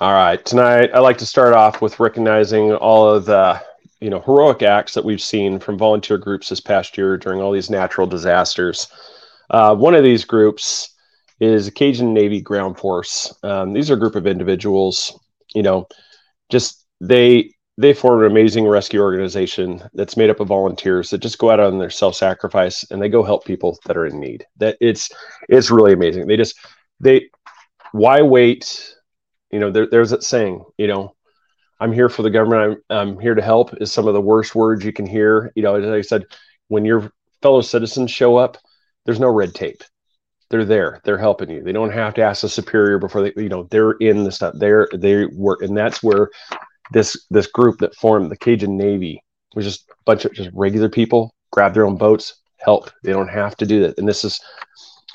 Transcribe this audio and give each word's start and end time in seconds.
All 0.00 0.14
right. 0.14 0.42
Tonight, 0.46 0.92
I'd 0.94 1.00
like 1.00 1.18
to 1.18 1.26
start 1.26 1.52
off 1.52 1.82
with 1.82 2.00
recognizing 2.00 2.72
all 2.72 3.06
of 3.06 3.26
the 3.26 3.60
you 4.00 4.08
know 4.08 4.20
heroic 4.22 4.62
acts 4.62 4.94
that 4.94 5.04
we've 5.04 5.20
seen 5.20 5.58
from 5.58 5.76
volunteer 5.76 6.16
groups 6.16 6.48
this 6.48 6.58
past 6.58 6.96
year 6.96 7.18
during 7.18 7.42
all 7.42 7.52
these 7.52 7.68
natural 7.68 8.06
disasters. 8.06 8.86
Uh, 9.50 9.74
one 9.76 9.94
of 9.94 10.02
these 10.02 10.24
groups 10.24 10.94
is 11.38 11.66
the 11.66 11.70
Cajun 11.70 12.14
Navy 12.14 12.40
Ground 12.40 12.78
Force. 12.78 13.34
Um, 13.42 13.74
these 13.74 13.90
are 13.90 13.94
a 13.94 13.98
group 13.98 14.14
of 14.14 14.26
individuals, 14.26 15.20
you 15.54 15.62
know, 15.62 15.86
just 16.48 16.86
they 17.02 17.52
they 17.76 17.92
form 17.92 18.20
an 18.20 18.30
amazing 18.30 18.66
rescue 18.66 19.02
organization 19.02 19.82
that's 19.92 20.16
made 20.16 20.30
up 20.30 20.40
of 20.40 20.48
volunteers 20.48 21.10
that 21.10 21.18
just 21.18 21.36
go 21.36 21.50
out 21.50 21.60
on 21.60 21.78
their 21.78 21.90
self-sacrifice 21.90 22.90
and 22.90 23.02
they 23.02 23.10
go 23.10 23.22
help 23.22 23.44
people 23.44 23.78
that 23.84 23.98
are 23.98 24.06
in 24.06 24.18
need. 24.18 24.46
That 24.56 24.78
it's 24.80 25.10
it's 25.50 25.70
really 25.70 25.92
amazing. 25.92 26.26
They 26.26 26.38
just 26.38 26.58
they 27.00 27.28
why 27.92 28.22
wait 28.22 28.94
you 29.50 29.58
know, 29.58 29.70
there, 29.70 29.86
there's 29.86 30.10
that 30.10 30.22
saying, 30.22 30.64
you 30.78 30.86
know, 30.86 31.14
I'm 31.80 31.92
here 31.92 32.08
for 32.08 32.22
the 32.22 32.30
government. 32.30 32.82
I'm, 32.90 32.96
I'm 32.98 33.20
here 33.20 33.34
to 33.34 33.42
help 33.42 33.80
is 33.80 33.92
some 33.92 34.06
of 34.06 34.14
the 34.14 34.20
worst 34.20 34.54
words 34.54 34.84
you 34.84 34.92
can 34.92 35.06
hear. 35.06 35.52
You 35.54 35.62
know, 35.62 35.76
as 35.76 35.86
I 35.86 36.02
said, 36.02 36.24
when 36.68 36.84
your 36.84 37.10
fellow 37.42 37.62
citizens 37.62 38.10
show 38.10 38.36
up, 38.36 38.58
there's 39.04 39.20
no 39.20 39.28
red 39.28 39.54
tape. 39.54 39.82
They're 40.50 40.64
there. 40.64 41.00
They're 41.04 41.18
helping 41.18 41.48
you. 41.48 41.62
They 41.62 41.72
don't 41.72 41.92
have 41.92 42.14
to 42.14 42.22
ask 42.22 42.42
a 42.44 42.48
superior 42.48 42.98
before 42.98 43.22
they, 43.22 43.32
you 43.36 43.48
know, 43.48 43.68
they're 43.70 43.92
in 43.92 44.24
the 44.24 44.32
stuff. 44.32 44.54
They're 44.58 44.88
they 44.92 45.26
work, 45.26 45.62
and 45.62 45.76
that's 45.76 46.02
where 46.02 46.28
this 46.92 47.26
this 47.30 47.46
group 47.46 47.78
that 47.78 47.94
formed 47.94 48.30
the 48.30 48.36
Cajun 48.36 48.76
Navy 48.76 49.22
was 49.54 49.64
just 49.64 49.88
a 49.88 49.94
bunch 50.04 50.24
of 50.24 50.34
just 50.34 50.50
regular 50.52 50.88
people 50.88 51.32
grab 51.52 51.74
their 51.74 51.86
own 51.86 51.96
boats, 51.96 52.36
help. 52.58 52.90
They 53.02 53.12
don't 53.12 53.28
have 53.28 53.56
to 53.56 53.66
do 53.66 53.80
that. 53.82 53.98
And 53.98 54.08
this 54.08 54.24
is 54.24 54.40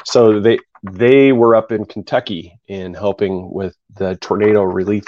so 0.05 0.39
they 0.39 0.59
they 0.83 1.31
were 1.31 1.55
up 1.55 1.71
in 1.71 1.85
Kentucky 1.85 2.59
in 2.67 2.93
helping 2.93 3.51
with 3.51 3.75
the 3.97 4.15
tornado 4.17 4.63
relief, 4.63 5.05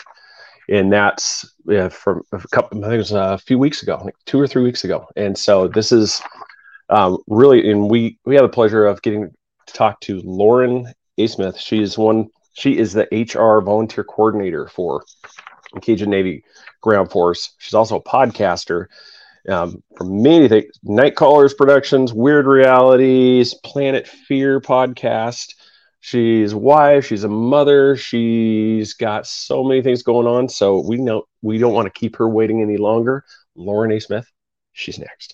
and 0.70 0.92
that's 0.92 1.54
yeah, 1.66 1.89
from 1.89 2.23
a 2.31 2.39
couple. 2.52 2.80
I 2.80 2.89
think 2.89 2.95
it 2.95 2.98
was 2.98 3.12
a 3.12 3.38
few 3.38 3.59
weeks 3.59 3.84
ago, 3.84 4.02
like 4.04 4.16
two 4.26 4.39
or 4.39 4.48
three 4.48 4.64
weeks 4.64 4.84
ago. 4.84 5.08
And 5.16 5.38
so 5.38 5.67
this 5.67 5.92
is 5.92 6.22
um, 6.89 7.20
really, 7.28 7.70
and 7.70 7.89
we 7.89 8.17
we 8.26 8.36
have 8.36 8.44
the 8.44 8.50
pleasure 8.50 8.86
of 8.86 9.02
getting 9.02 9.30
to 9.67 9.73
talk 9.73 10.00
to 10.02 10.22
Lauren 10.23 10.92
A. 11.17 11.28
Smith. 11.28 11.58
She 11.58 11.82
is 11.82 11.98
one. 11.98 12.28
She 12.54 12.78
is 12.78 12.94
the 12.94 13.08
HR 13.11 13.61
volunteer 13.64 14.04
coordinator 14.04 14.67
for 14.67 15.04
Cajun 15.82 16.09
Navy 16.09 16.44
Ground 16.82 17.11
Force. 17.11 17.54
She's 17.59 17.76
also 17.76 17.98
a 17.98 18.04
podcaster 18.04 18.88
um, 19.48 19.81
from 19.95 20.22
many 20.22 20.48
things 20.48 20.78
Night 20.84 21.16
Callers 21.16 21.53
Productions, 21.53 22.14
Weird 22.14 22.45
Realities, 22.45 23.54
Planet 23.64 24.08
Fear 24.08 24.62
podcast. 24.62 25.54
She's 26.00 26.54
wife, 26.54 27.06
she's 27.06 27.23
a 27.23 27.30
mother, 27.30 27.98
she's 27.98 28.94
got 28.94 29.26
so 29.26 29.64
many 29.64 29.81
things 29.81 30.04
going 30.04 30.28
on. 30.28 30.48
So 30.48 30.80
we 30.80 30.98
know 30.98 31.23
we 31.42 31.58
don't 31.58 31.73
want 31.73 31.92
to 31.92 32.00
keep 32.00 32.16
her 32.17 32.30
waiting 32.30 32.62
any 32.62 32.78
longer. 32.78 33.23
Lauren 33.56 33.92
A. 33.92 34.00
Smith, 34.00 34.30
she's 34.73 35.00
next. 35.00 35.34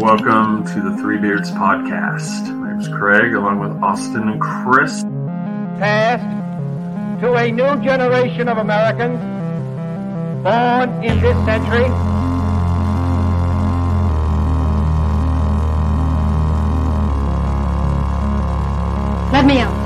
Welcome 0.00 0.64
to 0.64 0.80
the 0.80 0.96
Three 1.00 1.18
Beards 1.18 1.50
podcast. 1.50 2.56
My 2.56 2.70
name 2.70 2.80
is 2.80 2.88
Craig, 2.88 3.34
along 3.34 3.60
with 3.60 3.72
Austin 3.82 4.28
and 4.28 4.40
Chris. 4.40 5.02
Passed 5.78 7.20
to 7.20 7.34
a 7.34 7.52
new 7.52 7.76
generation 7.82 8.48
of 8.48 8.58
Americans 8.58 9.39
born 10.42 11.04
in 11.04 11.20
this 11.20 11.36
century. 11.44 11.88
Let 19.32 19.44
me 19.46 19.58
out. 19.58 19.79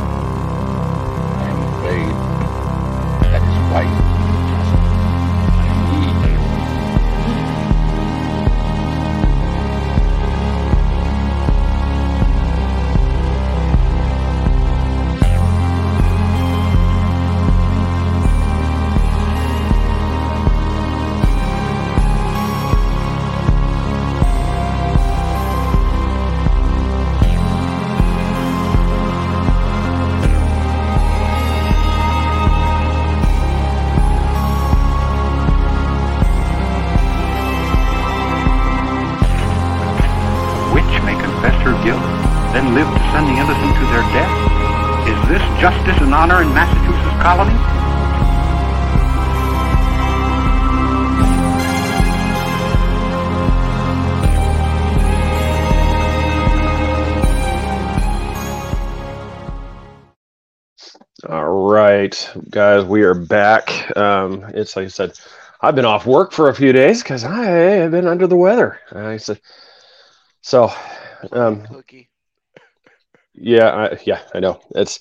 Guys, 62.51 62.85
we 62.85 63.03
are 63.03 63.15
back. 63.15 63.97
Um, 63.97 64.45
it's 64.55 64.77
like 64.77 64.87
I 64.87 64.89
said, 64.89 65.19
I've 65.61 65.75
been 65.75 65.85
off 65.85 66.07
work 66.07 66.33
for 66.33 66.49
a 66.49 66.55
few 66.55 66.73
days 66.73 67.03
because 67.03 67.25
I 67.25 67.45
have 67.45 67.91
been 67.93 68.07
under 68.07 68.27
the 68.27 68.37
weather. 68.37 68.81
I 68.93 69.17
said, 69.19 69.41
so, 70.43 70.73
um, 71.33 71.67
yeah, 73.35 73.69
I, 73.69 73.99
yeah, 74.05 74.21
I 74.35 74.41
know. 74.41 74.61
It's 74.75 75.01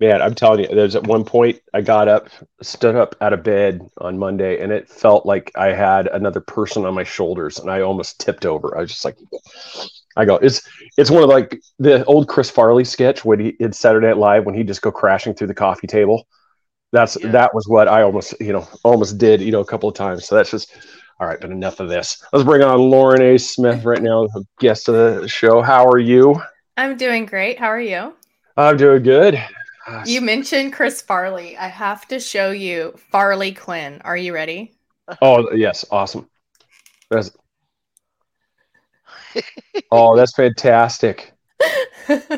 man, 0.00 0.20
I'm 0.22 0.34
telling 0.34 0.60
you, 0.60 0.68
there's 0.68 0.96
at 0.96 1.06
one 1.06 1.24
point 1.24 1.60
I 1.72 1.80
got 1.80 2.08
up, 2.08 2.28
stood 2.62 2.96
up 2.96 3.16
out 3.20 3.32
of 3.32 3.42
bed 3.42 3.80
on 3.98 4.18
Monday, 4.18 4.60
and 4.60 4.72
it 4.72 4.88
felt 4.88 5.26
like 5.26 5.50
I 5.56 5.72
had 5.72 6.06
another 6.08 6.40
person 6.40 6.84
on 6.84 6.94
my 6.94 7.04
shoulders, 7.04 7.58
and 7.58 7.70
I 7.70 7.80
almost 7.80 8.20
tipped 8.20 8.44
over. 8.46 8.76
I 8.76 8.82
was 8.82 8.90
just 8.90 9.04
like, 9.04 9.16
I 10.16 10.24
go, 10.24 10.36
it's 10.36 10.68
it's 10.96 11.10
one 11.10 11.22
of 11.22 11.28
like 11.28 11.60
the 11.78 12.04
old 12.04 12.28
Chris 12.28 12.50
Farley 12.50 12.84
sketch 12.84 13.24
when 13.24 13.40
he 13.40 13.48
in 13.60 13.72
Saturday 13.72 14.08
Night 14.08 14.18
Live 14.18 14.44
when 14.44 14.54
he 14.54 14.64
just 14.64 14.82
go 14.82 14.92
crashing 14.92 15.34
through 15.34 15.48
the 15.48 15.54
coffee 15.54 15.86
table. 15.86 16.26
That's 16.96 17.18
Yeah. 17.20 17.30
that 17.32 17.54
was 17.54 17.68
what 17.68 17.88
I 17.88 18.02
almost 18.02 18.34
you 18.40 18.52
know 18.54 18.66
almost 18.82 19.18
did 19.18 19.42
you 19.42 19.52
know 19.52 19.60
a 19.60 19.64
couple 19.66 19.88
of 19.88 19.94
times. 19.94 20.26
So 20.26 20.34
that's 20.34 20.50
just 20.50 20.74
all 21.20 21.26
right. 21.26 21.38
But 21.40 21.50
enough 21.50 21.78
of 21.80 21.88
this. 21.90 22.22
Let's 22.32 22.44
bring 22.44 22.62
on 22.62 22.78
Lauren 22.78 23.20
A. 23.20 23.38
Smith 23.38 23.84
right 23.84 24.02
now, 24.02 24.26
guest 24.58 24.88
of 24.88 24.94
the 24.94 25.28
show. 25.28 25.60
How 25.60 25.86
are 25.86 25.98
you? 25.98 26.40
I'm 26.78 26.96
doing 26.96 27.26
great. 27.26 27.58
How 27.58 27.66
are 27.66 27.80
you? 27.80 28.14
I'm 28.56 28.78
doing 28.78 29.02
good. 29.02 29.42
You 30.04 30.20
mentioned 30.20 30.72
Chris 30.72 31.00
Farley. 31.00 31.56
I 31.56 31.68
have 31.68 32.08
to 32.08 32.18
show 32.18 32.50
you 32.50 32.94
Farley 33.12 33.52
Quinn. 33.52 34.00
Are 34.04 34.16
you 34.16 34.34
ready? 34.34 34.74
Oh 35.22 35.52
yes, 35.52 35.84
awesome. 35.90 36.28
That's, 37.10 37.30
oh, 39.92 40.16
that's 40.16 40.34
fantastic. 40.34 41.32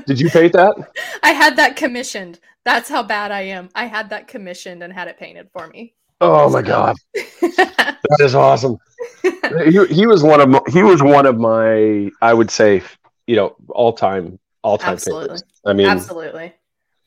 Did 0.07 0.21
you 0.21 0.31
paint 0.31 0.53
that? 0.55 0.75
I 1.23 1.33
had 1.33 1.57
that 1.57 1.77
commissioned. 1.77 2.41
That's 2.65 2.89
how 2.89 3.03
bad 3.03 3.31
I 3.31 3.43
am. 3.43 3.71
I 3.75 3.87
had 3.87 4.11
that 4.11 4.29
commissioned 4.29 4.83
and 4.83 4.93
had 4.93 5.09
it 5.09 5.19
painted 5.19 5.49
for 5.53 5.69
me. 5.69 5.95
Oh 6.21 6.51
my 6.51 6.63
god, 6.63 6.97
that 7.15 8.17
is 8.19 8.35
awesome. 8.35 8.77
he, 9.23 9.87
he 9.87 10.07
was 10.07 10.23
one 10.23 10.41
of 10.41 10.49
my, 10.49 10.61
he 10.69 10.83
was 10.83 11.01
one 11.01 11.27
of 11.27 11.39
my 11.39 12.11
I 12.21 12.35
would 12.35 12.51
say 12.51 12.83
you 13.29 13.37
know 13.37 13.55
all 13.69 13.93
time 13.93 14.41
all 14.63 14.79
time 14.79 14.95
Absolutely. 14.95 15.25
favorites. 15.27 15.61
I 15.65 15.73
mean, 15.73 15.87
Absolutely. 15.87 16.55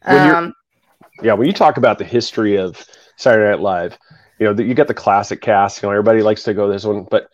Um, 0.03 0.53
yeah, 1.21 1.33
when 1.33 1.47
you 1.47 1.53
talk 1.53 1.77
about 1.77 1.97
the 1.97 2.05
history 2.05 2.57
of 2.57 2.83
Saturday 3.17 3.49
Night 3.51 3.59
Live, 3.59 3.97
you 4.39 4.47
know, 4.47 4.53
the, 4.53 4.63
you 4.63 4.73
get 4.73 4.87
the 4.87 4.93
classic 4.93 5.41
cast. 5.41 5.81
You 5.81 5.87
know, 5.87 5.91
everybody 5.91 6.21
likes 6.23 6.43
to 6.43 6.53
go 6.53 6.67
this 6.67 6.83
one, 6.83 7.05
but 7.09 7.29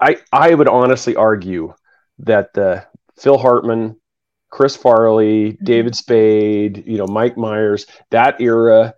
I 0.00 0.18
I 0.32 0.54
would 0.54 0.68
honestly 0.68 1.16
argue 1.16 1.74
that 2.20 2.52
the 2.54 2.86
Phil 3.16 3.38
Hartman, 3.38 3.96
Chris 4.54 4.76
Farley, 4.76 5.58
David 5.64 5.96
Spade, 5.96 6.84
you 6.86 6.96
know, 6.96 7.08
Mike 7.08 7.36
Myers, 7.36 7.86
that 8.10 8.40
era, 8.40 8.94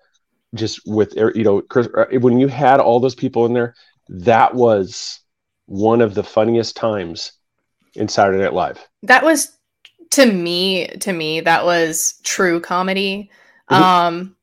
just 0.55 0.81
with 0.87 1.15
you 1.17 1.43
know, 1.45 1.63
Chris, 1.63 1.89
uh, 1.97 2.05
when 2.21 2.39
you 2.39 2.47
had 2.47 2.79
all 2.79 3.01
those 3.01 3.15
people 3.15 3.47
in 3.47 3.55
there, 3.55 3.75
that 4.11 4.55
was 4.55 5.19
one 5.65 6.03
of 6.03 6.15
the 6.15 6.23
funniest 6.23 6.77
times 6.77 7.33
in 7.95 8.07
Saturday 8.07 8.39
Night 8.39 8.53
Live. 8.53 8.87
that 9.05 9.25
was 9.25 9.57
to 10.11 10.31
me 10.31 10.87
to 10.89 11.13
me 11.15 11.41
that 11.41 11.65
was 11.65 12.21
true 12.23 12.61
comedy 12.61 13.31
Mhm. 13.71 13.77
um 13.77 14.37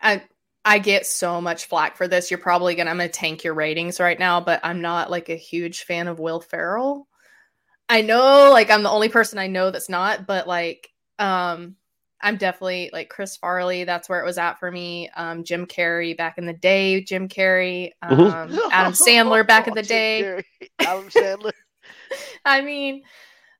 i 0.00 0.22
i 0.64 0.78
get 0.78 1.04
so 1.04 1.40
much 1.40 1.66
flack 1.66 1.96
for 1.96 2.08
this 2.08 2.30
you're 2.30 2.38
probably 2.38 2.74
gonna 2.76 2.90
i'm 2.90 2.96
gonna 2.96 3.08
tank 3.08 3.44
your 3.44 3.54
ratings 3.54 4.00
right 4.00 4.18
now 4.18 4.40
but 4.40 4.60
i'm 4.62 4.80
not 4.80 5.10
like 5.10 5.28
a 5.28 5.36
huge 5.36 5.82
fan 5.82 6.08
of 6.08 6.18
will 6.18 6.40
ferrell 6.40 7.06
i 7.88 8.02
know 8.02 8.50
like 8.52 8.70
i'm 8.70 8.82
the 8.82 8.90
only 8.90 9.08
person 9.08 9.38
i 9.38 9.46
know 9.46 9.70
that's 9.70 9.88
not 9.88 10.26
but 10.26 10.46
like 10.46 10.90
um 11.18 11.74
I'm 12.20 12.36
definitely 12.36 12.90
like 12.92 13.08
Chris 13.08 13.36
Farley. 13.36 13.84
That's 13.84 14.08
where 14.08 14.18
it 14.20 14.24
was 14.26 14.38
at 14.38 14.58
for 14.58 14.72
me. 14.72 15.08
Um, 15.16 15.44
Jim 15.44 15.66
Carrey 15.66 16.16
back 16.16 16.36
in 16.36 16.46
the 16.46 16.52
day. 16.52 17.00
Jim 17.04 17.28
Carrey. 17.28 17.92
Um, 18.02 18.18
Mhm. 18.18 18.58
Adam 18.72 18.92
Sandler 18.92 19.46
back 19.46 19.68
in 19.68 19.74
the 19.74 19.82
Jim 19.84 19.88
day. 19.88 20.22
Carrey, 20.24 20.68
Adam 20.80 21.08
Sandler. 21.10 21.52
I 22.44 22.60
mean, 22.62 23.04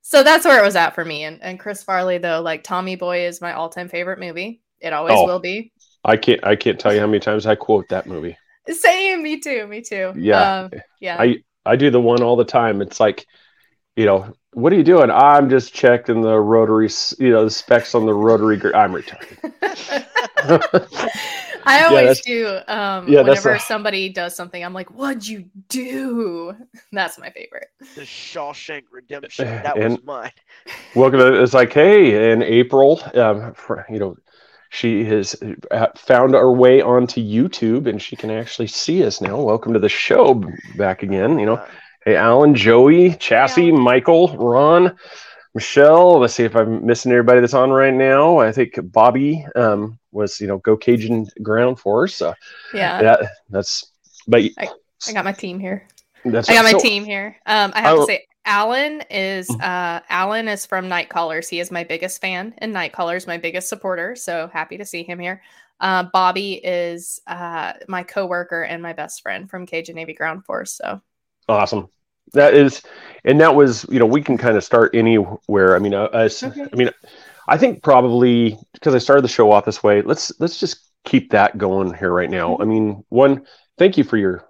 so 0.03 0.25
that's 0.25 0.45
where 0.45 0.59
it 0.61 0.65
was 0.67 0.75
at 0.75 0.97
for 0.97 1.05
me. 1.05 1.23
And, 1.23 1.41
and 1.41 1.61
Chris 1.61 1.85
Farley, 1.85 2.19
though, 2.19 2.41
like 2.43 2.65
Tommy 2.65 2.97
Boy 2.97 3.27
is 3.27 3.41
my 3.41 3.53
all 3.53 3.69
time 3.69 3.89
favorite 3.89 4.19
movie. 4.19 4.61
It 4.81 4.93
always 4.93 5.15
Oh. 5.17 5.25
will 5.25 5.39
be. 5.39 5.71
I 6.05 6.17
can't 6.17 6.45
I 6.45 6.57
can't 6.57 6.81
tell 6.81 6.93
you 6.93 6.99
how 6.99 7.07
many 7.07 7.21
times 7.21 7.47
I 7.47 7.55
quote 7.55 7.89
that 7.91 8.09
movie. 8.09 8.37
Same, 8.69 9.23
me 9.23 9.39
too, 9.39 9.69
me 9.69 9.83
too. 9.83 10.15
Yeah. 10.17 10.63
um, 10.63 10.71
yeah. 11.01 11.17
I 11.21 11.37
I 11.65 11.77
do 11.77 11.91
the 11.91 12.01
one 12.01 12.25
all 12.25 12.35
the 12.35 12.45
time. 12.45 12.83
It's 12.83 12.99
like, 12.99 13.25
you 13.99 14.07
know, 14.07 14.33
what 14.53 14.73
are 14.73 14.77
you 14.77 14.85
doing? 14.85 15.11
I'm 15.11 15.51
just 15.51 15.75
checking 15.75 16.21
the 16.21 16.39
rotary, 16.39 16.89
you 17.19 17.31
know, 17.31 17.43
the 17.45 17.51
specs 17.51 17.97
on 17.97 18.07
the 18.07 18.15
rotary. 18.15 18.57
Gr- 18.57 18.75
I'm 18.77 18.95
retired. 18.95 19.27
I 21.67 21.85
always 21.85 22.21
that's- 22.21 22.21
do. 22.25 22.61
Um, 22.69 23.09
yeah, 23.09 23.23
whenever 23.23 23.55
a- 23.55 23.61
somebody 23.61 24.09
does 24.09 24.37
something, 24.37 24.65
I'm 24.65 24.73
like, 24.73 24.91
"What'd 24.93 25.27
you 25.27 25.47
do?" 25.69 26.55
That's 26.93 27.19
my 27.19 27.31
favorite. 27.31 27.71
The 27.97 28.03
Shawshank 28.03 28.85
Redemption. 28.93 29.47
That 29.47 29.77
was 29.77 29.85
And- 29.85 30.05
mine. 30.05 30.31
Welcome 30.95 31.19
to 31.19 31.43
it's 31.43 31.53
like, 31.55 31.73
hey, 31.73 32.31
in 32.33 32.43
April, 32.43 33.01
um, 33.15 33.53
for, 33.55 33.85
you 33.91 33.99
know, 33.99 34.17
she 34.71 35.05
has 35.07 35.35
uh, 35.73 35.89
found 35.97 36.37
our 36.37 36.53
way 36.53 36.81
onto 36.81 37.21
YouTube 37.21 37.89
and 37.89 38.01
she 38.01 38.15
can 38.15 38.31
actually 38.31 38.69
see 38.69 39.05
us 39.05 39.21
now. 39.21 39.41
Welcome 39.41 39.73
to 39.73 39.81
the 39.81 39.89
show 39.89 40.41
back 40.77 41.03
again. 41.03 41.39
You 41.41 41.47
know, 41.47 41.55
Uh, 41.57 41.67
hey, 42.09 42.17
Alan, 42.17 42.55
Joey, 42.55 43.15
Chassis, 43.17 43.69
Alan. 43.69 43.83
Michael, 43.83 44.35
Ron, 44.39 44.97
Michelle. 45.55 46.19
Let's 46.19 46.33
see 46.35 46.45
if 46.45 46.57
I'm 46.57 46.87
missing 46.87 47.13
everybody 47.13 47.41
that's 47.41 47.53
on 47.53 47.69
right 47.71 47.93
now. 47.93 48.39
I 48.39 48.51
think 48.51 48.79
Bobby 48.93 49.45
um, 49.55 49.99
was, 50.11 50.41
you 50.41 50.47
know, 50.47 50.57
Go 50.59 50.75
Cajun 50.75 51.27
ground 51.43 51.79
force. 51.79 52.15
So 52.15 52.33
Yeah, 52.73 53.03
that, 53.03 53.21
that's, 53.51 53.93
but 54.27 54.41
I 54.59 55.13
got 55.13 55.27
my 55.27 55.33
team 55.33 55.61
here. 55.61 55.87
that's 56.25 56.49
I 56.49 56.55
got 56.55 56.65
my 56.65 56.73
so- 56.73 56.79
team 56.81 57.05
here. 57.05 57.37
Um, 57.45 57.73
I 57.75 57.83
have 57.83 57.99
Oh. 57.99 58.01
to 58.01 58.07
say, 58.07 58.25
Alan 58.47 59.03
is 59.11 59.47
Mhm. 59.49 59.61
uh, 59.63 60.01
Alan 60.09 60.49
is 60.49 60.65
from 60.65 60.89
Night 60.89 61.11
Callers. 61.11 61.51
He 61.51 61.61
is 61.61 61.71
my 61.71 61.85
biggest 61.85 62.23
fan 62.23 62.55
in 62.63 62.73
Night 62.73 62.95
Callers, 62.95 63.27
my 63.27 63.37
biggest 63.37 63.69
supporter. 63.69 64.17
So 64.17 64.49
happy 64.51 64.79
to 64.79 64.87
see 64.87 65.03
him 65.03 65.19
here. 65.19 65.43
Uh, 65.79 66.05
Bobby 66.05 66.55
is 66.55 67.21
uh, 67.27 67.75
my 67.89 68.03
coworker 68.03 68.63
and 68.63 68.83
my 68.83 68.95
best 68.95 69.21
friend 69.21 69.51
from 69.51 69.67
Cajun 69.67 69.95
Navy 69.95 70.15
Ground 70.15 70.47
Force. 70.47 70.73
So 70.73 71.03
Awesome. 71.47 71.91
That 72.35 72.55
is, 72.55 72.83
and 73.25 73.41
that 73.41 73.55
was, 73.55 73.87
you 73.91 73.99
know, 73.99 74.07
we 74.07 74.23
can 74.23 74.39
kind 74.39 74.57
of 74.57 74.65
start 74.65 74.95
anywhere. 74.95 75.75
I 75.77 75.79
mean, 75.79 75.95
uh, 75.95 76.05
us, 76.05 76.43
Okay. 76.43 76.67
I 76.73 76.77
mean, 76.77 76.91
I 77.49 77.57
think 77.57 77.83
probably 77.83 78.59
because 78.75 78.95
I 78.95 78.99
started 78.99 79.23
the 79.23 79.29
show 79.29 79.51
off 79.53 79.65
this 79.65 79.83
way. 79.83 80.03
Let's 80.03 80.33
let's 80.41 80.61
just 80.61 80.91
keep 81.05 81.31
that 81.31 81.59
going 81.59 81.95
here 81.95 82.13
right 82.13 82.31
now. 82.31 82.53
Mm-hmm. 82.53 82.63
I 82.63 82.65
mean, 82.67 83.05
one, 83.09 83.47
thank 83.79 83.97
you 83.97 84.05
for 84.05 84.17
your 84.17 84.47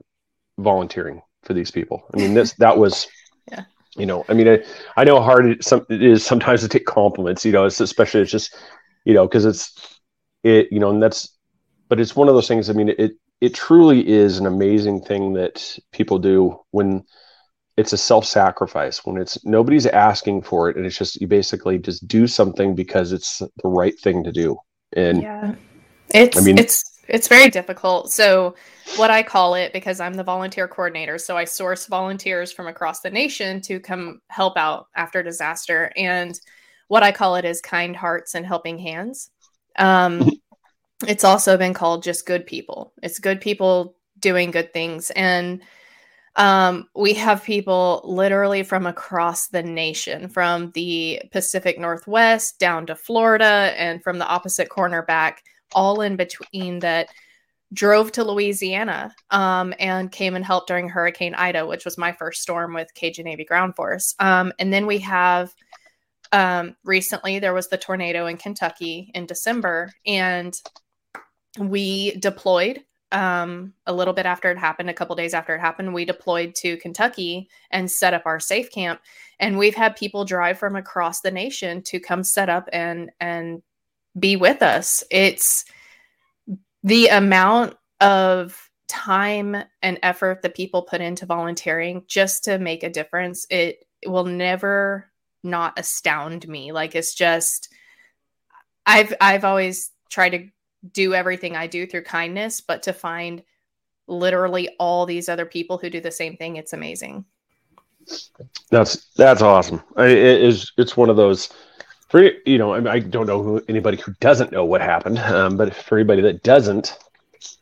volunteering 0.58 1.22
for 1.44 1.54
these 1.54 1.70
people. 1.70 2.02
I 2.14 2.18
mean, 2.18 2.34
this 2.34 2.54
that 2.54 2.76
was, 2.76 3.06
Yeah. 3.50 3.64
you 3.96 4.06
know, 4.06 4.24
I 4.28 4.34
mean, 4.34 4.48
I, 4.48 4.64
I 4.96 5.04
know 5.04 5.16
how 5.20 5.24
hard 5.24 5.46
it, 5.46 5.64
some, 5.64 5.86
it 5.88 6.02
is 6.02 6.24
sometimes 6.24 6.60
to 6.62 6.68
take 6.68 6.86
compliments. 6.86 7.44
You 7.44 7.52
know, 7.52 7.64
it's 7.64 7.80
especially 7.80 8.22
it's 8.22 8.30
just, 8.32 8.56
you 9.04 9.14
know, 9.14 9.26
because 9.26 9.44
it's 9.44 10.00
it, 10.42 10.68
you 10.70 10.80
know, 10.80 10.90
and 10.90 11.02
that's, 11.02 11.36
but 11.88 12.00
it's 12.00 12.16
one 12.16 12.28
of 12.28 12.34
those 12.34 12.48
things. 12.48 12.68
I 12.68 12.72
mean, 12.74 12.90
it 12.90 13.12
it 13.40 13.54
truly 13.54 14.06
is 14.06 14.38
an 14.38 14.46
amazing 14.46 15.02
thing 15.02 15.34
that 15.34 15.78
people 15.92 16.18
do 16.18 16.60
when 16.72 17.04
it's 17.78 17.92
a 17.92 17.98
self-sacrifice 17.98 19.06
when 19.06 19.16
it's 19.16 19.42
nobody's 19.44 19.86
asking 19.86 20.42
for 20.42 20.68
it 20.68 20.76
and 20.76 20.84
it's 20.84 20.98
just 20.98 21.20
you 21.20 21.28
basically 21.28 21.78
just 21.78 22.06
do 22.08 22.26
something 22.26 22.74
because 22.74 23.12
it's 23.12 23.38
the 23.38 23.68
right 23.68 23.98
thing 24.00 24.24
to 24.24 24.32
do 24.32 24.58
and 24.94 25.22
yeah, 25.22 25.54
it's 26.10 26.36
I 26.36 26.40
mean- 26.40 26.58
it's 26.58 26.98
it's 27.08 27.26
very 27.26 27.48
difficult. 27.48 28.12
So 28.12 28.54
what 28.96 29.10
I 29.10 29.22
call 29.22 29.54
it 29.54 29.72
because 29.72 29.98
I'm 29.98 30.14
the 30.14 30.24
volunteer 30.24 30.68
coordinator, 30.68 31.16
so 31.16 31.36
I 31.38 31.44
source 31.44 31.86
volunteers 31.86 32.52
from 32.52 32.66
across 32.66 33.00
the 33.00 33.10
nation 33.10 33.62
to 33.62 33.80
come 33.80 34.20
help 34.28 34.58
out 34.58 34.88
after 34.94 35.22
disaster, 35.22 35.90
and 35.96 36.38
what 36.88 37.02
I 37.02 37.12
call 37.12 37.36
it 37.36 37.44
is 37.44 37.60
kind 37.60 37.96
hearts 37.96 38.34
and 38.34 38.44
helping 38.44 38.78
hands. 38.78 39.30
Um, 39.78 40.30
it's 41.06 41.24
also 41.24 41.56
been 41.56 41.74
called 41.74 42.02
just 42.02 42.26
good 42.26 42.46
people. 42.46 42.92
It's 43.02 43.18
good 43.18 43.40
people 43.40 43.96
doing 44.18 44.50
good 44.50 44.72
things, 44.74 45.10
and 45.10 45.62
um, 46.38 46.88
we 46.94 47.14
have 47.14 47.42
people 47.42 48.00
literally 48.04 48.62
from 48.62 48.86
across 48.86 49.48
the 49.48 49.62
nation, 49.62 50.28
from 50.28 50.70
the 50.70 51.20
Pacific 51.32 51.80
Northwest 51.80 52.60
down 52.60 52.86
to 52.86 52.94
Florida, 52.94 53.74
and 53.76 54.02
from 54.02 54.18
the 54.18 54.26
opposite 54.26 54.68
corner 54.68 55.02
back, 55.02 55.42
all 55.72 56.00
in 56.00 56.14
between 56.14 56.78
that 56.78 57.08
drove 57.74 58.12
to 58.12 58.24
Louisiana 58.24 59.12
um, 59.30 59.74
and 59.80 60.12
came 60.12 60.36
and 60.36 60.44
helped 60.44 60.68
during 60.68 60.88
Hurricane 60.88 61.34
Ida, 61.34 61.66
which 61.66 61.84
was 61.84 61.98
my 61.98 62.12
first 62.12 62.40
storm 62.40 62.72
with 62.72 62.94
Cajun 62.94 63.24
Navy 63.24 63.44
Ground 63.44 63.74
Force. 63.74 64.14
Um, 64.20 64.52
and 64.60 64.72
then 64.72 64.86
we 64.86 64.98
have 64.98 65.52
um, 66.30 66.76
recently 66.84 67.40
there 67.40 67.52
was 67.52 67.68
the 67.68 67.76
tornado 67.76 68.26
in 68.26 68.36
Kentucky 68.36 69.10
in 69.12 69.26
December, 69.26 69.90
and 70.06 70.54
we 71.58 72.12
deployed 72.16 72.84
um, 73.12 73.72
a 73.86 73.92
little 73.92 74.14
bit 74.14 74.26
after 74.26 74.50
it 74.50 74.58
happened, 74.58 74.90
a 74.90 74.94
couple 74.94 75.16
days 75.16 75.34
after 75.34 75.54
it 75.54 75.60
happened, 75.60 75.94
we 75.94 76.04
deployed 76.04 76.54
to 76.56 76.76
Kentucky 76.76 77.48
and 77.70 77.90
set 77.90 78.14
up 78.14 78.22
our 78.26 78.40
safe 78.40 78.70
camp. 78.70 79.00
And 79.40 79.56
we've 79.56 79.74
had 79.74 79.96
people 79.96 80.24
drive 80.24 80.58
from 80.58 80.76
across 80.76 81.20
the 81.20 81.30
nation 81.30 81.82
to 81.82 82.00
come 82.00 82.24
set 82.24 82.48
up 82.48 82.68
and 82.72 83.10
and 83.20 83.62
be 84.18 84.36
with 84.36 84.62
us. 84.62 85.04
It's 85.10 85.64
the 86.82 87.08
amount 87.08 87.76
of 88.00 88.68
time 88.88 89.56
and 89.82 89.98
effort 90.02 90.42
that 90.42 90.56
people 90.56 90.82
put 90.82 91.00
into 91.00 91.26
volunteering 91.26 92.04
just 92.08 92.44
to 92.44 92.58
make 92.58 92.82
a 92.82 92.90
difference. 92.90 93.46
It, 93.50 93.84
it 94.02 94.08
will 94.08 94.24
never 94.24 95.10
not 95.42 95.78
astound 95.78 96.48
me. 96.48 96.72
Like 96.72 96.94
it's 96.94 97.14
just 97.14 97.68
I've 98.86 99.14
I've 99.20 99.44
always 99.44 99.90
tried 100.10 100.30
to 100.30 100.48
do 100.92 101.14
everything 101.14 101.56
I 101.56 101.66
do 101.66 101.86
through 101.86 102.04
kindness, 102.04 102.60
but 102.60 102.82
to 102.84 102.92
find 102.92 103.42
literally 104.06 104.70
all 104.78 105.06
these 105.06 105.28
other 105.28 105.46
people 105.46 105.78
who 105.78 105.90
do 105.90 106.00
the 106.00 106.10
same 106.10 106.36
thing, 106.36 106.56
it's 106.56 106.72
amazing. 106.72 107.24
that's 108.70 109.06
that's 109.16 109.42
awesome 109.42 109.82
I, 109.96 110.06
it 110.06 110.42
is 110.42 110.72
it's 110.78 110.96
one 110.96 111.10
of 111.10 111.16
those 111.16 111.50
for 112.08 112.22
you 112.46 112.56
know 112.56 112.72
I, 112.72 112.78
mean, 112.78 112.88
I 112.88 113.00
don't 113.00 113.26
know 113.26 113.42
who 113.42 113.62
anybody 113.68 113.98
who 113.98 114.12
doesn't 114.20 114.50
know 114.52 114.64
what 114.64 114.80
happened 114.80 115.18
um, 115.18 115.56
but 115.58 115.74
for 115.74 115.98
anybody 115.98 116.22
that 116.22 116.42
doesn't 116.42 116.96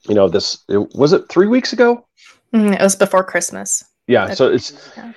you 0.08 0.14
know 0.14 0.28
this 0.28 0.62
it, 0.68 0.78
was 0.94 1.12
it 1.12 1.28
three 1.28 1.46
weeks 1.48 1.72
ago 1.72 2.04
Mm, 2.54 2.74
It 2.78 2.80
was 2.80 2.94
before 2.94 3.24
Christmas. 3.24 3.84
yeah 4.06 4.32
so 4.32 4.52
it's 4.52 4.72
Yeah. 4.96 5.12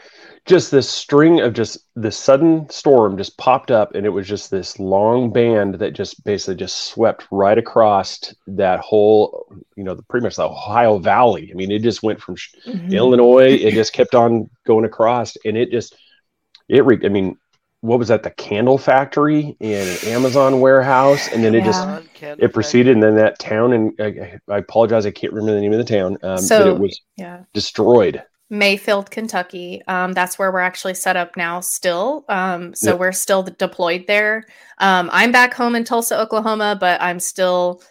Just 0.50 0.72
this 0.72 0.90
string 0.90 1.40
of 1.42 1.54
just 1.54 1.78
this 1.96 2.18
sudden 2.18 2.68
storm 2.70 3.16
just 3.18 3.38
popped 3.38 3.70
up 3.70 3.94
and 3.94 4.06
it 4.06 4.10
was 4.10 4.28
just 4.28 4.50
this 4.50 4.80
long 4.80 5.32
band 5.32 5.76
that 5.76 5.94
just 5.94 6.24
basically 6.26 6.56
just 6.56 6.86
swept 6.86 7.28
right 7.32 7.58
across 7.60 8.34
that 8.48 8.80
whole 8.80 9.46
you 9.76 9.84
know 9.84 9.94
the 9.94 10.02
pretty 10.04 10.24
much 10.26 10.36
the 10.38 10.44
ohio 10.44 10.98
valley 10.98 11.50
i 11.52 11.56
mean 11.56 11.70
it 11.72 11.84
just 11.84 12.02
went 12.02 12.20
from 12.20 12.36
sh- 12.36 12.56
Mhm. 12.68 12.92
illinois 12.92 13.54
it 13.54 13.74
just 13.76 13.94
kept 13.94 14.16
on 14.16 14.50
going 14.66 14.86
across 14.86 15.38
and 15.46 15.56
it 15.56 15.70
just 15.72 15.96
it 16.68 16.84
re- 16.84 17.00
i 17.06 17.10
mean 17.10 17.38
what 17.82 18.00
was 18.00 18.08
that 18.10 18.24
the 18.24 18.32
candle 18.32 18.78
factory 18.80 19.56
and 19.62 19.88
an 19.88 19.98
amazon 20.08 20.60
warehouse 20.62 21.28
and 21.32 21.44
then 21.44 21.54
it 21.54 21.64
just 21.64 21.80
Yeah. 21.86 21.96
John 21.96 22.10
Ken- 22.16 22.38
it 22.40 22.54
proceeded 22.54 22.94
and 22.96 23.04
then 23.04 23.16
that 23.16 23.38
town 23.40 23.72
and 23.74 23.94
I, 24.00 24.40
I 24.52 24.58
apologize 24.58 25.06
i 25.06 25.12
can't 25.12 25.32
remember 25.32 25.54
the 25.54 25.62
name 25.62 25.74
of 25.74 25.78
the 25.86 25.94
town 25.98 26.14
um, 26.24 26.38
but 26.38 26.38
So- 26.40 26.74
it 26.76 26.80
was 26.80 27.00
Yeah. 27.18 27.44
destroyed 27.54 28.24
Mayfield, 28.50 29.12
Kentucky. 29.12 29.82
Um, 29.88 30.14
that's 30.14 30.40
where 30.40 30.52
we're 30.52 30.60
actually 30.60 30.96
set 30.96 31.16
up 31.16 31.38
now, 31.38 31.60
still. 31.60 32.26
Um, 32.30 32.74
so 32.74 32.92
Yep. 32.92 33.00
we're 33.00 33.12
still 33.12 33.44
deployed 33.44 34.06
there. 34.08 34.46
Um, 34.80 35.10
I'm 35.14 35.32
back 35.32 35.54
home 35.54 35.76
in 35.76 35.84
Tulsa, 35.84 36.20
Oklahoma, 36.20 36.76
but 36.80 37.00
I'm 37.02 37.20
still 37.20 37.82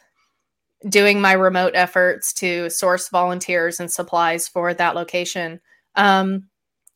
doing 0.88 1.20
my 1.20 1.32
remote 1.32 1.72
efforts 1.74 2.32
to 2.34 2.70
source 2.70 3.08
volunteers 3.08 3.80
and 3.80 3.90
supplies 3.90 4.48
for 4.48 4.74
that 4.74 4.94
location. 4.94 5.60
Um, 5.96 6.48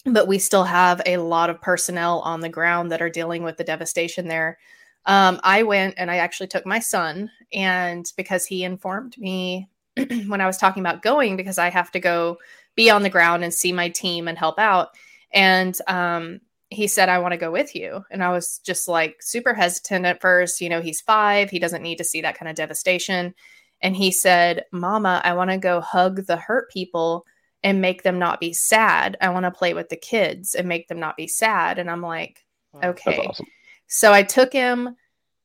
but 0.05 0.27
we 0.27 0.39
still 0.39 0.65
have 0.65 1.01
a 1.07 1.19
lot 1.19 1.51
of 1.51 1.61
personnel 1.61 2.21
on 2.21 2.41
the 2.41 2.49
ground 2.49 2.91
that 2.91 3.03
are 3.03 3.11
dealing 3.11 3.45
with 3.45 3.57
the 3.57 3.65
devastation 3.65 4.29
there. 4.29 4.59
Um, 5.07 5.41
I 5.45 5.63
went 5.63 5.95
and 5.97 6.11
I 6.11 6.17
actually 6.17 6.47
took 6.49 6.67
my 6.67 6.79
son, 6.79 7.31
and 7.53 8.07
because 8.17 8.47
he 8.47 8.65
informed 8.65 9.17
me 9.19 9.69
when 10.27 10.41
I 10.41 10.47
was 10.47 10.59
talking 10.59 10.81
about 10.81 11.03
going, 11.03 11.37
because 11.37 11.59
I 11.59 11.71
have 11.71 11.91
to 11.93 12.01
go 12.01 12.39
be 12.75 12.91
on 12.91 13.03
the 13.03 13.11
ground 13.11 13.45
and 13.45 13.53
see 13.53 13.73
my 13.73 13.89
team 13.89 14.29
and 14.29 14.39
help 14.39 14.59
out. 14.59 14.91
And 15.33 15.77
um, 15.89 16.41
he 16.69 16.87
said, 16.87 17.09
I 17.09 17.19
want 17.19 17.33
to 17.33 17.39
go 17.39 17.51
with 17.51 17.75
you. 17.75 18.05
And 18.11 18.23
I 18.23 18.31
was 18.31 18.59
just 18.65 18.89
like 18.89 19.17
super 19.21 19.55
hesitant 19.55 20.07
at 20.07 20.21
first. 20.21 20.61
You 20.61 20.69
know, 20.69 20.81
he's 20.81 21.01
five, 21.01 21.51
he 21.51 21.59
doesn't 21.59 21.83
need 21.83 21.99
to 21.99 22.05
see 22.05 22.23
that 22.23 22.39
kind 22.39 22.49
of 22.49 22.57
devastation. 22.57 23.35
And 23.81 23.97
he 23.97 24.11
said, 24.11 24.65
Mama, 24.73 25.21
I 25.25 25.35
want 25.35 25.51
to 25.51 25.59
go 25.59 25.81
hug 25.81 26.27
the 26.27 26.37
hurt 26.37 26.71
people 26.71 27.27
and 27.65 27.81
make 27.81 28.03
them 28.03 28.19
not 28.19 28.41
be 28.41 28.53
sad. 28.53 29.17
I 29.21 29.31
want 29.31 29.45
to 29.45 29.51
play 29.51 29.75
with 29.75 29.89
the 29.89 29.97
kids 29.97 30.55
and 30.55 30.69
make 30.69 30.89
them 30.89 31.01
not 31.01 31.17
be 31.17 31.27
sad. 31.27 31.79
And 31.79 31.91
I'm 31.91 32.03
like, 32.03 32.45
Wow. 32.73 32.91
okay. 32.91 33.19
awesome 33.19 33.47
So 33.87 34.13
I 34.13 34.23
took 34.23 34.53
him. 34.53 34.97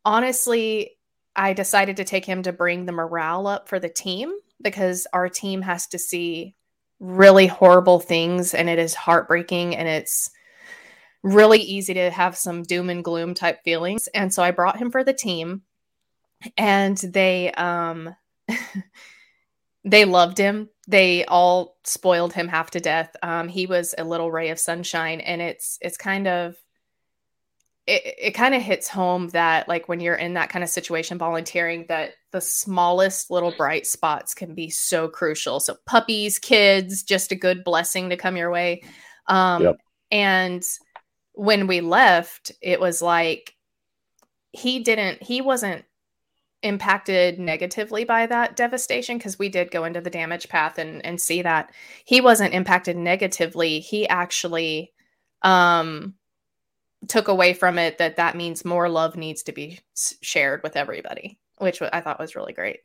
Honestly, 0.05 0.91
I 1.35 1.53
decided 1.53 1.97
to 1.97 2.05
take 2.05 2.25
him 2.25 2.43
to 2.43 2.53
bring 2.53 2.85
the 2.85 2.93
morale 2.93 3.45
up 3.47 3.67
for 3.67 3.79
the 3.79 3.89
team 3.89 4.33
because 4.61 5.05
our 5.13 5.29
team 5.29 5.61
has 5.61 5.87
to 5.87 5.99
see 5.99 6.55
really 6.99 7.47
horrible 7.47 7.99
things 7.99 8.53
and 8.53 8.69
it 8.69 8.79
is 8.79 8.93
heartbreaking 8.93 9.75
and 9.75 9.87
it's 9.87 10.31
really 11.23 11.59
easy 11.59 11.93
to 11.93 12.09
have 12.09 12.37
some 12.37 12.63
doom 12.63 12.89
and 12.89 13.03
gloom 13.03 13.33
type 13.33 13.63
feelings. 13.63 14.07
And 14.07 14.33
so 14.33 14.43
I 14.43 14.51
brought 14.51 14.77
him 14.77 14.91
for 14.91 15.03
the 15.03 15.13
team 15.13 15.63
and 16.57 16.97
they 16.97 17.51
um 17.53 18.15
they 19.83 20.05
loved 20.05 20.37
him. 20.37 20.69
They 20.87 21.25
all 21.25 21.77
spoiled 21.83 22.33
him 22.33 22.47
half 22.47 22.71
to 22.71 22.79
death. 22.79 23.15
Um 23.21 23.47
he 23.47 23.65
was 23.65 23.93
a 23.97 24.03
little 24.03 24.31
ray 24.31 24.49
of 24.49 24.59
sunshine 24.59 25.19
and 25.19 25.41
it's 25.41 25.77
it's 25.81 25.97
kind 25.97 26.27
of 26.27 26.55
it, 27.87 28.15
it 28.19 28.31
kind 28.31 28.53
of 28.53 28.61
hits 28.61 28.89
home 28.89 29.29
that 29.29 29.67
like 29.69 29.87
when 29.87 30.01
you're 30.01 30.15
in 30.15 30.33
that 30.33 30.49
kind 30.49 30.63
of 30.63 30.69
situation 30.69 31.17
volunteering 31.17 31.85
that 31.87 32.11
the 32.31 32.41
smallest 32.41 33.31
little 33.31 33.53
bright 33.57 33.87
spots 33.87 34.33
can 34.33 34.53
be 34.53 34.69
so 34.69 35.07
crucial. 35.07 35.61
So 35.61 35.77
puppies 35.85 36.37
kids 36.37 37.01
just 37.01 37.31
a 37.31 37.35
good 37.35 37.63
blessing 37.63 38.09
to 38.09 38.17
come 38.17 38.35
your 38.35 38.51
way. 38.51 38.83
Um 39.27 39.63
yep. 39.63 39.77
and 40.11 40.63
when 41.33 41.67
we 41.67 41.81
left 41.81 42.51
it 42.61 42.79
was 42.79 43.01
like 43.01 43.55
he 44.51 44.79
didn't 44.79 45.23
he 45.23 45.39
wasn't 45.39 45.85
impacted 46.63 47.39
negatively 47.39 48.03
by 48.03 48.25
that 48.25 48.55
devastation 48.55 49.17
because 49.17 49.39
we 49.39 49.47
did 49.47 49.71
go 49.71 49.85
into 49.85 50.01
the 50.01 50.09
damage 50.09 50.49
path 50.49 50.77
and 50.77 51.05
and 51.05 51.21
see 51.21 51.41
that. 51.41 51.71
He 52.03 52.19
wasn't 52.19 52.53
impacted 52.53 52.97
negatively. 52.97 53.79
He 53.79 54.09
actually 54.09 54.91
um 55.41 56.15
took 57.07 57.27
away 57.27 57.53
from 57.53 57.77
it 57.77 57.97
that 57.97 58.17
that 58.17 58.35
means 58.35 58.65
more 58.65 58.89
love 58.89 59.15
needs 59.15 59.43
to 59.43 59.51
be 59.51 59.79
shared 60.21 60.61
with 60.63 60.75
everybody, 60.75 61.39
which 61.57 61.81
I 61.81 62.01
thought 62.01 62.19
was 62.19 62.35
really 62.35 62.53
great. 62.53 62.79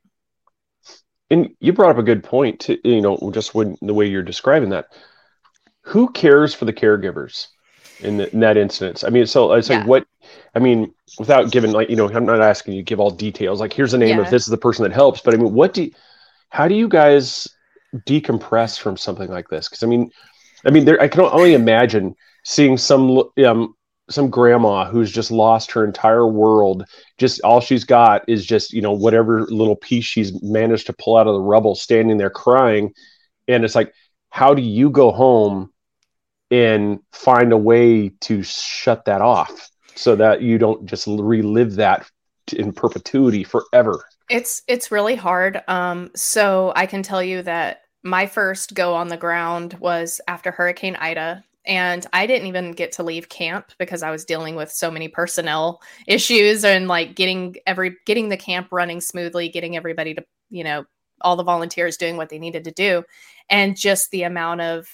And 1.31 1.51
you 1.61 1.73
brought 1.73 1.91
up 1.91 1.99
a 1.99 2.03
good 2.03 2.23
point 2.23 2.61
to, 2.61 2.89
you 2.89 3.01
know, 3.01 3.31
just 3.33 3.55
when 3.55 3.77
the 3.81 3.95
way 3.95 4.07
you're 4.07 4.23
describing 4.23 4.71
that. 4.71 4.87
Who 5.83 6.11
cares 6.11 6.55
for 6.55 6.65
the 6.65 6.73
caregivers 6.73 7.49
in, 8.01 8.19
the, 8.19 8.33
in 8.33 8.41
that 8.41 8.57
instance? 8.57 9.03
I 9.03 9.09
mean, 9.09 9.27
so 9.27 9.53
it's 9.53 9.69
like 9.69 9.81
yeah. 9.81 9.87
what, 9.87 10.07
I 10.55 10.59
mean, 10.59 10.95
without 11.19 11.51
giving 11.51 11.73
like, 11.73 11.91
you 11.91 11.97
know, 11.97 12.09
I'm 12.09 12.27
not 12.27 12.41
asking 12.41 12.75
you 12.75 12.81
to 12.83 12.85
give 12.85 13.01
all 13.01 13.11
details. 13.11 13.61
Like, 13.61 13.73
here's 13.73 13.93
the 13.93 13.99
name 13.99 14.19
yeah. 14.19 14.25
of 14.25 14.31
this 14.31 14.43
is 14.43 14.49
the 14.49 14.59
person 14.59 14.85
that 14.85 14.93
helps. 14.93 15.21
But 15.21 15.35
I 15.35 15.39
mean, 15.39 15.53
what 15.55 15.75
do, 15.75 15.91
how 16.51 16.69
do 16.69 16.75
you 16.75 16.87
guys 16.87 17.49
decompress 18.07 18.79
from 18.79 18.97
something 18.97 19.31
like 19.31 19.49
this? 19.49 19.69
Because 19.69 19.83
I 19.83 19.87
mean, 19.87 20.11
I 20.65 20.71
mean, 20.71 20.85
there 20.85 21.01
I 21.01 21.09
can 21.09 21.23
only 21.23 21.55
imagine 21.55 22.15
seeing 22.45 22.77
some 22.77 23.25
um, 23.45 23.75
some 24.13 24.31
grandma 24.31 24.85
who's 24.85 25.11
just 25.11 25.31
lost 25.31 25.73
her 25.73 25.85
entire 25.85 26.27
world. 26.27 26.85
Just 27.19 27.41
all 27.43 27.61
she's 27.61 27.85
got 27.85 28.23
is 28.29 28.45
just 28.47 28.73
you 28.73 28.83
know 28.83 28.93
whatever 28.93 29.43
little 29.43 29.77
piece 29.77 30.05
she's 30.05 30.43
managed 30.43 30.87
to 30.87 30.93
pull 30.93 31.17
out 31.17 31.27
of 31.27 31.35
the 31.35 31.41
rubble 31.41 31.75
standing 31.75 32.19
there 32.19 32.31
crying. 32.31 32.93
And 33.49 33.65
it's 33.65 33.75
like 33.75 33.93
how 34.31 34.55
do 34.55 34.63
you 34.63 34.91
go 34.91 35.11
home 35.13 35.73
and 36.51 37.01
find 37.13 37.53
a 37.53 37.59
way 37.59 38.11
to 38.21 38.43
shut 38.43 39.05
that 39.05 39.21
off 39.21 39.71
so 39.95 40.17
that 40.17 40.43
you 40.43 40.59
don't 40.59 40.87
just 40.87 41.07
relive 41.07 41.77
that 41.77 42.09
in 42.53 42.73
perpetuity 42.73 43.45
forever? 43.45 44.05
It's 44.31 44.63
it's 44.69 44.91
really 44.91 45.17
hard. 45.17 45.63
Um 45.69 46.11
so 46.15 46.73
i 46.77 46.87
can 46.87 47.03
tell 47.03 47.23
you 47.23 47.43
that 47.43 47.83
my 48.03 48.27
first 48.27 48.75
go 48.75 48.95
on 48.95 49.09
the 49.09 49.17
ground 49.17 49.75
was 49.75 50.21
after 50.27 50.51
hurricane 50.51 50.97
ida 50.97 51.45
and 51.65 52.05
I 52.13 52.27
didn't 52.27 52.49
even 52.49 52.73
get 52.73 52.93
to 52.93 53.03
leave 53.03 53.29
camp 53.29 53.73
because 53.79 54.03
I 54.03 54.11
was 54.11 54.25
dealing 54.25 54.57
with 54.57 54.71
so 54.71 54.91
many 54.91 55.09
personnel 55.09 55.81
issues 56.07 56.65
and 56.65 56.89
like 56.89 57.15
getting 57.15 57.57
every 57.67 57.97
getting 58.07 58.29
the 58.29 58.37
camp 58.37 58.69
running 58.73 59.01
smoothly, 59.01 59.49
getting 59.49 59.77
everybody 59.77 60.15
to, 60.15 60.25
you 60.51 60.65
know, 60.65 60.85
all 61.21 61.37
the 61.37 61.45
volunteers 61.45 61.97
doing 61.97 62.17
what 62.17 62.29
they 62.31 62.39
needed 62.39 62.65
to 62.65 62.73
do 62.73 63.05
and 63.49 63.77
just 63.77 64.11
the 64.11 64.25
amount 64.25 64.61
of 64.61 64.89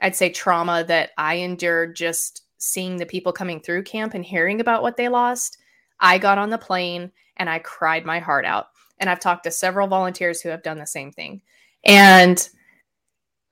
I'd 0.00 0.14
say 0.14 0.30
trauma 0.30 0.84
that 0.84 1.10
I 1.16 1.36
endured 1.36 1.96
just 1.96 2.42
seeing 2.58 2.96
the 2.96 3.06
people 3.06 3.32
coming 3.32 3.60
through 3.60 3.84
camp 3.84 4.14
and 4.14 4.24
hearing 4.24 4.60
about 4.60 4.82
what 4.82 4.96
they 4.96 5.08
lost. 5.08 5.58
I 6.00 6.18
got 6.18 6.38
on 6.38 6.50
the 6.50 6.58
plane 6.58 7.12
and 7.36 7.48
I 7.48 7.58
cried 7.58 8.04
my 8.04 8.18
heart 8.18 8.44
out. 8.44 8.68
And 8.98 9.10
I've 9.10 9.20
talked 9.20 9.44
to 9.44 9.50
several 9.50 9.88
volunteers 9.88 10.40
who 10.40 10.48
have 10.48 10.62
done 10.62 10.78
the 10.78 10.86
same 10.86 11.12
thing. 11.12 11.42
And 11.84 12.48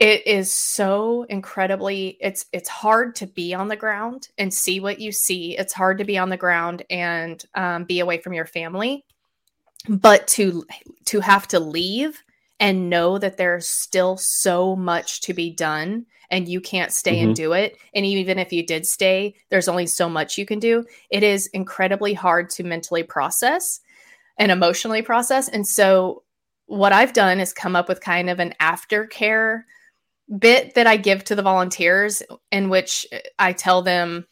it 0.01 0.27
is 0.27 0.53
so 0.53 1.25
incredibly 1.29 2.17
it's 2.21 2.47
it's 2.53 2.69
hard 2.69 3.15
to 3.15 3.27
be 3.27 3.55
on 3.55 3.69
the 3.69 3.77
ground 3.77 4.29
and 4.39 4.53
see 4.53 4.81
what 4.81 4.99
you 4.99 5.13
see 5.13 5.57
it's 5.57 5.73
hard 5.73 5.99
to 5.99 6.05
be 6.05 6.19
on 6.19 6.31
the 6.31 6.37
ground 6.37 6.83
and 6.91 7.45
um, 7.55 7.85
be 7.85 8.01
away 8.01 8.19
from 8.19 8.33
your 8.33 8.47
family 8.47 9.05
but 9.89 10.27
to 10.27 10.65
to 11.05 11.21
have 11.21 11.47
to 11.49 11.61
leave 11.61 12.23
and 12.61 12.89
know 12.89 13.19
that 13.19 13.37
there's 13.37 13.67
still 13.67 14.17
so 14.17 14.75
much 14.77 15.21
to 15.21 15.35
be 15.35 15.51
done 15.51 16.07
and 16.31 16.49
you 16.49 16.61
can't 16.61 16.93
stay 16.93 17.19
mm-hmm. 17.19 17.29
and 17.29 17.37
do 17.37 17.53
it 17.53 17.77
and 17.95 18.05
even 18.05 18.39
if 18.39 18.53
you 18.53 18.65
did 18.67 18.87
stay 18.87 19.35
there's 19.51 19.69
only 19.69 19.87
so 19.87 20.09
much 20.09 20.39
you 20.39 20.47
can 20.47 20.59
do 20.59 20.85
it 21.11 21.23
is 21.23 21.47
incredibly 21.49 22.15
hard 22.15 22.51
to 22.51 22.65
mentally 22.65 23.03
process 23.03 23.81
and 24.39 24.51
emotionally 24.51 25.03
process 25.03 25.49
and 25.49 25.67
so 25.67 26.23
what 26.67 26.93
i've 26.93 27.13
done 27.13 27.39
is 27.39 27.53
come 27.53 27.77
up 27.77 27.89
with 27.89 28.01
kind 28.01 28.29
of 28.29 28.41
an 28.41 28.55
aftercare 28.61 29.63
bit 30.39 30.75
that 30.75 30.87
I 30.87 30.97
give 30.97 31.25
to 31.25 31.35
the 31.35 31.43
volunteers 31.43 32.23
in 32.51 32.69
which 32.69 33.07
I 33.39 33.53
tell 33.53 33.83
them 33.83 34.27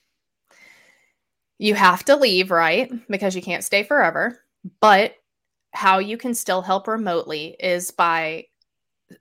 you 1.59 1.75
have 1.75 2.05
to 2.07 2.17
leave, 2.17 2.51
right? 2.51 2.91
Because 3.09 3.37
you 3.37 3.43
can't 3.43 3.65
stay 3.65 3.85
forever. 3.85 4.41
But 4.81 5.15
how 5.73 5.99
you 5.99 6.17
can 6.17 6.35
still 6.35 6.63
help 6.63 6.89
remotely 6.89 7.57
is 7.59 7.91
by 7.91 8.47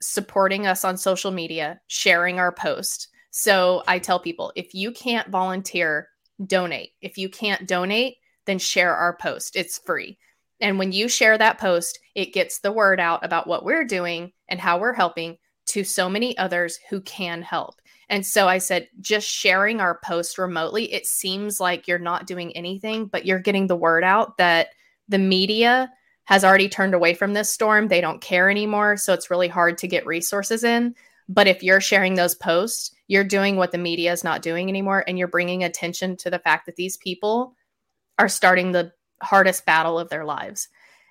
supporting 0.00 0.66
us 0.66 0.84
on 0.84 0.96
social 0.96 1.30
media, 1.30 1.80
sharing 1.86 2.38
our 2.38 2.52
post. 2.52 3.08
So 3.30 3.82
I 3.86 3.98
tell 3.98 4.18
people 4.18 4.52
if 4.56 4.74
you 4.74 4.92
can't 4.92 5.28
volunteer, 5.28 6.08
donate. 6.44 6.90
If 7.00 7.18
you 7.18 7.28
can't 7.28 7.68
donate, 7.68 8.16
then 8.46 8.58
share 8.58 8.94
our 8.94 9.16
post. 9.16 9.56
It's 9.56 9.78
free. 9.78 10.18
And 10.60 10.78
when 10.78 10.92
you 10.92 11.08
share 11.08 11.38
that 11.38 11.58
post, 11.58 11.98
it 12.14 12.32
gets 12.32 12.60
the 12.60 12.72
word 12.72 13.00
out 13.00 13.24
about 13.24 13.46
what 13.46 13.64
we're 13.64 13.84
doing 13.84 14.32
and 14.48 14.60
how 14.60 14.78
we're 14.78 14.92
helping 14.92 15.38
to 15.72 15.84
so 15.84 16.08
many 16.08 16.36
others 16.38 16.78
who 16.88 17.00
can 17.00 17.42
help. 17.42 17.80
And 18.08 18.26
so 18.26 18.46
I 18.46 18.58
said, 18.58 18.88
just 19.00 19.26
sharing 19.26 19.80
our 19.80 19.98
post 20.04 20.36
remotely, 20.36 20.92
it 20.92 21.06
seems 21.06 21.58
like 21.60 21.88
you're 21.88 21.98
not 21.98 22.26
doing 22.26 22.54
anything, 22.54 23.06
but 23.06 23.24
you're 23.24 23.38
getting 23.38 23.66
the 23.66 23.76
word 23.76 24.04
out 24.04 24.36
that 24.36 24.68
the 25.08 25.18
media 25.18 25.90
has 26.24 26.44
already 26.44 26.68
turned 26.68 26.94
away 26.94 27.14
from 27.14 27.32
this 27.32 27.50
storm. 27.50 27.88
They 27.88 28.00
don't 28.00 28.20
care 28.20 28.50
anymore. 28.50 28.96
So 28.96 29.12
it's 29.12 29.30
really 29.30 29.48
hard 29.48 29.78
to 29.78 29.88
get 29.88 30.06
resources 30.06 30.62
in. 30.62 30.94
But 31.28 31.46
if 31.46 31.62
you're 31.62 31.80
sharing 31.80 32.14
those 32.14 32.34
posts, 32.34 32.94
you're 33.08 33.24
doing 33.24 33.56
what 33.56 33.72
the 33.72 33.78
media 33.78 34.12
is 34.12 34.24
not 34.24 34.42
doing 34.42 34.68
anymore. 34.68 35.04
And 35.06 35.18
you're 35.18 35.28
bringing 35.28 35.64
attention 35.64 36.16
to 36.18 36.30
the 36.30 36.38
fact 36.38 36.66
that 36.66 36.76
these 36.76 36.98
people 36.98 37.54
are 38.18 38.28
starting 38.28 38.72
the 38.72 38.92
hardest 39.22 39.64
battle 39.64 39.98
of 39.98 40.10
their 40.10 40.24
lives. 40.24 40.68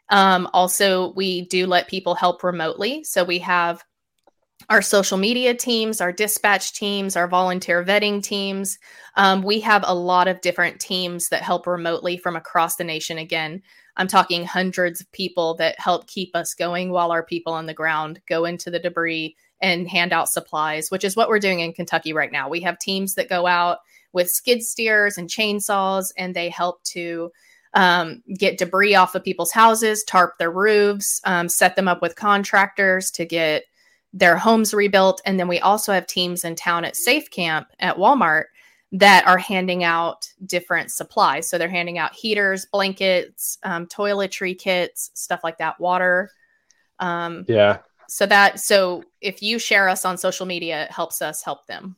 Um, 0.10 0.48
also, 0.54 1.14
we 1.14 1.48
do 1.48 1.66
let 1.66 1.88
people 1.88 2.16
help 2.16 2.44
remotely. 2.44 3.04
So 3.04 3.24
we 3.24 3.40
have 3.40 3.84
our 4.70 4.82
social 4.82 5.18
media 5.18 5.54
teams, 5.54 6.02
our 6.02 6.12
dispatch 6.12 6.74
teams, 6.74 7.16
our 7.16 7.28
volunteer 7.28 7.84
vetting 7.84 8.22
teams. 8.22 8.78
Um, 9.16 9.42
we 9.42 9.60
have 9.62 9.84
a 9.86 9.96
lot 9.96 10.28
of 10.28 10.42
different 10.42 10.80
teams 10.80 11.30
that 11.30 11.42
help 11.42 11.68
remotely 11.68 12.18
from 12.18 12.36
across 12.36 12.76
the 12.76 12.84
nation. 12.84 13.18
Again, 13.18 13.62
I'm 13.98 14.08
talking 14.08 14.46
hundreds 14.46 15.02
of 15.02 15.12
people 15.12 15.56
that 15.56 15.80
help 15.80 16.08
keep 16.08 16.36
us 16.36 16.54
going 16.54 16.92
while 16.92 17.12
our 17.12 17.24
people 17.24 17.54
on 17.54 17.66
the 17.66 17.74
ground 17.74 18.22
go 18.28 18.46
into 18.46 18.72
the 18.72 18.80
debris 18.80 19.36
and 19.62 19.88
hand 19.88 20.14
out 20.14 20.30
supplies, 20.30 20.90
which 20.90 21.04
is 21.04 21.16
what 21.16 21.30
we're 21.30 21.40
doing 21.40 21.60
in 21.60 21.74
Kentucky 21.74 22.14
right 22.14 22.32
now. 22.32 22.50
We 22.50 22.62
have 22.62 22.80
teams 22.80 23.16
that 23.16 23.30
go 23.30 23.46
out 23.48 23.80
with 24.14 24.32
skid 24.32 24.64
steers 24.64 25.18
and 25.18 25.30
chainsaws, 25.30 26.12
and 26.18 26.36
they 26.36 26.50
help 26.50 26.84
to 26.84 27.32
um, 27.74 28.22
get 28.38 28.58
debris 28.58 28.96
off 28.96 29.16
of 29.16 29.24
people's 29.24 29.52
houses, 29.52 30.04
tarp 30.04 30.38
their 30.38 30.52
roofs, 30.52 31.22
um, 31.24 31.48
set 31.48 31.76
them 31.76 31.88
up 31.88 32.02
with 32.02 32.16
contractors 32.16 33.12
to 33.12 33.26
get 33.26 33.64
their 34.14 34.38
homes 34.38 34.74
rebuilt. 34.74 35.22
And 35.26 35.40
then 35.40 35.48
we 35.48 35.60
also 35.60 35.94
have 35.94 36.08
teams 36.08 36.44
in 36.44 36.56
town 36.56 36.86
at 36.86 36.96
Safe 36.96 37.30
Camp 37.32 37.68
at 37.80 37.98
Walmart 37.98 38.46
that 38.92 39.26
are 39.26 39.38
handing 39.38 39.84
out 39.84 40.28
different 40.46 40.92
supplies. 40.92 41.50
So 41.50 41.58
they're 41.58 41.70
handing 41.70 41.98
out 41.98 42.14
heaters, 42.14 42.66
blankets, 42.66 43.58
um, 43.64 43.88
toiletry 43.88 44.58
kits, 44.58 45.12
stuff 45.14 45.42
like 45.44 45.58
that, 45.60 45.80
water. 45.80 46.30
Um, 47.00 47.46
yeah. 47.48 47.80
So 48.10 48.26
that 48.26 48.60
so 48.60 49.06
if 49.22 49.42
you 49.42 49.58
share 49.58 49.88
us 49.88 50.04
on 50.04 50.18
social 50.18 50.46
media, 50.46 50.84
it 50.84 50.92
helps 50.92 51.22
us 51.22 51.42
help 51.42 51.66
them. 51.68 51.96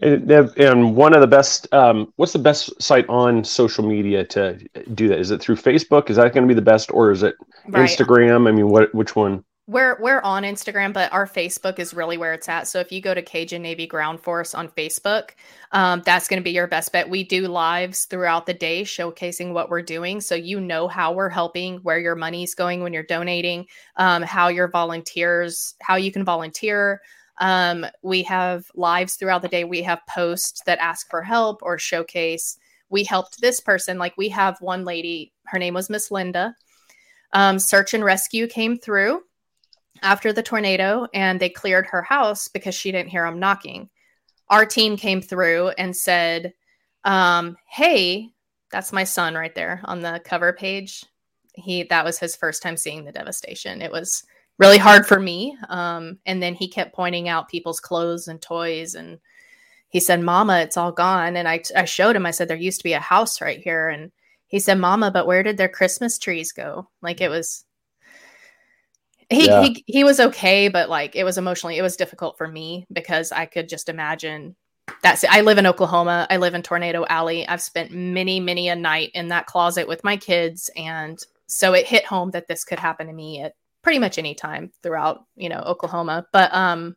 And, 0.00 0.30
and 0.30 0.94
one 0.94 1.12
of 1.12 1.20
the 1.20 1.26
best, 1.26 1.72
um, 1.74 2.12
what's 2.14 2.32
the 2.32 2.38
best 2.38 2.80
site 2.80 3.08
on 3.08 3.42
social 3.42 3.84
media 3.84 4.24
to 4.26 4.56
do 4.94 5.08
that? 5.08 5.18
Is 5.18 5.32
it 5.32 5.40
through 5.40 5.56
Facebook? 5.56 6.08
Is 6.08 6.16
that 6.16 6.32
going 6.32 6.44
to 6.44 6.48
be 6.48 6.54
the 6.54 6.62
best, 6.62 6.92
or 6.92 7.10
is 7.10 7.24
it 7.24 7.34
right. 7.66 7.88
Instagram? 7.88 8.46
I 8.46 8.52
mean, 8.52 8.68
what 8.68 8.94
which 8.94 9.16
one? 9.16 9.44
We're 9.68 10.00
we're 10.00 10.22
on 10.22 10.44
Instagram, 10.44 10.94
but 10.94 11.12
our 11.12 11.26
Facebook 11.26 11.78
is 11.78 11.92
really 11.92 12.16
where 12.16 12.32
it's 12.32 12.48
at. 12.48 12.66
So 12.66 12.80
if 12.80 12.90
you 12.90 13.02
go 13.02 13.12
to 13.12 13.20
Cajun 13.20 13.60
Navy 13.60 13.86
Ground 13.86 14.18
Force 14.18 14.54
on 14.54 14.68
Facebook, 14.68 15.32
um, 15.72 16.02
that's 16.06 16.26
going 16.26 16.40
to 16.40 16.44
be 16.44 16.52
your 16.52 16.66
best 16.66 16.90
bet. 16.90 17.10
We 17.10 17.22
do 17.22 17.46
lives 17.46 18.06
throughout 18.06 18.46
the 18.46 18.54
day 18.54 18.82
showcasing 18.82 19.52
what 19.52 19.68
we're 19.68 19.82
doing, 19.82 20.22
so 20.22 20.34
you 20.34 20.58
know 20.58 20.88
how 20.88 21.12
we're 21.12 21.28
helping, 21.28 21.76
where 21.80 21.98
your 21.98 22.16
money's 22.16 22.54
going 22.54 22.82
when 22.82 22.94
you're 22.94 23.02
donating, 23.02 23.66
um, 23.96 24.22
how 24.22 24.48
your 24.48 24.68
volunteers, 24.68 25.74
how 25.82 25.96
you 25.96 26.10
can 26.10 26.24
volunteer. 26.24 27.02
Um, 27.36 27.84
we 28.02 28.22
have 28.22 28.64
lives 28.74 29.16
throughout 29.16 29.42
the 29.42 29.48
day. 29.48 29.64
We 29.64 29.82
have 29.82 30.00
posts 30.08 30.62
that 30.64 30.78
ask 30.78 31.10
for 31.10 31.22
help 31.22 31.60
or 31.62 31.78
showcase. 31.78 32.56
We 32.88 33.04
helped 33.04 33.42
this 33.42 33.60
person. 33.60 33.98
Like 33.98 34.16
we 34.16 34.30
have 34.30 34.56
one 34.62 34.86
lady. 34.86 35.34
Her 35.44 35.58
name 35.58 35.74
was 35.74 35.90
Miss 35.90 36.10
Linda. 36.10 36.56
Um, 37.34 37.58
search 37.58 37.92
and 37.92 38.02
rescue 38.02 38.46
came 38.46 38.78
through 38.78 39.20
after 40.02 40.32
the 40.32 40.42
tornado 40.42 41.06
and 41.14 41.38
they 41.38 41.48
cleared 41.48 41.86
her 41.86 42.02
house 42.02 42.48
because 42.48 42.74
she 42.74 42.92
didn't 42.92 43.10
hear 43.10 43.24
them 43.24 43.38
knocking. 43.38 43.88
Our 44.48 44.64
team 44.64 44.96
came 44.96 45.20
through 45.20 45.68
and 45.78 45.96
said, 45.96 46.54
um, 47.04 47.56
Hey, 47.68 48.30
that's 48.70 48.92
my 48.92 49.04
son 49.04 49.34
right 49.34 49.54
there 49.54 49.80
on 49.84 50.00
the 50.00 50.20
cover 50.24 50.52
page. 50.52 51.04
He 51.54 51.84
that 51.84 52.04
was 52.04 52.18
his 52.18 52.36
first 52.36 52.62
time 52.62 52.76
seeing 52.76 53.04
the 53.04 53.12
devastation. 53.12 53.82
It 53.82 53.92
was 53.92 54.24
really 54.58 54.78
hard 54.78 55.06
for 55.06 55.18
me. 55.18 55.56
Um, 55.68 56.18
and 56.26 56.42
then 56.42 56.54
he 56.54 56.68
kept 56.68 56.94
pointing 56.94 57.28
out 57.28 57.48
people's 57.48 57.80
clothes 57.80 58.28
and 58.28 58.40
toys 58.40 58.94
and 58.94 59.18
he 59.88 60.00
said, 60.00 60.20
Mama, 60.20 60.60
it's 60.60 60.76
all 60.76 60.92
gone. 60.92 61.36
And 61.36 61.48
I, 61.48 61.62
I 61.74 61.84
showed 61.86 62.14
him, 62.14 62.26
I 62.26 62.30
said, 62.30 62.48
there 62.48 62.56
used 62.56 62.80
to 62.80 62.84
be 62.84 62.92
a 62.92 63.00
house 63.00 63.40
right 63.40 63.60
here. 63.60 63.88
And 63.88 64.12
he 64.46 64.58
said, 64.58 64.78
Mama, 64.78 65.10
but 65.10 65.26
where 65.26 65.42
did 65.42 65.56
their 65.56 65.68
Christmas 65.68 66.18
trees 66.18 66.52
go? 66.52 66.88
Like 67.00 67.20
it 67.20 67.30
was 67.30 67.64
he, 69.30 69.46
yeah. 69.46 69.62
he 69.62 69.84
he 69.86 70.04
was 70.04 70.20
okay, 70.20 70.68
but 70.68 70.88
like 70.88 71.14
it 71.14 71.24
was 71.24 71.38
emotionally, 71.38 71.76
it 71.76 71.82
was 71.82 71.96
difficult 71.96 72.38
for 72.38 72.48
me 72.48 72.86
because 72.92 73.32
I 73.32 73.46
could 73.46 73.68
just 73.68 73.88
imagine 73.88 74.56
that's 75.02 75.24
it. 75.24 75.32
I 75.32 75.42
live 75.42 75.58
in 75.58 75.66
Oklahoma. 75.66 76.26
I 76.30 76.38
live 76.38 76.54
in 76.54 76.62
Tornado 76.62 77.04
Alley. 77.08 77.46
I've 77.46 77.62
spent 77.62 77.92
many, 77.92 78.40
many 78.40 78.68
a 78.68 78.76
night 78.76 79.10
in 79.14 79.28
that 79.28 79.46
closet 79.46 79.86
with 79.86 80.04
my 80.04 80.16
kids. 80.16 80.70
And 80.76 81.18
so 81.46 81.74
it 81.74 81.86
hit 81.86 82.04
home 82.04 82.30
that 82.32 82.48
this 82.48 82.64
could 82.64 82.78
happen 82.78 83.06
to 83.06 83.12
me 83.12 83.42
at 83.42 83.54
pretty 83.82 83.98
much 83.98 84.18
any 84.18 84.34
time 84.34 84.72
throughout, 84.82 85.24
you 85.36 85.48
know, 85.48 85.60
Oklahoma. 85.60 86.26
But 86.32 86.54
um 86.54 86.96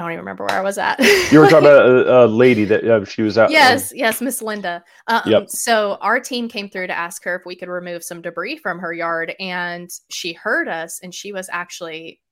I 0.00 0.04
don't 0.04 0.12
even 0.12 0.20
remember 0.20 0.46
where 0.46 0.58
I 0.58 0.62
was 0.62 0.78
at. 0.78 0.98
you 1.30 1.40
were 1.40 1.48
talking 1.48 1.66
about 1.66 1.86
a, 2.06 2.24
a 2.24 2.26
lady 2.26 2.64
that 2.64 2.84
uh, 2.84 3.04
she 3.04 3.20
was 3.20 3.36
at. 3.36 3.50
Yes, 3.50 3.92
um, 3.92 3.98
yes, 3.98 4.22
Miss 4.22 4.40
Linda. 4.40 4.82
Um, 5.08 5.20
yep. 5.26 5.50
So 5.50 5.98
our 6.00 6.18
team 6.18 6.48
came 6.48 6.70
through 6.70 6.86
to 6.86 6.96
ask 6.96 7.22
her 7.24 7.36
if 7.36 7.44
we 7.44 7.54
could 7.54 7.68
remove 7.68 8.02
some 8.02 8.22
debris 8.22 8.56
from 8.56 8.78
her 8.78 8.94
yard, 8.94 9.34
and 9.38 9.90
she 10.08 10.32
heard 10.32 10.68
us, 10.68 11.00
and 11.02 11.14
she 11.14 11.34
was 11.34 11.50
actually, 11.52 12.22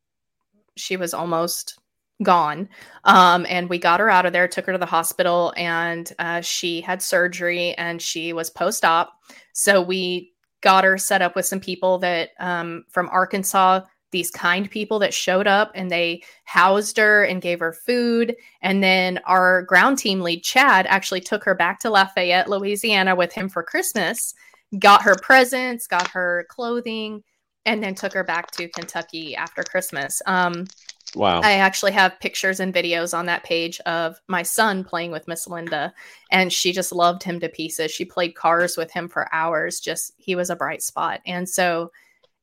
she 0.77 0.97
was 0.97 1.13
almost 1.13 1.79
gone. 2.23 2.71
Um, 3.05 3.45
and 3.51 3.69
we 3.69 3.77
got 3.77 4.01
her 4.01 4.09
out 4.09 4.25
of 4.25 4.33
there, 4.33 4.49
took 4.49 4.65
her 4.65 4.73
to 4.73 4.79
the 4.79 4.87
hospital, 4.87 5.53
and 5.55 6.11
uh, 6.19 6.41
she 6.41 6.81
had 6.81 7.03
surgery, 7.03 7.75
and 7.75 8.01
she 8.01 8.33
was 8.33 8.49
post-op. 8.49 9.13
So 9.53 9.83
we 9.83 10.33
got 10.63 10.85
her 10.85 10.97
set 10.97 11.21
up 11.21 11.37
with 11.37 11.45
some 11.45 11.61
people 11.61 11.99
that 11.99 12.31
um, 12.41 12.85
from 12.89 13.11
Arkansas 13.11 13.83
these 14.11 14.31
kind 14.31 14.71
people 14.71 14.99
that 15.01 15.15
showed 15.15 15.47
up 15.47 15.71
and 15.75 15.91
they 15.91 16.23
housed 16.45 16.97
her 16.97 17.25
and 17.25 17.43
gave 17.43 17.61
her 17.61 17.73
food. 17.73 18.35
And 18.63 18.83
then 18.83 19.19
our 19.27 19.63
ground 19.63 19.99
team 19.99 20.21
lead, 20.21 20.43
Chad, 20.43 20.87
actually 20.87 21.21
took 21.21 21.45
her 21.45 21.55
back 21.55 21.81
to 21.81 21.91
Lafayette, 21.91 22.49
Louisiana 22.49 23.15
with 23.15 23.33
him 23.33 23.49
for 23.49 23.63
Christmas, 23.63 24.35
got 24.79 25.03
her 25.03 25.17
presents, 25.23 25.87
got 25.87 26.09
her 26.09 26.47
clothing, 26.49 27.23
and 27.67 27.83
then 27.83 27.95
took 27.95 28.15
her 28.15 28.25
back 28.25 28.51
to 28.53 28.69
Kentucky 28.69 29.37
after 29.37 29.63
Christmas. 29.63 30.23
Um, 30.25 30.67
wow. 31.15 31.41
I 31.43 31.53
actually 31.53 31.93
have 31.93 32.19
pictures 32.19 32.61
and 32.61 32.73
videos 32.73 33.17
on 33.17 33.27
that 33.27 33.45
page 33.45 33.79
of 33.81 34.19
my 34.27 34.43
son 34.43 34.85
playing 34.85 35.11
with 35.11 35.29
Miss 35.29 35.47
Linda, 35.47 35.93
and 36.31 36.51
she 36.51 36.73
just 36.73 36.93
loved 36.93 37.23
him 37.23 37.41
to 37.41 37.49
pieces. 37.51 37.91
She 37.91 38.07
played 38.07 38.35
cars 38.35 38.79
with 38.79 38.91
him 38.91 39.07
for 39.07 39.29
hours. 39.35 39.81
Just, 39.81 40.15
he 40.17 40.35
was 40.35 40.49
a 40.49 40.57
bright 40.57 40.83
spot. 40.83 41.21
And 41.27 41.47
so, 41.47 41.93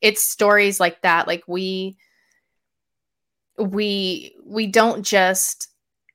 it's 0.02 0.30
stories 0.30 0.80
like 0.80 1.02
that 1.02 1.28
like 1.28 1.44
we 1.48 1.98
we 3.58 4.36
we 4.46 4.68
don't 4.68 5.04
just 5.04 5.70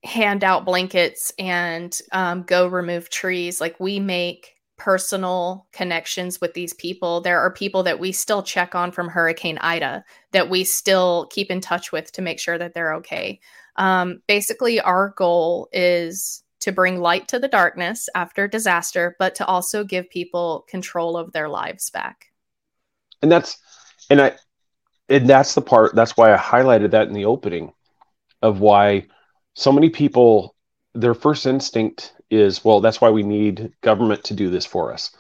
hand 0.05 0.45
out 0.45 0.65
blankets 0.65 1.33
and 1.39 1.99
um, 2.13 2.43
go 2.43 2.67
remove 2.67 3.11
trees. 3.11 3.61
Like 3.61 3.79
we 3.79 4.01
make 4.01 4.57
personal 4.79 5.67
connections 5.73 6.41
with 6.41 6.55
these 6.55 6.73
people. 6.73 7.21
There 7.21 7.39
are 7.39 7.53
people 7.53 7.83
that 7.83 8.01
we 8.01 8.13
still 8.13 8.43
check 8.43 8.75
on 8.75 8.93
from 8.93 9.09
hurricane 9.09 9.59
ida 9.59 10.05
that 10.33 10.49
we 10.49 10.65
still 10.65 11.27
keep 11.31 11.51
in 11.51 11.61
touch 11.61 11.93
with 11.93 12.11
to 12.13 12.23
make 12.23 12.41
sure 12.41 12.57
that 12.57 12.73
they're 12.73 12.95
okay. 12.95 13.41
Um, 13.77 14.23
basically 14.27 14.81
our 14.81 15.11
goal 15.17 15.69
is 15.73 16.43
to 16.61 16.73
bring 16.73 17.01
light 17.01 17.29
to 17.29 17.39
the 17.39 17.49
darkness 17.49 18.09
after 18.15 18.47
disaster 18.49 19.17
but 19.19 19.35
to 19.37 19.47
also 19.47 19.85
give 19.85 20.11
people 20.11 20.67
control 20.69 21.17
of 21.17 21.33
their 21.33 21.49
lives 21.49 21.91
back. 21.91 22.33
And 23.23 23.31
that's 23.31 23.59
and 24.11 24.21
I 24.21 24.33
and 25.09 25.29
that's 25.29 25.55
the 25.55 25.63
part 25.63 25.95
that's 25.95 26.17
why 26.17 26.35
I 26.35 26.37
highlighted 26.37 26.91
that 26.91 27.09
in 27.09 27.15
the 27.15 27.25
opening 27.25 27.73
of 28.43 28.61
why 28.61 29.07
so 29.55 29.73
many 29.73 29.89
people 29.89 30.55
their 30.95 31.15
first 31.15 31.47
instinct 31.47 32.13
is 32.31 32.65
well 32.65 32.81
that's 32.81 33.01
why 33.01 33.11
we 33.11 33.23
need 33.23 33.73
government 33.81 34.25
to 34.25 34.35
do 34.35 34.51
this 34.51 34.67
for 34.67 34.93
us. 34.93 35.17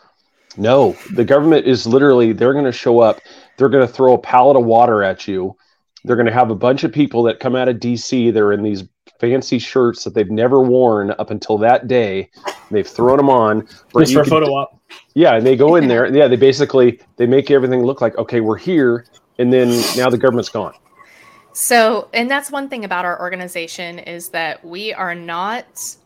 No, 0.56 0.96
the 1.14 1.24
government 1.24 1.66
is 1.66 1.86
literally 1.86 2.32
they're 2.32 2.52
going 2.52 2.64
to 2.64 2.72
show 2.72 2.98
up, 3.00 3.20
they're 3.56 3.68
going 3.68 3.86
to 3.86 3.92
throw 3.92 4.14
a 4.14 4.18
pallet 4.18 4.56
of 4.56 4.64
water 4.64 5.02
at 5.02 5.28
you. 5.28 5.56
They're 6.04 6.16
going 6.16 6.26
to 6.26 6.32
have 6.32 6.50
a 6.50 6.56
bunch 6.56 6.82
of 6.82 6.92
people 6.92 7.22
that 7.24 7.40
come 7.40 7.54
out 7.54 7.68
of 7.68 7.76
DC 7.76 8.32
they're 8.32 8.52
in 8.52 8.62
these 8.62 8.84
fancy 9.20 9.58
shirts 9.58 10.04
that 10.04 10.14
they've 10.14 10.30
never 10.30 10.60
worn 10.60 11.12
up 11.18 11.30
until 11.30 11.58
that 11.58 11.86
day. 11.86 12.30
They've 12.70 12.86
thrown 12.86 13.16
them 13.16 13.30
on. 13.30 13.66
Just 13.98 14.12
for 14.14 14.20
a 14.20 14.26
photo 14.26 14.46
op. 14.46 14.80
Yeah, 15.14 15.36
and 15.36 15.46
they 15.46 15.56
go 15.56 15.76
in 15.76 15.88
there. 15.88 16.06
Yeah, 16.14 16.28
they 16.28 16.36
basically 16.36 17.00
they 17.16 17.26
make 17.26 17.50
everything 17.50 17.84
look 17.84 18.00
like 18.00 18.16
okay, 18.18 18.40
we're 18.40 18.58
here, 18.58 19.06
and 19.38 19.52
then 19.52 19.68
now 19.96 20.10
the 20.10 20.18
government's 20.18 20.48
gone. 20.48 20.74
So, 21.52 22.08
and 22.12 22.30
that's 22.30 22.50
one 22.50 22.68
thing 22.68 22.84
about 22.84 23.04
our 23.04 23.20
organization 23.20 23.98
is 23.98 24.28
that 24.30 24.64
we 24.64 24.92
are 24.92 25.14
not 25.14 25.96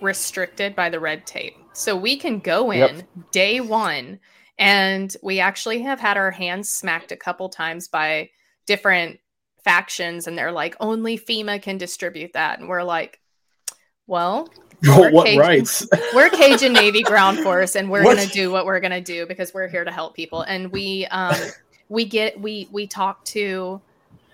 restricted 0.00 0.74
by 0.76 0.90
the 0.90 1.00
red 1.00 1.26
tape. 1.26 1.56
So 1.72 1.96
we 1.96 2.16
can 2.16 2.40
go 2.40 2.70
in 2.70 2.96
yep. 2.96 3.08
day 3.30 3.60
one, 3.60 4.20
and 4.58 5.14
we 5.22 5.40
actually 5.40 5.82
have 5.82 6.00
had 6.00 6.16
our 6.16 6.30
hands 6.30 6.68
smacked 6.68 7.12
a 7.12 7.16
couple 7.16 7.48
times 7.48 7.88
by 7.88 8.30
different 8.66 9.18
factions, 9.64 10.26
and 10.26 10.36
they're 10.36 10.52
like, 10.52 10.76
only 10.80 11.16
FEMA 11.16 11.62
can 11.62 11.78
distribute 11.78 12.34
that, 12.34 12.58
and 12.58 12.68
we're 12.68 12.82
like, 12.82 13.20
well, 14.06 14.48
what 14.84 15.26
Cajun, 15.26 15.38
rights? 15.38 15.86
we're 16.14 16.28
Cajun 16.30 16.72
Navy 16.72 17.02
Ground 17.02 17.38
Force, 17.38 17.76
and 17.76 17.90
we're 17.90 18.02
gonna 18.02 18.26
do 18.26 18.50
what 18.50 18.66
we're 18.66 18.80
gonna 18.80 19.00
do 19.00 19.26
because 19.26 19.54
we're 19.54 19.68
here 19.68 19.84
to 19.84 19.90
help 19.90 20.14
people. 20.14 20.42
And 20.42 20.70
we 20.72 21.06
um 21.06 21.36
we 21.88 22.04
get 22.04 22.40
we 22.40 22.68
we 22.72 22.86
talk 22.86 23.24
to 23.26 23.80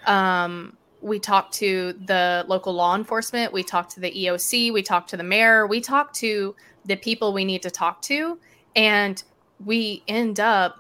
um 0.07 0.77
we 1.01 1.19
talk 1.19 1.53
to 1.53 1.93
the 2.07 2.45
local 2.49 2.73
law 2.73 2.95
enforcement, 2.95 3.53
we 3.53 3.63
talk 3.63 3.89
to 3.91 4.01
the 4.01 4.11
EOC, 4.11 4.73
we 4.73 4.83
talk 4.83 5.07
to 5.09 5.17
the 5.17 5.23
mayor, 5.23 5.67
we 5.67 5.81
talk 5.81 6.13
to 6.15 6.55
the 6.85 6.97
people 6.97 7.33
we 7.33 7.45
need 7.45 7.63
to 7.63 7.71
talk 7.71 8.03
to, 8.03 8.39
and 8.75 9.23
we 9.65 10.03
end 10.09 10.41
up 10.41 10.77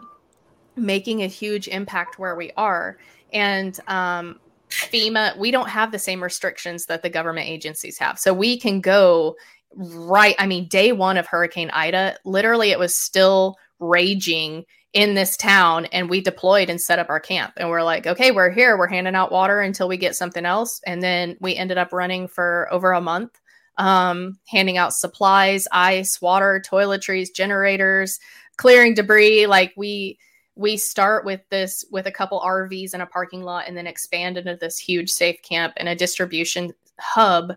making 0.77 1.23
a 1.23 1.27
huge 1.27 1.69
impact 1.69 2.19
where 2.19 2.37
we 2.37 2.51
are. 2.57 2.99
And 3.33 3.79
um, 3.89 4.41
FEMA, 4.71 5.37
we 5.37 5.51
don't 5.51 5.69
have 5.69 5.93
the 5.93 5.99
same 5.99 6.23
restrictions 6.23 6.87
that 6.87 7.03
the 7.03 7.11
government 7.11 7.49
agencies 7.49 7.99
have. 7.99 8.19
So 8.19 8.33
we 8.33 8.59
can 8.59 8.81
go 8.81 9.37
right. 9.75 10.35
I 10.39 10.47
mean, 10.47 10.69
day 10.69 10.93
one 10.93 11.17
of 11.17 11.27
Hurricane 11.27 11.71
Ida, 11.71 12.17
literally, 12.25 12.71
it 12.71 12.79
was 12.79 12.95
still 12.95 13.57
raging 13.79 14.65
in 14.93 15.15
this 15.15 15.37
town, 15.37 15.85
and 15.87 16.09
we 16.09 16.21
deployed 16.21 16.71
and 16.71 16.81
set 16.81 16.99
up 16.99 17.11
our 17.11 17.21
camp. 17.21 17.53
And 17.57 17.69
we're 17.69 17.83
like, 17.83 18.07
okay, 18.07 18.31
we're 18.31 18.51
here. 18.51 18.79
We're 18.79 18.89
handing 18.89 19.15
out 19.15 19.31
water 19.31 19.61
until 19.61 19.89
we 19.89 19.97
get 19.97 20.17
something 20.17 20.47
else. 20.47 20.81
And 20.87 21.03
then 21.03 21.37
we 21.41 21.55
ended 21.55 21.79
up 21.79 21.93
running 21.93 22.27
for 22.27 22.69
over 22.71 22.93
a 22.93 23.01
month, 23.01 23.39
um, 23.77 24.39
handing 24.49 24.79
out 24.79 24.95
supplies, 24.95 25.69
ice, 25.73 26.21
water, 26.21 26.63
toiletries, 26.67 27.29
generators, 27.35 28.19
clearing 28.57 28.95
debris. 28.95 29.47
Like 29.47 29.75
we, 29.77 30.19
we 30.57 30.77
start 30.77 31.25
with 31.25 31.43
this 31.51 31.85
with 31.93 32.07
a 32.07 32.13
couple 32.13 32.41
RVs 32.41 32.95
in 32.95 33.01
a 33.01 33.07
parking 33.07 33.43
lot 33.43 33.69
and 33.69 33.77
then 33.77 33.87
expand 33.87 34.39
into 34.39 34.57
this 34.57 34.79
huge 34.79 35.11
safe 35.11 35.41
camp 35.43 35.75
and 35.77 35.89
a 35.89 35.95
distribution 35.95 36.73
hub 36.99 37.53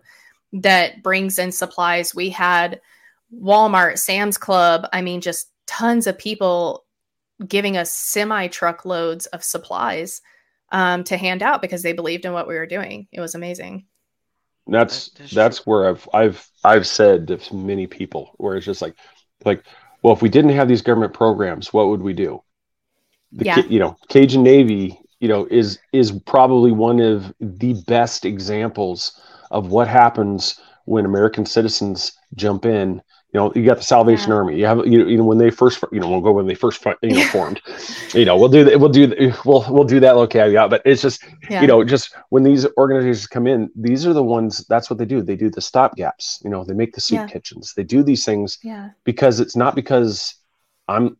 that 0.52 1.02
brings 1.02 1.38
in 1.38 1.52
supplies. 1.52 2.14
We 2.14 2.30
had 2.30 2.80
Walmart, 3.34 3.98
Sam's 3.98 4.38
Club, 4.38 4.86
I 4.92 5.02
mean, 5.02 5.20
just 5.20 5.50
tons 5.66 6.06
of 6.06 6.18
people 6.18 6.84
giving 7.46 7.76
us 7.76 7.92
semi 7.92 8.48
truckloads 8.48 9.26
of 9.26 9.42
supplies 9.42 10.20
um, 10.70 11.04
to 11.04 11.16
hand 11.16 11.42
out 11.42 11.62
because 11.62 11.82
they 11.82 11.92
believed 11.92 12.24
in 12.24 12.32
what 12.32 12.48
we 12.48 12.54
were 12.54 12.66
doing. 12.66 13.08
It 13.12 13.20
was 13.20 13.34
amazing. 13.34 13.86
That's 14.66 15.10
that's 15.32 15.66
where 15.66 15.88
I've 15.88 16.08
I've 16.14 16.48
I've 16.62 16.86
said 16.86 17.26
to 17.28 17.54
many 17.54 17.86
people 17.88 18.32
where 18.36 18.56
it's 18.56 18.66
just 18.66 18.80
like 18.80 18.94
like 19.44 19.64
well 20.02 20.14
if 20.14 20.22
we 20.22 20.28
didn't 20.28 20.52
have 20.52 20.68
these 20.68 20.82
government 20.82 21.14
programs 21.14 21.72
what 21.72 21.88
would 21.88 22.00
we 22.00 22.12
do? 22.12 22.42
The, 23.32 23.44
yeah. 23.44 23.58
you 23.58 23.80
know 23.80 23.96
Cajun 24.08 24.44
Navy 24.44 25.02
you 25.22 25.28
know, 25.28 25.46
is 25.52 25.78
is 25.92 26.10
probably 26.10 26.72
one 26.72 26.98
of 26.98 27.32
the 27.40 27.80
best 27.86 28.24
examples 28.24 29.20
of 29.52 29.68
what 29.68 29.86
happens 29.86 30.60
when 30.84 31.04
American 31.04 31.46
citizens 31.46 32.12
jump 32.34 32.64
in. 32.64 33.00
You 33.32 33.40
know, 33.40 33.52
you 33.54 33.64
got 33.64 33.78
the 33.78 33.82
Salvation 33.82 34.28
yeah. 34.28 34.34
Army. 34.34 34.58
You 34.58 34.66
have 34.66 34.86
you 34.86 34.98
know, 34.98 35.06
you 35.06 35.16
know 35.16 35.24
when 35.24 35.38
they 35.38 35.50
first 35.50 35.82
you 35.90 36.00
know 36.00 36.10
we'll 36.10 36.20
go 36.20 36.32
when 36.32 36.46
they 36.46 36.54
first 36.54 36.84
you 37.02 37.14
know 37.14 37.24
formed. 37.32 37.62
you 38.12 38.26
know, 38.26 38.36
we'll 38.36 38.50
do 38.50 38.64
that. 38.64 38.78
We'll 38.78 38.90
do 38.90 39.32
we'll 39.46 39.64
we'll 39.70 39.84
do 39.84 40.00
that 40.00 40.12
little 40.12 40.26
caveat. 40.26 40.68
But 40.68 40.82
it's 40.84 41.00
just 41.00 41.24
yeah. 41.48 41.62
you 41.62 41.66
know 41.66 41.82
just 41.82 42.14
when 42.28 42.42
these 42.42 42.66
organizations 42.76 43.26
come 43.26 43.46
in, 43.46 43.70
these 43.74 44.06
are 44.06 44.12
the 44.12 44.22
ones. 44.22 44.66
That's 44.68 44.90
what 44.90 44.98
they 44.98 45.06
do. 45.06 45.22
They 45.22 45.36
do 45.36 45.48
the 45.48 45.62
stop 45.62 45.96
gaps. 45.96 46.42
You 46.44 46.50
know, 46.50 46.64
they 46.64 46.74
make 46.74 46.92
the 46.92 47.00
soup 47.00 47.16
yeah. 47.16 47.26
kitchens. 47.26 47.72
They 47.74 47.84
do 47.84 48.02
these 48.02 48.24
things 48.24 48.58
because 49.04 49.40
it's 49.40 49.56
not 49.56 49.74
because 49.74 50.34
I'm 50.88 51.16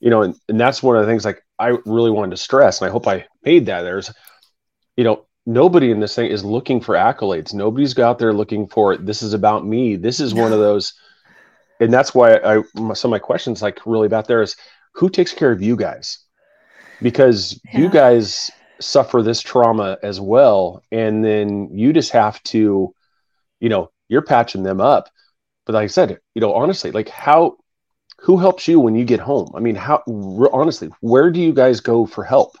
you 0.00 0.10
know, 0.10 0.22
and, 0.22 0.34
and 0.50 0.60
that's 0.60 0.82
one 0.82 0.96
of 0.96 1.06
the 1.06 1.10
things 1.10 1.24
like 1.24 1.42
I 1.58 1.78
really 1.86 2.10
wanted 2.10 2.32
to 2.32 2.36
stress, 2.36 2.80
and 2.80 2.88
I 2.88 2.92
hope 2.92 3.06
I 3.06 3.26
made 3.42 3.66
that. 3.66 3.82
There's, 3.82 4.12
you 4.96 5.04
know, 5.04 5.26
nobody 5.46 5.90
in 5.90 6.00
this 6.00 6.14
thing 6.14 6.30
is 6.30 6.44
looking 6.44 6.80
for 6.80 6.94
accolades. 6.94 7.52
Nobody's 7.54 7.98
out 7.98 8.18
there 8.18 8.32
looking 8.32 8.66
for 8.66 8.96
this 8.96 9.22
is 9.22 9.34
about 9.34 9.66
me. 9.66 9.96
This 9.96 10.20
is 10.20 10.34
one 10.34 10.52
of 10.52 10.58
those, 10.58 10.94
and 11.80 11.92
that's 11.92 12.14
why 12.14 12.36
I 12.36 12.62
some 12.94 13.10
of 13.10 13.10
my 13.10 13.18
questions 13.18 13.62
like 13.62 13.84
really 13.86 14.06
about 14.06 14.26
there 14.26 14.42
is 14.42 14.56
who 14.92 15.08
takes 15.08 15.32
care 15.32 15.50
of 15.52 15.62
you 15.62 15.76
guys, 15.76 16.18
because 17.02 17.60
yeah. 17.64 17.80
you 17.80 17.88
guys 17.88 18.50
suffer 18.80 19.22
this 19.22 19.40
trauma 19.40 19.98
as 20.02 20.20
well, 20.20 20.82
and 20.90 21.24
then 21.24 21.68
you 21.72 21.92
just 21.92 22.10
have 22.12 22.42
to, 22.44 22.94
you 23.60 23.68
know, 23.68 23.90
you're 24.08 24.22
patching 24.22 24.62
them 24.62 24.80
up. 24.80 25.10
But 25.66 25.74
like 25.74 25.84
I 25.84 25.88
said, 25.88 26.20
you 26.34 26.40
know, 26.40 26.52
honestly, 26.54 26.90
like 26.90 27.08
how 27.08 27.56
who 28.20 28.38
helps 28.38 28.66
you 28.68 28.80
when 28.80 28.94
you 28.94 29.04
get 29.04 29.20
home? 29.20 29.50
I 29.54 29.60
mean, 29.60 29.74
how 29.74 30.02
honestly, 30.52 30.88
where 31.00 31.30
do 31.30 31.40
you 31.40 31.52
guys 31.52 31.80
go 31.80 32.06
for 32.06 32.24
help? 32.24 32.56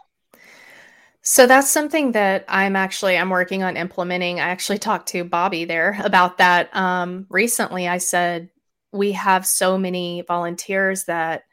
So 1.26 1.46
that's 1.46 1.70
something 1.70 2.12
that 2.12 2.44
I'm 2.48 2.76
actually 2.76 3.16
I'm 3.16 3.30
working 3.30 3.62
on 3.62 3.78
implementing. 3.78 4.40
I 4.40 4.50
actually 4.50 4.78
talked 4.78 5.08
to 5.08 5.24
Bobby 5.24 5.64
there 5.64 5.98
about 6.04 6.38
that 6.38 6.74
um, 6.76 7.26
recently. 7.30 7.88
I 7.88 7.98
said 7.98 8.50
we 8.92 9.12
have 9.12 9.46
so 9.46 9.78
many 9.78 10.22
volunteers 10.28 11.04
that 11.04 11.44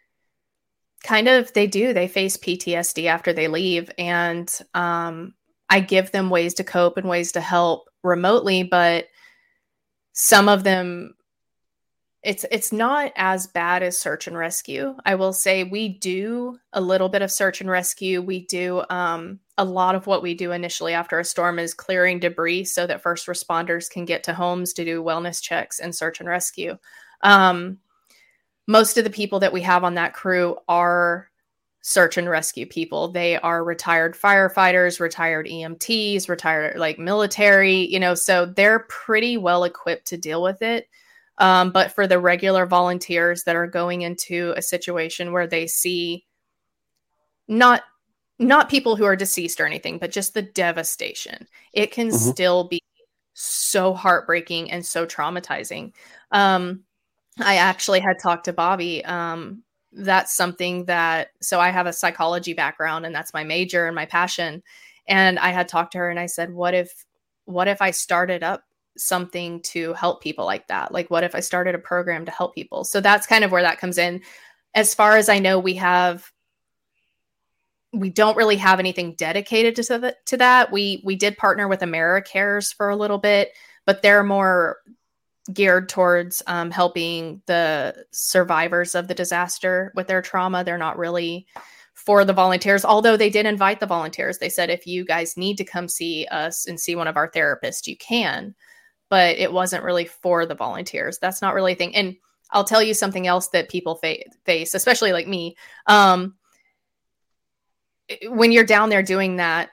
kind 1.03 1.27
of 1.29 1.51
they 1.53 1.67
do 1.67 1.93
they 1.93 2.09
face 2.09 2.35
PTSD 2.35 3.05
after 3.05 3.31
they 3.31 3.47
leave, 3.47 3.89
and 3.97 4.59
um, 4.73 5.33
I 5.69 5.79
give 5.79 6.11
them 6.11 6.29
ways 6.29 6.55
to 6.55 6.65
cope 6.65 6.97
and 6.97 7.07
ways 7.07 7.31
to 7.31 7.41
help 7.41 7.87
remotely, 8.03 8.63
but 8.63 9.07
some 10.11 10.49
of 10.49 10.65
them 10.65 11.15
it's 12.23 12.45
it's 12.51 12.71
not 12.71 13.11
as 13.15 13.47
bad 13.47 13.81
as 13.83 13.97
search 13.97 14.27
and 14.27 14.37
rescue. 14.37 14.95
I 15.05 15.15
will 15.15 15.33
say 15.33 15.63
we 15.63 15.89
do 15.89 16.59
a 16.73 16.81
little 16.81 17.09
bit 17.09 17.21
of 17.21 17.31
search 17.31 17.61
and 17.61 17.69
rescue. 17.69 18.21
We 18.21 18.45
do 18.45 18.83
um, 18.89 19.39
a 19.61 19.63
lot 19.63 19.93
of 19.93 20.07
what 20.07 20.23
we 20.23 20.33
do 20.33 20.51
initially 20.51 20.93
after 20.93 21.19
a 21.19 21.23
storm 21.23 21.59
is 21.59 21.75
clearing 21.75 22.19
debris 22.19 22.63
so 22.63 22.87
that 22.87 23.03
first 23.03 23.27
responders 23.27 23.87
can 23.87 24.05
get 24.05 24.23
to 24.23 24.33
homes 24.33 24.73
to 24.73 24.83
do 24.83 25.03
wellness 25.03 25.39
checks 25.39 25.79
and 25.79 25.95
search 25.95 26.19
and 26.19 26.27
rescue. 26.27 26.75
Um, 27.21 27.77
most 28.67 28.97
of 28.97 29.03
the 29.03 29.11
people 29.11 29.39
that 29.41 29.53
we 29.53 29.61
have 29.61 29.83
on 29.83 29.93
that 29.95 30.15
crew 30.15 30.57
are 30.67 31.29
search 31.81 32.17
and 32.17 32.27
rescue 32.27 32.65
people. 32.65 33.09
They 33.09 33.37
are 33.37 33.63
retired 33.63 34.15
firefighters, 34.15 34.99
retired 34.99 35.45
EMTs, 35.45 36.27
retired 36.27 36.79
like 36.79 36.97
military, 36.97 37.87
you 37.87 37.99
know, 37.99 38.15
so 38.15 38.47
they're 38.47 38.87
pretty 38.89 39.37
well 39.37 39.63
equipped 39.63 40.07
to 40.07 40.17
deal 40.17 40.41
with 40.41 40.63
it. 40.63 40.87
Um, 41.37 41.71
but 41.71 41.91
for 41.91 42.07
the 42.07 42.19
regular 42.19 42.65
volunteers 42.65 43.43
that 43.43 43.55
are 43.55 43.67
going 43.67 44.01
into 44.01 44.55
a 44.57 44.61
situation 44.63 45.31
where 45.31 45.47
they 45.47 45.67
see 45.67 46.25
not 47.47 47.83
not 48.41 48.69
people 48.69 48.95
who 48.95 49.05
are 49.05 49.15
deceased 49.15 49.61
or 49.61 49.65
anything, 49.65 49.99
but 49.99 50.11
just 50.11 50.33
the 50.33 50.41
devastation, 50.41 51.47
it 51.73 51.91
can 51.91 52.07
mm-hmm. 52.07 52.17
still 52.17 52.63
be 52.65 52.81
so 53.33 53.93
heartbreaking 53.93 54.71
and 54.71 54.85
so 54.85 55.05
traumatizing. 55.05 55.93
Um, 56.31 56.83
I 57.39 57.57
actually 57.57 57.99
had 57.99 58.19
talked 58.19 58.45
to 58.45 58.53
Bobby. 58.53 59.05
Um, 59.05 59.63
that's 59.93 60.35
something 60.35 60.85
that 60.85 61.29
so 61.41 61.59
I 61.59 61.69
have 61.69 61.85
a 61.85 61.93
psychology 61.93 62.53
background 62.53 63.05
and 63.05 63.13
that's 63.13 63.33
my 63.33 63.43
major 63.43 63.87
and 63.87 63.95
my 63.95 64.05
passion. 64.05 64.63
And 65.07 65.37
I 65.39 65.49
had 65.49 65.67
talked 65.67 65.93
to 65.93 65.97
her 65.99 66.09
and 66.09 66.19
I 66.19 66.25
said, 66.25 66.51
what 66.53 66.73
if 66.73 67.05
what 67.45 67.67
if 67.67 67.81
I 67.81 67.91
started 67.91 68.43
up 68.43 68.63
something 68.97 69.61
to 69.61 69.93
help 69.93 70.21
people 70.21 70.45
like 70.45 70.67
that? 70.67 70.91
Like, 70.91 71.09
what 71.09 71.23
if 71.23 71.35
I 71.35 71.39
started 71.41 71.75
a 71.75 71.79
program 71.79 72.25
to 72.25 72.31
help 72.31 72.55
people? 72.55 72.83
So 72.83 73.01
that's 73.01 73.27
kind 73.27 73.43
of 73.43 73.51
where 73.51 73.63
that 73.63 73.79
comes 73.79 73.97
in. 73.97 74.21
As 74.73 74.93
far 74.95 75.17
as 75.17 75.27
I 75.29 75.39
know, 75.39 75.59
we 75.59 75.73
have 75.75 76.31
we 77.93 78.09
don't 78.09 78.37
really 78.37 78.55
have 78.55 78.79
anything 78.79 79.15
dedicated 79.15 79.75
to, 79.75 80.15
to 80.25 80.37
that. 80.37 80.71
We 80.71 81.01
we 81.05 81.15
did 81.15 81.37
partner 81.37 81.67
with 81.67 81.81
AmeriCares 81.81 82.73
for 82.73 82.89
a 82.89 82.95
little 82.95 83.17
bit, 83.17 83.51
but 83.85 84.01
they're 84.01 84.23
more 84.23 84.77
geared 85.51 85.89
towards 85.89 86.41
um, 86.47 86.71
helping 86.71 87.41
the 87.47 88.05
survivors 88.11 88.95
of 88.95 89.07
the 89.07 89.15
disaster 89.15 89.91
with 89.95 90.07
their 90.07 90.21
trauma. 90.21 90.63
They're 90.63 90.77
not 90.77 90.97
really 90.97 91.47
for 91.93 92.23
the 92.23 92.33
volunteers, 92.33 92.85
although 92.85 93.17
they 93.17 93.29
did 93.29 93.45
invite 93.45 93.79
the 93.79 93.85
volunteers. 93.85 94.37
They 94.37 94.49
said, 94.49 94.69
if 94.69 94.87
you 94.87 95.03
guys 95.03 95.37
need 95.37 95.57
to 95.57 95.63
come 95.63 95.87
see 95.87 96.25
us 96.31 96.67
and 96.67 96.79
see 96.79 96.95
one 96.95 97.07
of 97.07 97.17
our 97.17 97.29
therapists, 97.29 97.87
you 97.87 97.97
can 97.97 98.55
but 99.11 99.37
it 99.37 99.51
wasn't 99.51 99.83
really 99.83 100.05
for 100.05 100.45
the 100.45 100.55
volunteers. 100.55 101.19
That's 101.19 101.41
not 101.41 101.53
really 101.53 101.73
a 101.73 101.75
thing. 101.75 101.93
And 101.97 102.15
I'll 102.51 102.63
tell 102.63 102.81
you 102.81 102.93
something 102.93 103.27
else 103.27 103.49
that 103.49 103.69
people 103.69 103.95
fa- 103.95 104.23
face, 104.45 104.73
especially 104.73 105.11
like 105.11 105.27
me. 105.27 105.57
Um, 105.85 106.35
when 108.27 108.51
you're 108.51 108.63
down 108.63 108.89
there 108.89 109.03
doing 109.03 109.37
that, 109.37 109.69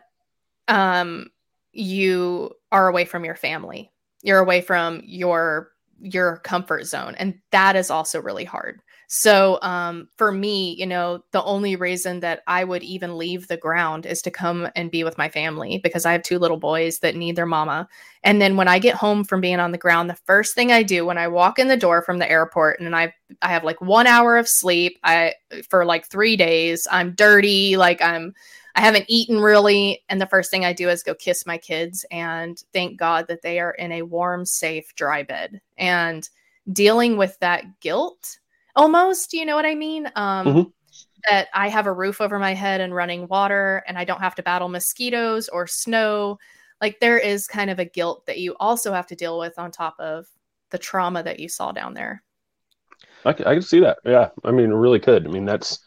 um, 0.69 1.29
you 1.73 2.53
are 2.73 2.89
away 2.89 3.05
from 3.05 3.25
your 3.25 3.37
family. 3.37 3.91
You're 4.23 4.39
away 4.39 4.61
from 4.61 5.03
your 5.05 5.71
your 6.01 6.39
comfort 6.39 6.85
zone, 6.87 7.15
and 7.19 7.39
that 7.51 7.77
is 7.77 7.91
also 7.91 8.21
really 8.21 8.45
hard. 8.45 8.81
So 9.11 9.59
um, 9.63 10.09
for 10.19 10.31
me, 10.31 10.75
you 10.79 10.87
know, 10.87 11.25
the 11.33 11.43
only 11.43 11.77
reason 11.77 12.21
that 12.21 12.43
I 12.47 12.63
would 12.63 12.83
even 12.83 13.17
leave 13.17 13.49
the 13.49 13.57
ground 13.57 14.05
is 14.05 14.21
to 14.23 14.31
come 14.31 14.69
and 14.77 14.91
be 14.91 15.03
with 15.03 15.17
my 15.17 15.31
family 15.31 15.81
because 15.83 16.05
I 16.05 16.13
have 16.13 16.23
two 16.23 16.39
little 16.39 16.59
boys 16.59 16.99
that 16.99 17.17
need 17.17 17.35
their 17.35 17.47
mama. 17.47 17.89
And 18.23 18.41
then 18.41 18.57
when 18.57 18.69
I 18.69 18.79
get 18.79 18.97
home 18.97 19.25
from 19.25 19.41
being 19.41 19.61
on 19.61 19.73
the 19.73 19.79
ground, 19.79 20.11
the 20.11 20.19
first 20.27 20.55
thing 20.55 20.73
I 20.73 20.83
do 20.83 21.07
when 21.07 21.17
I 21.17 21.27
walk 21.27 21.59
in 21.59 21.69
the 21.69 21.77
door 21.77 22.03
from 22.03 22.19
the 22.19 22.31
airport 22.31 22.81
and 22.81 22.95
I 22.95 23.15
I 23.41 23.49
have 23.49 23.65
like 23.65 23.81
one 23.81 24.07
hour 24.07 24.37
of 24.37 24.47
sleep, 24.47 24.99
I 25.05 25.33
for 25.71 25.87
like 25.87 26.07
three 26.07 26.37
days, 26.37 26.87
I'm 26.91 27.15
dirty, 27.15 27.79
like 27.79 28.03
I'm 28.03 28.35
I 28.75 28.83
haven't 28.83 29.07
eaten 29.09 29.41
really. 29.41 30.05
And 30.11 30.21
the 30.21 30.27
first 30.27 30.51
thing 30.51 30.67
I 30.67 30.75
do 30.75 30.91
is 30.91 31.03
go 31.03 31.15
kiss 31.15 31.47
my 31.47 31.57
kids 31.57 32.05
and 32.11 32.63
thank 32.75 32.99
God 32.99 33.27
that 33.29 33.41
they 33.41 33.59
are 33.59 33.73
in 33.73 33.91
a 33.91 34.03
warm, 34.03 34.45
safe, 34.45 34.95
dry 34.97 35.23
bed. 35.23 35.63
And 35.79 36.29
dealing 36.75 37.17
with 37.17 37.39
that 37.41 37.81
guilt 37.81 38.39
almost 38.79 39.33
you 39.33 39.45
know 39.45 39.57
what 39.57 39.67
i 39.67 39.75
mean? 39.75 40.07
Um 40.15 40.47
mm-hmm. 40.47 40.63
that 41.29 41.49
i 41.53 41.69
have 41.69 41.87
a 41.87 41.93
roof 41.93 42.21
over 42.21 42.39
my 42.39 42.55
head 42.55 42.81
and 42.81 42.95
running 42.95 43.29
water 43.29 43.83
and 43.87 43.99
i 43.99 44.05
don't 44.05 44.21
have 44.21 44.35
to 44.37 44.43
battle 44.43 44.69
mosquitoes 44.69 45.49
or 45.49 45.67
snow. 45.67 46.39
Like 46.81 47.01
there 47.01 47.19
is 47.19 47.49
kind 47.49 47.71
of 47.71 47.81
a 47.81 47.85
guilt 47.85 48.25
that 48.27 48.39
you 48.39 48.55
also 48.61 48.93
have 48.93 49.09
to 49.09 49.17
deal 49.17 49.39
with 49.39 49.59
on 49.59 49.73
top 49.73 49.97
of 49.99 50.27
the 50.71 50.79
trauma 50.79 51.23
that 51.25 51.41
you 51.41 51.49
saw 51.49 51.73
down 51.73 51.93
there. 51.93 52.23
I 53.25 53.33
can, 53.33 53.47
I 53.47 53.55
can 53.55 53.63
see 53.63 53.81
that. 53.81 53.99
Yeah. 54.05 54.29
I 54.45 54.53
mean 54.53 54.71
really 54.71 55.01
could. 55.01 55.27
I 55.27 55.31
mean 55.31 55.45
that's 55.45 55.81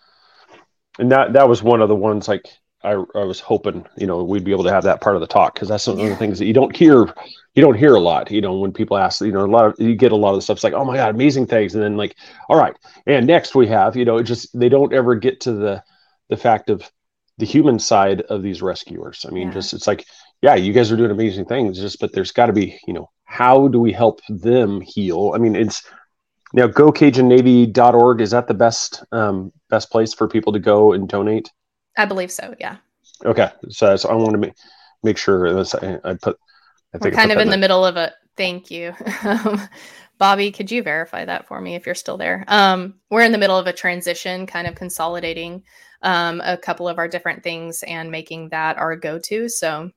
and 0.99 1.11
that 1.11 1.33
that 1.33 1.47
was 1.47 1.63
one 1.63 1.81
of 1.81 1.89
the 1.89 1.95
ones 1.95 2.27
like 2.27 2.45
I, 2.83 2.91
I 2.91 3.23
was 3.23 3.39
hoping 3.39 3.85
you 3.97 4.07
know 4.07 4.23
we'd 4.23 4.43
be 4.43 4.51
able 4.51 4.63
to 4.63 4.71
have 4.71 4.83
that 4.83 5.01
part 5.01 5.15
of 5.15 5.21
the 5.21 5.27
talk 5.27 5.53
because 5.53 5.67
that's 5.67 5.87
one 5.87 5.99
of 5.99 6.09
the 6.09 6.15
things 6.15 6.39
that 6.39 6.45
you 6.45 6.53
don't 6.53 6.75
hear 6.75 7.13
you 7.53 7.61
don't 7.61 7.77
hear 7.77 7.93
a 7.93 7.99
lot 7.99 8.31
you 8.31 8.41
know 8.41 8.57
when 8.57 8.71
people 8.71 8.97
ask 8.97 9.21
you 9.21 9.31
know 9.31 9.45
a 9.45 9.47
lot 9.47 9.65
of 9.65 9.79
you 9.79 9.95
get 9.95 10.11
a 10.11 10.15
lot 10.15 10.31
of 10.31 10.37
the 10.37 10.41
stuff 10.41 10.57
it's 10.57 10.63
like 10.63 10.73
oh 10.73 10.85
my 10.85 10.95
god 10.95 11.13
amazing 11.13 11.45
things 11.45 11.75
and 11.75 11.83
then 11.83 11.97
like 11.97 12.15
all 12.49 12.57
right. 12.57 12.75
And 13.05 13.27
next 13.27 13.55
we 13.55 13.67
have 13.67 13.95
you 13.95 14.05
know 14.05 14.17
it 14.17 14.23
just 14.23 14.57
they 14.57 14.69
don't 14.69 14.93
ever 14.93 15.15
get 15.15 15.41
to 15.41 15.53
the 15.53 15.83
the 16.29 16.37
fact 16.37 16.69
of 16.69 16.89
the 17.37 17.45
human 17.45 17.79
side 17.79 18.21
of 18.21 18.43
these 18.43 18.61
rescuers. 18.61 19.25
I 19.27 19.31
mean 19.31 19.47
yeah. 19.47 19.53
just 19.53 19.73
it's 19.73 19.87
like 19.87 20.05
yeah 20.41 20.55
you 20.55 20.73
guys 20.73 20.91
are 20.91 20.97
doing 20.97 21.11
amazing 21.11 21.45
things 21.45 21.79
just 21.79 21.99
but 21.99 22.13
there's 22.13 22.31
got 22.31 22.47
to 22.47 22.53
be 22.53 22.79
you 22.87 22.93
know 22.93 23.09
how 23.25 23.67
do 23.67 23.79
we 23.79 23.91
help 23.91 24.21
them 24.27 24.81
heal? 24.81 25.33
I 25.35 25.37
mean 25.37 25.55
it's 25.55 25.83
now 26.53 26.67
gocajunNavy.org 26.67 28.21
is 28.21 28.31
that 28.31 28.47
the 28.47 28.53
best 28.53 29.03
um, 29.11 29.53
best 29.69 29.91
place 29.91 30.13
for 30.13 30.27
people 30.27 30.53
to 30.53 30.59
go 30.59 30.93
and 30.93 31.07
donate 31.07 31.49
I 31.97 32.05
believe 32.05 32.31
so. 32.31 32.55
Yeah. 32.59 32.77
Okay. 33.25 33.49
So, 33.69 33.95
so 33.95 34.09
I 34.09 34.13
want 34.13 34.31
to 34.31 34.37
make 34.37 34.53
make 35.03 35.17
sure 35.17 35.53
this, 35.53 35.75
I, 35.75 35.99
I 36.03 36.13
put. 36.13 36.37
I 36.93 36.97
think 36.97 37.13
We're 37.13 37.19
kind 37.19 37.31
of 37.31 37.37
in 37.39 37.49
the 37.49 37.57
middle 37.57 37.85
of 37.85 37.97
a. 37.97 38.11
Thank 38.37 38.71
you, 38.71 38.93
Bobby. 40.17 40.51
Could 40.51 40.71
you 40.71 40.83
verify 40.83 41.25
that 41.25 41.47
for 41.47 41.59
me 41.59 41.75
if 41.75 41.85
you're 41.85 41.95
still 41.95 42.17
there? 42.17 42.45
Um, 42.47 42.95
we're 43.09 43.23
in 43.23 43.31
the 43.31 43.37
middle 43.37 43.57
of 43.57 43.67
a 43.67 43.73
transition, 43.73 44.47
kind 44.47 44.67
of 44.67 44.75
consolidating 44.75 45.63
um, 46.01 46.41
a 46.43 46.57
couple 46.57 46.87
of 46.87 46.97
our 46.97 47.07
different 47.07 47.43
things 47.43 47.83
and 47.83 48.09
making 48.09 48.49
that 48.49 48.77
our 48.77 48.95
go-to. 48.95 49.49
So, 49.49 49.91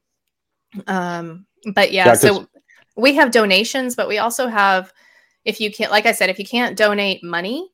um, 0.87 1.47
but 1.75 1.93
yeah, 1.93 2.09
yeah 2.09 2.15
so 2.15 2.49
we 2.97 3.15
have 3.15 3.31
donations, 3.31 3.97
but 3.97 4.09
we 4.09 4.19
also 4.19 4.49
have, 4.49 4.93
if 5.45 5.61
you 5.61 5.73
can't, 5.73 5.91
like 5.91 6.07
I 6.07 6.13
said, 6.13 6.29
if 6.29 6.39
you 6.39 6.45
can't 6.45 6.77
donate 6.77 7.25
money, 7.25 7.71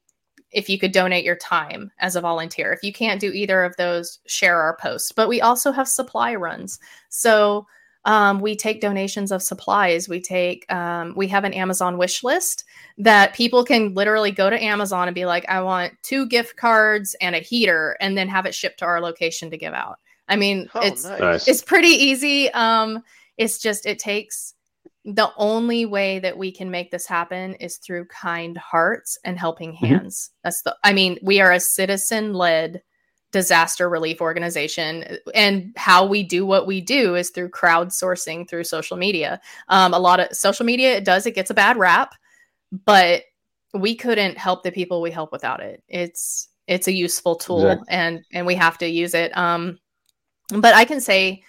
if 0.53 0.69
you 0.69 0.79
could 0.79 0.93
donate 0.93 1.25
your 1.25 1.37
time 1.37 1.91
as 1.99 2.17
a 2.17 2.21
volunteer. 2.21 2.73
If 2.73 2.83
you 2.83 2.93
can't 2.93 3.21
do 3.21 3.31
either 3.33 3.65
of 3.65 3.77
those, 3.77 4.19
share 4.27 4.61
our 4.61 4.77
post. 4.77 5.15
But 5.15 5.29
we 5.29 5.41
also 5.41 5.71
have 5.73 5.87
supply 5.89 6.35
runs. 6.35 6.79
So 7.09 7.67
um, 8.05 8.41
we 8.41 8.57
take 8.57 8.81
donations 8.81 9.31
of 9.31 9.43
supplies. 9.43 10.09
We 10.09 10.21
take 10.21 10.71
um, 10.73 11.13
we 11.17 11.29
have 11.29 11.45
an 11.45 11.53
Amazon 11.53 11.99
wish 11.99 12.25
list 12.25 12.65
that 12.99 13.35
people 13.35 13.63
can 13.65 13.95
literally 13.95 14.31
go 14.31 14.49
to 14.49 14.63
Amazon 14.63 15.07
and 15.07 15.15
be 15.15 15.27
like, 15.27 15.45
I 15.49 15.61
want 15.63 15.93
two 16.03 16.27
gift 16.27 16.57
cards 16.57 17.15
and 17.21 17.35
a 17.37 17.41
heater, 17.41 17.97
and 18.01 18.17
then 18.17 18.29
have 18.29 18.47
it 18.47 18.55
shipped 18.55 18.79
to 18.79 18.87
our 18.87 19.01
location 19.01 19.51
to 19.51 19.59
give 19.59 19.75
out. 19.75 19.99
I 20.29 20.37
mean, 20.37 20.69
Oh, 20.75 20.81
it's 20.81 21.05
nice. 21.05 21.47
it's 21.47 21.63
pretty 21.63 21.89
easy. 21.89 22.51
Um, 22.53 23.03
it's 23.37 23.59
just 23.59 23.85
it 23.85 23.99
takes 23.99 24.55
the 25.05 25.31
only 25.37 25.87
way 25.87 26.19
that 26.19 26.37
we 26.37 26.53
can 26.53 26.71
make 26.71 26.91
this 26.91 27.07
happen 27.07 27.55
is 27.55 27.77
through 27.79 28.05
kind 28.07 28.57
hearts 28.59 29.19
and 29.25 29.39
helping 29.39 29.73
hands. 29.73 30.31
That's 30.45 30.63
the 30.63 30.77
I 30.85 30.93
mean, 30.93 31.19
we 31.23 31.41
are 31.41 31.53
a 31.53 31.61
citizen 31.61 32.35
led 32.35 32.83
disaster 33.33 33.89
relief 33.89 34.21
organization 34.21 35.19
and 35.35 35.73
how 35.77 36.05
we 36.05 36.23
do 36.23 36.45
what 36.45 36.67
we 36.67 36.81
do 36.81 37.15
is 37.15 37.31
through 37.31 37.49
crowdsourcing 37.49 38.49
through 38.49 38.65
social 38.65 38.97
media. 38.97 39.41
Um, 39.69 39.95
a 39.95 39.99
lot 39.99 40.21
of 40.21 40.35
social 40.37 40.67
media 40.67 40.97
it 40.97 41.05
does 41.05 41.27
it 41.27 41.35
gets 41.35 41.51
a 41.51 41.55
bad 41.55 41.77
rap, 41.77 42.15
but 42.85 43.23
we 43.73 43.95
couldn't 43.95 44.37
help 44.37 44.65
the 44.65 44.73
people 44.73 45.01
we 45.01 45.13
help 45.13 45.31
without 45.33 45.61
it. 45.61 45.83
It's 45.89 46.49
it's 46.67 46.89
a 46.89 46.93
useful 46.93 47.37
tool 47.37 47.71
Exactly. 47.71 47.87
and 47.89 48.21
and 48.33 48.47
we 48.47 48.55
have 48.57 48.79
to 48.79 48.87
use 48.89 49.15
it. 49.15 49.37
Um 49.37 49.79
but 50.51 50.75
I 50.75 50.85
can 50.85 51.01
say 51.01 51.45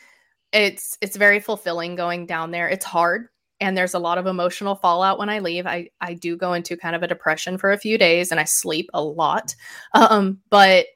it's 0.54 0.98
it's 1.02 1.16
very 1.16 1.40
fulfilling 1.40 1.96
going 1.96 2.28
down 2.28 2.52
there. 2.52 2.70
It's 2.70 2.86
hard 2.86 3.28
and 3.62 3.78
there's 3.78 3.94
a 3.94 4.00
lot 4.00 4.18
of 4.18 4.26
emotional 4.28 4.76
fallout 4.76 5.20
when 5.20 5.30
I 5.30 5.40
leave. 5.40 5.66
I 5.66 5.90
I 6.02 6.16
do 6.16 6.36
go 6.36 6.54
into 6.54 6.76
kind 6.76 6.96
of 6.96 7.04
a 7.04 7.08
depression 7.08 7.58
for 7.58 7.72
a 7.72 7.78
few 7.78 7.98
days 7.98 8.32
and 8.32 8.40
I 8.40 8.44
sleep 8.44 8.90
a 8.94 9.02
lot. 9.02 9.56
Um 9.94 10.40
but 10.50 10.88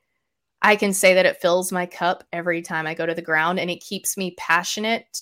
I 0.61 0.75
can 0.75 0.93
say 0.93 1.13
that 1.13 1.27
it 1.27 1.41
fills 1.41 1.71
my 1.71 1.85
cup 1.85 2.23
every 2.33 2.61
time 2.61 2.87
I 2.87 2.95
go 2.95 3.05
to 3.05 3.13
the 3.13 3.21
ground 3.21 3.59
and 3.59 3.69
it 3.69 3.83
keeps 3.83 4.17
me 4.17 4.33
passionate 4.37 5.21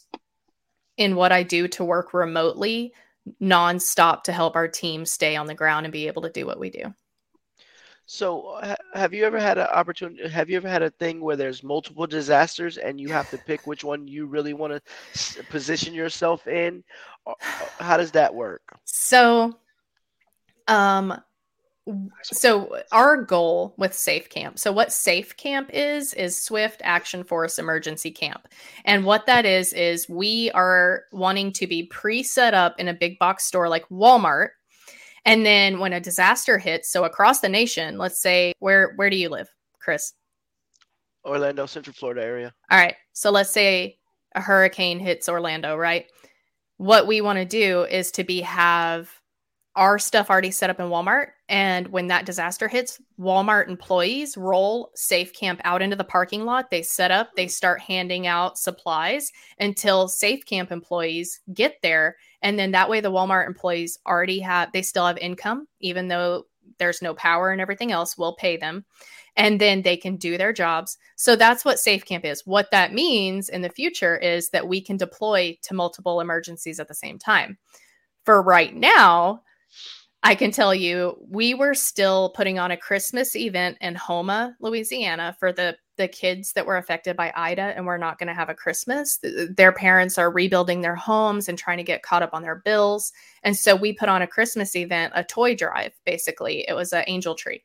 in 0.97 1.15
what 1.15 1.31
I 1.31 1.43
do 1.43 1.67
to 1.69 1.83
work 1.83 2.13
remotely 2.13 2.93
nonstop 3.41 4.23
to 4.23 4.31
help 4.31 4.55
our 4.55 4.67
team 4.67 5.05
stay 5.05 5.35
on 5.35 5.47
the 5.47 5.55
ground 5.55 5.85
and 5.85 5.93
be 5.93 6.07
able 6.07 6.21
to 6.21 6.29
do 6.29 6.45
what 6.45 6.59
we 6.59 6.69
do. 6.69 6.93
So, 8.05 8.59
ha- 8.61 8.75
have 8.93 9.13
you 9.13 9.25
ever 9.25 9.39
had 9.39 9.57
an 9.57 9.67
opportunity? 9.67 10.27
Have 10.27 10.49
you 10.49 10.57
ever 10.57 10.67
had 10.67 10.83
a 10.83 10.89
thing 10.89 11.21
where 11.21 11.35
there's 11.35 11.63
multiple 11.63 12.05
disasters 12.05 12.77
and 12.77 12.99
you 12.99 13.09
have 13.09 13.29
to 13.29 13.37
pick 13.37 13.65
which 13.67 13.83
one 13.83 14.07
you 14.07 14.25
really 14.25 14.53
want 14.53 14.73
to 14.73 15.43
position 15.45 15.93
yourself 15.93 16.47
in? 16.47 16.83
How 17.79 17.97
does 17.97 18.11
that 18.11 18.33
work? 18.33 18.77
So, 18.83 19.57
um, 20.67 21.21
so 22.21 22.81
our 22.91 23.21
goal 23.21 23.73
with 23.77 23.93
Safe 23.93 24.29
Camp. 24.29 24.57
So 24.57 24.71
what 24.71 24.93
Safe 24.93 25.35
Camp 25.35 25.69
is 25.73 26.13
is 26.13 26.37
Swift 26.37 26.81
Action 26.83 27.23
Force 27.23 27.59
Emergency 27.59 28.11
Camp, 28.11 28.47
and 28.85 29.05
what 29.05 29.25
that 29.25 29.45
is 29.45 29.73
is 29.73 30.07
we 30.07 30.49
are 30.51 31.03
wanting 31.11 31.51
to 31.53 31.67
be 31.67 31.83
pre-set 31.83 32.53
up 32.53 32.79
in 32.79 32.87
a 32.87 32.93
big 32.93 33.19
box 33.19 33.45
store 33.45 33.67
like 33.67 33.87
Walmart, 33.89 34.49
and 35.25 35.45
then 35.45 35.79
when 35.79 35.93
a 35.93 35.99
disaster 35.99 36.57
hits, 36.57 36.91
so 36.91 37.05
across 37.05 37.39
the 37.39 37.49
nation, 37.49 37.97
let's 37.97 38.21
say 38.21 38.53
where 38.59 38.93
where 38.95 39.09
do 39.09 39.17
you 39.17 39.29
live, 39.29 39.49
Chris? 39.79 40.13
Orlando, 41.25 41.65
Central 41.65 41.93
Florida 41.93 42.23
area. 42.23 42.53
All 42.69 42.77
right. 42.77 42.95
So 43.13 43.31
let's 43.31 43.51
say 43.51 43.97
a 44.35 44.41
hurricane 44.41 44.99
hits 44.99 45.29
Orlando, 45.29 45.75
right? 45.75 46.05
What 46.77 47.07
we 47.07 47.21
want 47.21 47.37
to 47.37 47.45
do 47.45 47.83
is 47.83 48.11
to 48.11 48.23
be 48.23 48.41
have 48.41 49.09
our 49.75 49.97
stuff 49.97 50.29
already 50.29 50.51
set 50.51 50.69
up 50.69 50.79
in 50.79 50.87
Walmart. 50.87 51.29
And 51.49 51.87
when 51.87 52.07
that 52.07 52.25
disaster 52.25 52.67
hits, 52.67 53.01
Walmart 53.19 53.69
employees 53.69 54.37
roll 54.37 54.91
Safe 54.95 55.33
Camp 55.33 55.61
out 55.63 55.81
into 55.81 55.95
the 55.95 56.03
parking 56.03 56.45
lot. 56.45 56.69
They 56.69 56.83
set 56.83 57.09
up, 57.09 57.31
they 57.35 57.47
start 57.47 57.79
handing 57.79 58.27
out 58.27 58.57
supplies 58.57 59.31
until 59.59 60.07
Safe 60.07 60.45
Camp 60.45 60.71
employees 60.71 61.39
get 61.53 61.77
there. 61.81 62.17
And 62.43 62.59
then 62.59 62.71
that 62.71 62.89
way, 62.89 63.01
the 63.01 63.11
Walmart 63.11 63.47
employees 63.47 63.97
already 64.05 64.39
have, 64.41 64.71
they 64.71 64.83
still 64.83 65.07
have 65.07 65.17
income, 65.17 65.67
even 65.79 66.09
though 66.09 66.45
there's 66.77 67.01
no 67.01 67.15
power 67.15 67.51
and 67.51 67.61
everything 67.61 67.91
else. 67.91 68.17
We'll 68.17 68.35
pay 68.35 68.57
them 68.57 68.85
and 69.35 69.59
then 69.59 69.81
they 69.81 69.97
can 69.97 70.15
do 70.15 70.37
their 70.37 70.53
jobs. 70.53 70.97
So 71.15 71.35
that's 71.35 71.65
what 71.65 71.79
Safe 71.79 72.05
Camp 72.05 72.25
is. 72.25 72.45
What 72.45 72.71
that 72.71 72.93
means 72.93 73.49
in 73.49 73.61
the 73.61 73.69
future 73.69 74.17
is 74.17 74.49
that 74.49 74.67
we 74.67 74.81
can 74.81 74.97
deploy 74.97 75.57
to 75.63 75.73
multiple 75.73 76.19
emergencies 76.19 76.79
at 76.79 76.87
the 76.87 76.93
same 76.93 77.17
time. 77.17 77.57
For 78.25 78.41
right 78.41 78.75
now, 78.75 79.41
I 80.21 80.35
can 80.35 80.51
tell 80.51 80.73
you 80.73 81.17
we 81.27 81.53
were 81.53 81.73
still 81.73 82.29
putting 82.29 82.59
on 82.59 82.71
a 82.71 82.77
Christmas 82.77 83.35
event 83.35 83.77
in 83.81 83.95
Houma, 83.95 84.55
Louisiana 84.61 85.35
for 85.39 85.51
the 85.51 85.75
the 85.97 86.07
kids 86.07 86.53
that 86.53 86.65
were 86.65 86.77
affected 86.77 87.15
by 87.15 87.31
Ida 87.35 87.73
and 87.75 87.85
we're 87.85 87.97
not 87.97 88.17
going 88.17 88.27
to 88.27 88.33
have 88.33 88.49
a 88.49 88.55
Christmas. 88.55 89.19
Their 89.21 89.71
parents 89.71 90.17
are 90.17 90.31
rebuilding 90.31 90.81
their 90.81 90.95
homes 90.95 91.47
and 91.47 91.57
trying 91.57 91.77
to 91.77 91.83
get 91.83 92.03
caught 92.03 92.23
up 92.23 92.33
on 92.33 92.41
their 92.41 92.55
bills. 92.55 93.11
And 93.43 93.55
so 93.55 93.75
we 93.75 93.93
put 93.93 94.09
on 94.09 94.21
a 94.21 94.27
Christmas 94.27 94.75
event, 94.75 95.13
a 95.15 95.23
toy 95.23 95.55
drive 95.55 95.93
basically. 96.05 96.65
It 96.67 96.73
was 96.73 96.93
an 96.93 97.03
angel 97.07 97.35
tree. 97.35 97.63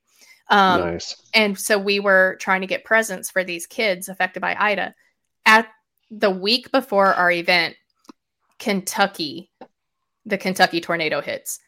Um, 0.51 0.81
nice. 0.81 1.15
and 1.35 1.59
so 1.59 1.79
we 1.79 2.01
were 2.01 2.37
trying 2.41 2.63
to 2.63 2.67
get 2.67 2.85
presents 2.85 3.31
for 3.31 3.45
these 3.45 3.67
kids 3.67 4.09
affected 4.09 4.41
by 4.41 4.57
Ida. 4.59 4.95
At 5.45 5.69
the 6.11 6.31
week 6.31 6.73
before 6.73 7.15
our 7.15 7.31
event, 7.31 7.77
Kentucky, 8.59 9.51
the 10.25 10.39
Kentucky 10.39 10.81
tornado 10.81 11.21
hits. 11.21 11.61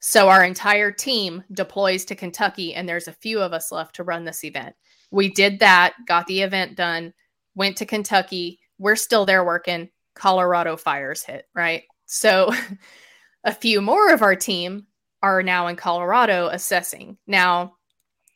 So 0.00 0.28
our 0.28 0.44
entire 0.44 0.92
team 0.92 1.42
deploys 1.50 2.04
to 2.06 2.14
Kentucky, 2.14 2.74
and 2.74 2.88
there's 2.88 3.08
a 3.08 3.12
few 3.12 3.40
of 3.40 3.52
us 3.52 3.72
left 3.72 3.96
to 3.96 4.04
run 4.04 4.24
this 4.24 4.44
event. 4.44 4.76
We 5.10 5.30
did 5.32 5.60
that, 5.60 5.94
got 6.06 6.26
the 6.26 6.42
event 6.42 6.76
done, 6.76 7.14
went 7.54 7.76
to 7.78 7.86
Kentucky. 7.86 8.60
We're 8.78 8.96
still 8.96 9.26
there 9.26 9.44
working. 9.44 9.90
Colorado 10.14 10.76
fires 10.76 11.22
hit, 11.22 11.46
right? 11.54 11.84
So 12.06 12.52
a 13.44 13.52
few 13.52 13.80
more 13.80 14.12
of 14.12 14.22
our 14.22 14.36
team 14.36 14.86
are 15.22 15.42
now 15.42 15.66
in 15.68 15.76
Colorado 15.76 16.48
assessing. 16.48 17.16
Now, 17.26 17.74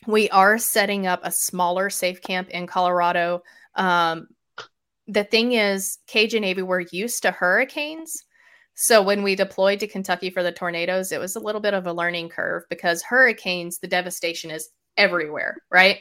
we 0.06 0.30
are 0.30 0.58
setting 0.58 1.06
up 1.06 1.20
a 1.22 1.32
smaller 1.32 1.90
safe 1.90 2.22
camp 2.22 2.48
in 2.48 2.66
Colorado. 2.66 3.42
Um, 3.74 4.28
the 5.06 5.24
thing 5.24 5.52
is, 5.52 5.98
Cajun 6.06 6.42
Navy, 6.42 6.62
we're 6.62 6.86
used 6.92 7.22
to 7.22 7.30
hurricanes. 7.30 8.24
So 8.74 9.02
when 9.02 9.22
we 9.22 9.34
deployed 9.34 9.80
to 9.80 9.86
Kentucky 9.86 10.30
for 10.30 10.42
the 10.42 10.52
tornadoes, 10.52 11.12
it 11.12 11.20
was 11.20 11.36
a 11.36 11.40
little 11.40 11.60
bit 11.60 11.74
of 11.74 11.86
a 11.86 11.92
learning 11.92 12.30
curve 12.30 12.62
because 12.70 13.02
hurricanes, 13.02 13.78
the 13.78 13.88
devastation 13.88 14.50
is 14.50 14.70
everywhere, 14.96 15.58
right? 15.70 15.98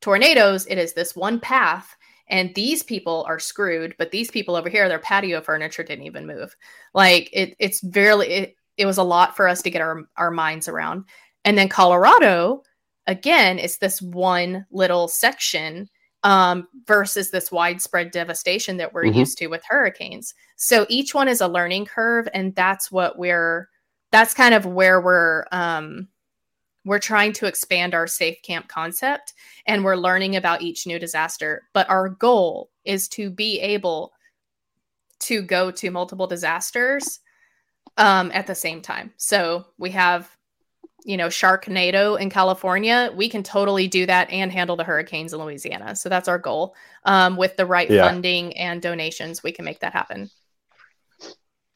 Tornadoes, 0.00 0.66
it 0.66 0.78
is 0.78 0.92
this 0.92 1.14
one 1.14 1.40
path, 1.40 1.96
and 2.28 2.54
these 2.54 2.82
people 2.82 3.24
are 3.28 3.38
screwed. 3.38 3.94
But 3.98 4.10
these 4.10 4.30
people 4.30 4.56
over 4.56 4.68
here, 4.68 4.88
their 4.88 4.98
patio 4.98 5.40
furniture 5.40 5.82
didn't 5.82 6.06
even 6.06 6.26
move. 6.26 6.56
Like 6.94 7.28
it, 7.32 7.56
it's 7.58 7.80
very. 7.80 8.26
It, 8.28 8.56
it 8.76 8.86
was 8.86 8.98
a 8.98 9.02
lot 9.02 9.36
for 9.36 9.46
us 9.46 9.60
to 9.62 9.70
get 9.70 9.82
our 9.82 10.04
our 10.16 10.30
minds 10.30 10.68
around. 10.68 11.04
And 11.44 11.58
then 11.58 11.68
Colorado, 11.68 12.62
again, 13.06 13.58
it's 13.58 13.78
this 13.78 14.00
one 14.00 14.64
little 14.70 15.06
section 15.08 15.88
um, 16.22 16.68
versus 16.86 17.30
this 17.30 17.50
widespread 17.50 18.10
devastation 18.10 18.76
that 18.76 18.92
we're 18.92 19.04
Mhm. 19.04 19.16
used 19.16 19.38
to 19.38 19.46
with 19.48 19.62
hurricanes. 19.68 20.34
So 20.56 20.86
each 20.88 21.14
one 21.14 21.28
is 21.28 21.40
a 21.40 21.48
learning 21.48 21.86
curve, 21.86 22.28
and 22.32 22.54
that's 22.54 22.90
what 22.90 23.18
we're. 23.18 23.68
That's 24.12 24.34
kind 24.34 24.54
of 24.54 24.64
where 24.66 25.00
we're. 25.00 25.44
Um, 25.52 26.08
we're 26.84 26.98
trying 26.98 27.32
to 27.34 27.46
expand 27.46 27.94
our 27.94 28.06
safe 28.06 28.40
camp 28.42 28.68
concept, 28.68 29.34
and 29.66 29.84
we're 29.84 29.96
learning 29.96 30.36
about 30.36 30.62
each 30.62 30.86
new 30.86 30.98
disaster. 30.98 31.62
But 31.72 31.88
our 31.90 32.08
goal 32.08 32.70
is 32.84 33.08
to 33.08 33.30
be 33.30 33.60
able 33.60 34.12
to 35.20 35.42
go 35.42 35.70
to 35.70 35.90
multiple 35.90 36.26
disasters 36.26 37.20
um, 37.98 38.30
at 38.32 38.46
the 38.46 38.54
same 38.54 38.80
time. 38.80 39.12
So 39.16 39.66
we 39.78 39.90
have 39.90 40.34
you 41.04 41.16
know, 41.16 41.28
Sharknado 41.28 42.20
in 42.20 42.28
California, 42.28 43.10
we 43.14 43.28
can 43.28 43.42
totally 43.42 43.88
do 43.88 44.04
that 44.06 44.30
and 44.30 44.52
handle 44.52 44.76
the 44.76 44.84
hurricanes 44.84 45.32
in 45.32 45.40
Louisiana. 45.40 45.96
So 45.96 46.08
that's 46.10 46.28
our 46.28 46.38
goal. 46.38 46.74
Um, 47.04 47.36
with 47.38 47.56
the 47.56 47.66
right 47.66 47.90
Yeah. 47.90 48.06
funding 48.06 48.56
and 48.56 48.82
donations, 48.82 49.42
we 49.42 49.52
can 49.52 49.64
make 49.64 49.80
that 49.80 49.94
happen. 49.94 50.30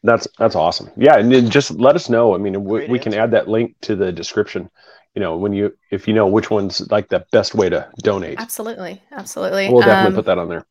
That's 0.04 0.28
that's 0.38 0.54
awesome. 0.56 0.90
Yeah, 0.96 1.16
and 1.18 1.32
then 1.32 1.50
just 1.50 1.72
let 1.72 1.96
us 1.96 2.08
know. 2.10 2.34
I 2.34 2.38
mean, 2.38 2.64
we, 2.64 2.82
we 2.86 3.00
can 3.00 3.14
add 3.14 3.32
that 3.32 3.48
link 3.48 3.76
to 3.82 3.96
the 3.96 4.12
description. 4.12 4.70
You 5.16 5.22
know, 5.22 5.36
when 5.38 5.52
you 5.52 5.76
if 5.90 6.06
you 6.08 6.14
know 6.14 6.28
which 6.28 6.50
one's 6.50 6.80
like 6.92 7.08
the 7.08 7.26
best 7.32 7.54
way 7.56 7.70
to 7.70 7.90
donate, 8.02 8.42
Absolutely, 8.42 9.02
absolutely. 9.10 9.74
we'll 9.74 9.82
definitely 9.82 10.12
Um, 10.14 10.14
put 10.14 10.26
that 10.26 10.38
on 10.38 10.48
there. 10.48 10.66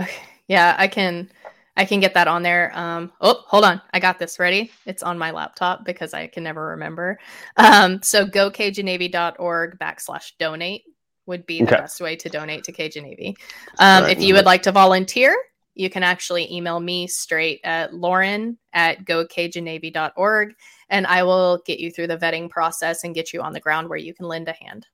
Okay. 0.00 0.22
Yeah, 0.48 0.74
I 0.78 0.88
can 0.88 1.30
I 1.76 1.84
can 1.84 2.00
get 2.00 2.14
that 2.14 2.28
on 2.28 2.42
there. 2.42 2.70
Um 2.74 3.12
oh, 3.20 3.42
hold 3.46 3.64
on. 3.64 3.80
I 3.92 4.00
got 4.00 4.18
this 4.18 4.38
ready. 4.38 4.70
It's 4.84 5.02
on 5.02 5.18
my 5.18 5.30
laptop 5.30 5.84
because 5.84 6.14
I 6.14 6.26
can 6.28 6.42
never 6.42 6.68
remember. 6.68 7.18
Um 7.56 8.02
so 8.02 8.26
go 8.26 8.50
cajunnavy.org 8.50 9.78
backslash 9.78 10.32
donate 10.38 10.84
would 11.26 11.46
be 11.46 11.62
the 11.62 11.72
Okay. 11.72 11.74
best 11.74 12.00
way 12.00 12.14
to 12.16 12.28
donate 12.30 12.64
to 12.64 12.72
Cajun 12.72 13.04
Navy. 13.04 13.36
Um 13.78 14.04
Right, 14.04 14.10
if 14.10 14.22
you 14.22 14.34
would 14.34 14.46
like 14.46 14.62
to 14.64 14.72
volunteer, 14.72 15.36
you 15.76 15.90
can 15.90 16.02
actually 16.02 16.52
email 16.52 16.80
me 16.80 17.06
straight 17.06 17.60
at 17.64 17.94
lauren 17.94 18.58
at 18.72 19.04
gocajunnavy.org 19.04 20.54
and 20.88 21.06
I 21.06 21.22
will 21.22 21.62
get 21.66 21.80
you 21.80 21.90
through 21.90 22.06
the 22.08 22.16
vetting 22.16 22.48
process 22.48 23.04
and 23.04 23.14
get 23.14 23.32
you 23.32 23.42
on 23.42 23.52
the 23.52 23.60
ground 23.60 23.88
where 23.88 23.98
you 23.98 24.14
can 24.14 24.26
lend 24.26 24.48
a 24.48 24.52
hand. 24.52 24.86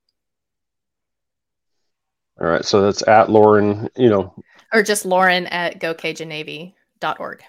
All 2.40 2.46
right. 2.46 2.64
So 2.64 2.82
that's 2.82 3.06
at 3.06 3.30
Lauren, 3.30 3.88
you 3.96 4.08
know. 4.08 4.34
Or 4.72 4.82
just 4.82 5.04
Lauren 5.04 5.46
at 5.48 5.80
gocajunnavy.org. 5.80 7.42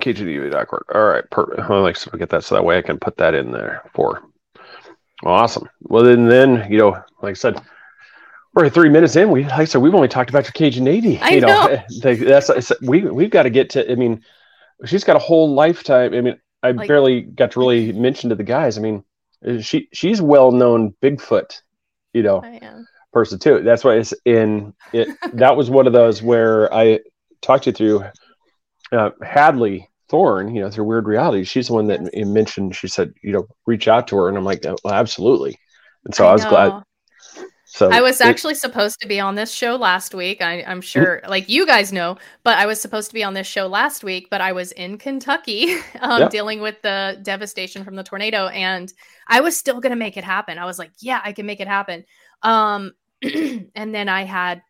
KGDV.org. 0.00 0.84
All 0.94 1.04
right. 1.04 1.28
Perfect. 1.30 1.60
I 1.60 1.78
like 1.78 1.96
to 1.96 2.18
get 2.18 2.28
that 2.30 2.44
so 2.44 2.54
that 2.54 2.64
way 2.64 2.78
I 2.78 2.82
can 2.82 2.98
put 2.98 3.16
that 3.16 3.34
in 3.34 3.50
there 3.50 3.82
for. 3.94 4.22
Awesome. 5.24 5.68
Well, 5.82 6.04
then, 6.04 6.26
then 6.26 6.70
you 6.70 6.78
know, 6.78 7.02
like 7.22 7.30
I 7.30 7.34
said, 7.34 7.60
we're 8.54 8.68
three 8.68 8.88
minutes 8.88 9.16
in. 9.16 9.30
We, 9.30 9.44
like 9.44 9.52
I 9.52 9.64
said, 9.64 9.80
we've 9.80 9.94
only 9.94 10.08
talked 10.08 10.30
about 10.30 10.44
your 10.44 10.52
Cajun 10.52 10.84
Navy. 10.84 11.18
I 11.22 11.30
you 11.30 11.40
know. 11.40 11.82
know. 12.02 12.14
That's 12.14 12.72
we 12.82 13.02
we've 13.02 13.30
got 13.30 13.44
to 13.44 13.50
get 13.50 13.70
to. 13.70 13.90
I 13.90 13.94
mean, 13.94 14.22
she's 14.86 15.04
got 15.04 15.16
a 15.16 15.20
whole 15.20 15.54
lifetime. 15.54 16.14
I 16.14 16.20
mean, 16.20 16.40
I 16.62 16.72
like, 16.72 16.88
barely 16.88 17.22
got 17.22 17.52
to 17.52 17.60
really 17.60 17.92
mention 18.08 18.30
to 18.30 18.36
the 18.36 18.44
guys. 18.44 18.78
I 18.78 18.80
mean, 18.80 19.04
she 19.60 19.88
she's 19.92 20.20
well 20.20 20.52
known 20.52 20.94
Bigfoot, 21.02 21.60
you 22.12 22.22
know, 22.22 22.42
person 23.12 23.38
too. 23.38 23.62
That's 23.62 23.84
why 23.84 23.94
it's 23.94 24.14
in 24.24 24.74
it. 24.92 25.08
that 25.34 25.56
was 25.56 25.70
one 25.70 25.86
of 25.86 25.92
those 25.92 26.22
where 26.22 26.72
I 26.74 27.00
talked 27.42 27.66
you 27.66 27.72
through 27.72 28.04
uh, 28.92 29.10
Hadley 29.22 29.88
Thorne, 30.08 30.54
you 30.54 30.60
know, 30.60 30.70
through 30.70 30.84
Weird 30.84 31.06
Reality. 31.06 31.44
She's 31.44 31.68
the 31.68 31.74
one 31.74 31.86
that 31.86 32.12
mentioned. 32.14 32.74
She 32.74 32.88
said, 32.88 33.14
you 33.22 33.32
know, 33.32 33.46
reach 33.66 33.86
out 33.88 34.08
to 34.08 34.16
her, 34.16 34.28
and 34.28 34.36
I'm 34.36 34.44
like, 34.44 34.64
well, 34.64 34.92
absolutely. 34.92 35.56
And 36.04 36.14
so 36.14 36.26
I, 36.26 36.30
I 36.30 36.32
was 36.32 36.44
glad. 36.44 36.82
So 37.72 37.88
I 37.88 38.00
was 38.00 38.20
actually 38.20 38.56
supposed 38.56 39.00
to 39.00 39.06
be 39.06 39.20
on 39.20 39.36
this 39.36 39.52
show 39.52 39.76
last 39.76 40.12
week. 40.12 40.42
I, 40.42 40.62
am 40.62 40.80
sure, 40.80 41.22
like 41.28 41.48
you 41.48 41.64
guys 41.64 41.92
know, 41.92 42.18
but 42.42 42.58
I 42.58 42.66
was 42.66 42.80
supposed 42.80 43.10
to 43.10 43.14
be 43.14 43.22
on 43.22 43.34
this 43.34 43.46
show 43.46 43.68
last 43.68 44.02
week, 44.02 44.26
but 44.28 44.40
I 44.40 44.50
was 44.50 44.72
in 44.72 44.98
Kentucky 44.98 45.74
um, 46.00 46.22
yeah. 46.22 46.28
dealing 46.28 46.60
with 46.62 46.82
the 46.82 47.20
devastation 47.22 47.84
from 47.84 47.94
the 47.94 48.02
tornado, 48.02 48.48
and 48.48 48.92
I 49.28 49.40
was 49.40 49.56
still 49.56 49.80
going 49.80 49.90
to 49.90 49.96
make 49.96 50.16
it 50.16 50.24
happen. 50.24 50.58
I 50.58 50.64
was 50.64 50.80
like, 50.80 50.90
yeah, 50.98 51.20
I 51.22 51.30
can 51.30 51.46
make 51.46 51.60
it 51.60 51.68
happen. 51.68 52.04
Um, 52.42 52.92
and 53.22 53.94
then 53.94 54.08
I 54.08 54.24
had 54.24 54.62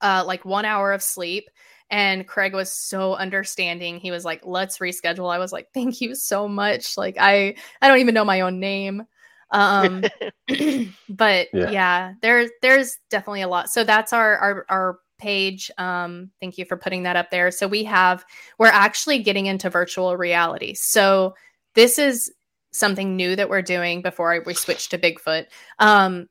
uh, 0.00 0.22
like 0.24 0.44
one 0.44 0.64
hour 0.64 0.92
of 0.92 1.02
sleep. 1.02 1.50
And 1.90 2.28
Craig 2.28 2.54
was 2.54 2.70
so 2.70 3.14
understanding. 3.14 3.98
He 3.98 4.10
was 4.10 4.22
like, 4.22 4.42
"Let's 4.44 4.76
reschedule." 4.76 5.32
I 5.32 5.38
was 5.38 5.52
like, 5.52 5.68
"Thank 5.72 6.02
you 6.02 6.14
so 6.14 6.46
much." 6.46 6.98
Like 6.98 7.16
I, 7.18 7.54
I 7.80 7.88
don't 7.88 8.00
even 8.00 8.14
know 8.14 8.26
my 8.26 8.42
own 8.42 8.60
name. 8.60 9.04
Um, 9.50 10.04
but 11.08 11.48
yeah. 11.52 11.70
yeah, 11.70 12.12
there's 12.22 12.50
there's 12.62 12.98
definitely 13.10 13.42
a 13.42 13.48
lot. 13.48 13.70
So 13.70 13.84
that's 13.84 14.12
our 14.12 14.36
our 14.36 14.66
our 14.68 14.98
page. 15.18 15.70
Um, 15.78 16.30
thank 16.40 16.58
you 16.58 16.64
for 16.64 16.76
putting 16.76 17.02
that 17.04 17.16
up 17.16 17.30
there. 17.30 17.50
So 17.50 17.66
we 17.66 17.84
have 17.84 18.24
we're 18.58 18.68
actually 18.68 19.22
getting 19.22 19.46
into 19.46 19.70
virtual 19.70 20.16
reality. 20.16 20.74
So 20.74 21.34
this 21.74 21.98
is 21.98 22.32
something 22.72 23.16
new 23.16 23.34
that 23.36 23.48
we're 23.48 23.62
doing 23.62 24.02
before 24.02 24.42
we 24.44 24.54
switch 24.54 24.88
to 24.90 24.98
Bigfoot. 24.98 25.46
Um, 25.78 26.28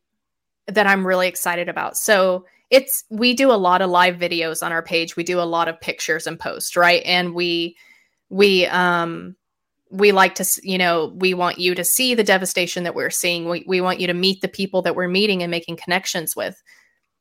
that 0.67 0.87
I'm 0.87 1.07
really 1.07 1.27
excited 1.27 1.69
about. 1.69 1.97
So 1.97 2.45
it's 2.69 3.03
we 3.09 3.33
do 3.33 3.51
a 3.51 3.53
lot 3.53 3.81
of 3.81 3.89
live 3.89 4.15
videos 4.15 4.65
on 4.65 4.71
our 4.71 4.81
page. 4.81 5.15
We 5.15 5.23
do 5.23 5.39
a 5.39 5.43
lot 5.43 5.67
of 5.67 5.79
pictures 5.79 6.27
and 6.27 6.39
posts, 6.39 6.75
right? 6.75 7.01
And 7.05 7.33
we 7.33 7.77
we 8.29 8.65
um 8.67 9.35
we 9.89 10.11
like 10.11 10.35
to 10.35 10.45
you 10.63 10.77
know 10.77 11.13
we 11.15 11.33
want 11.33 11.59
you 11.59 11.75
to 11.75 11.83
see 11.83 12.13
the 12.15 12.23
devastation 12.23 12.83
that 12.83 12.95
we're 12.95 13.09
seeing. 13.09 13.49
We, 13.49 13.63
we 13.67 13.81
want 13.81 13.99
you 13.99 14.07
to 14.07 14.13
meet 14.13 14.41
the 14.41 14.47
people 14.47 14.81
that 14.83 14.95
we're 14.95 15.07
meeting 15.07 15.43
and 15.43 15.51
making 15.51 15.77
connections 15.77 16.35
with. 16.35 16.61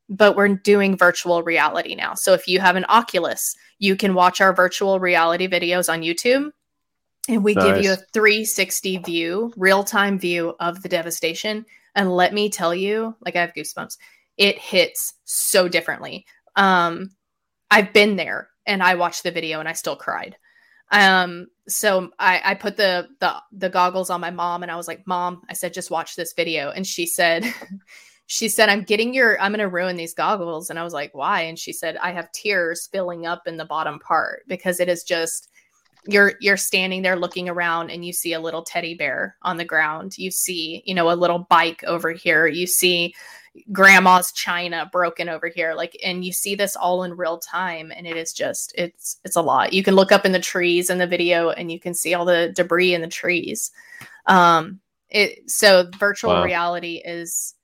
But 0.09 0.37
we're 0.37 0.55
doing 0.55 0.97
virtual 0.97 1.43
reality 1.43 1.97
now. 1.97 2.15
So 2.15 2.33
if 2.33 2.47
you 2.47 2.61
have 2.61 2.77
an 2.77 2.87
oculus 2.89 3.57
you 3.79 3.97
can 3.97 4.15
watch 4.15 4.41
our 4.41 4.55
virtual 4.55 5.01
reality 5.01 5.49
videos 5.49 5.93
on 5.93 6.03
youtube 6.03 6.51
and 7.29 7.43
we 7.43 7.55
nice. 7.55 7.65
give 7.65 7.85
you 7.85 7.93
a 7.93 7.97
360 8.13 8.99
view 8.99 9.53
real-time 9.57 10.19
view 10.19 10.55
of 10.61 10.83
the 10.83 10.89
devastation. 10.89 11.67
And 11.97 12.15
let 12.15 12.33
me 12.33 12.49
tell 12.49 12.75
you 12.75 13.17
like 13.25 13.37
i 13.37 13.41
have 13.41 13.55
goosebumps. 13.55 13.97
It 14.37 14.59
hits 14.59 15.15
so 15.25 15.69
differently. 15.69 16.27
Um 16.55 17.11
i've 17.71 17.93
been 17.93 18.17
there 18.17 18.49
and 18.65 18.83
i 18.83 18.95
watched 18.95 19.25
the 19.25 19.33
video 19.33 19.59
and 19.59 19.69
i 19.69 19.73
still 19.73 19.97
cried 19.97 20.37
um 20.93 21.49
so 21.69 22.11
I, 22.19 22.41
I 22.45 22.55
put 22.55 22.77
the, 22.77 23.09
the 23.21 23.35
the 23.53 23.69
goggles 23.69 24.11
on 24.11 24.21
my 24.21 24.31
mom 24.31 24.63
and 24.63 24.71
I 24.71 24.77
was 24.77 24.89
like, 24.89 25.07
Mom, 25.07 25.43
I 25.49 25.53
said, 25.53 25.75
just 25.75 25.91
watch 25.91 26.17
this 26.17 26.33
video. 26.33 26.71
And 26.71 26.87
she 26.87 27.07
said, 27.07 27.45
she 28.27 28.49
said, 28.49 28.69
I'm 28.69 28.83
getting 28.83 29.15
your, 29.15 29.41
I'm 29.41 29.53
gonna 29.53 29.69
ruin 29.69 29.97
these 29.97 30.15
goggles. 30.15 30.71
And 30.71 30.79
I 30.79 30.85
was 30.85 30.93
like, 30.93 31.15
why? 31.15 31.43
And 31.43 31.59
she 31.59 31.73
said, 31.73 31.97
I 31.97 32.13
have 32.13 32.31
tears 32.33 32.89
filling 32.91 33.27
up 33.27 33.43
in 33.47 33.57
the 33.57 33.65
bottom 33.65 33.99
part 33.99 34.45
because 34.47 34.81
it 34.81 34.89
is 34.89 35.03
just 35.03 35.51
you're 36.09 36.35
you're 36.41 36.57
standing 36.57 37.03
there 37.03 37.17
looking 37.17 37.49
around 37.49 37.91
and 37.91 38.05
you 38.05 38.13
see 38.13 38.33
a 38.33 38.41
little 38.41 38.63
teddy 38.63 38.95
bear 38.95 39.37
on 39.43 39.57
the 39.57 39.65
ground. 39.65 40.17
You 40.17 40.31
see, 40.31 40.83
you 40.87 40.95
know, 40.95 41.11
a 41.11 41.15
little 41.15 41.41
bike 41.51 41.83
over 41.85 42.13
here. 42.13 42.47
You 42.47 42.69
see 42.69 43.13
grandma's 43.73 44.33
china 44.33 44.89
broken 44.93 45.29
over 45.29 45.49
here 45.49 45.75
like 45.75 45.99
and 46.05 46.25
you 46.25 46.33
see 46.33 46.55
this 46.55 46.77
all 46.77 47.03
in 47.03 47.17
real 47.17 47.39
time 47.39 47.93
and 47.95 48.07
it 48.07 48.17
is 48.17 48.33
just 48.33 48.73
it's 48.77 49.19
it's 49.25 49.37
a 49.37 49.43
lot. 49.43 49.73
You 49.73 49.83
can 49.83 49.95
look 49.95 50.13
up 50.13 50.25
in 50.25 50.33
the 50.33 50.41
trees 50.41 50.91
in 50.91 50.99
the 50.99 51.07
video 51.07 51.51
and 51.51 51.71
you 51.71 51.81
can 51.81 51.95
see 51.95 52.15
all 52.15 52.25
the 52.25 52.53
debris 52.55 52.95
in 52.95 53.01
the 53.01 53.09
trees. 53.09 53.71
Um 54.27 54.81
it 55.09 55.51
so 55.51 55.91
virtual 55.99 56.35
wow. 56.35 56.45
reality 56.45 57.03
is 57.05 57.55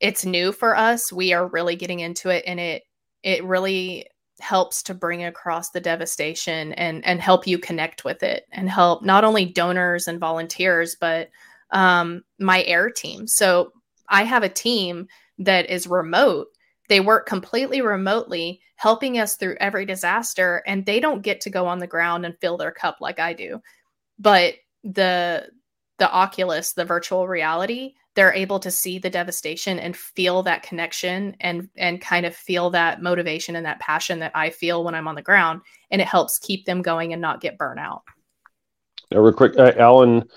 it's 0.00 0.24
new 0.24 0.52
for 0.52 0.76
us. 0.76 1.12
We 1.12 1.32
are 1.32 1.46
really 1.46 1.76
getting 1.76 2.00
into 2.00 2.28
it 2.28 2.44
and 2.46 2.58
it 2.58 2.82
it 3.22 3.44
really 3.44 4.08
helps 4.40 4.82
to 4.82 4.94
bring 4.94 5.24
across 5.24 5.70
the 5.70 5.80
devastation 5.80 6.72
and 6.72 7.04
and 7.04 7.20
help 7.20 7.46
you 7.46 7.58
connect 7.58 8.04
with 8.04 8.22
it 8.22 8.46
and 8.50 8.68
help 8.68 9.04
not 9.04 9.24
only 9.24 9.44
donors 9.44 10.08
and 10.08 10.18
volunteers 10.18 10.96
but 11.00 11.30
um 11.70 12.22
my 12.38 12.62
air 12.64 12.90
team. 12.90 13.26
So 13.26 13.72
I 14.08 14.24
have 14.24 14.42
a 14.42 14.48
team 14.48 15.08
that 15.38 15.70
is 15.70 15.86
remote. 15.86 16.48
They 16.88 17.00
work 17.00 17.26
completely 17.26 17.80
remotely, 17.80 18.60
helping 18.76 19.18
us 19.18 19.36
through 19.36 19.56
every 19.60 19.86
disaster, 19.86 20.62
and 20.66 20.84
they 20.84 21.00
don't 21.00 21.22
get 21.22 21.40
to 21.42 21.50
go 21.50 21.66
on 21.66 21.78
the 21.78 21.86
ground 21.86 22.26
and 22.26 22.38
fill 22.40 22.56
their 22.56 22.72
cup 22.72 22.98
like 23.00 23.18
I 23.18 23.32
do. 23.32 23.60
But 24.18 24.54
the 24.84 25.48
the 25.98 26.10
Oculus, 26.10 26.72
the 26.72 26.84
virtual 26.84 27.28
reality, 27.28 27.94
they're 28.14 28.34
able 28.34 28.58
to 28.58 28.70
see 28.70 28.98
the 28.98 29.10
devastation 29.10 29.78
and 29.78 29.96
feel 29.96 30.42
that 30.42 30.62
connection 30.62 31.36
and 31.40 31.68
and 31.76 32.00
kind 32.00 32.26
of 32.26 32.34
feel 32.34 32.70
that 32.70 33.02
motivation 33.02 33.56
and 33.56 33.64
that 33.64 33.80
passion 33.80 34.18
that 34.18 34.32
I 34.34 34.50
feel 34.50 34.84
when 34.84 34.94
I'm 34.94 35.08
on 35.08 35.14
the 35.14 35.22
ground, 35.22 35.62
and 35.90 36.00
it 36.00 36.08
helps 36.08 36.38
keep 36.38 36.66
them 36.66 36.82
going 36.82 37.12
and 37.12 37.22
not 37.22 37.40
get 37.40 37.58
burnt 37.58 37.80
out. 37.80 38.02
real 39.10 39.32
quick, 39.32 39.56
uh, 39.58 39.72
Alan 39.78 40.28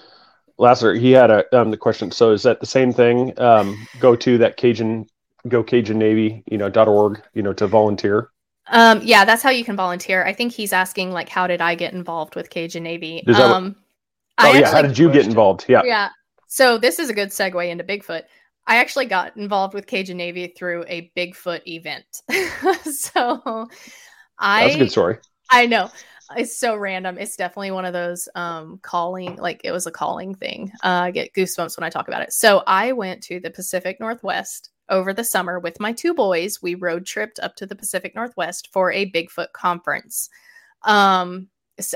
Lasser, 0.58 0.94
he 0.94 1.12
had 1.12 1.32
a 1.32 1.60
um, 1.60 1.72
the 1.72 1.78
question. 1.78 2.12
So 2.12 2.32
is 2.32 2.44
that 2.44 2.60
the 2.60 2.66
same 2.66 2.94
thing? 2.94 3.38
Um, 3.40 3.88
go 4.00 4.16
to 4.16 4.38
that 4.38 4.58
Cajun, 4.58 5.08
go 5.48 5.64
Cajun 5.64 5.98
Navy, 5.98 6.44
you 6.50 6.58
know, 6.58 6.70
dot 6.70 6.88
org, 6.88 7.22
you 7.34 7.44
know, 7.44 7.54
to 7.54 7.68
volunteer. 7.68 8.32
Um, 8.68 9.02
yeah, 9.04 9.26
that's 9.26 9.44
how 9.44 9.50
you 9.52 9.64
can 9.64 9.76
volunteer. 9.76 10.26
I 10.26 10.34
think 10.34 10.54
he's 10.54 10.74
asking 10.74 11.12
like, 11.12 11.30
how 11.30 11.46
did 11.46 11.62
I 11.62 11.76
get 11.76 11.94
involved 11.94 12.36
with 12.36 12.50
Cajun 12.50 12.84
Navy? 12.84 13.26
Um, 13.28 13.76
oh 14.40 14.54
yeah, 14.54 14.72
how 14.72 14.82
did 14.82 14.98
you 14.98 15.12
get 15.12 15.26
involved? 15.26 15.66
Yeah, 15.68 15.82
yeah. 15.84 16.10
So 16.48 16.78
this 16.78 17.00
is 17.00 17.10
a 17.10 17.14
good 17.14 17.30
segue 17.30 17.70
into 17.70 17.84
Bigfoot. 17.84 18.24
I 18.68 18.78
actually 18.78 19.06
got 19.06 19.38
involved 19.38 19.74
with 19.74 19.86
Cajun 19.86 20.18
Navy 20.18 20.48
through 20.48 20.86
a 20.88 21.12
Bigfoot 21.16 21.62
event. 21.68 22.06
so 22.92 23.68
I 24.40 24.64
that's 24.64 24.76
a 24.76 24.80
good 24.80 24.92
story. 24.92 25.18
I 25.52 25.68
know 25.68 25.92
it's 26.36 26.58
so 26.58 26.76
random. 26.76 27.18
It's 27.18 27.36
definitely 27.36 27.72
one 27.72 27.86
of 27.86 27.94
those 27.94 28.28
um 28.36 28.80
calling 28.82 29.36
like 29.36 29.62
it 29.64 29.72
was 29.72 29.86
a 29.86 29.92
calling 29.92 30.34
thing. 30.34 30.72
Uh, 30.84 31.06
I 31.06 31.12
get 31.12 31.34
goosebumps 31.34 31.78
when 31.78 31.84
I 31.84 31.90
talk 31.90 32.08
about 32.08 32.22
it. 32.22 32.34
So 32.34 32.64
I 32.66 32.92
went 32.92 33.22
to 33.24 33.40
the 33.40 33.52
Pacific 33.52 34.00
Northwest 34.00 34.72
over 34.90 35.14
the 35.14 35.24
summer 35.24 35.60
with 35.60 35.80
my 35.80 35.92
two 35.92 36.14
boys. 36.14 36.62
We 36.62 36.76
road 36.76 37.06
tripped 37.06 37.40
up 37.40 37.56
to 37.58 37.66
the 37.66 37.76
Pacific 37.76 38.16
Northwest 38.16 38.70
for 38.72 38.92
a 38.92 39.12
Bigfoot 39.12 39.52
conference. 39.54 40.30
Um 40.84 41.50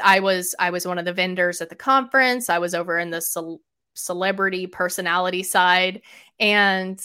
I 0.04 0.20
was 0.20 0.54
I 0.60 0.70
was 0.70 0.86
one 0.86 1.00
of 1.00 1.06
the 1.06 1.14
vendors 1.14 1.62
at 1.62 1.70
the 1.70 1.76
conference. 1.76 2.50
I 2.50 2.60
was 2.60 2.76
over 2.76 3.00
in 3.00 3.10
the 3.10 3.22
ce- 3.22 3.62
celebrity 3.96 4.68
personality 4.68 5.44
side 5.44 6.02
and 6.40 7.02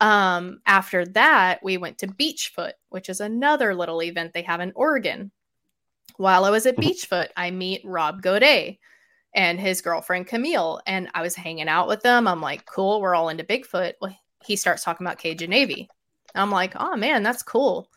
um 0.00 0.60
after 0.66 1.04
that 1.04 1.62
we 1.62 1.76
went 1.76 1.98
to 1.98 2.06
Beachfoot, 2.06 2.72
which 2.90 3.08
is 3.08 3.20
another 3.20 3.74
little 3.74 4.02
event 4.02 4.32
they 4.32 4.42
have 4.42 4.60
in 4.60 4.72
Oregon 4.74 5.32
while 6.20 6.44
I 6.44 6.50
was 6.50 6.66
at 6.66 6.76
mm-hmm. 6.76 6.90
Beachfoot, 6.90 7.28
I 7.34 7.50
meet 7.50 7.80
Rob 7.82 8.20
Godet 8.20 8.76
and 9.34 9.58
his 9.58 9.80
girlfriend 9.80 10.26
Camille, 10.26 10.82
and 10.86 11.08
I 11.14 11.22
was 11.22 11.34
hanging 11.34 11.68
out 11.68 11.88
with 11.88 12.02
them. 12.02 12.28
I'm 12.28 12.42
like, 12.42 12.66
cool, 12.66 13.00
we're 13.00 13.14
all 13.14 13.30
into 13.30 13.42
Bigfoot. 13.42 13.94
Well, 14.02 14.14
he 14.44 14.56
starts 14.56 14.84
talking 14.84 15.06
about 15.06 15.18
Cajun 15.18 15.48
Navy. 15.48 15.88
I'm 16.34 16.50
like, 16.50 16.74
oh 16.76 16.94
man, 16.94 17.22
that's 17.22 17.42
cool. 17.42 17.88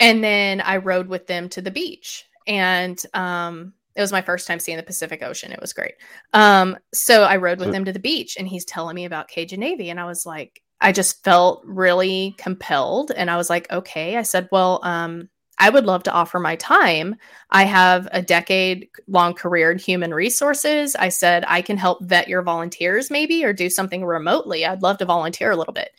And 0.00 0.24
then 0.24 0.60
I 0.60 0.78
rode 0.78 1.06
with 1.06 1.28
them 1.28 1.48
to 1.50 1.62
the 1.62 1.70
beach, 1.70 2.24
and 2.48 3.00
um, 3.14 3.74
it 3.94 4.00
was 4.00 4.10
my 4.10 4.22
first 4.22 4.48
time 4.48 4.58
seeing 4.58 4.76
the 4.76 4.82
Pacific 4.82 5.22
Ocean. 5.22 5.52
It 5.52 5.60
was 5.60 5.72
great. 5.72 5.94
Um, 6.32 6.76
so 6.92 7.22
I 7.22 7.36
rode 7.36 7.60
with 7.60 7.72
him 7.72 7.84
to 7.84 7.92
the 7.92 8.00
beach, 8.00 8.36
and 8.36 8.48
he's 8.48 8.64
telling 8.64 8.96
me 8.96 9.04
about 9.04 9.28
Cajun 9.28 9.60
Navy, 9.60 9.90
and 9.90 10.00
I 10.00 10.06
was 10.06 10.26
like, 10.26 10.60
I 10.80 10.90
just 10.90 11.22
felt 11.22 11.62
really 11.64 12.34
compelled. 12.38 13.12
And 13.12 13.30
I 13.30 13.36
was 13.36 13.48
like, 13.48 13.70
okay. 13.70 14.16
I 14.16 14.22
said, 14.22 14.48
well, 14.50 14.80
um, 14.82 15.28
I 15.62 15.70
would 15.70 15.86
love 15.86 16.02
to 16.02 16.12
offer 16.12 16.40
my 16.40 16.56
time. 16.56 17.14
I 17.50 17.62
have 17.62 18.08
a 18.10 18.20
decade 18.20 18.88
long 19.06 19.32
career 19.32 19.70
in 19.70 19.78
human 19.78 20.12
resources. 20.12 20.96
I 20.96 21.08
said, 21.08 21.44
I 21.46 21.62
can 21.62 21.76
help 21.76 22.02
vet 22.02 22.26
your 22.26 22.42
volunteers 22.42 23.12
maybe 23.12 23.44
or 23.44 23.52
do 23.52 23.70
something 23.70 24.04
remotely. 24.04 24.66
I'd 24.66 24.82
love 24.82 24.98
to 24.98 25.04
volunteer 25.04 25.52
a 25.52 25.56
little 25.56 25.72
bit. 25.72 25.90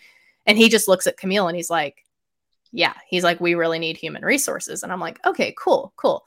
And 0.46 0.58
he 0.58 0.68
just 0.68 0.90
looks 0.90 1.08
at 1.08 1.16
Camille 1.16 1.48
and 1.48 1.56
he's 1.56 1.70
like, 1.70 2.04
yeah, 2.74 2.92
he's 3.08 3.24
like, 3.24 3.40
we 3.40 3.56
really 3.56 3.80
need 3.80 3.96
human 3.96 4.26
resources. 4.26 4.84
And 4.84 4.92
I'm 4.92 5.00
like, 5.00 5.26
okay, 5.26 5.56
cool, 5.58 5.94
cool. 5.96 6.26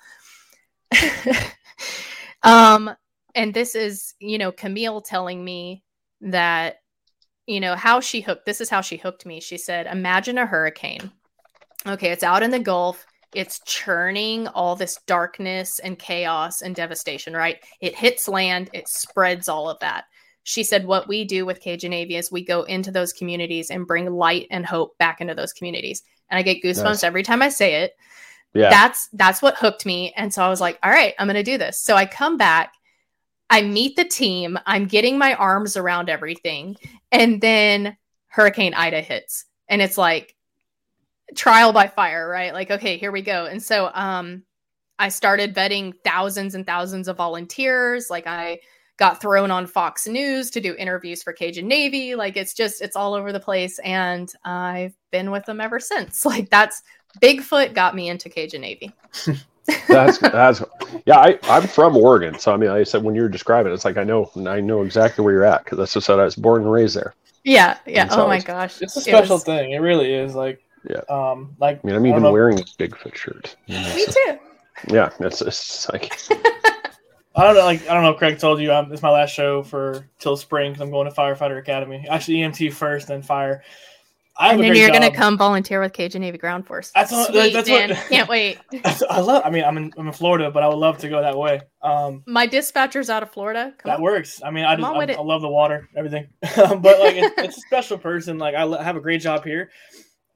um, 2.42 2.90
and 3.34 3.52
this 3.52 3.74
is, 3.74 4.14
you 4.18 4.38
know, 4.38 4.50
Camille 4.50 5.02
telling 5.02 5.44
me 5.44 5.84
that, 6.22 6.76
you 7.46 7.60
know, 7.60 7.76
how 7.76 8.00
she 8.00 8.22
hooked, 8.22 8.46
this 8.46 8.62
is 8.62 8.70
how 8.70 8.80
she 8.80 8.96
hooked 8.96 9.26
me. 9.26 9.40
She 9.40 9.58
said, 9.58 9.86
imagine 9.86 10.38
a 10.38 10.46
hurricane. 10.46 11.12
Okay, 11.86 12.12
it's 12.12 12.24
out 12.24 12.42
in 12.42 12.50
the 12.50 12.58
Gulf 12.58 13.04
it's 13.36 13.60
churning 13.66 14.48
all 14.48 14.76
this 14.76 14.98
darkness 15.06 15.78
and 15.78 15.98
chaos 15.98 16.62
and 16.62 16.74
devastation, 16.74 17.34
right? 17.34 17.58
It 17.82 17.94
hits 17.94 18.28
land, 18.28 18.70
it 18.72 18.88
spreads 18.88 19.46
all 19.46 19.68
of 19.68 19.78
that. 19.80 20.04
She 20.42 20.64
said, 20.64 20.86
What 20.86 21.06
we 21.06 21.24
do 21.26 21.44
with 21.44 21.60
Cajun 21.60 21.90
Navy 21.90 22.16
is 22.16 22.32
we 22.32 22.42
go 22.42 22.62
into 22.62 22.90
those 22.90 23.12
communities 23.12 23.70
and 23.70 23.86
bring 23.86 24.10
light 24.10 24.46
and 24.50 24.64
hope 24.64 24.96
back 24.96 25.20
into 25.20 25.34
those 25.34 25.52
communities. 25.52 26.02
And 26.30 26.38
I 26.38 26.42
get 26.42 26.62
goosebumps 26.62 26.84
nice. 26.84 27.04
every 27.04 27.22
time 27.22 27.42
I 27.42 27.50
say 27.50 27.82
it. 27.82 27.92
Yeah. 28.54 28.70
That's 28.70 29.08
that's 29.12 29.42
what 29.42 29.56
hooked 29.56 29.84
me. 29.84 30.14
And 30.16 30.32
so 30.32 30.42
I 30.42 30.48
was 30.48 30.62
like, 30.62 30.78
all 30.82 30.90
right, 30.90 31.12
I'm 31.18 31.26
gonna 31.26 31.42
do 31.42 31.58
this. 31.58 31.78
So 31.78 31.94
I 31.94 32.06
come 32.06 32.38
back, 32.38 32.72
I 33.50 33.60
meet 33.60 33.96
the 33.96 34.04
team, 34.04 34.58
I'm 34.64 34.86
getting 34.86 35.18
my 35.18 35.34
arms 35.34 35.76
around 35.76 36.08
everything, 36.08 36.76
and 37.12 37.38
then 37.42 37.98
Hurricane 38.28 38.72
Ida 38.72 39.02
hits. 39.02 39.44
And 39.68 39.82
it's 39.82 39.98
like, 39.98 40.35
trial 41.34 41.72
by 41.72 41.88
fire, 41.88 42.28
right? 42.28 42.52
Like, 42.52 42.70
okay, 42.70 42.96
here 42.96 43.12
we 43.12 43.22
go. 43.22 43.46
And 43.46 43.62
so 43.62 43.90
um 43.94 44.42
I 44.98 45.08
started 45.08 45.54
vetting 45.54 45.94
thousands 46.04 46.54
and 46.54 46.64
thousands 46.64 47.08
of 47.08 47.16
volunteers. 47.16 48.08
Like 48.08 48.26
I 48.26 48.60
got 48.96 49.20
thrown 49.20 49.50
on 49.50 49.66
Fox 49.66 50.06
News 50.06 50.50
to 50.50 50.60
do 50.60 50.74
interviews 50.76 51.22
for 51.22 51.32
Cajun 51.32 51.68
Navy. 51.68 52.14
Like 52.14 52.36
it's 52.36 52.54
just 52.54 52.80
it's 52.80 52.96
all 52.96 53.14
over 53.14 53.32
the 53.32 53.40
place 53.40 53.78
and 53.80 54.32
I've 54.44 54.94
been 55.10 55.30
with 55.30 55.44
them 55.44 55.60
ever 55.60 55.80
since. 55.80 56.24
Like 56.36 56.50
that's 56.50 56.82
Bigfoot 57.20 57.74
got 57.74 57.94
me 57.94 58.08
into 58.08 58.28
Cajun 58.28 58.60
Navy. 58.60 58.92
that's 59.88 60.18
that's 60.18 60.62
yeah. 61.06 61.18
I 61.18 61.38
I'm 61.44 61.66
from 61.66 61.96
Oregon, 61.96 62.38
so 62.38 62.52
I 62.52 62.56
mean, 62.56 62.70
I 62.70 62.82
said 62.82 63.02
when 63.02 63.14
you're 63.14 63.28
describing, 63.28 63.72
it, 63.72 63.74
it's 63.74 63.84
like 63.84 63.96
I 63.96 64.04
know 64.04 64.30
I 64.46 64.60
know 64.60 64.82
exactly 64.82 65.24
where 65.24 65.32
you're 65.32 65.44
at 65.44 65.64
because 65.64 65.78
that's 65.78 65.94
just 65.94 66.08
what 66.08 66.20
I 66.20 66.24
was 66.24 66.36
born 66.36 66.62
and 66.62 66.70
raised 66.70 66.96
there. 66.96 67.14
Yeah, 67.44 67.78
yeah. 67.86 68.08
Oh 68.10 68.26
my 68.26 68.40
gosh, 68.40 68.82
it's 68.82 68.96
a 68.96 69.00
special 69.00 69.24
it 69.24 69.30
was... 69.36 69.44
thing. 69.44 69.72
It 69.72 69.78
really 69.78 70.12
is. 70.12 70.34
Like 70.34 70.62
yeah. 70.88 71.00
Um, 71.08 71.56
like 71.58 71.80
I 71.82 71.86
mean, 71.86 71.96
I'm 71.96 72.06
even 72.06 72.22
know. 72.22 72.32
wearing 72.32 72.58
a 72.58 72.62
Bigfoot 72.62 73.14
shirt. 73.14 73.56
You 73.66 73.74
know, 73.80 73.94
Me 73.94 74.04
so. 74.04 74.12
too. 74.12 74.38
Yeah, 74.88 75.10
it's, 75.20 75.40
it's 75.40 75.88
like. 75.90 76.12
I 77.36 77.44
don't 77.44 77.54
know. 77.54 77.64
Like 77.64 77.86
I 77.88 77.94
don't 77.94 78.02
know. 78.02 78.12
if 78.12 78.16
Craig 78.16 78.38
told 78.38 78.60
you 78.60 78.72
um, 78.72 78.90
it's 78.92 79.02
my 79.02 79.10
last 79.10 79.34
show 79.34 79.62
for 79.62 80.08
till 80.18 80.36
spring 80.36 80.72
because 80.72 80.82
I'm 80.82 80.90
going 80.90 81.08
to 81.08 81.14
Firefighter 81.14 81.58
Academy. 81.58 82.06
Actually, 82.08 82.38
EMT 82.38 82.72
first, 82.72 83.08
then 83.08 83.22
fire. 83.22 83.62
I 84.38 84.52
and 84.52 84.62
then 84.62 84.74
you're 84.74 84.90
going 84.90 85.02
to 85.02 85.10
come 85.10 85.38
volunteer 85.38 85.80
with 85.80 85.94
Cajun 85.94 86.20
Navy 86.20 86.36
Ground 86.36 86.66
Force. 86.66 86.92
That's, 86.94 87.10
Sweet, 87.10 87.52
that's 87.54 87.68
man. 87.68 87.90
what. 87.90 88.08
Can't 88.08 88.28
wait. 88.28 88.58
I 89.10 89.20
love. 89.20 89.42
I 89.44 89.50
mean, 89.50 89.64
I'm 89.64 89.76
in 89.78 89.92
I'm 89.96 90.06
in 90.06 90.12
Florida, 90.12 90.50
but 90.50 90.62
I 90.62 90.68
would 90.68 90.76
love 90.76 90.98
to 90.98 91.08
go 91.08 91.22
that 91.22 91.36
way. 91.36 91.62
Um, 91.82 92.22
My 92.26 92.46
dispatcher's 92.46 93.08
out 93.08 93.22
of 93.22 93.30
Florida. 93.30 93.74
Come 93.78 93.90
that 93.90 93.96
on. 93.96 94.02
works. 94.02 94.42
I 94.44 94.50
mean, 94.50 94.64
I 94.64 94.76
just 94.76 94.86
I, 94.86 95.14
I, 95.14 95.22
love 95.22 95.40
the 95.40 95.48
water, 95.48 95.88
everything. 95.96 96.28
but 96.42 96.84
like, 96.84 97.16
it's, 97.16 97.38
it's, 97.38 97.58
a 97.58 97.60
special 97.60 97.96
person. 97.96 98.38
Like, 98.38 98.54
I 98.54 98.82
have 98.82 98.96
a 98.96 99.00
great 99.00 99.22
job 99.22 99.44
here. 99.44 99.70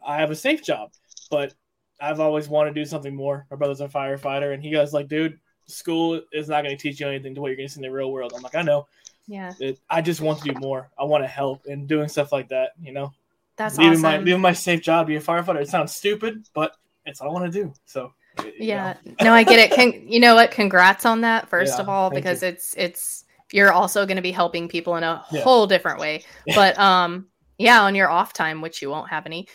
I 0.07 0.19
have 0.19 0.31
a 0.31 0.37
safe 0.37 0.63
job, 0.63 0.93
but 1.31 1.55
I've 2.01 2.21
always 2.21 2.49
wanted 2.49 2.75
to 2.75 2.81
do 2.81 2.85
something 2.85 3.15
more. 3.15 3.47
My 3.51 3.57
brother's 3.57 3.81
a 3.81 3.89
firefighter, 3.89 4.55
and 4.55 4.63
he 4.63 4.71
goes 4.71 4.93
like, 4.93 5.09
"Dude, 5.09 5.39
school 5.67 6.21
is 6.33 6.49
not 6.49 6.65
going 6.65 6.77
to 6.77 6.83
teach 6.83 7.01
you 7.01 7.09
anything 7.09 7.35
to 7.35 7.41
what 7.41 7.49
you're 7.49 7.57
going 7.57 7.69
to 7.69 7.75
see 7.75 7.79
in 7.79 7.83
the 7.83 7.91
real 7.91 8.13
world." 8.13 8.33
I'm 8.35 8.43
like, 8.43 8.55
"I 8.55 8.63
know." 8.63 8.87
Yeah. 9.27 9.53
It, 9.61 9.79
I 9.89 10.01
just 10.01 10.21
want 10.21 10.43
to 10.43 10.53
do 10.53 10.59
more. 10.59 10.91
I 10.99 11.05
want 11.05 11.23
to 11.23 11.29
help 11.29 11.67
and 11.67 11.87
doing 11.87 12.09
stuff 12.09 12.33
like 12.33 12.49
that. 12.49 12.73
You 12.81 12.93
know. 12.93 13.13
That's 13.57 13.77
leaving 13.77 13.93
awesome. 13.93 14.03
my 14.03 14.19
leaving 14.19 14.41
my 14.41 14.53
safe 14.53 14.83
job, 14.83 15.07
be 15.07 15.17
a 15.17 15.21
firefighter. 15.21 15.61
It 15.61 15.69
sounds 15.69 15.95
stupid, 15.95 16.49
but 16.55 16.77
it's 17.05 17.21
all 17.21 17.29
I 17.29 17.33
want 17.33 17.53
to 17.53 17.63
do. 17.63 17.73
So. 17.85 18.13
Yeah. 18.59 18.97
no, 19.21 19.35
I 19.35 19.43
get 19.43 19.59
it. 19.59 19.77
Con- 19.77 20.09
you 20.09 20.19
know 20.19 20.35
what? 20.35 20.51
Congrats 20.51 21.05
on 21.05 21.21
that 21.23 21.49
first 21.49 21.75
yeah, 21.77 21.83
of 21.83 21.89
all, 21.89 22.11
because 22.11 22.43
you. 22.43 22.49
it's 22.49 22.75
it's 22.79 23.25
you're 23.53 23.73
also 23.73 24.07
going 24.07 24.17
to 24.17 24.23
be 24.23 24.33
helping 24.33 24.69
people 24.69 24.97
in 24.97 25.05
a 25.05 25.25
yeah. 25.31 25.43
whole 25.43 25.67
different 25.67 25.99
way. 25.99 26.25
But 26.55 26.79
um, 26.79 27.27
yeah, 27.59 27.83
on 27.83 27.95
your 27.95 28.09
off 28.09 28.33
time, 28.33 28.61
which 28.61 28.81
you 28.81 28.89
won't 28.89 29.11
have 29.11 29.27
any, 29.27 29.47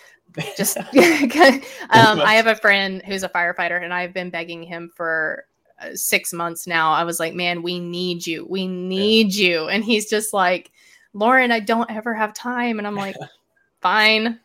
just 0.58 0.78
um, 1.90 2.22
I 2.22 2.36
have 2.36 2.48
a 2.48 2.56
friend 2.56 3.02
who's 3.06 3.24
a 3.24 3.30
firefighter, 3.30 3.82
and 3.82 3.94
I've 3.94 4.14
been 4.14 4.30
begging 4.30 4.64
him 4.64 4.92
for 4.96 5.46
uh, 5.80 5.90
six 5.94 6.34
months 6.34 6.68
now. 6.68 6.92
I 6.92 7.04
was 7.04 7.20
like, 7.20 7.34
"Man, 7.34 7.62
we 7.62 7.80
need 7.80 8.26
you. 8.26 8.46
We 8.50 8.68
need 8.68 9.34
yeah. 9.34 9.48
you," 9.48 9.68
and 9.68 9.84
he's 9.84 10.10
just 10.10 10.34
like, 10.34 10.72
"Lauren, 11.14 11.52
I 11.52 11.60
don't 11.60 11.90
ever 11.92 12.14
have 12.14 12.34
time," 12.34 12.78
and 12.78 12.88
I'm 12.88 12.96
like, 12.96 13.16
"Fine." 13.82 14.40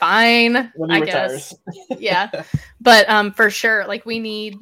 fine 0.00 0.72
i 0.90 1.00
guess 1.00 1.54
yeah 1.96 2.28
but 2.80 3.08
um 3.08 3.32
for 3.32 3.50
sure 3.50 3.86
like 3.86 4.04
we 4.04 4.18
need 4.18 4.58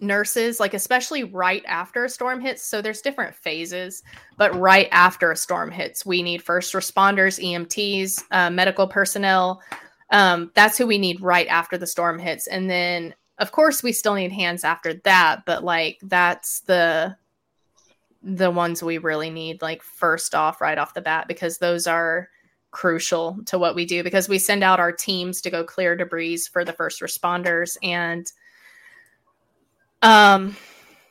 nurses, 0.00 0.60
like 0.60 0.74
especially 0.74 1.24
right 1.24 1.62
after 1.66 2.04
a 2.04 2.08
storm 2.08 2.40
hits. 2.40 2.62
So 2.62 2.82
there's 2.82 3.00
different 3.00 3.34
phases, 3.34 4.02
but 4.36 4.54
right 4.54 4.88
after 4.92 5.30
a 5.30 5.36
storm 5.36 5.70
hits, 5.70 6.04
we 6.04 6.22
need 6.22 6.42
first 6.42 6.74
responders, 6.74 7.42
EMTs, 7.42 8.22
uh, 8.30 8.50
medical 8.50 8.86
personnel. 8.86 9.62
Um, 10.10 10.50
that's 10.54 10.78
who 10.78 10.86
we 10.86 10.98
need 10.98 11.20
right 11.20 11.48
after 11.48 11.76
the 11.78 11.86
storm 11.86 12.18
hits, 12.18 12.46
and 12.46 12.70
then 12.70 13.14
of 13.38 13.52
course 13.52 13.82
we 13.82 13.92
still 13.92 14.14
need 14.14 14.32
hands 14.32 14.64
after 14.64 14.94
that. 15.04 15.44
But 15.44 15.64
like 15.64 15.98
that's 16.02 16.60
the 16.60 17.16
the 18.22 18.50
ones 18.50 18.82
we 18.82 18.98
really 18.98 19.30
need, 19.30 19.62
like 19.62 19.82
first 19.82 20.34
off, 20.34 20.60
right 20.60 20.78
off 20.78 20.94
the 20.94 21.00
bat, 21.00 21.28
because 21.28 21.58
those 21.58 21.86
are 21.86 22.28
crucial 22.76 23.38
to 23.46 23.58
what 23.58 23.74
we 23.74 23.86
do 23.86 24.02
because 24.02 24.28
we 24.28 24.38
send 24.38 24.62
out 24.62 24.80
our 24.80 24.92
teams 24.92 25.40
to 25.40 25.48
go 25.48 25.64
clear 25.64 25.96
debris 25.96 26.36
for 26.52 26.62
the 26.62 26.74
first 26.74 27.00
responders 27.00 27.78
and 27.82 28.32
um, 30.02 30.56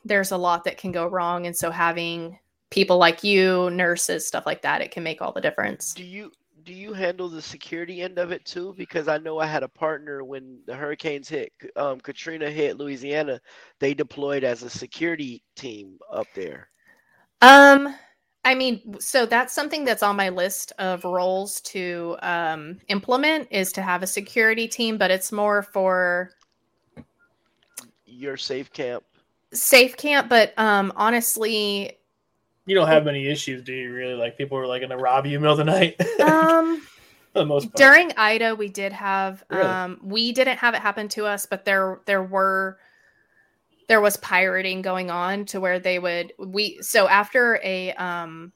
there's 0.03 0.31
a 0.31 0.37
lot 0.37 0.63
that 0.65 0.77
can 0.77 0.91
go 0.91 1.07
wrong. 1.07 1.45
And 1.45 1.55
so 1.55 1.71
having 1.71 2.37
people 2.69 2.97
like 2.97 3.23
you, 3.23 3.69
nurses, 3.71 4.27
stuff 4.27 4.45
like 4.45 4.61
that, 4.61 4.81
it 4.81 4.91
can 4.91 5.03
make 5.03 5.21
all 5.21 5.31
the 5.31 5.41
difference. 5.41 5.93
Do 5.93 6.03
you 6.03 6.31
do 6.63 6.73
you 6.73 6.93
handle 6.93 7.29
the 7.29 7.41
security 7.41 8.01
end 8.01 8.17
of 8.17 8.31
it 8.31 8.43
too? 8.43 8.73
Because 8.75 9.07
I 9.07 9.19
know 9.19 9.39
I 9.39 9.45
had 9.45 9.61
a 9.61 9.67
partner 9.67 10.23
when 10.23 10.59
the 10.65 10.75
hurricanes 10.75 11.29
hit, 11.29 11.53
um, 11.75 11.99
Katrina 11.99 12.49
hit 12.49 12.77
Louisiana, 12.77 13.39
they 13.79 13.93
deployed 13.93 14.43
as 14.43 14.63
a 14.63 14.69
security 14.69 15.43
team 15.55 15.99
up 16.11 16.25
there. 16.33 16.69
Um, 17.41 17.95
I 18.43 18.55
mean, 18.55 18.99
so 18.99 19.27
that's 19.27 19.53
something 19.53 19.85
that's 19.85 20.01
on 20.01 20.15
my 20.15 20.29
list 20.29 20.71
of 20.79 21.03
roles 21.03 21.61
to 21.61 22.17
um, 22.23 22.79
implement 22.87 23.47
is 23.51 23.71
to 23.73 23.83
have 23.83 24.01
a 24.01 24.07
security 24.07 24.67
team, 24.67 24.97
but 24.97 25.11
it's 25.11 25.31
more 25.31 25.61
for 25.61 26.31
your 28.05 28.37
safe 28.37 28.71
camp? 28.71 29.03
Safe 29.53 29.95
camp, 29.97 30.29
but 30.29 30.57
um, 30.57 30.91
honestly, 30.95 31.97
you 32.65 32.75
don't 32.75 32.87
have 32.87 33.05
many 33.05 33.27
issues, 33.27 33.63
do 33.63 33.73
you? 33.73 33.93
Really, 33.93 34.15
like 34.15 34.37
people 34.37 34.57
are 34.57 34.67
like 34.67 34.81
going 34.81 34.89
to 34.89 34.97
rob 34.97 35.25
you 35.25 35.35
in 35.35 35.41
the 35.41 35.47
middle 35.47 35.59
of 35.59 35.65
the 35.65 35.71
night. 35.71 35.99
um, 36.21 36.81
for 37.33 37.39
the 37.39 37.45
most 37.45 37.65
part. 37.65 37.75
during 37.75 38.11
Ida, 38.17 38.55
we 38.55 38.69
did 38.69 38.91
have 38.91 39.43
really? 39.49 39.63
um, 39.63 39.99
we 40.03 40.31
didn't 40.31 40.57
have 40.57 40.73
it 40.73 40.81
happen 40.81 41.07
to 41.09 41.25
us, 41.25 41.45
but 41.45 41.65
there 41.65 42.01
there 42.05 42.23
were 42.23 42.77
there 43.87 44.01
was 44.01 44.17
pirating 44.17 44.81
going 44.81 45.11
on 45.11 45.45
to 45.45 45.59
where 45.59 45.79
they 45.79 45.99
would 45.99 46.33
we 46.39 46.77
so 46.81 47.07
after 47.07 47.59
a 47.63 47.93
um 47.93 48.51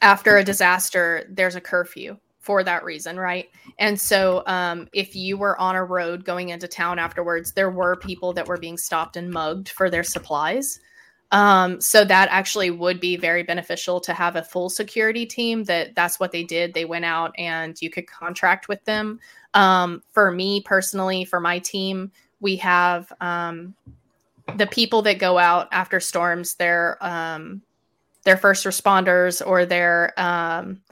after 0.00 0.36
a 0.36 0.44
disaster 0.44 1.26
there's 1.28 1.54
a 1.54 1.60
curfew 1.60 2.16
for 2.42 2.62
that 2.64 2.84
reason, 2.84 3.18
right? 3.18 3.48
And 3.78 3.98
so, 3.98 4.42
um, 4.46 4.88
if 4.92 5.16
you 5.16 5.38
were 5.38 5.58
on 5.58 5.76
a 5.76 5.84
road 5.84 6.24
going 6.24 6.50
into 6.50 6.68
town 6.68 6.98
afterwards, 6.98 7.52
there 7.52 7.70
were 7.70 7.96
people 7.96 8.32
that 8.34 8.46
were 8.46 8.58
being 8.58 8.76
stopped 8.76 9.16
and 9.16 9.30
mugged 9.30 9.70
for 9.70 9.88
their 9.88 10.02
supplies. 10.02 10.80
Um, 11.30 11.80
so 11.80 12.04
that 12.04 12.28
actually 12.30 12.70
would 12.70 13.00
be 13.00 13.16
very 13.16 13.42
beneficial 13.42 14.00
to 14.00 14.12
have 14.12 14.36
a 14.36 14.42
full 14.42 14.68
security 14.68 15.24
team. 15.24 15.64
That 15.64 15.94
that's 15.94 16.20
what 16.20 16.32
they 16.32 16.42
did. 16.42 16.74
They 16.74 16.84
went 16.84 17.06
out 17.06 17.32
and 17.38 17.80
you 17.80 17.88
could 17.88 18.06
contract 18.06 18.68
with 18.68 18.84
them. 18.84 19.18
Um, 19.54 20.02
for 20.10 20.30
me 20.30 20.60
personally, 20.60 21.24
for 21.24 21.40
my 21.40 21.58
team, 21.58 22.10
we 22.40 22.56
have 22.56 23.10
um, 23.20 23.74
the 24.56 24.66
people 24.66 25.00
that 25.02 25.18
go 25.20 25.38
out 25.38 25.68
after 25.72 26.00
storms. 26.00 26.56
They're 26.56 26.98
um, 27.00 27.62
they're 28.24 28.36
first 28.36 28.66
responders 28.66 29.44
or 29.46 29.64
they're 29.64 30.12
um, 30.20 30.82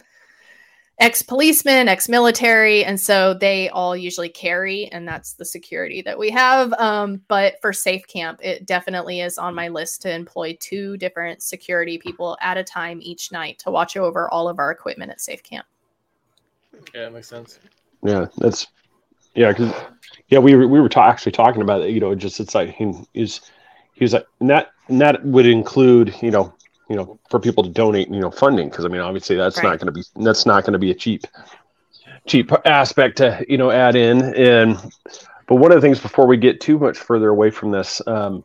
ex 1.01 1.23
policemen, 1.23 1.89
ex 1.89 2.09
military. 2.09 2.85
And 2.85 3.01
so 3.01 3.35
they 3.35 3.69
all 3.71 3.97
usually 3.97 4.29
carry, 4.29 4.87
and 4.87 5.09
that's 5.09 5.33
the 5.33 5.45
security 5.45 6.03
that 6.03 6.19
we 6.19 6.31
have. 6.31 6.73
Um, 6.75 7.23
but 7.27 7.61
for 7.61 7.73
Safe 7.73 8.07
Camp, 8.07 8.39
it 8.43 8.67
definitely 8.67 9.21
is 9.21 9.39
on 9.39 9.55
my 9.55 9.69
list 9.69 10.03
to 10.03 10.15
employ 10.15 10.57
two 10.61 10.97
different 10.99 11.43
security 11.43 11.99
people 11.99 12.37
at 12.41 12.57
a 12.57 12.65
time 12.65 13.01
each 13.03 13.33
night 13.33 13.59
to 13.61 13.71
watch 13.71 13.97
over 13.97 14.31
all 14.31 14.49
of 14.49 14.59
our 14.59 14.71
equipment 14.71 15.11
at 15.11 15.21
Safe 15.21 15.43
Camp. 15.43 15.67
Yeah, 16.95 17.05
that 17.05 17.13
makes 17.13 17.29
sense. 17.29 17.59
Yeah, 18.03 18.27
that's 18.39 18.69
yeah, 19.35 19.53
because 19.53 19.73
yeah, 20.29 20.39
we 20.39 20.55
were, 20.55 20.67
we 20.67 20.81
were 20.81 20.89
ta- 20.89 21.09
actually 21.09 21.33
talking 21.33 21.63
about 21.63 21.83
it. 21.83 21.91
You 21.91 22.01
know, 22.01 22.15
just 22.15 22.41
it's 22.41 22.55
like 22.55 22.71
he 22.71 22.93
is 23.15 23.41
he 23.95 24.05
was 24.05 24.13
like, 24.13 24.27
and 24.41 24.51
that 24.51 24.73
and 24.89 25.01
that 25.01 25.25
would 25.25 25.47
include 25.47 26.15
you 26.23 26.31
know 26.31 26.53
you 26.91 26.97
know 26.97 27.19
for 27.31 27.41
people 27.41 27.63
to 27.65 27.71
donate 27.71 28.11
you 28.11 28.21
know 28.21 28.31
funding 28.31 28.69
because 28.69 28.85
I 28.85 28.89
mean 28.89 29.01
obviously 29.01 29.37
that's 29.37 29.59
Right. 29.59 29.65
not 29.65 29.79
going 29.79 29.87
to 29.87 29.93
be 29.93 30.03
that's 30.25 30.45
not 30.47 30.65
going 30.65 30.75
to 30.75 30.79
be 30.79 30.91
a 30.91 30.95
cheap 30.95 31.27
cheap 32.27 32.51
aspect 32.67 33.19
to 33.19 33.45
you 33.49 33.59
know 33.59 33.71
add 33.71 33.97
in 33.97 34.35
and 34.35 34.77
but 35.47 35.57
one 35.57 35.73
of 35.73 35.77
the 35.77 35.81
things 35.81 36.01
before 36.01 36.27
we 36.27 36.37
get 36.37 36.61
too 36.61 36.79
much 36.79 36.99
further 36.99 37.29
away 37.31 37.51
from 37.51 37.71
this 37.71 38.03
um, 38.07 38.45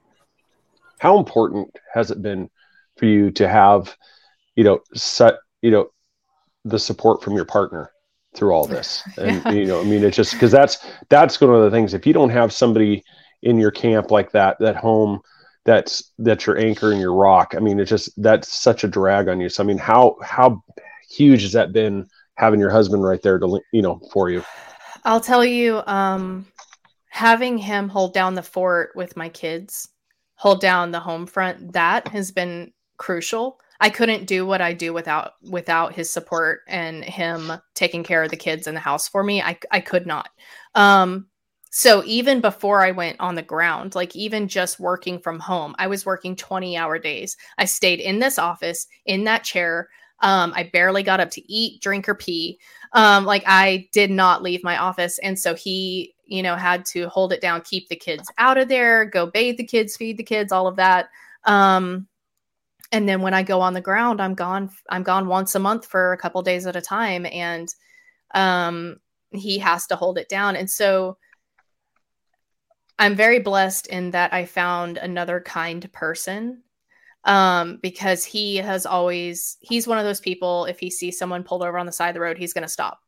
how 1.00 1.18
important 1.18 1.70
has 1.94 2.12
it 2.12 2.22
been 2.22 2.50
for 2.98 3.06
you 3.06 3.32
to 3.32 3.48
have 3.48 3.96
you 4.56 4.64
know 4.64 4.80
set 4.94 5.36
you 5.62 5.72
know 5.72 5.90
the 6.66 6.80
support 6.80 7.24
from 7.24 7.36
your 7.36 7.46
partner 7.46 7.92
through 8.36 8.52
all 8.52 8.68
this 8.68 9.04
and 9.18 9.44
Yeah. 9.46 9.52
you 9.52 9.66
know 9.66 9.82
i 9.82 9.84
mean 9.84 10.04
it's 10.04 10.18
just 10.18 10.34
because 10.34 10.52
that's 10.52 10.78
that's 11.10 11.42
one 11.42 11.54
of 11.54 11.64
the 11.64 11.72
things 11.72 11.94
if 11.94 12.06
you 12.08 12.14
don't 12.14 12.30
have 12.30 12.54
somebody 12.54 13.04
in 13.44 13.58
your 13.58 13.72
camp 13.72 14.12
like 14.12 14.32
that 14.32 14.58
that 14.60 14.76
home 14.76 15.20
that's 15.66 16.12
that's 16.20 16.46
your 16.46 16.58
anchor 16.58 16.92
and 16.92 17.02
your 17.02 17.14
rock 17.14 17.54
i 17.56 17.60
mean 17.60 17.80
it's 17.80 17.90
just 17.90 18.10
that's 18.22 18.56
such 18.56 18.84
a 18.84 18.88
drag 18.88 19.28
on 19.28 19.42
you 19.42 19.50
so 19.50 19.64
i 19.64 19.66
mean 19.66 19.78
how 19.78 20.16
how 20.22 20.64
huge 21.10 21.42
has 21.42 21.54
that 21.54 21.74
been 21.74 22.08
having 22.36 22.60
your 22.60 22.70
husband 22.70 23.04
right 23.04 23.22
there 23.22 23.40
to 23.40 23.60
you 23.72 23.82
know 23.82 24.00
for 24.12 24.30
you 24.30 24.44
I'll 25.06 25.22
tell 25.22 25.46
you, 25.46 25.84
um, 25.86 26.48
having 27.10 27.60
him 27.60 27.90
hold 27.90 28.14
down 28.14 28.34
the 28.34 28.42
fort 28.42 28.92
with 28.96 29.16
my 29.16 29.30
kids, 29.30 29.88
hold 30.34 30.60
down 30.60 30.92
the 30.92 31.00
home 31.00 31.28
front, 31.28 31.74
that 31.74 32.08
has 32.08 32.32
been 32.32 32.74
crucial. 32.98 33.60
I 33.80 33.92
couldn't 33.92 34.26
do 34.26 34.48
what 34.48 34.62
I 34.62 34.74
do 34.74 34.94
without 34.94 35.34
without 35.44 35.94
his 35.94 36.10
support 36.10 36.62
and 36.68 37.04
him 37.04 37.52
taking 37.76 38.04
care 38.04 38.24
of 38.24 38.32
the 38.32 38.38
kids 38.38 38.68
in 38.68 38.74
the 38.74 38.80
house 38.80 39.08
for 39.08 39.24
me. 39.24 39.44
I 39.44 39.60
I 39.70 39.80
could 39.80 40.08
not. 40.08 40.30
Um, 40.74 41.28
so 41.78 42.02
even 42.06 42.40
before 42.40 42.86
I 42.86 42.92
went 42.92 43.20
on 43.20 43.36
the 43.36 43.42
ground, 43.42 43.96
like 43.96 44.16
even 44.16 44.48
just 44.48 44.80
working 44.80 45.20
from 45.20 45.40
home, 45.40 45.76
I 45.78 45.88
was 45.88 46.06
working 46.06 46.34
20 46.34 46.78
hour 46.78 46.98
days. 46.98 47.36
I 47.58 47.66
stayed 47.66 48.00
in 48.00 48.20
this 48.20 48.40
office 48.40 48.88
in 49.06 49.26
that 49.26 49.44
chair. 49.44 49.90
Um, 50.22 50.54
I 50.56 50.70
barely 50.72 51.04
got 51.04 51.20
up 51.20 51.32
to 51.32 51.54
eat, 51.54 51.82
drink, 51.82 52.08
or 52.08 52.16
pee. 52.16 52.62
Um, 52.94 53.26
like 53.26 53.44
I 53.46 53.90
did 53.92 54.10
not 54.10 54.42
leave 54.42 54.64
my 54.64 54.78
office. 54.78 55.20
And 55.20 55.38
so 55.38 55.54
he, 55.54 56.16
you 56.24 56.42
know, 56.42 56.56
had 56.56 56.86
to 56.94 57.10
hold 57.10 57.34
it 57.34 57.42
down, 57.42 57.60
keep 57.60 57.90
the 57.90 57.98
kids 57.98 58.32
out 58.38 58.58
of 58.58 58.70
there, 58.70 59.04
go 59.04 59.26
bathe 59.26 59.58
the 59.58 59.68
kids, 59.68 59.98
feed 59.98 60.16
the 60.16 60.24
kids, 60.24 60.54
all 60.54 60.68
of 60.68 60.78
that. 60.78 61.10
Um, 61.44 62.08
and 62.94 63.10
then 63.10 63.22
when 63.22 63.34
I 63.34 63.44
go 63.44 63.60
on 63.60 63.74
the 63.74 63.82
ground, 63.82 64.22
I'm 64.22 64.34
gone. 64.34 64.70
I'm 64.90 65.04
gone 65.04 65.28
once 65.28 65.56
a 65.56 65.60
month 65.60 65.86
for 65.86 66.14
a 66.14 66.18
couple 66.18 66.42
days 66.42 66.68
at 66.68 66.78
a 66.78 66.82
time, 66.82 67.26
and 67.26 67.68
um, 68.34 68.96
he 69.32 69.60
has 69.60 69.88
to 69.88 69.98
hold 69.98 70.18
it 70.18 70.30
down. 70.30 70.56
And 70.56 70.72
so 70.72 71.18
I'm 73.00 73.16
very 73.16 73.40
blessed 73.40 73.88
in 73.88 74.12
that 74.12 74.34
I 74.34 74.46
found 74.46 74.98
another 74.98 75.42
kind 75.42 75.92
person 75.92 76.62
um, 77.26 77.80
because 77.82 78.24
he 78.24 78.58
has 78.58 78.86
always 78.86 79.58
he's 79.60 79.88
one 79.88 79.98
of 79.98 80.06
those 80.06 80.22
people. 80.22 80.66
If 80.66 80.80
he 80.80 80.90
sees 80.90 81.18
someone 81.18 81.44
pulled 81.44 81.64
over 81.64 81.78
on 81.78 81.86
the 81.86 81.92
side 81.92 82.10
of 82.10 82.14
the 82.14 82.22
road, 82.22 82.38
he's 82.38 82.54
going 82.54 82.62
to 82.64 82.68
stop. 82.70 83.00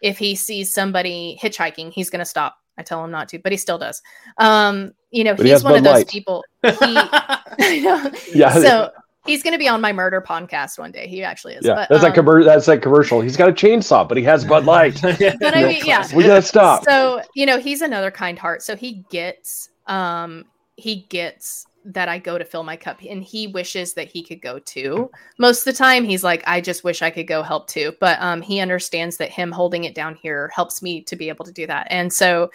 If 0.00 0.18
he 0.18 0.34
sees 0.34 0.72
somebody 0.72 1.38
hitchhiking, 1.42 1.92
he's 1.92 2.10
going 2.10 2.20
to 2.20 2.24
stop. 2.24 2.56
I 2.78 2.82
tell 2.82 3.04
him 3.04 3.10
not 3.10 3.28
to, 3.30 3.38
but 3.40 3.50
he 3.52 3.58
still 3.58 3.78
does. 3.78 4.00
Um, 4.38 4.92
you 5.10 5.24
know, 5.24 5.34
But 5.34 5.46
he's 5.46 5.52
has 5.54 5.64
one 5.64 5.74
of 5.76 5.82
those 5.84 5.92
Light. 5.94 6.08
people. 6.08 6.44
He, 6.62 6.72
I 6.80 7.80
know. 7.82 8.10
yeah 8.32 8.52
So 8.54 8.90
he's 9.28 9.42
going 9.42 9.52
to 9.52 9.58
be 9.58 9.68
on 9.68 9.80
my 9.80 9.92
murder 9.92 10.20
podcast 10.26 10.78
one 10.78 10.90
day. 10.90 11.06
He 11.06 11.22
actually 11.22 11.54
is. 11.54 11.64
yeah 11.64 11.74
but, 11.74 11.88
that's 11.88 12.04
um, 12.04 12.12
that 12.12 12.18
commer- 12.18 12.44
that's 12.44 12.66
that 12.66 12.82
commercial 12.82 13.20
he's 13.20 13.36
got 13.36 13.48
a 13.48 13.52
chainsaw 13.52 14.08
but 14.08 14.16
he 14.16 14.24
has 14.24 14.44
bud 14.44 14.64
light 14.64 15.00
But 15.02 15.56
I 15.56 15.64
mean, 15.64 15.84
yeah. 15.84 16.06
we 16.14 16.24
gotta 16.24 16.42
stop 16.42 16.84
So, 16.84 17.22
you 17.34 17.46
know, 17.46 17.58
he's 17.58 17.82
another 17.82 18.10
kind 18.10 18.38
heart. 18.38 18.62
So 18.62 18.74
he 18.74 19.04
gets 19.10 19.68
um 19.86 20.44
he 20.76 21.06
gets 21.08 21.66
that 21.84 22.08
I 22.08 22.18
go 22.18 22.36
to 22.38 22.44
fill 22.44 22.64
my 22.64 22.76
cup 22.76 23.00
and 23.08 23.22
he 23.22 23.46
wishes 23.46 23.94
that 23.94 24.08
he 24.08 24.22
could 24.22 24.42
go 24.42 24.58
too. 24.58 25.10
Most 25.38 25.60
of 25.60 25.64
the 25.66 25.72
time 25.72 26.04
he's 26.04 26.24
like 26.24 26.42
I 26.46 26.60
just 26.60 26.84
wish 26.84 27.02
I 27.02 27.10
could 27.10 27.26
go 27.26 27.42
help 27.42 27.68
too. 27.68 27.94
But 28.00 28.20
um 28.20 28.42
he 28.42 28.60
understands 28.60 29.16
that 29.18 29.30
him 29.30 29.52
holding 29.52 29.84
it 29.84 29.94
down 29.94 30.14
here 30.14 30.50
helps 30.54 30.82
me 30.82 31.02
to 31.02 31.16
be 31.16 31.28
able 31.28 31.44
to 31.44 31.52
do 31.52 31.66
that. 31.66 31.86
And 31.90 32.12
so 32.12 32.50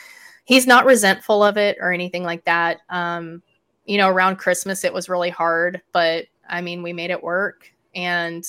he's 0.46 0.68
not 0.68 0.86
resentful 0.86 1.44
of 1.44 1.58
it 1.58 1.78
or 1.80 1.92
anything 1.92 2.24
like 2.24 2.46
that. 2.46 2.80
Um 2.90 3.42
you 3.86 3.98
know, 3.98 4.10
around 4.10 4.38
Christmas 4.38 4.84
it 4.84 4.94
was 4.94 5.10
really 5.10 5.30
hard, 5.30 5.82
but 5.92 6.26
I 6.48 6.62
mean, 6.62 6.84
we 6.84 6.94
made 6.94 7.12
it 7.12 7.24
work. 7.24 7.70
And 7.96 8.44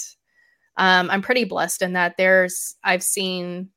um, 0.77 1.11
I'm 1.11 1.23
pretty 1.23 1.45
blessed 1.45 1.83
in 1.83 1.93
that 1.95 2.17
there's 2.17 2.77
I've 2.83 3.03
seen 3.03 3.71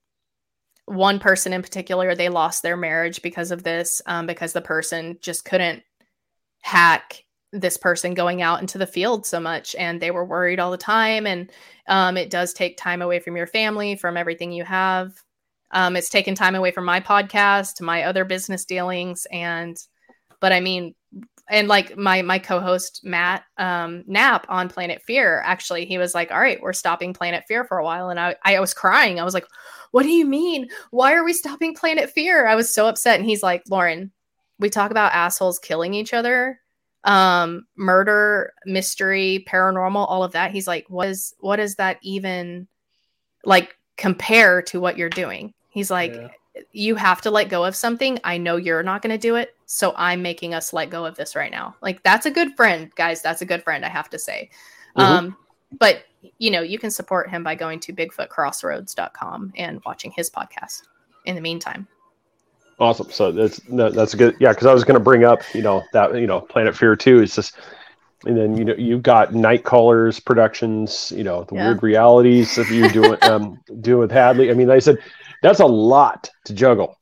one 0.86 1.20
person 1.20 1.52
in 1.52 1.62
particular 1.62 2.16
they 2.16 2.30
lost 2.30 2.64
their 2.64 2.78
marriage 2.78 3.22
because 3.22 3.52
of 3.52 3.64
this 3.64 4.02
um, 4.06 4.26
because 4.26 4.54
the 4.54 4.62
person 4.62 5.18
just 5.22 5.44
couldn't 5.44 5.84
hack 6.62 7.24
this 7.52 7.78
person 7.78 8.14
going 8.14 8.42
out 8.42 8.62
into 8.62 8.78
the 8.78 8.88
field 8.88 9.26
so 9.26 9.40
much. 9.40 9.76
And 9.76 10.02
they 10.02 10.12
were 10.12 10.26
worried 10.26 10.60
all 10.60 10.72
the 10.72 10.78
time. 10.78 11.28
And 11.28 11.52
um, 11.88 12.18
it 12.18 12.30
does 12.30 12.54
take 12.54 12.78
time 12.78 13.02
away 13.02 13.20
from 13.20 13.38
your 13.38 13.48
family 13.48 13.96
from 13.96 14.18
everything 14.18 14.52
you 14.52 14.64
have. 14.64 15.14
Um, 15.72 15.96
it's 15.96 16.10
taken 16.10 16.36
time 16.36 16.56
away 16.56 16.72
from 16.72 16.86
my 16.86 17.00
podcast 17.02 17.82
my 17.82 18.04
other 18.04 18.26
business 18.26 18.66
dealings. 18.66 19.28
And 19.32 19.78
but 20.40 20.52
i 20.52 20.60
mean 20.60 20.94
and 21.50 21.68
like 21.68 21.98
my 21.98 22.22
my 22.22 22.40
co-host 22.40 23.02
matt 23.04 23.44
um, 23.58 24.04
knapp 24.08 24.46
on 24.50 24.70
planet 24.70 25.02
fear 25.02 25.42
actually 25.46 25.86
he 25.86 25.98
was 25.98 26.14
like 26.14 26.32
all 26.32 26.40
right 26.40 26.62
we're 26.62 26.74
stopping 26.74 27.14
planet 27.14 27.44
fear 27.48 27.64
for 27.64 27.78
a 27.78 27.84
while 27.84 28.10
and 28.10 28.20
i 28.20 28.36
i 28.44 28.60
was 28.60 28.74
crying. 28.74 29.20
I 29.20 29.24
was 29.24 29.34
like 29.34 29.46
what 29.92 30.04
do 30.04 30.10
you 30.10 30.26
mean? 30.26 30.68
Why 30.92 31.14
are 31.14 31.24
we 31.24 31.32
stopping 31.32 31.74
planet 31.74 32.10
fear? 32.10 32.46
I 32.46 32.56
was 32.56 32.74
so 32.74 32.88
upset 32.88 33.20
and 33.20 33.28
he's 33.28 33.42
like 33.44 33.64
lauren 33.70 34.12
we 34.60 34.70
talk 34.70 34.92
about 34.92 35.14
assholes 35.14 35.60
killing 35.60 35.94
each 35.94 36.14
other 36.14 36.60
um 37.04 37.66
murder 37.78 38.54
mystery 38.66 39.46
paranormal 39.48 40.06
all 40.10 40.24
of 40.24 40.34
that. 40.34 40.52
He's 40.52 40.68
like 40.68 40.90
what 40.90 41.08
is 41.08 41.34
what 41.40 41.56
does 41.56 41.76
that 41.76 42.00
even 42.02 42.68
like 43.46 43.78
compare 43.96 44.62
to 44.64 44.80
what 44.80 44.98
you're 44.98 45.10
doing? 45.10 45.54
He's 45.70 45.90
like 45.90 46.14
Yeah. 46.14 46.30
you 46.72 46.96
have 46.96 47.22
to 47.22 47.32
let 47.32 47.50
go 47.50 47.64
of 47.64 47.76
something. 47.76 48.20
I 48.24 48.38
know 48.38 48.58
you're 48.58 48.84
not 48.84 49.02
going 49.02 49.14
to 49.14 49.18
do 49.18 49.36
it 49.36 49.56
so 49.68 49.94
i'm 49.98 50.22
making 50.24 50.54
us 50.56 50.74
let 50.74 50.90
go 50.90 51.06
of 51.06 51.16
this 51.16 51.36
right 51.36 51.52
now 51.52 51.76
like 51.82 52.02
that's 52.02 52.26
a 52.26 52.32
good 52.32 52.56
friend 52.56 52.90
guys 52.96 53.22
that's 53.22 53.42
a 53.42 53.46
good 53.46 53.62
friend 53.64 53.86
i 53.86 53.90
have 53.90 54.10
to 54.10 54.18
say 54.18 54.50
Mhm. 54.98 55.04
um 55.04 55.38
but 55.80 56.04
you 56.40 56.50
know 56.50 56.62
you 56.62 56.80
can 56.80 56.90
support 56.90 57.30
him 57.30 57.44
by 57.44 57.54
going 57.54 57.80
to 57.82 57.94
bigfootcrossroads.com 57.94 59.54
and 59.56 59.82
watching 59.86 60.10
his 60.12 60.30
podcast 60.30 60.82
in 61.26 61.36
the 61.36 61.42
meantime 61.42 61.88
Awesome. 62.80 63.10
So 63.10 63.32
that's 63.32 63.58
that, 63.72 63.96
that's 63.96 64.14
a 64.14 64.18
good. 64.18 64.36
Yeah, 64.40 64.50
because 64.52 64.68
I 64.68 64.74
was 64.74 64.84
going 64.84 65.00
to 65.00 65.04
bring 65.04 65.24
up, 65.24 65.42
you 65.56 65.64
know, 65.64 65.84
that 65.94 66.14
you 66.14 66.28
know, 66.28 66.42
Planet 66.42 66.78
Fear 66.78 66.96
Two 66.96 67.24
is 67.24 67.34
just, 67.34 67.58
and 68.28 68.38
then 68.38 68.56
you 68.56 68.66
know, 68.66 68.76
you've 68.76 69.02
got 69.02 69.34
Night 69.34 69.64
Callers 69.64 70.20
Productions, 70.20 71.12
you 71.18 71.24
know, 71.24 71.44
the 71.46 71.56
Yeah. 71.56 71.70
weird 71.70 71.82
realities 71.82 72.54
that 72.54 72.70
you're 72.70 72.90
doing, 72.90 73.18
um, 73.24 73.60
doing 73.82 73.98
with 74.02 74.12
Hadley. 74.12 74.52
I 74.52 74.54
mean, 74.54 74.68
like 74.68 74.76
I 74.76 74.80
said, 74.82 75.00
that's 75.42 75.60
a 75.60 75.66
lot 75.66 76.30
to 76.46 76.54
juggle. 76.54 76.96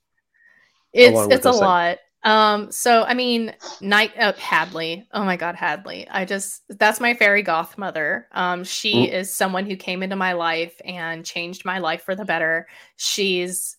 It's 0.93 1.20
it's 1.30 1.45
a 1.45 1.51
thing. 1.51 1.61
lot. 1.61 1.97
Um, 2.26 2.71
so 2.71 3.03
I 3.03 3.13
mean, 3.13 3.55
night 3.80 4.11
uh, 4.19 4.34
Hadley. 4.39 5.07
Oh 5.13 5.23
my 5.23 5.38
God, 5.38 5.55
Hadley. 5.55 6.07
I 6.09 6.26
just 6.26 6.63
that's 6.69 6.99
my 6.99 7.13
fairy 7.13 7.43
goth 7.43 7.78
mother. 7.78 8.28
Um, 8.34 8.63
she 8.65 9.07
Mm. 9.07 9.13
is 9.13 9.34
someone 9.34 9.65
who 9.67 9.78
came 9.78 10.03
into 10.03 10.17
my 10.17 10.34
life 10.34 10.82
and 10.86 11.26
changed 11.26 11.65
my 11.65 11.80
life 11.80 12.03
for 12.03 12.15
the 12.15 12.26
better. 12.26 12.67
She's 12.97 13.78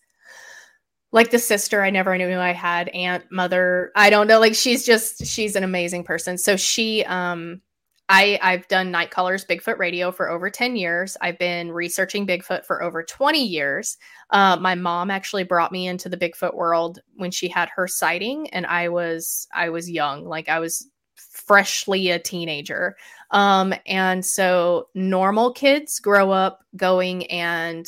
like 1.11 1.31
the 1.31 1.39
sister 1.39 1.83
I 1.83 1.89
never 1.89 2.17
knew 2.17 2.37
I 2.37 2.53
had, 2.53 2.89
aunt, 2.89 3.25
mother. 3.31 3.91
I 3.95 4.09
don't 4.09 4.27
know. 4.27 4.39
Like 4.39 4.55
she's 4.55 4.85
just 4.85 5.25
she's 5.25 5.55
an 5.55 5.63
amazing 5.63 6.03
person. 6.05 6.37
So 6.37 6.57
she 6.57 7.03
um 7.05 7.61
I 8.09 8.39
I've 8.41 8.67
done 8.67 8.91
Night 8.91 9.11
Bigfoot 9.11 9.77
Radio 9.77 10.11
for 10.11 10.29
over 10.29 10.49
10 10.49 10.75
years. 10.75 11.17
I've 11.21 11.37
been 11.37 11.71
researching 11.71 12.25
Bigfoot 12.25 12.65
for 12.65 12.81
over 12.81 13.03
20 13.03 13.43
years. 13.43 13.97
Uh, 14.29 14.57
my 14.57 14.75
mom 14.75 15.11
actually 15.11 15.43
brought 15.43 15.71
me 15.71 15.87
into 15.87 16.07
the 16.09 16.17
Bigfoot 16.17 16.55
world 16.55 16.99
when 17.15 17.31
she 17.31 17.49
had 17.49 17.69
her 17.75 17.87
sighting, 17.87 18.49
and 18.51 18.65
I 18.65 18.89
was 18.89 19.47
I 19.53 19.69
was 19.69 19.89
young, 19.89 20.25
like 20.25 20.47
I 20.49 20.59
was 20.59 20.87
freshly 21.15 22.09
a 22.09 22.19
teenager. 22.19 22.95
Um, 23.31 23.73
and 23.85 24.25
so 24.25 24.87
normal 24.95 25.51
kids 25.53 25.99
grow 25.99 26.31
up 26.31 26.63
going 26.75 27.25
and 27.27 27.85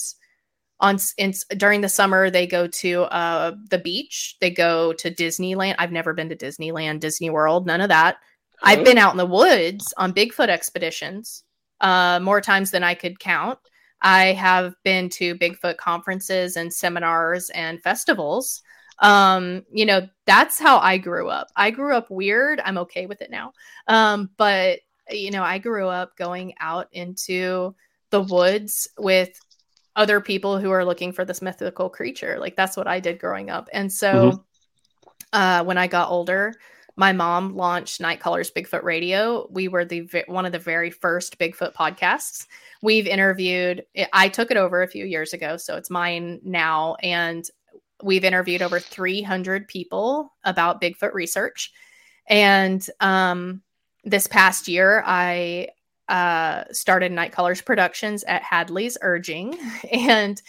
on 0.81 0.97
in, 1.17 1.33
during 1.57 1.81
the 1.81 1.89
summer 1.89 2.29
they 2.29 2.47
go 2.47 2.67
to 2.67 3.03
uh, 3.03 3.55
the 3.69 3.79
beach, 3.79 4.37
they 4.41 4.49
go 4.49 4.93
to 4.93 5.11
Disneyland. 5.13 5.75
I've 5.77 5.91
never 5.91 6.13
been 6.13 6.29
to 6.29 6.35
Disneyland, 6.35 6.99
Disney 6.99 7.29
World, 7.29 7.65
none 7.65 7.81
of 7.81 7.89
that. 7.89 8.17
I've 8.61 8.83
been 8.83 8.97
out 8.97 9.11
in 9.11 9.17
the 9.17 9.25
woods 9.25 9.93
on 9.97 10.13
Bigfoot 10.13 10.49
expeditions 10.49 11.43
uh, 11.81 12.19
more 12.21 12.41
times 12.41 12.71
than 12.71 12.83
I 12.83 12.93
could 12.93 13.19
count. 13.19 13.59
I 14.01 14.27
have 14.33 14.75
been 14.83 15.09
to 15.09 15.35
Bigfoot 15.35 15.77
conferences 15.77 16.55
and 16.55 16.73
seminars 16.73 17.49
and 17.51 17.81
festivals. 17.81 18.61
Um, 18.99 19.63
you 19.71 19.85
know, 19.85 20.07
that's 20.25 20.59
how 20.59 20.79
I 20.79 20.97
grew 20.97 21.29
up. 21.29 21.47
I 21.55 21.71
grew 21.71 21.95
up 21.95 22.09
weird. 22.09 22.61
I'm 22.63 22.77
okay 22.79 23.05
with 23.05 23.21
it 23.21 23.31
now. 23.31 23.53
Um, 23.87 24.29
but 24.37 24.79
you 25.09 25.31
know, 25.31 25.43
I 25.43 25.57
grew 25.57 25.87
up 25.87 26.15
going 26.17 26.53
out 26.59 26.87
into 26.91 27.75
the 28.11 28.21
woods 28.21 28.87
with 28.97 29.39
other 29.95 30.21
people 30.21 30.59
who 30.59 30.71
are 30.71 30.85
looking 30.85 31.11
for 31.11 31.25
this 31.25 31.41
mythical 31.41 31.89
creature. 31.89 32.37
Like 32.39 32.55
that's 32.55 32.77
what 32.77 32.87
I 32.87 32.99
did 32.99 33.19
growing 33.19 33.49
up. 33.49 33.69
And 33.73 33.91
so 33.91 34.13
mm-hmm. 34.31 34.37
uh, 35.33 35.63
when 35.63 35.77
I 35.77 35.87
got 35.87 36.09
older, 36.09 36.53
my 36.99 37.13
mom 37.13 37.55
launched 37.55 38.01
Night 38.01 38.19
Callers 38.19 38.51
Bigfoot 38.51 38.83
Radio. 38.83 39.47
We 39.49 39.69
were 39.69 39.85
the 39.85 40.05
one 40.27 40.45
of 40.45 40.51
the 40.51 40.59
very 40.59 40.89
first 40.89 41.39
Bigfoot 41.39 41.73
podcasts. 41.73 42.45
We've 42.81 43.07
interviewed. 43.07 43.85
I 44.11 44.27
took 44.27 44.51
it 44.51 44.57
over 44.57 44.83
a 44.83 44.87
few 44.87 45.05
years 45.05 45.31
ago, 45.31 45.55
so 45.55 45.77
it's 45.77 45.89
mine 45.89 46.41
now, 46.43 46.95
and 47.01 47.49
we've 48.03 48.25
interviewed 48.25 48.61
over 48.61 48.81
300 48.81 49.65
people 49.69 50.33
about 50.43 50.81
Bigfoot 50.81 51.13
research. 51.13 51.71
And 52.27 52.85
um, 52.99 53.61
this 54.03 54.27
past 54.27 54.67
year, 54.67 55.01
I 55.05 55.69
uh, 56.09 56.65
started 56.73 57.13
Night 57.13 57.31
Callers 57.31 57.61
Productions 57.61 58.25
at 58.25 58.43
Hadley's 58.43 58.97
urging. 59.01 59.57
And 59.89 60.41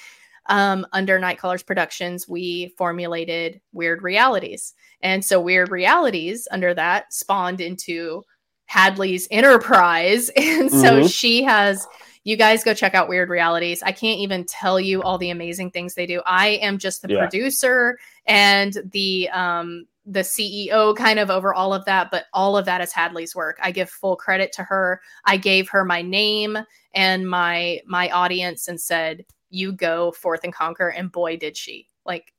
um, 0.50 0.84
under 0.92 1.18
Night 1.18 1.38
Callers 1.38 1.62
Productions, 1.62 2.28
we 2.28 2.74
formulated 2.76 3.60
Weird 3.72 4.02
Realities. 4.02 4.74
And 5.00 5.24
so 5.24 5.40
Weird 5.40 5.70
Realities 5.70 6.46
under 6.50 6.74
that 6.74 7.12
spawned 7.14 7.60
into 7.60 8.24
Hadley's 8.66 9.28
Enterprise. 9.30 10.28
And 10.36 10.70
so 10.70 10.98
mm-hmm. 10.98 11.06
she 11.06 11.44
has, 11.44 11.86
you 12.24 12.36
guys 12.36 12.64
go 12.64 12.74
check 12.74 12.94
out 12.94 13.08
Weird 13.08 13.30
Realities. 13.30 13.80
I 13.82 13.92
can't 13.92 14.18
even 14.18 14.44
tell 14.44 14.80
you 14.80 15.02
all 15.02 15.18
the 15.18 15.30
amazing 15.30 15.70
things 15.70 15.94
they 15.94 16.06
do. 16.06 16.20
I 16.26 16.48
am 16.48 16.78
just 16.78 17.02
the 17.02 17.12
yeah. 17.14 17.20
producer 17.20 17.98
and 18.26 18.76
the 18.92 19.30
um 19.30 19.86
the 20.06 20.20
CEO 20.20 20.96
kind 20.96 21.20
of 21.20 21.30
over 21.30 21.54
all 21.54 21.72
of 21.72 21.84
that, 21.84 22.10
but 22.10 22.24
all 22.32 22.56
of 22.56 22.64
that 22.64 22.80
is 22.80 22.92
Hadley's 22.92 23.36
work. 23.36 23.58
I 23.62 23.70
give 23.70 23.88
full 23.88 24.16
credit 24.16 24.50
to 24.52 24.64
her. 24.64 25.00
I 25.24 25.36
gave 25.36 25.68
her 25.68 25.84
my 25.84 26.02
name 26.02 26.58
and 26.94 27.28
my 27.28 27.80
my 27.86 28.08
audience 28.10 28.66
and 28.66 28.80
said, 28.80 29.24
"You 29.50 29.72
go 29.72 30.12
forth 30.12 30.40
and 30.44 30.52
conquer." 30.52 30.88
And 30.88 31.12
boy, 31.12 31.36
did 31.36 31.56
she! 31.56 31.88
Like, 32.04 32.32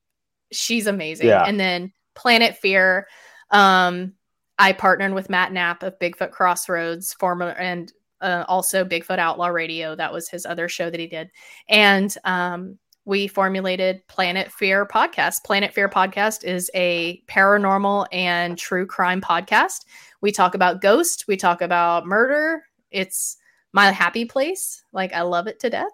she's 0.52 0.88
amazing. 0.88 1.28
Yeah. 1.28 1.44
And 1.46 1.60
then 1.60 1.94
Planet 2.16 2.58
Fear. 2.58 3.08
Um, 3.50 4.14
I 4.58 4.74
partnered 4.74 5.14
with 5.14 5.30
Matt 5.30 5.52
Knapp 5.52 5.84
of 5.84 5.98
Bigfoot 6.00 6.32
Crossroads, 6.32 7.14
former 7.14 7.50
and 7.50 7.92
uh, 8.22 8.46
also 8.48 8.86
Bigfoot 8.86 9.18
Outlaw 9.18 9.48
Radio. 9.48 9.96
That 9.96 10.14
was 10.14 10.30
his 10.30 10.46
other 10.46 10.70
show 10.70 10.90
that 10.90 11.00
he 11.00 11.08
did, 11.08 11.32
and 11.68 12.16
um, 12.24 12.78
we 13.06 13.28
formulated 13.28 14.06
Planet 14.08 14.52
Fear 14.52 14.86
podcast. 14.86 15.44
Planet 15.44 15.74
Fear 15.74 15.90
podcast 15.90 16.44
is 16.44 16.70
a 16.76 17.22
paranormal 17.28 18.06
and 18.12 18.58
true 18.58 18.86
crime 18.86 19.22
podcast. 19.22 19.86
We 20.22 20.32
talk 20.32 20.54
about 20.54 20.82
ghost, 20.82 21.26
we 21.28 21.38
talk 21.38 21.62
about 21.62 22.06
murder. 22.06 22.64
It's 22.92 23.38
my 23.74 23.92
happy 23.92 24.26
place. 24.26 24.84
Like 24.94 25.14
I 25.14 25.22
love 25.22 25.48
it 25.48 25.60
to 25.62 25.70
death. 25.70 25.92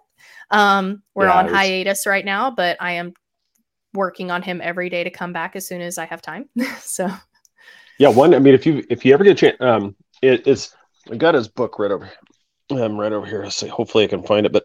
Um, 0.50 1.02
we're 1.14 1.26
yeah, 1.26 1.38
on 1.38 1.44
was... 1.46 1.54
hiatus 1.54 2.06
right 2.06 2.24
now, 2.24 2.50
but 2.50 2.76
I 2.80 2.92
am 2.92 3.14
working 3.94 4.30
on 4.30 4.42
him 4.42 4.60
every 4.62 4.90
day 4.90 5.04
to 5.04 5.10
come 5.10 5.32
back 5.32 5.56
as 5.56 5.66
soon 5.66 5.80
as 5.80 5.98
I 5.98 6.06
have 6.06 6.22
time. 6.22 6.48
so 6.80 7.10
yeah, 7.98 8.08
one. 8.08 8.34
I 8.34 8.38
mean, 8.38 8.54
if 8.54 8.66
you 8.66 8.84
if 8.88 9.04
you 9.04 9.12
ever 9.14 9.24
get 9.24 9.32
a 9.32 9.34
chance, 9.34 9.56
um, 9.60 9.96
it, 10.22 10.46
it's 10.46 10.74
I 11.10 11.16
got 11.16 11.34
his 11.34 11.48
book 11.48 11.78
right 11.78 11.90
over. 11.90 12.10
I'm 12.70 12.98
right 12.98 13.12
over 13.12 13.26
here. 13.26 13.42
Let's. 13.42 13.60
Hopefully, 13.60 14.04
I 14.04 14.08
can 14.08 14.22
find 14.22 14.46
it. 14.46 14.52
But 14.52 14.64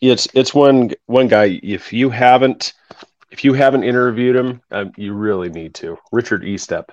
it's 0.00 0.28
it's 0.34 0.54
one 0.54 0.92
one 1.06 1.28
guy. 1.28 1.60
If 1.62 1.92
you 1.92 2.10
haven't 2.10 2.74
if 3.30 3.44
you 3.44 3.52
haven't 3.52 3.84
interviewed 3.84 4.36
him, 4.36 4.62
um, 4.70 4.92
you 4.96 5.12
really 5.12 5.48
need 5.48 5.74
to. 5.74 5.98
Richard 6.12 6.42
Estep. 6.42 6.88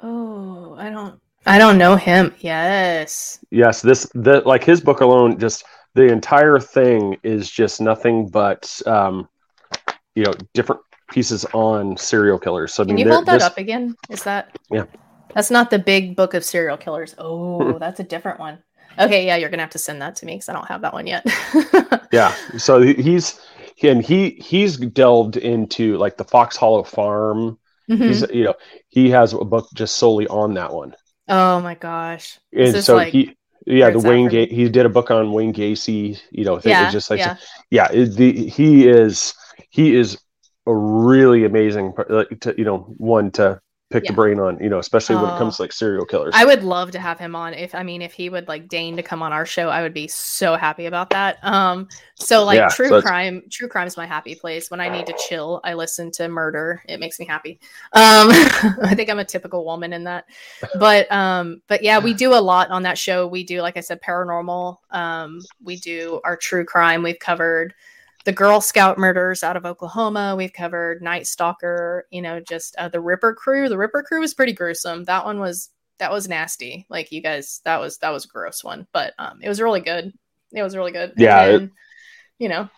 Oh, 0.00 0.76
I 0.78 0.90
don't 0.90 1.20
I 1.46 1.58
don't 1.58 1.78
know 1.78 1.96
him. 1.96 2.34
Yes. 2.40 3.44
Yes, 3.50 3.82
this 3.82 4.06
the 4.14 4.42
like 4.46 4.64
his 4.64 4.80
book 4.80 5.00
alone 5.00 5.38
just 5.38 5.64
the 5.94 6.04
entire 6.04 6.58
thing 6.58 7.18
is 7.22 7.50
just 7.50 7.80
nothing 7.80 8.28
but 8.28 8.80
um 8.86 9.28
you 10.14 10.24
know 10.24 10.32
different 10.54 10.80
pieces 11.10 11.44
on 11.54 11.96
serial 11.96 12.38
killers. 12.38 12.74
So 12.74 12.82
I 12.82 12.86
Can 12.86 12.96
mean, 12.96 13.06
you 13.06 13.12
hold 13.12 13.26
that 13.26 13.34
this, 13.34 13.42
up 13.42 13.58
again? 13.58 13.96
Is 14.10 14.22
that 14.24 14.56
Yeah. 14.70 14.84
That's 15.34 15.50
not 15.50 15.70
the 15.70 15.78
big 15.78 16.16
book 16.16 16.34
of 16.34 16.44
serial 16.44 16.76
killers. 16.76 17.14
Oh, 17.18 17.78
that's 17.78 18.00
a 18.00 18.04
different 18.04 18.40
one. 18.40 18.58
Okay, 18.98 19.26
yeah, 19.26 19.36
you're 19.36 19.50
gonna 19.50 19.62
have 19.62 19.70
to 19.70 19.78
send 19.78 20.02
that 20.02 20.16
to 20.16 20.26
me 20.26 20.34
because 20.34 20.48
I 20.48 20.52
don't 20.54 20.66
have 20.66 20.80
that 20.82 20.92
one 20.92 21.06
yet. 21.06 21.24
yeah, 22.12 22.34
so 22.56 22.80
he's 22.80 23.40
and 23.82 24.04
he 24.04 24.30
he's 24.30 24.76
delved 24.76 25.36
into 25.36 25.96
like 25.98 26.16
the 26.16 26.24
Fox 26.24 26.56
Hollow 26.56 26.82
Farm. 26.82 27.58
Mm-hmm. 27.88 28.02
He's 28.02 28.22
you 28.30 28.44
know 28.44 28.54
he 28.88 29.10
has 29.10 29.32
a 29.32 29.44
book 29.44 29.68
just 29.74 29.96
solely 29.96 30.26
on 30.26 30.54
that 30.54 30.72
one. 30.72 30.94
Oh 31.28 31.60
my 31.60 31.74
gosh! 31.74 32.40
and 32.52 32.82
so 32.82 32.96
like, 32.96 33.12
he 33.12 33.36
yeah 33.68 33.90
the 33.90 33.98
Wayne 33.98 34.28
Gacy 34.28 34.50
he 34.50 34.68
did 34.68 34.86
a 34.86 34.88
book 34.88 35.10
on 35.10 35.32
Wayne 35.32 35.52
Gacy. 35.52 36.20
You 36.30 36.44
know, 36.44 36.60
yeah, 36.64 36.90
just 36.90 37.10
like 37.10 37.18
yeah, 37.18 37.36
yeah 37.70 37.88
it, 37.92 38.16
the, 38.16 38.48
he 38.48 38.88
is 38.88 39.34
he 39.70 39.94
is 39.94 40.18
a 40.66 40.74
really 40.74 41.44
amazing 41.44 41.94
like 42.08 42.40
to, 42.40 42.54
you 42.56 42.64
know 42.64 42.78
one 42.98 43.30
to 43.32 43.60
pick 43.90 44.04
yeah. 44.04 44.10
the 44.10 44.14
brain 44.14 44.38
on, 44.38 44.58
you 44.62 44.68
know, 44.68 44.78
especially 44.78 45.16
when 45.16 45.24
it 45.24 45.38
comes 45.38 45.56
to 45.56 45.62
like 45.62 45.72
serial 45.72 46.04
killers. 46.04 46.34
I 46.36 46.44
would 46.44 46.62
love 46.62 46.90
to 46.90 46.98
have 46.98 47.18
him 47.18 47.34
on. 47.34 47.54
If 47.54 47.74
I 47.74 47.82
mean, 47.82 48.02
if 48.02 48.12
he 48.12 48.28
would 48.28 48.46
like 48.46 48.68
deign 48.68 48.96
to 48.96 49.02
come 49.02 49.22
on 49.22 49.32
our 49.32 49.46
show, 49.46 49.70
I 49.70 49.80
would 49.80 49.94
be 49.94 50.06
so 50.08 50.56
happy 50.56 50.86
about 50.86 51.08
that. 51.10 51.38
Um, 51.42 51.88
so 52.14 52.44
like 52.44 52.56
yeah, 52.56 52.68
true 52.68 52.88
so 52.88 53.00
crime, 53.00 53.42
true 53.50 53.68
crime 53.68 53.86
is 53.86 53.96
my 53.96 54.06
happy 54.06 54.34
place. 54.34 54.70
When 54.70 54.80
I 54.80 54.90
need 54.90 55.06
to 55.06 55.14
chill, 55.28 55.60
I 55.64 55.72
listen 55.72 56.10
to 56.12 56.28
murder. 56.28 56.82
It 56.86 57.00
makes 57.00 57.18
me 57.18 57.24
happy. 57.24 57.60
Um, 57.94 58.28
I 58.82 58.92
think 58.94 59.08
I'm 59.08 59.20
a 59.20 59.24
typical 59.24 59.64
woman 59.64 59.94
in 59.94 60.04
that. 60.04 60.26
But 60.78 61.10
um, 61.10 61.62
but 61.66 61.82
yeah, 61.82 61.98
we 61.98 62.12
do 62.12 62.34
a 62.34 62.40
lot 62.40 62.70
on 62.70 62.82
that 62.82 62.98
show. 62.98 63.26
We 63.26 63.42
do, 63.42 63.62
like 63.62 63.78
I 63.78 63.80
said, 63.80 64.02
paranormal. 64.02 64.76
Um, 64.90 65.40
we 65.62 65.76
do 65.76 66.20
our 66.24 66.36
true 66.36 66.64
crime. 66.64 67.02
We've 67.02 67.18
covered 67.18 67.74
the 68.24 68.32
Girl 68.32 68.60
Scout 68.60 68.98
murders 68.98 69.42
out 69.42 69.56
of 69.56 69.64
Oklahoma. 69.64 70.34
We've 70.36 70.52
covered 70.52 71.02
Night 71.02 71.26
Stalker, 71.26 72.06
you 72.10 72.20
know, 72.20 72.40
just 72.40 72.76
uh, 72.76 72.88
the 72.88 73.00
Ripper 73.00 73.34
Crew. 73.34 73.68
The 73.68 73.78
Ripper 73.78 74.02
Crew 74.02 74.20
was 74.20 74.34
pretty 74.34 74.52
gruesome. 74.52 75.04
That 75.04 75.24
one 75.24 75.38
was 75.40 75.70
that 75.98 76.12
was 76.12 76.28
nasty. 76.28 76.86
Like 76.88 77.12
you 77.12 77.22
guys, 77.22 77.60
that 77.64 77.78
was 77.78 77.98
that 77.98 78.10
was 78.10 78.24
a 78.24 78.28
gross 78.28 78.64
one, 78.64 78.86
but 78.92 79.14
um, 79.18 79.38
it 79.42 79.48
was 79.48 79.60
really 79.60 79.80
good. 79.80 80.12
It 80.52 80.62
was 80.62 80.76
really 80.76 80.92
good. 80.92 81.12
Yeah, 81.16 81.46
then, 81.46 81.62
it, 81.62 81.70
you 82.38 82.48
know. 82.48 82.68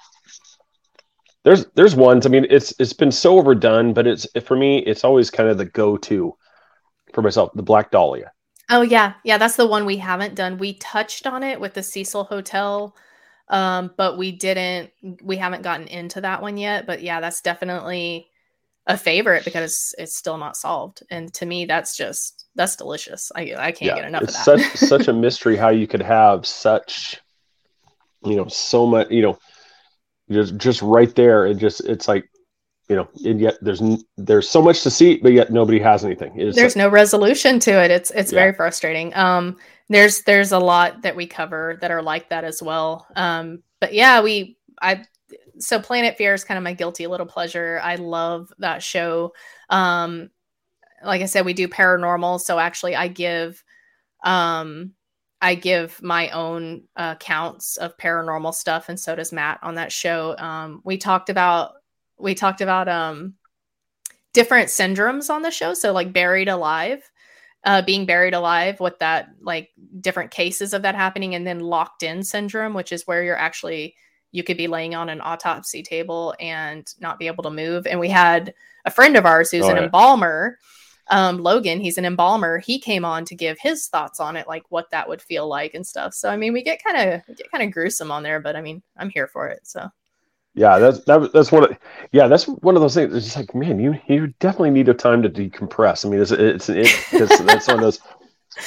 There's 1.43 1.67
there's 1.75 1.95
ones. 1.95 2.27
I 2.27 2.29
mean, 2.29 2.47
it's 2.51 2.75
it's 2.79 2.93
been 2.93 3.13
so 3.13 3.39
overdone, 3.39 3.93
but 3.93 4.07
it's 4.07 4.27
for 4.45 4.57
me, 4.57 4.79
it's 4.81 5.05
always 5.05 5.31
kind 5.31 5.49
of 5.49 5.59
the 5.59 5.65
go 5.65 5.97
to 5.97 6.37
for 7.15 7.23
myself. 7.23 7.51
The 7.55 7.63
Black 7.63 7.91
Dahlia. 7.91 8.33
Oh 8.69 8.83
yeah, 8.83 9.15
yeah, 9.25 9.39
that's 9.39 9.57
the 9.57 9.67
one 9.67 9.85
we 9.85 9.97
haven't 9.97 10.35
done. 10.35 10.59
We 10.59 10.75
touched 10.75 11.27
on 11.27 11.43
it 11.43 11.61
with 11.61 11.75
the 11.75 11.83
Cecil 11.83 12.25
Hotel 12.25 12.95
um, 13.51 13.93
but 13.97 14.17
we 14.17 14.33
didn't, 14.33 14.91
we 15.23 15.37
haven't 15.37 15.63
gotten 15.63 15.89
into 15.89 16.21
that 16.21 16.41
one 16.41 16.57
yet. 16.57 16.87
But 16.87 17.03
yeah, 17.03 17.21
that's 17.21 17.43
definitely 17.43 18.29
a 18.87 18.97
favorite 18.97 19.45
because 19.45 19.95
it's 19.99 20.17
still 20.17 20.39
not 20.39 20.57
solved. 20.57 21.03
And 21.11 21.35
to 21.35 21.45
me, 21.45 21.67
that's 21.67 21.97
just, 21.97 22.47
that's 22.55 22.77
delicious. 22.77 23.31
I, 23.35 23.53
I 23.59 23.73
can't 23.73 23.83
yeah, 23.83 23.97
get 23.97 24.05
enough 24.07 24.23
of 24.23 24.29
that. 24.29 24.45
such, 24.45 24.63
such 24.77 25.09
a 25.09 25.13
mystery 25.13 25.57
how 25.57 25.71
you 25.71 25.89
could 25.89 26.01
have 26.01 26.47
such, 26.47 27.21
you 28.25 28.37
know, 28.37 28.47
so 28.47 28.87
much, 28.87 29.11
you 29.11 29.23
know, 29.23 29.39
just, 30.31 30.57
just 30.57 30.81
right 30.81 31.13
there. 31.17 31.47
It 31.47 31.57
just, 31.57 31.81
it's 31.81 32.07
like, 32.07 32.31
you 32.89 32.97
know, 32.97 33.09
and 33.25 33.41
yet 33.41 33.57
there's 33.61 33.81
there's 34.17 34.49
so 34.49 34.61
much 34.61 34.83
to 34.83 34.91
see, 34.91 35.19
but 35.19 35.33
yet 35.33 35.53
nobody 35.53 35.79
has 35.79 36.05
anything. 36.05 36.33
It's 36.35 36.57
there's 36.57 36.75
like, 36.75 36.85
no 36.85 36.89
resolution 36.89 37.61
to 37.61 37.71
it. 37.85 37.93
It's 37.93 38.11
it's 38.11 38.33
yeah. 38.33 38.41
very 38.41 38.53
frustrating. 38.53 39.15
Um, 39.15 39.59
there's 39.91 40.23
there's 40.23 40.53
a 40.53 40.59
lot 40.59 41.03
that 41.03 41.17
we 41.17 41.27
cover 41.27 41.77
that 41.81 41.91
are 41.91 42.03
like 42.03 42.31
that 42.31 42.45
as 42.45 42.63
well. 42.63 43.07
Um, 43.17 43.63
but 43.81 43.93
yeah, 43.93 44.23
we 44.23 44.57
I 44.81 45.05
so 45.59 45.81
Planet 45.81 46.17
Fear 46.17 46.33
is 46.33 46.45
kind 46.45 46.57
of 46.57 46.65
my 46.65 46.73
guilty 46.73 47.07
little 47.09 47.27
pleasure. 47.27 47.81
I 47.83 47.97
love 47.97 48.53
that 48.59 48.83
show. 48.83 49.35
Um, 49.69 50.31
like 51.05 51.23
I 51.23 51.27
said, 51.27 51.45
we 51.45 51.55
do 51.55 51.67
paranormal, 51.69 52.41
so 52.41 52.59
actually 52.59 52.95
I 52.95 53.09
give 53.09 53.63
um 54.23 54.93
I 55.43 55.57
give 55.57 56.01
my 56.03 56.29
own 56.31 56.85
uh, 56.97 57.17
of 57.81 57.97
paranormal 57.97 58.55
stuff, 58.55 58.89
and 58.89 59.01
so 59.01 59.17
does 59.17 59.33
Matt 59.33 59.59
on 59.63 59.75
that 59.75 59.91
show. 59.91 60.37
Um, 60.39 60.83
we 60.85 60.99
talked 60.99 61.31
about 61.31 61.73
we 62.17 62.37
talked 62.37 62.61
about 62.61 62.89
um 62.89 63.35
different 64.35 64.69
syndromes 64.69 65.31
on 65.31 65.43
the 65.43 65.51
show, 65.51 65.75
so 65.75 65.93
like 65.93 66.13
buried 66.13 66.49
alive 66.49 67.03
uh, 67.65 67.83
being 67.83 68.07
buried 68.07 68.35
alive 68.35 68.81
with 68.81 68.99
that 69.01 69.29
like 69.43 69.71
different 70.01 70.31
cases 70.31 70.73
of 70.73 70.83
that 70.83 70.95
happening 70.95 71.35
and 71.35 71.47
then 71.47 71.61
locked 71.61 72.03
in 72.03 72.23
syndrome 72.23 72.75
which 72.75 72.93
is 72.93 73.07
where 73.07 73.23
you're 73.23 73.37
actually 73.37 73.95
you 74.33 74.43
could 74.43 74.57
be 74.57 74.69
laying 74.69 74.95
on 74.95 75.09
an 75.09 75.21
autopsy 75.21 75.83
table 75.83 76.35
and 76.39 76.95
not 77.01 77.19
be 77.19 77.27
able 77.27 77.43
to 77.43 77.51
move. 77.51 77.87
And 77.87 77.99
we 77.99 78.09
had 78.09 78.55
a 78.85 78.91
friend 78.91 79.17
of 79.17 79.27
ours 79.27 79.51
who's 79.51 79.65
oh, 79.65 79.71
an 79.71 79.77
yeah. 79.77 79.85
embalmer 79.85 80.59
um, 81.09 81.39
logan 81.39 81.81
he's 81.81 81.99
an 81.99 82.05
embalmer. 82.05 82.59
He 82.59 82.79
came 82.79 83.05
on 83.05 83.25
to 83.25 83.35
give 83.35 83.59
his 83.59 83.89
thoughts 83.89 84.21
on 84.21 84.37
it 84.37 84.47
like 84.47 84.63
what 84.69 84.91
that 84.93 85.09
would 85.09 85.21
feel 85.21 85.49
like 85.49 85.75
and 85.75 85.85
stuff. 85.85 86.15
So 86.15 86.31
i 86.31 86.37
mean 86.37 86.53
we 86.53 86.63
get 86.63 86.83
kind 86.83 86.97
of 86.97 87.37
get 87.37 87.51
kind 87.51 87.65
of 87.65 87.73
gruesome 87.73 88.13
on 88.13 88.23
there 88.23 88.41
but 88.41 88.55
i 88.55 88.61
mean 88.61 88.83
i'm 88.97 89.11
here 89.11 89.27
for 89.27 89.49
it 89.49 89.67
so. 89.67 89.89
Yeah, 90.55 90.81
that's 90.81 91.05
that, 91.05 91.33
that's 91.33 91.53
what 91.53 91.71
Of, 91.71 91.79
yeah, 92.13 92.27
that's 92.27 92.49
one 92.49 92.75
of 92.75 92.83
those 92.83 92.95
things. 92.95 93.15
It's 93.15 93.27
just 93.27 93.37
like, 93.37 93.55
man, 93.55 93.79
you 93.79 93.99
you 94.09 94.29
definitely 94.41 94.71
need 94.71 94.89
a 94.89 94.95
time 94.95 95.23
to 95.23 95.31
decompress. 95.31 96.05
I 96.05 96.09
mean, 96.09 96.21
it's 96.21 96.33
it's, 96.33 96.69
it's, 96.69 97.13
it's 97.13 97.41
that's 97.41 97.69
one 97.69 97.77
of 97.77 97.83
those. 97.83 98.01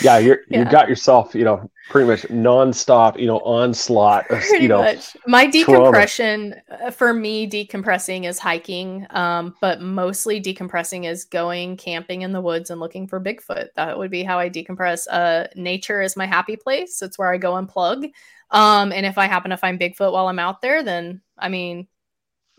yeah, 0.01 0.17
you're 0.17 0.39
yeah. 0.49 0.59
you 0.59 0.65
got 0.71 0.87
yourself, 0.87 1.35
you 1.35 1.43
know, 1.43 1.69
pretty 1.89 2.07
much 2.07 2.21
nonstop, 2.23 3.19
you 3.19 3.27
know, 3.27 3.39
onslaught 3.39 4.31
of 4.31 4.39
pretty 4.39 4.63
you 4.63 4.69
know 4.69 4.81
much. 4.81 5.17
my 5.27 5.45
decompression 5.45 6.55
trauma. 6.67 6.85
Uh, 6.85 6.91
for 6.91 7.13
me, 7.13 7.49
decompressing 7.49 8.23
is 8.23 8.39
hiking, 8.39 9.05
um, 9.09 9.53
but 9.59 9.81
mostly 9.81 10.41
decompressing 10.41 11.05
is 11.05 11.25
going 11.25 11.75
camping 11.75 12.21
in 12.21 12.31
the 12.31 12.41
woods 12.41 12.69
and 12.69 12.79
looking 12.79 13.07
for 13.07 13.19
Bigfoot. 13.19 13.67
That 13.75 13.97
would 13.97 14.09
be 14.09 14.23
how 14.23 14.39
I 14.39 14.49
decompress. 14.49 15.05
Uh, 15.11 15.47
nature 15.55 16.01
is 16.01 16.15
my 16.15 16.25
happy 16.25 16.55
place. 16.55 17.01
It's 17.01 17.19
where 17.19 17.33
I 17.33 17.37
go 17.37 17.57
and 17.57 17.67
plug. 17.67 18.05
Um, 18.51 18.93
and 18.93 19.05
if 19.05 19.17
I 19.17 19.25
happen 19.25 19.51
to 19.51 19.57
find 19.57 19.79
Bigfoot 19.79 20.13
while 20.13 20.29
I'm 20.29 20.39
out 20.39 20.61
there, 20.61 20.81
then 20.81 21.21
I 21.37 21.49
mean, 21.49 21.87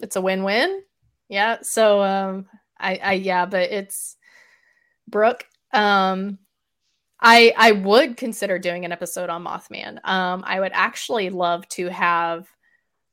it's 0.05 0.17
a 0.17 0.21
win-win. 0.21 0.83
Yeah. 1.29 1.59
So 1.63 2.03
um, 2.03 2.47
I, 2.79 3.01
I 3.03 3.13
yeah, 3.15 3.47
but 3.47 3.73
it's 3.73 4.17
Brooke. 5.09 5.45
Um, 5.73 6.39
I 7.21 7.53
I 7.57 7.73
would 7.73 8.17
consider 8.17 8.59
doing 8.59 8.85
an 8.85 8.93
episode 8.93 9.31
on 9.31 9.45
Mothman. 9.45 9.99
Um, 10.05 10.45
I 10.47 10.61
would 10.61 10.73
actually 10.75 11.31
love 11.31 11.67
to 11.71 11.89
have 11.89 12.47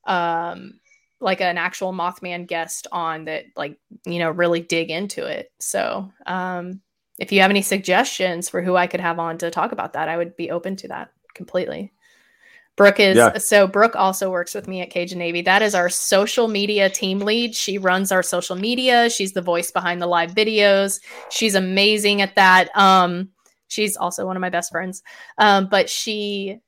um 0.05 0.73
like 1.19 1.39
an 1.39 1.57
actual 1.57 1.93
Mothman 1.93 2.47
guest 2.47 2.87
on 2.91 3.25
that 3.25 3.45
like 3.55 3.77
you 4.05 4.19
know 4.19 4.29
really 4.29 4.59
dig 4.59 4.91
into 4.91 5.25
it. 5.25 5.51
So 5.59 6.11
um 6.25 6.81
if 7.19 7.31
you 7.31 7.41
have 7.41 7.51
any 7.51 7.61
suggestions 7.61 8.49
for 8.49 8.61
who 8.61 8.75
I 8.75 8.87
could 8.87 8.99
have 8.99 9.19
on 9.19 9.37
to 9.39 9.51
talk 9.51 9.71
about 9.71 9.93
that, 9.93 10.09
I 10.09 10.17
would 10.17 10.35
be 10.35 10.51
open 10.51 10.75
to 10.77 10.87
that 10.89 11.11
completely. 11.35 11.93
Brooke 12.77 12.99
is 12.99 13.17
yeah. 13.17 13.37
so 13.37 13.67
Brooke 13.67 13.95
also 13.95 14.31
works 14.31 14.55
with 14.55 14.67
me 14.67 14.81
at 14.81 14.89
Cajun 14.89 15.19
Navy. 15.19 15.41
That 15.41 15.61
is 15.61 15.75
our 15.75 15.89
social 15.89 16.47
media 16.47 16.89
team 16.89 17.19
lead. 17.19 17.55
She 17.55 17.77
runs 17.77 18.11
our 18.11 18.23
social 18.23 18.55
media. 18.55 19.09
She's 19.09 19.33
the 19.33 19.41
voice 19.41 19.71
behind 19.71 20.01
the 20.01 20.07
live 20.07 20.31
videos. 20.31 20.99
She's 21.29 21.53
amazing 21.53 22.21
at 22.21 22.35
that. 22.35 22.69
Um 22.75 23.29
she's 23.71 23.95
also 23.97 24.25
one 24.25 24.35
of 24.35 24.41
my 24.41 24.49
best 24.49 24.71
friends. 24.71 25.01
Um, 25.37 25.67
but 25.69 25.89
she, 25.89 26.59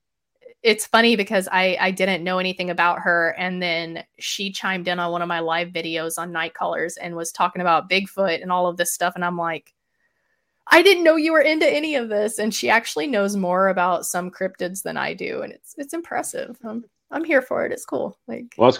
it's 0.63 0.87
funny 0.87 1.15
because 1.15 1.47
I 1.51 1.77
I 1.79 1.91
didn't 1.91 2.23
know 2.23 2.39
anything 2.39 2.69
about 2.69 2.99
her, 2.99 3.35
and 3.37 3.61
then 3.61 4.03
she 4.17 4.51
chimed 4.51 4.87
in 4.87 4.99
on 4.99 5.11
one 5.11 5.21
of 5.21 5.27
my 5.27 5.41
live 5.41 5.69
videos 5.69 6.17
on 6.17 6.31
Night 6.31 6.53
Callers 6.53 6.97
and 6.97 7.15
was 7.15 7.31
talking 7.31 7.61
about 7.61 7.89
Bigfoot 7.89 8.41
and 8.41 8.51
all 8.51 8.67
of 8.67 8.77
this 8.77 8.93
stuff, 8.93 9.13
and 9.15 9.23
I'm 9.23 9.37
like. 9.37 9.72
I 10.67 10.81
didn't 10.81 11.03
know 11.03 11.15
you 11.15 11.33
were 11.33 11.41
into 11.41 11.69
any 11.69 11.95
of 11.95 12.09
this, 12.09 12.39
and 12.39 12.53
she 12.53 12.69
actually 12.69 13.07
knows 13.07 13.35
more 13.35 13.67
about 13.67 14.05
some 14.05 14.31
cryptids 14.31 14.81
than 14.81 14.97
I 14.97 15.13
do, 15.13 15.41
and 15.41 15.51
it's 15.51 15.75
it's 15.77 15.93
impressive. 15.93 16.57
I'm 16.63 16.85
I'm 17.11 17.23
here 17.23 17.41
for 17.41 17.65
it. 17.65 17.71
It's 17.71 17.85
cool. 17.85 18.17
Like, 18.27 18.53
well, 18.57 18.75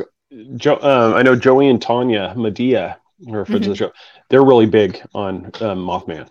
Joe, 0.55 0.79
um, 0.81 1.13
I 1.13 1.21
know 1.21 1.35
Joey 1.35 1.67
and 1.69 1.81
Tanya 1.81 2.33
Medea, 2.35 2.97
her 3.29 3.45
friends 3.45 3.63
mm-hmm. 3.63 3.71
of 3.71 3.77
the 3.77 3.85
show. 3.85 3.91
They're 4.29 4.43
really 4.43 4.65
big 4.65 5.01
on 5.13 5.45
um, 5.61 5.85
Mothman. 5.85 6.29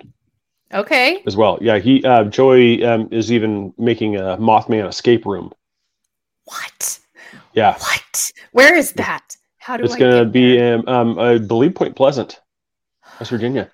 Okay. 0.73 1.23
As 1.27 1.37
well, 1.37 1.59
yeah. 1.61 1.79
He 1.79 2.03
uh, 2.03 2.25
Joey 2.25 2.85
um, 2.85 3.09
is 3.11 3.31
even 3.31 3.75
making 3.77 4.17
a 4.17 4.39
Mothman 4.39 4.89
escape 4.89 5.27
room. 5.27 5.53
What? 6.45 6.99
Yeah. 7.53 7.79
What? 7.79 8.31
Where 8.53 8.75
is 8.75 8.93
that? 8.93 9.37
How 9.59 9.77
do 9.77 9.85
it's 9.85 9.97
going 9.97 10.25
to 10.25 10.29
be? 10.29 10.61
Um, 10.61 10.89
um, 10.89 11.19
I 11.19 11.39
believe 11.39 11.75
Point 11.75 11.95
Pleasant, 11.95 12.41
West 13.21 13.31
Virginia. 13.31 13.71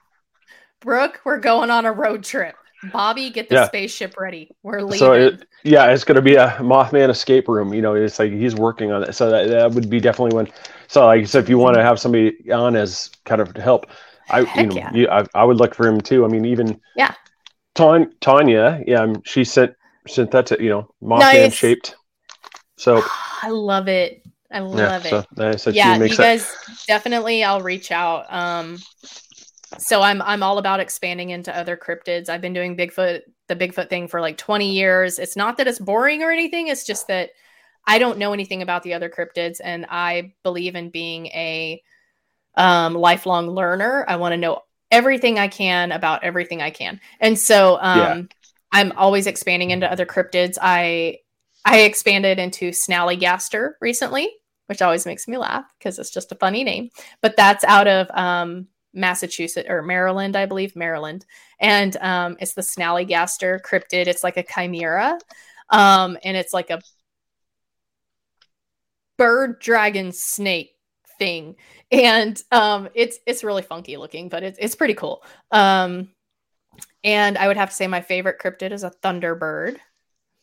Brooke, 0.81 1.21
we're 1.25 1.41
going 1.41 1.71
on 1.71 1.87
a 1.87 1.93
road 1.93 2.25
trip. 2.25 2.55
Bobby, 2.93 3.31
get 3.31 3.49
the 3.49 3.57
yeah. 3.57 3.67
spaceship 3.67 4.17
ready. 4.17 4.51
We're 4.63 4.83
leaving. 4.83 4.99
So 4.99 5.13
it, 5.13 5.45
yeah, 5.65 5.91
it's 5.91 6.05
going 6.05 6.17
to 6.17 6.23
be 6.23 6.37
a 6.37 6.51
Mothman 6.61 7.11
escape 7.11 7.49
room. 7.49 7.75
You 7.75 7.83
know, 7.83 7.95
it's 7.95 8.19
like 8.21 8.31
he's 8.31 8.55
working 8.55 8.93
on 8.93 9.03
it. 9.03 9.15
So 9.15 9.31
that, 9.31 9.49
that 9.49 9.73
would 9.73 9.91
be 9.91 9.99
definitely 9.99 10.37
one. 10.37 10.49
So 10.87 11.05
like 11.07 11.23
I 11.23 11.25
said, 11.25 11.43
if 11.43 11.49
you 11.49 11.59
want 11.59 11.77
to 11.77 11.83
have 11.83 11.99
somebody 11.99 12.53
on 12.53 12.77
as 12.77 13.11
kind 13.25 13.41
of 13.41 13.53
to 13.55 13.63
help, 13.63 13.87
I 14.31 14.45
Heck 14.45 14.57
you 14.57 14.67
know 14.69 14.77
yeah. 14.77 14.93
you, 14.95 15.09
I, 15.09 15.25
I 15.35 15.45
would 15.45 15.57
look 15.57 15.75
for 15.75 15.89
him 15.89 16.01
too. 16.01 16.25
I 16.25 16.29
mean, 16.29 16.45
even 16.45 16.81
yeah, 16.97 17.15
Tanya, 17.75 18.83
yeah, 18.87 19.01
um, 19.01 19.23
she 19.25 19.45
sent 19.45 19.75
sent 20.07 20.31
that 20.33 20.47
to 20.47 20.63
you 20.63 20.69
know 20.69 20.91
Mothman 21.03 21.19
nice. 21.19 21.55
shaped. 21.55 21.97
So 22.77 23.03
I 23.43 23.51
love 23.51 23.89
it. 23.89 24.23
I 24.51 24.61
love 24.61 25.05
yeah, 25.05 25.25
it. 25.37 25.61
So, 25.61 25.71
yeah, 25.71 26.03
you 26.03 26.17
guys 26.17 26.51
definitely. 26.87 27.45
I'll 27.45 27.61
reach 27.61 27.93
out. 27.93 28.33
Um, 28.33 28.79
so 29.77 30.01
I'm 30.01 30.23
I'm 30.23 30.43
all 30.43 30.59
about 30.59 30.81
expanding 30.81 31.31
into 31.31 31.57
other 31.57 31.77
cryptids. 31.77 32.29
I've 32.29 32.41
been 32.41 32.55
doing 32.55 32.77
Bigfoot 32.77 33.23
the 33.49 33.57
Bigfoot 33.57 33.89
thing 33.91 34.09
for 34.09 34.21
like 34.21 34.37
20 34.37 34.71
years. 34.71 35.19
It's 35.19 35.37
not 35.37 35.57
that 35.57 35.67
it's 35.67 35.79
boring 35.79 36.23
or 36.23 36.31
anything. 36.31 36.69
It's 36.69 36.85
just 36.85 37.09
that 37.09 37.31
I 37.87 37.99
don't 37.99 38.19
know 38.19 38.33
anything 38.33 38.63
about 38.63 38.83
the 38.83 38.95
other 38.95 39.09
cryptids, 39.09 39.61
and 39.63 39.87
I 39.89 40.35
believe 40.43 40.75
in 40.75 40.91
being 40.91 41.27
a 41.27 41.83
um, 42.55 42.95
lifelong 42.95 43.49
learner. 43.49 44.05
I 44.09 44.17
want 44.17 44.33
to 44.33 44.37
know 44.37 44.63
everything 44.91 45.39
I 45.39 45.49
can 45.49 45.93
about 45.93 46.25
everything 46.25 46.63
I 46.63 46.71
can. 46.71 47.01
And 47.21 47.39
so 47.39 47.79
um, 47.81 47.99
yeah. 47.99 48.23
I'm 48.73 48.93
always 48.93 49.27
expanding 49.27 49.71
into 49.71 49.91
other 49.91 50.07
cryptids. 50.07 50.57
I 50.61 51.19
I 51.65 51.81
expanded 51.81 52.39
into 52.39 52.71
Snallygaster 52.71 53.73
recently, 53.81 54.31
which 54.67 54.83
always 54.83 55.07
makes 55.07 55.29
me 55.29 55.37
laugh 55.37 55.65
because 55.79 55.99
it's 55.99 56.11
just 56.11 56.33
a 56.33 56.37
funny 56.37 56.65
name. 56.65 56.91
But 57.21 57.37
that's 57.37 57.65
out 57.65 57.87
of 57.87 58.11
um, 58.11 58.69
Massachusetts 58.99 59.69
or 59.69 59.83
Maryland, 59.83 60.37
I 60.37 60.47
believe, 60.47 60.77
Maryland. 60.77 61.25
And 61.61 61.97
um, 61.99 62.37
it's 62.41 62.55
the 62.55 62.63
Snallygaster 62.63 63.61
cryptid. 63.61 64.07
It's 64.07 64.25
like 64.25 64.37
a 64.37 64.43
chimera. 64.43 65.19
Um, 65.71 66.19
and 66.25 66.37
it's 66.37 66.53
like 66.53 66.71
a 66.71 66.81
bird 69.17 69.59
dragon 69.61 70.13
snake 70.13 70.75
thing 71.19 71.57
and 71.91 72.43
um 72.53 72.89
it's 72.95 73.19
it's 73.27 73.43
really 73.43 73.63
funky 73.63 73.97
looking 73.97 74.29
but 74.29 74.45
it's 74.45 74.59
it's 74.61 74.77
pretty 74.77 74.95
cool 74.95 75.25
um 75.51 76.09
and 77.03 77.37
i 77.37 77.49
would 77.49 77.57
have 77.57 77.71
to 77.71 77.75
say 77.75 77.89
my 77.89 78.01
favorite 78.01 78.39
cryptid 78.41 78.71
is 78.71 78.85
a 78.85 78.93
thunderbird 79.03 79.77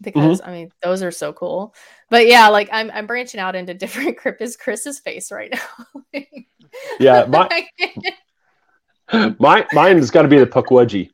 because 0.02 0.42
mm-hmm. 0.42 0.50
i 0.50 0.54
mean 0.54 0.72
those 0.84 1.02
are 1.02 1.12
so 1.12 1.32
cool 1.32 1.74
but 2.10 2.28
yeah 2.28 2.50
like 2.50 2.68
i'm 2.74 2.92
i'm 2.92 3.08
branching 3.08 3.40
out 3.40 3.56
into 3.56 3.74
different 3.86 4.18
cryptids 4.18 4.60
chris's 4.60 5.00
face 5.00 5.32
right 5.32 5.54
now 5.54 6.22
yeah 7.00 7.26
my 7.30 7.68
my 9.40 9.66
mine's 9.74 10.12
got 10.12 10.24
to 10.24 10.28
be 10.28 10.40
the 10.40 10.46
pukwudgie 10.46 11.10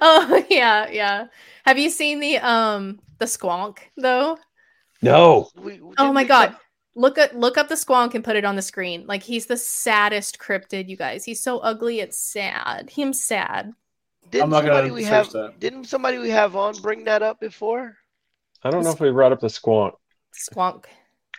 oh 0.00 0.44
yeah 0.50 0.88
yeah 0.90 1.26
have 1.64 1.78
you 1.78 1.90
seen 1.90 2.20
the 2.20 2.38
um 2.38 3.00
the 3.18 3.26
squonk 3.26 3.78
though 3.96 4.38
no 5.02 5.48
oh 5.98 6.12
my 6.12 6.24
god 6.24 6.56
Look 6.96 7.18
at 7.18 7.36
look 7.36 7.58
up 7.58 7.68
the 7.68 7.74
squonk 7.74 8.14
and 8.14 8.22
put 8.22 8.36
it 8.36 8.44
on 8.44 8.54
the 8.54 8.62
screen. 8.62 9.04
Like 9.06 9.22
he's 9.22 9.46
the 9.46 9.56
saddest 9.56 10.38
cryptid, 10.38 10.88
you 10.88 10.96
guys. 10.96 11.24
He's 11.24 11.40
so 11.40 11.58
ugly, 11.58 11.98
it's 12.00 12.18
sad. 12.18 12.88
Him 12.88 13.12
sad. 13.12 13.72
Didn't 14.30 14.52
somebody 14.52 14.90
we 14.90 15.02
have 15.04 15.30
that. 15.32 15.58
didn't 15.58 15.84
somebody 15.84 16.18
we 16.18 16.30
have 16.30 16.54
on 16.54 16.76
bring 16.80 17.04
that 17.04 17.22
up 17.22 17.40
before? 17.40 17.96
I 18.62 18.70
don't 18.70 18.84
know 18.84 18.92
if 18.92 19.00
we 19.00 19.10
brought 19.10 19.32
up 19.32 19.40
the 19.40 19.48
squonk. 19.48 19.94
Squonk. 20.32 20.84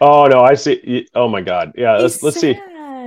Oh 0.02 0.28
no, 0.28 0.42
I 0.42 0.56
see. 0.56 1.08
Oh 1.16 1.30
my 1.30 1.42
god. 1.42 1.72
Yeah, 1.78 1.98
let's 1.98 2.22
let's 2.22 2.40
see. 2.40 2.60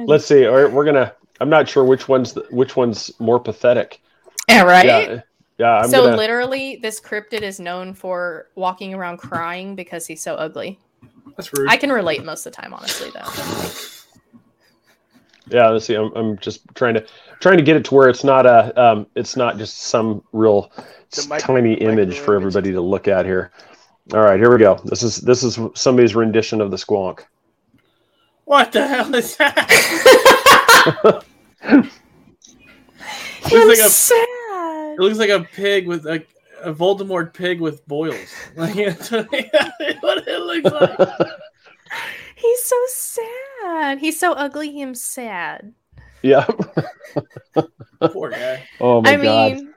Let's 0.06 0.24
see. 0.24 0.46
All 0.46 0.56
right, 0.56 0.72
we're 0.72 0.86
gonna. 0.86 1.14
I'm 1.41 1.49
not 1.49 1.68
sure 1.68 1.84
which 1.84 2.09
one's 2.09 2.32
the, 2.32 2.47
which 2.51 2.76
one's 2.76 3.12
more 3.20 3.39
pathetic. 3.39 4.01
Yeah, 4.49 4.62
right. 4.62 4.86
Yeah, 4.86 5.20
yeah. 5.59 5.76
I'm 5.78 5.91
so 5.91 6.05
gonna... 6.05 6.16
literally, 6.16 6.76
this 6.76 7.01
cryptid 7.01 7.43
is 7.43 7.61
known 7.61 7.95
for 7.95 8.49
walking 8.55 8.95
around 8.95 9.18
crying 9.18 9.74
because 9.74 10.07
he's 10.07 10.22
so 10.22 10.34
ugly. 10.34 10.78
That's 11.36 11.53
rude. 11.57 11.68
I 11.68 11.76
can 11.76 11.91
relate 11.91 12.24
most 12.24 12.47
of 12.47 12.53
the 12.53 12.61
time, 12.61 12.74
honestly, 12.74 13.11
though. 13.14 13.20
Yeah, 15.51 15.68
let's 15.68 15.86
see. 15.86 15.95
I'm, 15.95 16.12
I'm 16.14 16.39
just 16.39 16.62
trying 16.74 16.95
to 16.95 17.07
trying 17.41 17.57
to 17.59 17.62
get 17.62 17.76
it 17.76 17.84
to 17.86 17.95
where 17.95 18.09
it's 18.09 18.24
not 18.24 18.47
a 18.47 18.80
um, 18.80 19.07
it's 19.14 19.36
not 19.36 19.57
just 19.57 19.78
some 19.82 20.22
real 20.32 20.72
tiny 21.39 21.74
image 21.74 22.18
for 22.18 22.34
everybody 22.34 22.72
to 22.72 22.80
look 22.80 23.09
at 23.09 23.24
here. 23.24 23.53
All 24.12 24.20
right, 24.20 24.39
here 24.39 24.51
we 24.51 24.59
go. 24.59 24.80
This 24.84 25.03
is 25.03 25.18
this 25.18 25.43
is 25.43 25.59
somebody's 25.74 26.14
rendition 26.14 26.61
of 26.61 26.70
the 26.70 26.76
squonk. 26.76 27.20
What 28.45 28.72
the 28.72 28.86
hell 28.86 29.14
is 29.14 29.36
that? 29.36 31.22
it 31.68 33.52
looks 33.52 33.78
like 33.80 33.86
a, 33.86 33.90
sad. 33.90 34.94
It 34.98 35.00
looks 35.00 35.18
like 35.18 35.30
a 35.30 35.40
pig 35.40 35.86
with 35.86 36.06
a 36.06 36.24
a 36.62 36.72
Voldemort 36.72 37.32
pig 37.32 37.60
with 37.60 37.86
boils. 37.86 38.34
Like 38.56 38.74
what 40.00 40.26
it 40.26 40.40
looks 40.42 40.98
like. 40.98 41.28
He's 42.36 42.64
so 42.64 42.76
sad. 42.88 43.98
He's 43.98 44.18
so 44.18 44.32
ugly. 44.32 44.72
Him 44.72 44.94
sad. 44.94 45.72
Yeah. 46.22 46.46
Poor 48.00 48.30
guy. 48.30 48.64
Oh 48.80 49.00
my 49.02 49.10
I 49.10 49.16
god. 49.16 49.52
Mean, 49.52 49.74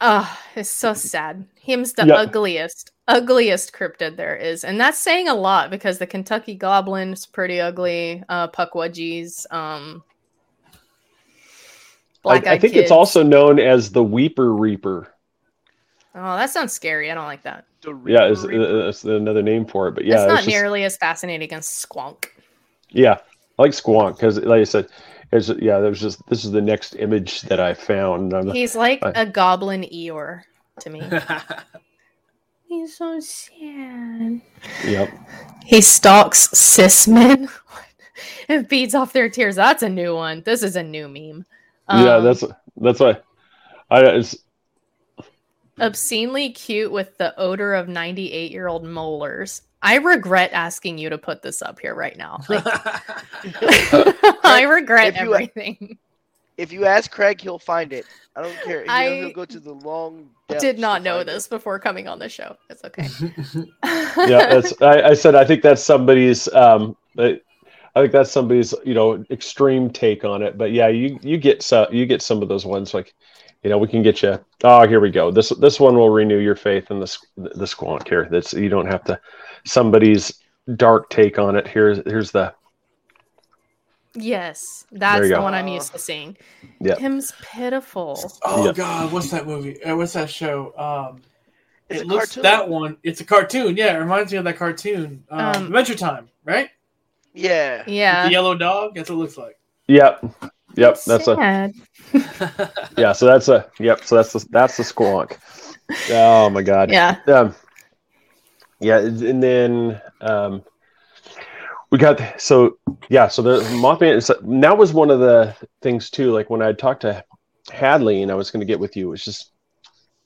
oh, 0.00 0.38
it's 0.56 0.70
so 0.70 0.94
sad. 0.94 1.46
Him's 1.60 1.92
the 1.92 2.06
yep. 2.06 2.16
ugliest, 2.16 2.92
ugliest 3.08 3.72
cryptid 3.72 4.16
there 4.16 4.36
is, 4.36 4.64
and 4.64 4.80
that's 4.80 4.98
saying 4.98 5.28
a 5.28 5.34
lot 5.34 5.70
because 5.70 5.98
the 5.98 6.06
Kentucky 6.06 6.54
Goblin 6.54 7.12
is 7.12 7.26
pretty 7.26 7.60
ugly. 7.60 8.22
Uh, 8.28 8.48
Pukwudgies, 8.48 9.50
um, 9.52 10.02
I, 12.24 12.34
I, 12.34 12.58
think 12.58 12.74
kids. 12.74 12.76
it's 12.76 12.90
also 12.90 13.22
known 13.22 13.58
as 13.58 13.90
the 13.92 14.04
Weeper 14.04 14.54
Reaper. 14.54 15.14
Oh, 16.14 16.36
that 16.36 16.50
sounds 16.50 16.72
scary. 16.72 17.10
I 17.10 17.14
don't 17.14 17.24
like 17.24 17.42
that. 17.42 17.64
Yeah, 18.06 18.26
it's, 18.26 18.44
it's, 18.44 19.04
another 19.04 19.42
name 19.42 19.64
for 19.64 19.88
it, 19.88 19.92
but 19.92 20.04
yeah, 20.04 20.16
it's 20.16 20.28
not 20.28 20.38
it's 20.40 20.48
nearly 20.48 20.82
just... 20.82 20.96
as 20.96 20.98
fascinating 20.98 21.50
as 21.52 21.66
Squonk. 21.66 22.26
Yeah, 22.90 23.18
I 23.58 23.62
like 23.62 23.70
Squonk 23.70 24.16
because, 24.16 24.38
like 24.38 24.60
I 24.60 24.64
said, 24.64 24.88
There's, 25.30 25.48
yeah, 25.48 25.78
there's 25.78 26.00
just 26.00 26.26
this 26.28 26.44
is 26.44 26.50
the 26.50 26.60
next 26.60 26.94
image 26.96 27.42
that 27.42 27.60
I 27.60 27.72
found. 27.72 28.34
I'm, 28.34 28.50
He's 28.50 28.76
like 28.76 29.02
I, 29.02 29.12
a 29.22 29.26
goblin 29.26 29.82
Eeyore 29.82 30.42
to 30.80 30.90
me. 30.90 31.02
He's 32.68 32.96
so 32.96 33.18
sad. 33.18 34.40
Yep. 34.84 35.10
He 35.64 35.80
stalks 35.80 36.50
cis 36.50 37.08
men 37.08 37.48
and 38.48 38.68
feeds 38.68 38.94
off 38.94 39.12
their 39.12 39.28
tears. 39.28 39.56
That's 39.56 39.82
a 39.82 39.88
new 39.88 40.14
one. 40.14 40.42
This 40.44 40.62
is 40.62 40.76
a 40.76 40.82
new 40.82 41.08
meme. 41.08 41.46
Um, 41.90 42.06
yeah, 42.06 42.18
that's 42.18 42.44
that's 42.76 43.00
why 43.00 43.18
I 43.90 44.00
it's 44.02 44.36
obscenely 45.80 46.50
cute 46.50 46.92
with 46.92 47.18
the 47.18 47.38
odor 47.38 47.74
of 47.74 47.88
98 47.88 48.52
year 48.52 48.68
old 48.68 48.84
molars. 48.84 49.62
I 49.82 49.96
regret 49.96 50.50
asking 50.52 50.98
you 50.98 51.10
to 51.10 51.18
put 51.18 51.42
this 51.42 51.62
up 51.62 51.80
here 51.80 51.94
right 51.94 52.16
now. 52.16 52.40
Like, 52.48 52.64
I 54.44 54.66
regret 54.68 55.14
if 55.14 55.20
you, 55.22 55.34
everything. 55.34 55.98
If 56.58 56.72
you 56.72 56.84
ask 56.84 57.10
Craig, 57.10 57.40
he'll 57.40 57.58
find 57.58 57.92
it. 57.92 58.04
I 58.36 58.42
don't 58.42 58.62
care. 58.62 58.82
He'll, 58.82 58.90
I 58.90 59.16
he'll 59.16 59.32
go 59.32 59.46
to 59.46 59.58
the 59.58 59.72
long. 59.72 60.28
Did 60.58 60.78
not 60.78 61.02
know 61.02 61.24
this 61.24 61.46
it. 61.46 61.50
before 61.50 61.78
coming 61.78 62.06
on 62.06 62.18
the 62.18 62.28
show. 62.28 62.56
It's 62.68 62.84
okay. 62.84 63.08
yeah, 64.28 64.46
that's. 64.46 64.74
I, 64.82 65.02
I, 65.02 65.14
said 65.14 65.34
I 65.34 65.44
think 65.44 65.62
that's 65.62 65.82
somebody's. 65.82 66.52
Um, 66.52 66.96
I 67.94 68.00
think 68.00 68.12
that's 68.12 68.30
somebody's 68.30 68.74
you 68.84 68.94
know 68.94 69.24
extreme 69.30 69.90
take 69.90 70.24
on 70.24 70.42
it. 70.42 70.56
But 70.56 70.72
yeah, 70.72 70.88
you 70.88 71.18
you 71.22 71.38
get 71.38 71.62
so 71.62 71.88
you 71.90 72.06
get 72.06 72.22
some 72.22 72.42
of 72.42 72.48
those 72.48 72.66
ones 72.66 72.94
like 72.94 73.14
you 73.62 73.68
know, 73.68 73.78
we 73.78 73.88
can 73.88 74.02
get 74.02 74.22
you. 74.22 74.42
Oh, 74.64 74.86
here 74.88 75.00
we 75.00 75.10
go. 75.10 75.30
This 75.30 75.50
this 75.50 75.78
one 75.78 75.94
will 75.94 76.10
renew 76.10 76.38
your 76.38 76.56
faith 76.56 76.90
in 76.90 76.98
the 76.98 77.16
the 77.36 77.66
squonk 77.66 78.08
here. 78.08 78.26
That's 78.30 78.54
you 78.54 78.68
don't 78.68 78.86
have 78.86 79.04
to 79.04 79.20
somebody's 79.64 80.40
dark 80.76 81.10
take 81.10 81.38
on 81.38 81.56
it. 81.56 81.66
Here's 81.66 81.98
here's 82.06 82.30
the. 82.30 82.54
Yes, 84.14 84.86
that's 84.90 85.28
the 85.28 85.34
go. 85.34 85.42
one 85.42 85.54
I'm 85.54 85.68
used 85.68 85.92
to 85.92 85.98
seeing. 85.98 86.36
Yeah, 86.80 86.94
Tim's 86.94 87.32
pitiful. 87.42 88.18
Oh 88.42 88.64
yep. 88.64 88.76
God, 88.76 89.12
what's 89.12 89.30
that 89.30 89.46
movie? 89.46 89.82
Uh, 89.82 89.96
what's 89.96 90.14
that 90.14 90.30
show? 90.30 90.72
Um, 90.76 91.22
it 91.88 92.06
looks 92.06 92.34
cartoon. 92.34 92.42
that 92.42 92.68
one. 92.68 92.96
It's 93.02 93.20
a 93.20 93.24
cartoon. 93.24 93.76
Yeah, 93.76 93.94
it 93.94 93.98
reminds 93.98 94.32
me 94.32 94.38
of 94.38 94.44
that 94.44 94.56
cartoon. 94.56 95.24
Um, 95.30 95.40
um 95.40 95.66
Adventure 95.66 95.94
Time, 95.94 96.28
right? 96.44 96.70
Yeah. 97.34 97.84
Yeah. 97.86 98.24
The 98.24 98.32
yellow 98.32 98.54
dog. 98.54 98.94
That's 98.94 99.10
what 99.10 99.16
it 99.16 99.18
looks 99.18 99.36
like. 99.36 99.58
Yep. 99.88 100.22
Yep. 100.76 100.98
That's, 101.04 101.04
that's 101.04 101.28
a. 101.28 101.72
yeah, 102.96 103.12
so 103.12 103.26
that's 103.26 103.48
a 103.48 103.68
yep. 103.78 104.04
So 104.04 104.16
that's 104.16 104.32
the 104.32 104.46
that's 104.50 104.76
the 104.76 104.82
squonk. 104.82 105.36
Oh 106.10 106.48
my 106.50 106.62
god. 106.62 106.90
Yeah. 106.90 107.18
Um, 107.26 107.54
yeah, 108.80 108.98
and 108.98 109.42
then 109.42 110.00
um, 110.20 110.62
we 111.90 111.98
got 111.98 112.40
so 112.40 112.78
yeah. 113.08 113.28
So 113.28 113.42
the 113.42 113.60
Mothman. 113.76 114.22
So 114.22 114.36
that 114.42 114.78
was 114.78 114.92
one 114.92 115.10
of 115.10 115.20
the 115.20 115.54
things 115.82 116.10
too. 116.10 116.32
Like 116.32 116.48
when 116.50 116.62
I 116.62 116.72
talked 116.72 117.02
to 117.02 117.22
Hadley 117.70 118.22
and 118.22 118.30
I 118.30 118.34
was 118.34 118.50
going 118.50 118.60
to 118.60 118.66
get 118.66 118.80
with 118.80 118.96
you, 118.96 119.12
it's 119.12 119.24
just 119.24 119.52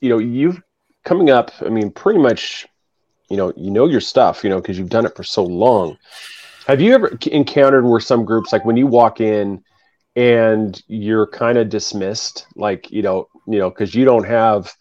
you 0.01 0.09
know 0.09 0.19
you've 0.19 0.61
coming 1.05 1.31
up. 1.31 1.51
I 1.61 1.69
mean, 1.69 1.91
pretty 1.91 2.21
much, 2.21 2.67
you 3.29 3.37
know, 3.37 3.53
you 3.57 3.71
know 3.71 3.87
your 3.87 4.01
stuff. 4.01 4.45
You 4.45 4.51
know 4.51 4.61
because 4.61 4.79
you've 4.79 4.91
done 4.91 5.07
it 5.07 5.17
for 5.17 5.25
so 5.25 5.43
long. 5.43 5.99
Have 6.67 6.81
you 6.81 6.95
ever 6.95 7.19
encountered 7.31 7.85
where 7.85 8.01
some 8.01 8.25
groups 8.25 8.53
like 8.53 8.65
when 8.65 8.77
you 8.77 8.87
walk 8.87 9.21
in 9.21 9.63
and 10.17 10.81
you're 10.87 11.27
kind 11.27 11.59
of 11.59 11.69
dismissed 11.69 12.47
like 12.57 12.91
you 12.91 13.03
know 13.03 13.29
you 13.47 13.59
know 13.59 13.69
because 13.69 13.95
you 13.95 14.05
don't 14.05 14.25
have 14.25 14.73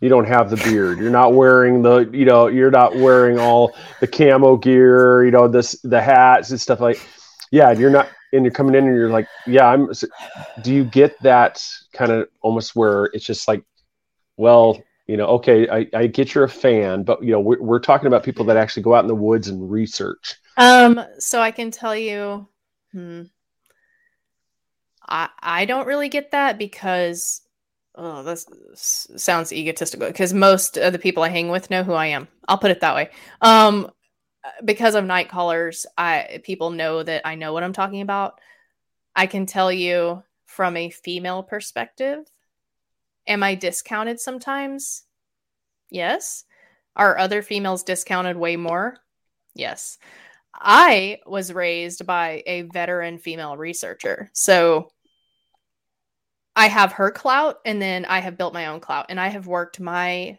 you 0.00 0.08
don't 0.08 0.26
have 0.26 0.48
the 0.48 0.56
beard. 0.56 0.98
You're 0.98 1.10
not 1.10 1.34
wearing 1.34 1.82
the 1.82 2.08
you 2.12 2.24
know 2.24 2.46
you're 2.46 2.70
not 2.70 2.96
wearing 2.96 3.38
all 3.38 3.74
the 4.00 4.06
camo 4.06 4.56
gear 4.56 5.24
you 5.24 5.30
know 5.30 5.46
this 5.46 5.78
the 5.82 6.00
hats 6.00 6.50
and 6.50 6.60
stuff 6.60 6.80
like 6.80 6.98
yeah 7.50 7.70
you're 7.72 7.90
not 7.90 8.08
and 8.32 8.44
you're 8.44 8.52
coming 8.52 8.74
in 8.74 8.86
and 8.86 8.96
you're 8.96 9.10
like 9.10 9.26
yeah 9.46 9.66
i'm 9.66 9.90
do 10.62 10.72
you 10.72 10.84
get 10.84 11.20
that 11.22 11.62
kind 11.92 12.12
of 12.12 12.28
almost 12.42 12.76
where 12.76 13.06
it's 13.06 13.24
just 13.24 13.48
like 13.48 13.62
well 14.36 14.80
you 15.06 15.16
know 15.16 15.26
okay 15.26 15.68
i, 15.68 15.86
I 15.92 16.06
get 16.06 16.34
you're 16.34 16.44
a 16.44 16.48
fan 16.48 17.02
but 17.02 17.22
you 17.22 17.32
know 17.32 17.40
we're, 17.40 17.60
we're 17.60 17.80
talking 17.80 18.06
about 18.06 18.22
people 18.22 18.44
that 18.46 18.56
actually 18.56 18.84
go 18.84 18.94
out 18.94 19.04
in 19.04 19.08
the 19.08 19.14
woods 19.14 19.48
and 19.48 19.70
research 19.70 20.36
um 20.60 21.00
so 21.18 21.40
i 21.40 21.50
can 21.50 21.70
tell 21.70 21.96
you 21.96 22.46
hmm 22.92 23.22
I 25.08 25.28
I 25.40 25.64
don't 25.64 25.86
really 25.86 26.08
get 26.08 26.30
that 26.30 26.58
because 26.58 27.42
oh 27.96 28.22
this 28.22 28.46
sounds 28.74 29.52
egotistical 29.52 30.06
because 30.06 30.32
most 30.32 30.76
of 30.78 30.92
the 30.92 30.98
people 30.98 31.22
I 31.22 31.28
hang 31.28 31.48
with 31.48 31.70
know 31.70 31.82
who 31.82 31.92
I 31.92 32.06
am. 32.06 32.28
I'll 32.48 32.58
put 32.58 32.70
it 32.70 32.80
that 32.80 32.94
way. 32.94 33.10
Um 33.40 33.90
because 34.64 34.94
of 34.94 35.04
night 35.04 35.28
callers, 35.28 35.86
I 35.98 36.40
people 36.44 36.70
know 36.70 37.02
that 37.02 37.22
I 37.26 37.34
know 37.34 37.52
what 37.52 37.62
I'm 37.62 37.72
talking 37.72 38.00
about. 38.02 38.40
I 39.16 39.26
can 39.26 39.46
tell 39.46 39.72
you 39.72 40.22
from 40.46 40.76
a 40.76 40.90
female 40.90 41.42
perspective, 41.42 42.24
am 43.26 43.42
I 43.42 43.54
discounted 43.54 44.20
sometimes? 44.20 45.04
Yes. 45.90 46.44
Are 46.96 47.18
other 47.18 47.42
females 47.42 47.82
discounted 47.82 48.36
way 48.36 48.56
more? 48.56 48.98
Yes. 49.54 49.98
I 50.60 51.20
was 51.26 51.52
raised 51.52 52.06
by 52.06 52.42
a 52.46 52.62
veteran 52.62 53.18
female 53.18 53.56
researcher. 53.56 54.30
So 54.34 54.90
I 56.54 56.66
have 56.66 56.92
her 56.92 57.10
clout 57.10 57.56
and 57.64 57.80
then 57.80 58.04
I 58.04 58.18
have 58.18 58.36
built 58.36 58.52
my 58.52 58.66
own 58.66 58.80
clout 58.80 59.06
and 59.08 59.18
I 59.18 59.28
have 59.28 59.46
worked 59.46 59.80
my 59.80 60.38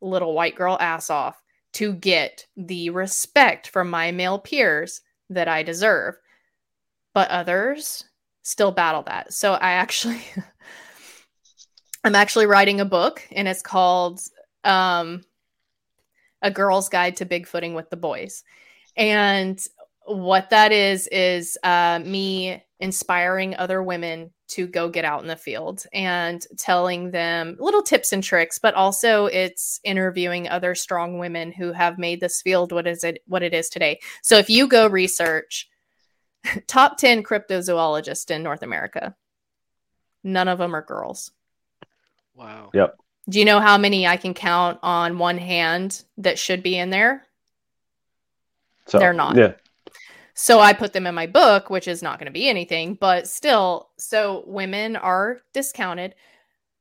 little 0.00 0.34
white 0.34 0.56
girl 0.56 0.76
ass 0.80 1.10
off 1.10 1.40
to 1.74 1.92
get 1.92 2.46
the 2.56 2.90
respect 2.90 3.68
from 3.68 3.88
my 3.88 4.10
male 4.10 4.38
peers 4.38 5.02
that 5.28 5.46
I 5.46 5.62
deserve. 5.62 6.16
But 7.14 7.30
others 7.30 8.04
still 8.42 8.72
battle 8.72 9.02
that. 9.04 9.32
So 9.32 9.52
I 9.52 9.72
actually 9.72 10.20
I'm 12.04 12.14
actually 12.14 12.46
writing 12.46 12.80
a 12.80 12.84
book 12.84 13.22
and 13.30 13.46
it's 13.46 13.62
called 13.62 14.20
um 14.64 15.22
A 16.42 16.50
Girl's 16.50 16.88
Guide 16.88 17.16
to 17.16 17.26
Bigfooting 17.26 17.74
with 17.74 17.90
the 17.90 17.96
Boys. 17.96 18.42
And 18.96 19.60
what 20.06 20.50
that 20.50 20.72
is 20.72 21.06
is 21.08 21.56
uh, 21.62 22.00
me 22.04 22.62
inspiring 22.80 23.54
other 23.56 23.82
women 23.82 24.30
to 24.48 24.66
go 24.66 24.88
get 24.88 25.04
out 25.04 25.22
in 25.22 25.28
the 25.28 25.36
field 25.36 25.84
and 25.92 26.44
telling 26.56 27.10
them 27.12 27.56
little 27.60 27.82
tips 27.82 28.12
and 28.12 28.24
tricks 28.24 28.58
but 28.58 28.74
also 28.74 29.26
it's 29.26 29.78
interviewing 29.84 30.48
other 30.48 30.74
strong 30.74 31.18
women 31.18 31.52
who 31.52 31.72
have 31.72 31.98
made 31.98 32.20
this 32.20 32.42
field 32.42 32.72
what 32.72 32.86
is 32.86 33.04
it 33.04 33.22
what 33.26 33.42
it 33.42 33.54
is 33.54 33.68
today. 33.68 34.00
So 34.22 34.36
if 34.38 34.50
you 34.50 34.66
go 34.66 34.88
research 34.88 35.68
top 36.66 36.96
10 36.96 37.22
cryptozoologists 37.22 38.30
in 38.30 38.42
north 38.42 38.62
america 38.62 39.14
none 40.24 40.48
of 40.48 40.58
them 40.58 40.74
are 40.74 40.82
girls. 40.82 41.30
Wow. 42.34 42.70
Yep. 42.74 42.96
Do 43.28 43.38
you 43.38 43.44
know 43.44 43.60
how 43.60 43.78
many 43.78 44.06
i 44.06 44.16
can 44.16 44.34
count 44.34 44.78
on 44.82 45.18
one 45.18 45.38
hand 45.38 46.02
that 46.18 46.38
should 46.38 46.62
be 46.62 46.76
in 46.76 46.90
there 46.90 47.26
so, 48.90 48.98
they're 48.98 49.12
not 49.12 49.36
yeah 49.36 49.52
so 50.34 50.58
I 50.58 50.72
put 50.72 50.94
them 50.94 51.06
in 51.06 51.14
my 51.14 51.26
book, 51.26 51.68
which 51.68 51.86
is 51.86 52.02
not 52.02 52.18
going 52.18 52.26
to 52.26 52.32
be 52.32 52.48
anything, 52.48 52.94
but 52.94 53.28
still, 53.28 53.90
so 53.98 54.42
women 54.46 54.96
are 54.96 55.40
discounted. 55.52 56.14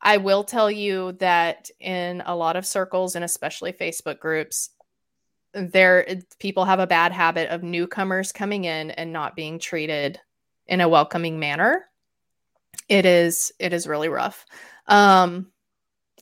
I 0.01 0.15
will 0.15 0.45
tell 0.45 0.71
you 0.71 1.11
that 1.19 1.69
in 1.81 2.23
a 2.25 2.35
lot 2.35 2.55
of 2.55 2.65
circles 2.65 3.15
and 3.15 3.25
especially 3.25 3.73
Facebook 3.73 4.19
groups, 4.19 4.69
there 5.53 6.07
people 6.39 6.63
have 6.63 6.79
a 6.79 6.87
bad 6.87 7.11
habit 7.11 7.49
of 7.49 7.61
newcomers 7.61 8.31
coming 8.31 8.63
in 8.63 8.91
and 8.91 9.11
not 9.11 9.35
being 9.35 9.59
treated 9.59 10.19
in 10.67 10.79
a 10.79 10.87
welcoming 10.87 11.37
manner. 11.37 11.85
It 12.87 13.05
is 13.05 13.51
it 13.59 13.73
is 13.73 13.87
really 13.87 14.07
rough. 14.07 14.45
Um 14.87 15.51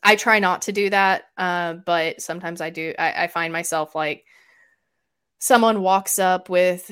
I 0.02 0.16
try 0.16 0.40
not 0.40 0.64
to 0.64 0.72
do 0.72 0.90
that, 0.90 1.26
uh, 1.38 1.74
but 1.74 2.22
sometimes 2.22 2.62
I 2.62 2.70
do. 2.70 2.94
I, 2.98 3.24
I 3.24 3.28
find 3.28 3.52
myself 3.52 3.94
like 3.94 4.26
someone 5.40 5.82
walks 5.82 6.20
up 6.20 6.50
with 6.50 6.90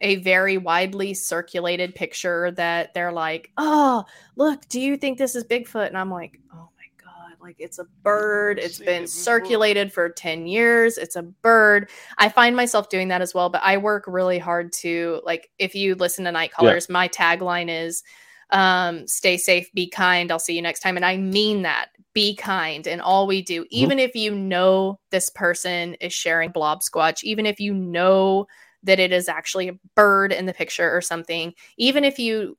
a 0.00 0.16
very 0.16 0.58
widely 0.58 1.14
circulated 1.14 1.94
picture 1.94 2.50
that 2.52 2.94
they're 2.94 3.12
like, 3.12 3.50
"Oh, 3.56 4.04
look, 4.36 4.68
do 4.68 4.80
you 4.80 4.96
think 4.96 5.18
this 5.18 5.34
is 5.34 5.44
Bigfoot?" 5.44 5.88
And 5.88 5.98
I'm 5.98 6.10
like, 6.10 6.38
"Oh 6.52 6.68
my 6.76 7.02
god, 7.02 7.36
like 7.40 7.56
it's 7.58 7.78
a 7.78 7.84
bird. 8.02 8.58
It's 8.58 8.78
been 8.78 9.06
circulated 9.06 9.92
for 9.92 10.08
10 10.08 10.46
years. 10.46 10.98
It's 10.98 11.16
a 11.16 11.22
bird." 11.22 11.90
I 12.18 12.28
find 12.28 12.54
myself 12.54 12.88
doing 12.88 13.08
that 13.08 13.22
as 13.22 13.34
well, 13.34 13.48
but 13.48 13.62
I 13.64 13.78
work 13.78 14.04
really 14.06 14.38
hard 14.38 14.72
to 14.74 15.20
like 15.24 15.50
if 15.58 15.74
you 15.74 15.94
listen 15.94 16.24
to 16.26 16.32
Night 16.32 16.52
Callers, 16.52 16.86
yeah. 16.88 16.92
my 16.92 17.08
tagline 17.08 17.68
is 17.68 18.02
um 18.50 19.06
stay 19.06 19.36
safe 19.36 19.70
be 19.74 19.86
kind 19.86 20.32
i'll 20.32 20.38
see 20.38 20.54
you 20.54 20.62
next 20.62 20.80
time 20.80 20.96
and 20.96 21.04
i 21.04 21.16
mean 21.16 21.62
that 21.62 21.88
be 22.14 22.34
kind 22.34 22.86
in 22.86 23.00
all 23.00 23.26
we 23.26 23.42
do 23.42 23.62
mm-hmm. 23.62 23.76
even 23.76 23.98
if 23.98 24.14
you 24.14 24.34
know 24.34 24.98
this 25.10 25.30
person 25.30 25.94
is 25.94 26.12
sharing 26.12 26.50
blob 26.50 26.80
squatch 26.80 27.22
even 27.22 27.46
if 27.46 27.60
you 27.60 27.74
know 27.74 28.46
that 28.82 28.98
it 28.98 29.12
is 29.12 29.28
actually 29.28 29.68
a 29.68 29.78
bird 29.94 30.32
in 30.32 30.46
the 30.46 30.54
picture 30.54 30.90
or 30.90 31.00
something 31.00 31.52
even 31.76 32.04
if 32.04 32.18
you 32.18 32.56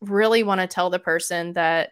really 0.00 0.42
want 0.42 0.60
to 0.60 0.66
tell 0.66 0.90
the 0.90 0.98
person 0.98 1.52
that 1.54 1.90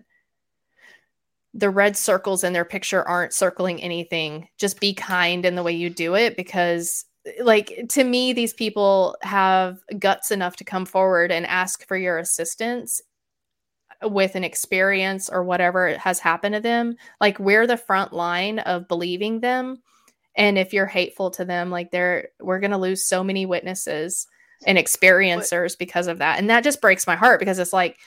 the 1.55 1.71
red 1.71 1.97
circles 1.97 2.45
in 2.45 2.53
their 2.53 2.65
picture 2.65 3.07
aren't 3.07 3.33
circling 3.33 3.83
anything 3.83 4.49
just 4.59 4.81
be 4.81 4.95
kind 4.95 5.45
in 5.45 5.57
the 5.57 5.63
way 5.63 5.73
you 5.73 5.91
do 5.91 6.15
it 6.15 6.37
because 6.37 7.05
like 7.41 7.85
to 7.89 8.05
me 8.05 8.33
these 8.33 8.53
people 8.53 9.17
have 9.23 9.79
guts 9.99 10.31
enough 10.31 10.57
to 10.57 10.65
come 10.65 10.87
forward 10.87 11.31
and 11.33 11.47
ask 11.47 11.87
for 11.87 11.97
your 11.97 12.19
assistance 12.19 13.03
with 14.03 14.35
an 14.35 14.45
experience 14.45 15.29
or 15.29 15.43
whatever 15.43 15.97
has 15.99 16.21
happened 16.21 16.55
to 16.55 16.61
them 16.61 16.97
like 17.21 17.39
we're 17.39 17.67
the 17.67 17.77
front 17.77 18.13
line 18.13 18.61
of 18.61 18.89
believing 18.89 19.41
them. 19.41 19.83
And 20.37 20.57
if 20.57 20.73
you're 20.73 20.87
hateful 20.87 21.31
to 21.33 21.45
them 21.45 21.71
like 21.71 21.91
they're 21.91 22.29
we're 22.41 22.61
going 22.61 22.71
to 22.71 22.79
lose 22.79 23.05
so 23.05 23.25
many 23.25 23.45
witnesses 23.45 24.29
and 24.67 24.79
experiencers 24.79 25.77
because 25.77 26.07
of 26.07 26.19
that. 26.19 26.39
And 26.39 26.49
that 26.51 26.65
just 26.65 26.81
breaks 26.81 27.07
my 27.07 27.17
heart 27.17 27.41
because 27.41 27.59
it's 27.59 27.73
like 27.73 27.99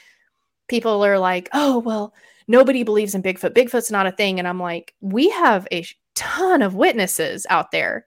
people 0.68 1.04
are 1.06 1.20
like 1.20 1.50
oh 1.54 1.80
well 1.80 2.14
nobody 2.48 2.84
believes 2.84 3.14
in 3.14 3.24
bigfoot. 3.24 3.54
Bigfoot's 3.54 3.92
not 3.92 4.08
a 4.08 4.12
thing. 4.12 4.40
And 4.40 4.48
i'm 4.48 4.60
like 4.60 4.96
we 5.02 5.30
have 5.30 5.68
a 5.72 5.86
ton 6.16 6.62
of 6.62 6.76
witnesses 6.76 7.46
out 7.50 7.72
there. 7.72 8.06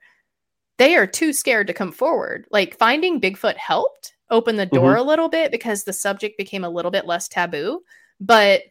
They 0.77 0.95
are 0.95 1.07
too 1.07 1.33
scared 1.33 1.67
to 1.67 1.73
come 1.73 1.91
forward. 1.91 2.47
Like 2.49 2.77
finding 2.77 3.21
bigfoot 3.21 3.57
helped 3.57 4.14
open 4.29 4.55
the 4.55 4.65
door 4.65 4.91
mm-hmm. 4.91 5.01
a 5.01 5.09
little 5.09 5.29
bit 5.29 5.51
because 5.51 5.83
the 5.83 5.93
subject 5.93 6.37
became 6.37 6.63
a 6.63 6.69
little 6.69 6.91
bit 6.91 7.05
less 7.05 7.27
taboo 7.27 7.81
but 8.19 8.61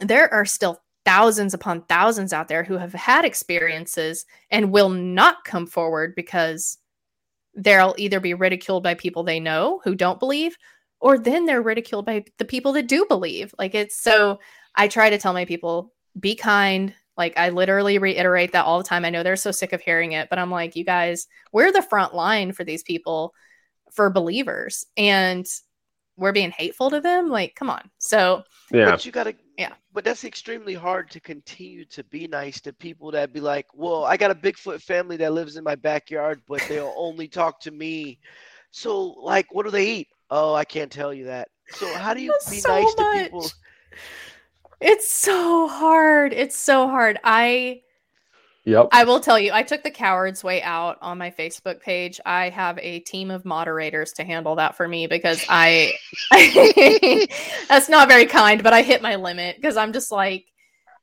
there 0.00 0.32
are 0.32 0.44
still 0.44 0.82
thousands 1.06 1.54
upon 1.54 1.82
thousands 1.82 2.32
out 2.32 2.48
there 2.48 2.64
who 2.64 2.76
have 2.76 2.92
had 2.92 3.24
experiences 3.24 4.26
and 4.50 4.72
will 4.72 4.88
not 4.88 5.44
come 5.44 5.66
forward 5.66 6.14
because 6.16 6.78
they'll 7.54 7.94
either 7.96 8.20
be 8.20 8.34
ridiculed 8.34 8.82
by 8.82 8.92
people 8.92 9.22
they 9.22 9.40
know 9.40 9.80
who 9.84 9.94
don't 9.94 10.18
believe 10.18 10.56
or 11.00 11.16
then 11.16 11.46
they're 11.46 11.62
ridiculed 11.62 12.04
by 12.04 12.24
the 12.38 12.44
people 12.44 12.72
that 12.72 12.88
do 12.88 13.06
believe. 13.06 13.54
Like 13.58 13.74
it's 13.74 13.96
so 13.96 14.40
i 14.74 14.88
try 14.88 15.08
to 15.08 15.16
tell 15.16 15.32
my 15.32 15.44
people 15.44 15.92
be 16.18 16.34
kind. 16.34 16.92
Like 17.16 17.38
i 17.38 17.50
literally 17.50 17.98
reiterate 17.98 18.52
that 18.52 18.64
all 18.64 18.78
the 18.78 18.84
time. 18.84 19.04
I 19.04 19.10
know 19.10 19.22
they're 19.22 19.36
so 19.36 19.52
sick 19.52 19.72
of 19.72 19.80
hearing 19.80 20.12
it 20.12 20.28
but 20.28 20.38
i'm 20.38 20.50
like 20.50 20.74
you 20.74 20.84
guys 20.84 21.28
we're 21.52 21.72
the 21.72 21.82
front 21.82 22.14
line 22.14 22.52
for 22.52 22.64
these 22.64 22.82
people 22.82 23.32
for 23.92 24.10
believers 24.10 24.84
and 24.96 25.46
we're 26.16 26.32
being 26.32 26.50
hateful 26.50 26.90
to 26.90 27.00
them 27.00 27.28
like 27.28 27.54
come 27.54 27.70
on. 27.70 27.90
So 27.98 28.42
yeah. 28.72 28.90
But 28.90 29.06
you 29.06 29.12
gotta 29.12 29.34
yeah. 29.58 29.74
but 29.92 30.04
that's 30.04 30.24
extremely 30.24 30.74
hard 30.74 31.10
to 31.10 31.20
continue 31.20 31.84
to 31.86 32.02
be 32.04 32.26
nice 32.26 32.60
to 32.62 32.72
people 32.72 33.10
that 33.12 33.32
be 33.32 33.40
like 33.40 33.66
well 33.74 34.04
i 34.04 34.16
got 34.16 34.30
a 34.30 34.34
bigfoot 34.34 34.82
family 34.82 35.16
that 35.16 35.32
lives 35.32 35.56
in 35.56 35.64
my 35.64 35.74
backyard 35.74 36.42
but 36.46 36.62
they'll 36.68 36.94
only 36.98 37.28
talk 37.28 37.60
to 37.60 37.70
me. 37.70 38.18
So 38.70 39.14
like 39.20 39.46
what 39.54 39.64
do 39.64 39.70
they 39.70 39.86
eat? 39.86 40.08
Oh 40.30 40.54
i 40.54 40.64
can't 40.64 40.90
tell 40.90 41.12
you 41.12 41.24
that. 41.26 41.48
So 41.70 41.92
how 41.94 42.14
do 42.14 42.22
you 42.22 42.32
that's 42.32 42.50
be 42.50 42.58
so 42.58 42.68
nice 42.68 42.94
much. 42.96 42.96
to 42.96 43.22
people? 43.24 43.46
It's 44.80 45.10
so 45.10 45.68
hard. 45.68 46.32
It's 46.34 46.58
so 46.58 46.86
hard. 46.88 47.18
I 47.24 47.80
Yep. 48.66 48.88
I 48.90 49.04
will 49.04 49.20
tell 49.20 49.38
you, 49.38 49.52
I 49.52 49.62
took 49.62 49.84
the 49.84 49.92
coward's 49.92 50.42
way 50.42 50.60
out 50.60 50.98
on 51.00 51.18
my 51.18 51.30
Facebook 51.30 51.80
page. 51.80 52.20
I 52.26 52.48
have 52.48 52.78
a 52.80 52.98
team 53.00 53.30
of 53.30 53.44
moderators 53.44 54.12
to 54.14 54.24
handle 54.24 54.56
that 54.56 54.76
for 54.76 54.88
me 54.88 55.06
because 55.06 55.44
I 55.48 55.92
that's 57.68 57.88
not 57.88 58.08
very 58.08 58.26
kind, 58.26 58.64
but 58.64 58.72
I 58.72 58.82
hit 58.82 59.02
my 59.02 59.14
limit 59.14 59.54
because 59.56 59.76
I'm 59.76 59.92
just 59.92 60.10
like 60.10 60.46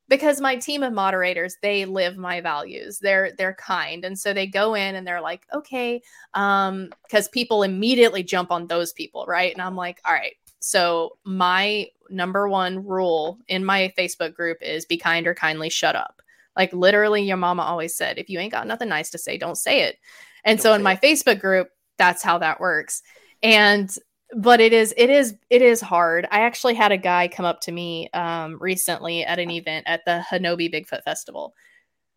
because 0.09 0.41
my 0.41 0.57
team 0.57 0.83
of 0.83 0.91
moderators, 0.91 1.55
they 1.61 1.85
live 1.85 2.17
my 2.17 2.41
values. 2.41 2.99
They're 2.99 3.31
they're 3.37 3.55
kind. 3.55 4.03
And 4.03 4.19
so 4.19 4.33
they 4.33 4.45
go 4.45 4.73
in 4.75 4.95
and 4.95 5.07
they're 5.07 5.21
like, 5.21 5.45
"Okay, 5.53 6.01
um 6.33 6.89
because 7.03 7.29
people 7.29 7.63
immediately 7.63 8.23
jump 8.23 8.51
on 8.51 8.67
those 8.67 8.91
people, 8.91 9.23
right? 9.25 9.53
And 9.53 9.61
I'm 9.61 9.77
like, 9.77 10.01
"All 10.03 10.13
right, 10.13 10.35
so 10.59 11.17
my 11.23 11.87
number 12.09 12.49
one 12.49 12.85
rule 12.85 13.39
in 13.47 13.63
my 13.63 13.93
Facebook 13.97 14.33
group 14.33 14.57
is 14.61 14.85
be 14.85 14.97
kind 14.97 15.27
or 15.27 15.33
kindly 15.33 15.69
shut 15.69 15.95
up. 15.95 16.21
Like 16.55 16.73
literally, 16.73 17.23
your 17.23 17.37
mama 17.37 17.63
always 17.63 17.95
said, 17.95 18.17
if 18.17 18.29
you 18.29 18.39
ain't 18.39 18.51
got 18.51 18.67
nothing 18.67 18.89
nice 18.89 19.09
to 19.11 19.17
say, 19.17 19.37
don't 19.37 19.57
say 19.57 19.83
it. 19.83 19.97
And 20.43 20.57
don't 20.57 20.63
so 20.63 20.73
in 20.73 20.83
my 20.83 20.93
it. 20.93 21.01
Facebook 21.01 21.39
group, 21.39 21.69
that's 21.97 22.23
how 22.23 22.37
that 22.39 22.59
works. 22.59 23.01
And 23.41 23.95
but 24.35 24.59
it 24.59 24.73
is 24.73 24.93
it 24.97 25.09
is 25.09 25.35
it 25.49 25.61
is 25.61 25.81
hard. 25.81 26.27
I 26.31 26.41
actually 26.41 26.73
had 26.73 26.91
a 26.91 26.97
guy 26.97 27.27
come 27.27 27.45
up 27.45 27.61
to 27.61 27.71
me 27.71 28.09
um, 28.13 28.57
recently 28.59 29.23
at 29.23 29.39
an 29.39 29.51
event 29.51 29.85
at 29.87 30.05
the 30.05 30.23
Honobia 30.29 30.73
Bigfoot 30.73 31.03
Festival. 31.03 31.53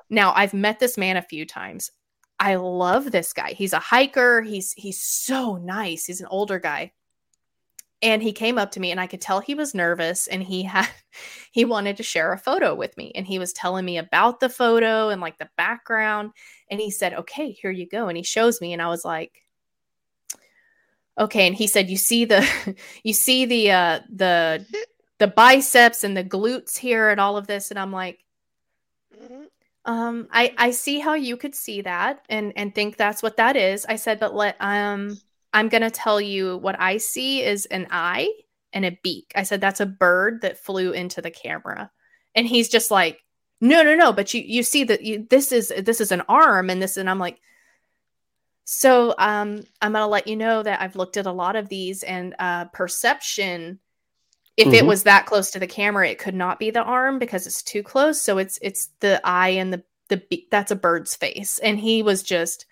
Now 0.08 0.32
I've 0.34 0.54
met 0.54 0.78
this 0.78 0.96
man 0.96 1.16
a 1.16 1.22
few 1.22 1.44
times. 1.44 1.90
I 2.38 2.56
love 2.56 3.10
this 3.12 3.32
guy. 3.32 3.52
He's 3.52 3.72
a 3.72 3.78
hiker. 3.78 4.42
He's 4.42 4.72
he's 4.72 5.02
so 5.02 5.56
nice. 5.56 6.04
He's 6.04 6.20
an 6.20 6.28
older 6.30 6.58
guy 6.58 6.92
and 8.02 8.22
he 8.22 8.32
came 8.32 8.58
up 8.58 8.70
to 8.70 8.80
me 8.80 8.90
and 8.90 9.00
i 9.00 9.06
could 9.06 9.20
tell 9.20 9.40
he 9.40 9.54
was 9.54 9.74
nervous 9.74 10.26
and 10.26 10.42
he 10.42 10.62
had 10.62 10.88
he 11.52 11.64
wanted 11.64 11.96
to 11.96 12.02
share 12.02 12.32
a 12.32 12.38
photo 12.38 12.74
with 12.74 12.96
me 12.96 13.12
and 13.14 13.26
he 13.26 13.38
was 13.38 13.52
telling 13.52 13.84
me 13.84 13.98
about 13.98 14.40
the 14.40 14.48
photo 14.48 15.08
and 15.08 15.20
like 15.20 15.38
the 15.38 15.48
background 15.56 16.30
and 16.70 16.80
he 16.80 16.90
said 16.90 17.14
okay 17.14 17.52
here 17.52 17.70
you 17.70 17.86
go 17.86 18.08
and 18.08 18.16
he 18.16 18.22
shows 18.22 18.60
me 18.60 18.72
and 18.72 18.82
i 18.82 18.88
was 18.88 19.04
like 19.04 19.42
okay 21.18 21.46
and 21.46 21.56
he 21.56 21.66
said 21.66 21.88
you 21.88 21.96
see 21.96 22.24
the 22.24 22.46
you 23.02 23.12
see 23.12 23.46
the 23.46 23.70
uh 23.70 24.00
the 24.10 24.64
the 25.18 25.28
biceps 25.28 26.04
and 26.04 26.16
the 26.16 26.24
glutes 26.24 26.76
here 26.76 27.08
and 27.08 27.20
all 27.20 27.36
of 27.36 27.46
this 27.46 27.70
and 27.70 27.80
i'm 27.80 27.92
like 27.92 28.22
mm-hmm. 29.18 29.44
um 29.86 30.28
i 30.30 30.54
i 30.58 30.70
see 30.70 30.98
how 30.98 31.14
you 31.14 31.38
could 31.38 31.54
see 31.54 31.80
that 31.80 32.22
and 32.28 32.52
and 32.56 32.74
think 32.74 32.98
that's 32.98 33.22
what 33.22 33.38
that 33.38 33.56
is 33.56 33.86
i 33.88 33.96
said 33.96 34.20
but 34.20 34.34
let 34.34 34.56
um 34.60 35.18
I'm 35.56 35.70
going 35.70 35.82
to 35.82 35.90
tell 35.90 36.20
you 36.20 36.58
what 36.58 36.78
I 36.78 36.98
see 36.98 37.42
is 37.42 37.64
an 37.66 37.86
eye 37.90 38.28
and 38.74 38.84
a 38.84 38.98
beak. 39.02 39.32
I 39.34 39.42
said, 39.42 39.58
that's 39.62 39.80
a 39.80 39.86
bird 39.86 40.42
that 40.42 40.58
flew 40.58 40.92
into 40.92 41.22
the 41.22 41.30
camera. 41.30 41.90
And 42.34 42.46
he's 42.46 42.68
just 42.68 42.90
like, 42.90 43.22
no, 43.62 43.82
no, 43.82 43.96
no. 43.96 44.12
But 44.12 44.34
you, 44.34 44.42
you 44.42 44.62
see 44.62 44.84
that 44.84 45.00
you, 45.00 45.26
this 45.30 45.52
is, 45.52 45.72
this 45.78 46.02
is 46.02 46.12
an 46.12 46.22
arm 46.28 46.68
and 46.68 46.82
this, 46.82 46.98
and 46.98 47.08
I'm 47.08 47.18
like, 47.18 47.40
so 48.64 49.14
um, 49.16 49.62
I'm 49.80 49.92
going 49.92 50.02
to 50.02 50.06
let 50.06 50.26
you 50.26 50.36
know 50.36 50.62
that 50.62 50.82
I've 50.82 50.94
looked 50.94 51.16
at 51.16 51.24
a 51.24 51.32
lot 51.32 51.56
of 51.56 51.70
these 51.70 52.02
and 52.02 52.34
uh, 52.38 52.66
perception, 52.66 53.78
if 54.58 54.66
mm-hmm. 54.66 54.74
it 54.74 54.84
was 54.84 55.04
that 55.04 55.24
close 55.24 55.52
to 55.52 55.58
the 55.58 55.66
camera, 55.66 56.06
it 56.06 56.18
could 56.18 56.34
not 56.34 56.58
be 56.58 56.70
the 56.70 56.82
arm 56.82 57.18
because 57.18 57.46
it's 57.46 57.62
too 57.62 57.82
close. 57.82 58.20
So 58.20 58.36
it's, 58.36 58.58
it's 58.60 58.90
the 59.00 59.22
eye 59.24 59.50
and 59.50 59.72
the, 59.72 59.82
the 60.08 60.18
beak. 60.18 60.50
That's 60.50 60.70
a 60.70 60.76
bird's 60.76 61.16
face. 61.16 61.58
And 61.60 61.80
he 61.80 62.02
was 62.02 62.22
just, 62.22 62.66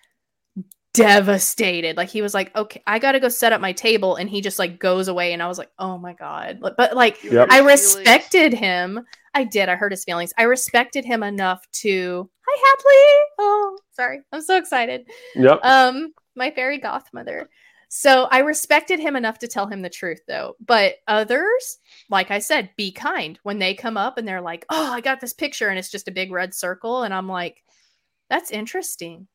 devastated. 0.95 1.97
Like 1.97 2.09
he 2.09 2.21
was 2.21 2.33
like, 2.33 2.55
"Okay, 2.55 2.81
I 2.87 2.99
got 2.99 3.13
to 3.13 3.19
go 3.19 3.29
set 3.29 3.53
up 3.53 3.61
my 3.61 3.71
table," 3.71 4.15
and 4.15 4.29
he 4.29 4.41
just 4.41 4.59
like 4.59 4.79
goes 4.79 5.07
away. 5.07 5.33
And 5.33 5.41
I 5.41 5.47
was 5.47 5.57
like, 5.57 5.71
"Oh 5.79 5.97
my 5.97 6.13
god!" 6.13 6.59
But 6.61 6.95
like, 6.95 7.23
yep. 7.23 7.47
I 7.51 7.59
respected 7.59 8.53
him. 8.53 9.05
I 9.33 9.43
did. 9.43 9.69
I 9.69 9.75
hurt 9.75 9.91
his 9.91 10.03
feelings. 10.03 10.33
I 10.37 10.43
respected 10.43 11.05
him 11.05 11.23
enough 11.23 11.69
to. 11.73 12.29
Hi, 12.47 12.61
Hadley. 12.67 13.33
Oh, 13.39 13.77
sorry. 13.91 14.21
I'm 14.31 14.41
so 14.41 14.57
excited. 14.57 15.07
Yep. 15.35 15.59
Um, 15.63 16.13
my 16.35 16.51
fairy 16.51 16.77
goth 16.77 17.09
mother. 17.13 17.49
So 17.89 18.27
I 18.31 18.39
respected 18.39 18.99
him 18.99 19.15
enough 19.15 19.39
to 19.39 19.47
tell 19.47 19.67
him 19.67 19.81
the 19.81 19.89
truth, 19.89 20.21
though. 20.27 20.55
But 20.65 20.95
others, 21.07 21.79
like 22.09 22.31
I 22.31 22.39
said, 22.39 22.71
be 22.75 22.91
kind 22.91 23.39
when 23.43 23.59
they 23.59 23.73
come 23.73 23.97
up 23.97 24.17
and 24.17 24.27
they're 24.27 24.41
like, 24.41 24.65
"Oh, 24.69 24.91
I 24.91 25.01
got 25.01 25.21
this 25.21 25.33
picture," 25.33 25.69
and 25.69 25.77
it's 25.79 25.91
just 25.91 26.07
a 26.07 26.11
big 26.11 26.31
red 26.31 26.53
circle, 26.53 27.03
and 27.03 27.13
I'm 27.13 27.27
like, 27.27 27.63
"That's 28.29 28.51
interesting." 28.51 29.27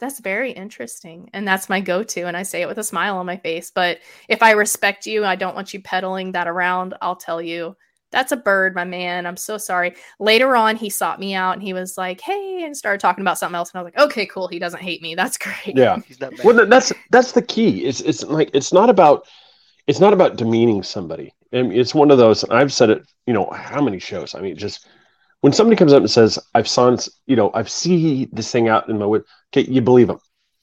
That's 0.00 0.20
very 0.20 0.50
interesting 0.52 1.30
and 1.32 1.46
that's 1.46 1.68
my 1.68 1.80
go-to 1.80 2.22
and 2.22 2.36
i 2.36 2.42
say 2.42 2.62
it 2.62 2.68
with 2.68 2.78
a 2.78 2.84
smile 2.84 3.18
on 3.18 3.26
my 3.26 3.36
face 3.36 3.70
but 3.70 3.98
if 4.28 4.42
i 4.42 4.52
respect 4.52 5.06
you 5.06 5.24
i 5.24 5.36
don't 5.36 5.54
want 5.54 5.72
you 5.72 5.80
peddling 5.80 6.32
that 6.32 6.48
around 6.48 6.94
i'll 7.02 7.16
tell 7.16 7.40
you 7.40 7.76
that's 8.10 8.32
a 8.32 8.36
bird 8.36 8.74
my 8.74 8.84
man 8.84 9.26
i'm 9.26 9.36
so 9.36 9.56
sorry. 9.56 9.94
Later 10.18 10.56
on 10.56 10.76
he 10.76 10.90
sought 10.90 11.20
me 11.20 11.34
out 11.34 11.52
and 11.52 11.62
he 11.62 11.72
was 11.72 11.96
like 11.96 12.20
hey 12.20 12.64
and 12.64 12.76
started 12.76 13.00
talking 13.00 13.22
about 13.22 13.38
something 13.38 13.54
else 13.54 13.70
and 13.70 13.78
i 13.78 13.82
was 13.82 13.92
like 13.92 14.02
okay 14.02 14.26
cool 14.26 14.48
he 14.48 14.58
doesn't 14.58 14.82
hate 14.82 15.02
me 15.02 15.14
that's 15.14 15.38
great. 15.46 15.76
Yeah. 15.76 15.98
Well 16.42 16.66
that's 16.66 16.92
that's 17.10 17.32
the 17.32 17.42
key 17.42 17.84
it's 17.84 18.00
it's 18.00 18.24
like 18.24 18.50
it's 18.52 18.72
not 18.72 18.90
about 18.90 19.26
it's 19.86 20.00
not 20.00 20.12
about 20.12 20.36
demeaning 20.36 20.82
somebody 20.82 21.34
I 21.52 21.62
mean, 21.62 21.72
it's 21.78 21.94
one 21.94 22.10
of 22.10 22.18
those 22.18 22.44
i've 22.44 22.72
said 22.72 22.90
it 22.90 23.10
you 23.26 23.32
know 23.32 23.50
how 23.50 23.80
many 23.80 23.98
shows 23.98 24.34
i 24.34 24.40
mean 24.40 24.56
just 24.56 24.86
when 25.40 25.52
somebody 25.52 25.76
comes 25.76 25.92
up 25.92 26.00
and 26.00 26.10
says, 26.10 26.38
"I've 26.54 26.68
saw, 26.68 26.96
you 27.26 27.36
know, 27.36 27.50
I've 27.54 27.70
see 27.70 28.28
this 28.32 28.50
thing 28.50 28.68
out 28.68 28.88
in 28.88 28.98
my 28.98 29.06
wood," 29.06 29.24
okay, 29.52 29.70
you 29.70 29.80
believe 29.80 30.06
them. 30.06 30.18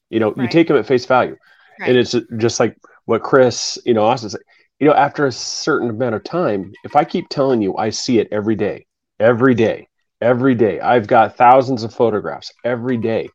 You 0.10 0.20
know, 0.20 0.32
right. 0.32 0.44
you 0.44 0.48
take 0.48 0.68
them 0.68 0.78
at 0.78 0.86
face 0.86 1.06
value, 1.06 1.36
right. 1.80 1.90
and 1.90 1.98
it's 1.98 2.16
just 2.38 2.60
like 2.60 2.78
what 3.06 3.24
Chris, 3.24 3.78
you 3.86 3.94
know, 3.94 4.04
also 4.04 4.28
said. 4.28 4.42
You 4.80 4.88
know, 4.88 4.94
after 4.94 5.26
a 5.26 5.32
certain 5.32 5.90
amount 5.90 6.14
of 6.14 6.24
time, 6.24 6.72
if 6.84 6.96
I 6.96 7.04
keep 7.04 7.30
telling 7.30 7.64
you 7.64 7.76
I 7.78 7.90
see 7.90 8.20
it 8.20 8.28
every 8.32 8.56
day, 8.56 8.86
every 9.20 9.56
day, 9.56 9.88
every 10.22 10.54
day, 10.54 10.80
I've 10.80 11.08
got 11.08 11.36
thousands 11.36 11.84
of 11.84 11.94
photographs 11.94 12.52
every 12.64 12.98
day. 12.98 13.28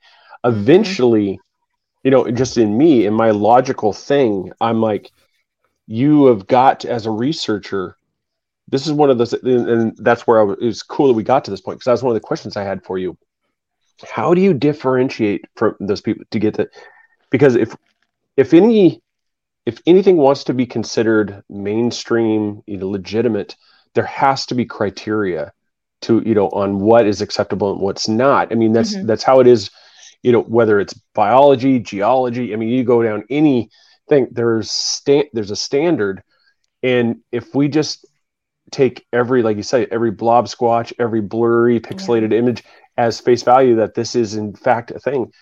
Mm-hmm. 0.45 0.61
Eventually, 0.61 1.41
you 2.05 2.13
know, 2.13 2.31
just 2.31 2.59
in 2.59 2.79
me, 2.79 3.07
in 3.07 3.15
my 3.15 3.31
logical 3.31 3.93
thing, 3.93 4.53
I'm 4.61 4.81
like, 4.81 5.11
you 5.87 6.27
have 6.27 6.47
got 6.47 6.85
as 6.85 7.07
a 7.07 7.11
researcher 7.11 7.97
this 8.69 8.87
is 8.87 8.93
one 8.93 9.11
of 9.11 9.19
those, 9.19 9.33
and 9.33 9.97
that's 9.99 10.27
where 10.27 10.41
I 10.41 10.43
was, 10.43 10.59
it 10.61 10.67
was 10.67 10.83
cool 10.83 11.09
that 11.09 11.15
we 11.15 11.23
got 11.23 11.45
to 11.45 11.51
this 11.51 11.61
point 11.61 11.79
because 11.79 11.87
that 11.87 11.93
was 11.93 12.03
one 12.03 12.15
of 12.15 12.21
the 12.21 12.27
questions 12.27 12.57
I 12.57 12.65
had 12.65 12.85
for 12.85 12.99
you. 12.99 13.17
How 14.09 14.35
do 14.35 14.41
you 14.41 14.55
differentiate 14.55 15.45
from 15.57 15.77
those 15.81 16.01
people 16.01 16.25
to 16.31 16.39
get 16.39 16.55
that? 16.55 16.69
Because 17.31 17.55
if 17.55 17.75
if 18.37 18.55
any 18.55 19.03
if 19.67 19.81
anything 19.87 20.17
wants 20.17 20.45
to 20.45 20.55
be 20.55 20.67
considered 20.67 21.43
mainstream, 21.49 22.63
you 22.67 22.77
know, 22.77 22.89
legitimate, 22.89 23.57
there 23.95 24.05
has 24.05 24.47
to 24.47 24.55
be 24.55 24.65
criteria 24.65 25.53
to 26.03 26.23
you 26.25 26.35
know 26.35 26.49
on 26.49 26.81
what 26.81 27.07
is 27.07 27.21
acceptable 27.21 27.73
and 27.73 27.81
what's 27.81 28.09
not. 28.09 28.51
I 28.51 28.55
mean, 28.55 28.73
that's 28.73 28.95
mm-hmm. 28.95 29.07
that's 29.07 29.23
how 29.23 29.41
it 29.41 29.47
is 29.47 29.71
you 30.23 30.31
know, 30.31 30.43
whether 30.43 30.81
it's 30.81 30.95
biology, 31.15 31.79
geology. 31.79 32.53
I 32.53 32.57
mean, 32.57 32.69
you 32.69 32.85
go 32.85 33.03
down 33.03 33.25
anything. 33.29 34.29
There's 34.31 34.71
sta- 34.71 35.31
there's 35.33 35.51
a 35.51 35.57
standard, 35.57 36.23
and 36.83 37.21
if 37.33 37.55
we 37.55 37.69
just 37.69 38.07
take 38.71 39.07
every, 39.13 39.43
like 39.43 39.57
you 39.57 39.63
say, 39.63 39.87
every 39.91 40.11
blob 40.11 40.47
squatch, 40.47 40.93
every 40.99 41.21
blurry 41.21 41.81
pixelated 41.81 42.33
yeah. 42.33 42.39
image 42.39 42.65
as 42.97 43.21
face 43.21 43.43
value 43.43 43.77
that 43.77 43.95
this 43.95 44.15
is 44.15 44.35
in 44.35 44.55
fact 44.55 44.91
a 44.91 44.99
thing, 44.99 45.33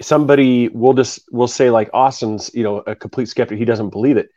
somebody 0.00 0.68
will 0.68 0.92
just 0.92 1.20
will 1.32 1.48
say 1.48 1.70
like 1.70 1.90
Austin's, 1.94 2.50
you 2.54 2.62
know, 2.62 2.78
a 2.86 2.94
complete 2.94 3.28
skeptic. 3.28 3.58
He 3.58 3.64
doesn't 3.64 3.90
believe 3.90 4.16
it. 4.16 4.28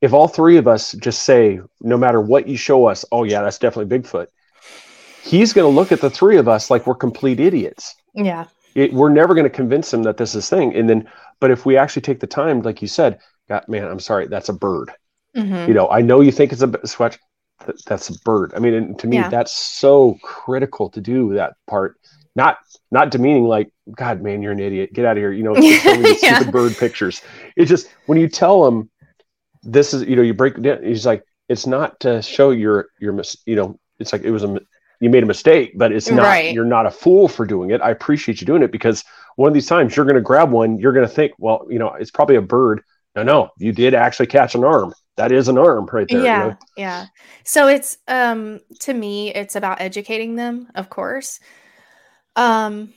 If 0.00 0.12
all 0.12 0.28
three 0.28 0.56
of 0.56 0.66
us 0.66 0.92
just 0.92 1.24
say, 1.24 1.60
no 1.80 1.98
matter 1.98 2.20
what 2.20 2.48
you 2.48 2.56
show 2.56 2.86
us, 2.86 3.04
oh 3.12 3.24
yeah, 3.24 3.42
that's 3.42 3.58
definitely 3.58 3.98
Bigfoot. 3.98 4.28
He's 5.22 5.52
going 5.52 5.70
to 5.70 5.74
look 5.74 5.92
at 5.92 6.00
the 6.00 6.08
three 6.08 6.38
of 6.38 6.48
us 6.48 6.70
like 6.70 6.86
we're 6.86 6.94
complete 6.94 7.40
idiots. 7.40 7.94
Yeah. 8.14 8.46
It, 8.74 8.92
we're 8.94 9.10
never 9.10 9.34
going 9.34 9.44
to 9.44 9.50
convince 9.50 9.92
him 9.92 10.04
that 10.04 10.16
this 10.16 10.34
is 10.34 10.48
thing. 10.48 10.74
And 10.74 10.88
then, 10.88 11.08
but 11.40 11.50
if 11.50 11.66
we 11.66 11.76
actually 11.76 12.02
take 12.02 12.20
the 12.20 12.26
time, 12.26 12.62
like 12.62 12.80
you 12.80 12.88
said, 12.88 13.18
God, 13.48 13.64
man, 13.68 13.84
I'm 13.84 14.00
sorry, 14.00 14.28
that's 14.28 14.48
a 14.48 14.54
bird. 14.54 14.92
Mm-hmm. 15.36 15.68
You 15.68 15.74
know, 15.74 15.90
I 15.90 16.00
know 16.00 16.20
you 16.20 16.32
think 16.32 16.52
it's 16.52 16.62
a 16.62 16.68
squatch. 16.68 17.18
That's 17.86 18.08
a 18.08 18.18
bird. 18.20 18.52
I 18.54 18.58
mean, 18.58 18.96
to 18.96 19.06
me, 19.06 19.16
yeah. 19.16 19.28
that's 19.28 19.52
so 19.52 20.18
critical 20.22 20.90
to 20.90 21.00
do 21.00 21.34
that 21.34 21.54
part 21.66 21.96
not 22.36 22.58
not 22.90 23.10
demeaning 23.10 23.44
like 23.44 23.72
god 23.96 24.22
man 24.22 24.42
you're 24.42 24.52
an 24.52 24.60
idiot 24.60 24.92
get 24.92 25.04
out 25.04 25.16
of 25.16 25.20
here 25.20 25.32
you 25.32 25.42
know 25.42 25.56
yeah. 25.56 26.36
stupid 26.36 26.52
bird 26.52 26.76
pictures 26.76 27.22
it's 27.56 27.68
just 27.68 27.88
when 28.06 28.18
you 28.18 28.28
tell 28.28 28.64
them 28.64 28.90
this 29.62 29.92
is 29.92 30.04
you 30.04 30.16
know 30.16 30.22
you 30.22 30.34
break 30.34 30.56
it 30.56 30.62
down 30.62 30.82
he's 30.82 31.06
like 31.06 31.24
it's 31.48 31.66
not 31.66 31.98
to 32.00 32.22
show 32.22 32.50
your 32.50 32.88
your 33.00 33.12
mis 33.12 33.36
you 33.46 33.56
know 33.56 33.78
it's 33.98 34.12
like 34.12 34.22
it 34.22 34.30
was 34.30 34.44
a 34.44 34.60
you 35.00 35.10
made 35.10 35.22
a 35.22 35.26
mistake 35.26 35.72
but 35.76 35.92
it's 35.92 36.10
not 36.10 36.22
right. 36.22 36.54
you're 36.54 36.64
not 36.64 36.86
a 36.86 36.90
fool 36.90 37.26
for 37.26 37.44
doing 37.44 37.70
it 37.70 37.80
i 37.82 37.90
appreciate 37.90 38.40
you 38.40 38.46
doing 38.46 38.62
it 38.62 38.72
because 38.72 39.04
one 39.36 39.48
of 39.48 39.54
these 39.54 39.66
times 39.66 39.96
you're 39.96 40.06
going 40.06 40.14
to 40.14 40.20
grab 40.20 40.50
one 40.50 40.78
you're 40.78 40.92
going 40.92 41.06
to 41.06 41.12
think 41.12 41.32
well 41.38 41.66
you 41.68 41.78
know 41.78 41.92
it's 41.94 42.10
probably 42.10 42.36
a 42.36 42.42
bird 42.42 42.82
no 43.16 43.22
no 43.22 43.50
you 43.58 43.72
did 43.72 43.94
actually 43.94 44.26
catch 44.26 44.54
an 44.54 44.64
arm 44.64 44.94
that 45.20 45.32
is 45.32 45.48
an 45.48 45.58
arm 45.58 45.88
right 45.92 46.08
there 46.08 46.22
yeah 46.22 46.44
you 46.44 46.50
know? 46.50 46.56
yeah 46.76 47.06
so 47.44 47.68
it's 47.68 47.98
um 48.08 48.60
to 48.78 48.94
me 48.94 49.32
it's 49.34 49.56
about 49.56 49.80
educating 49.80 50.34
them 50.34 50.68
of 50.74 50.88
course 50.88 51.40
um 52.36 52.92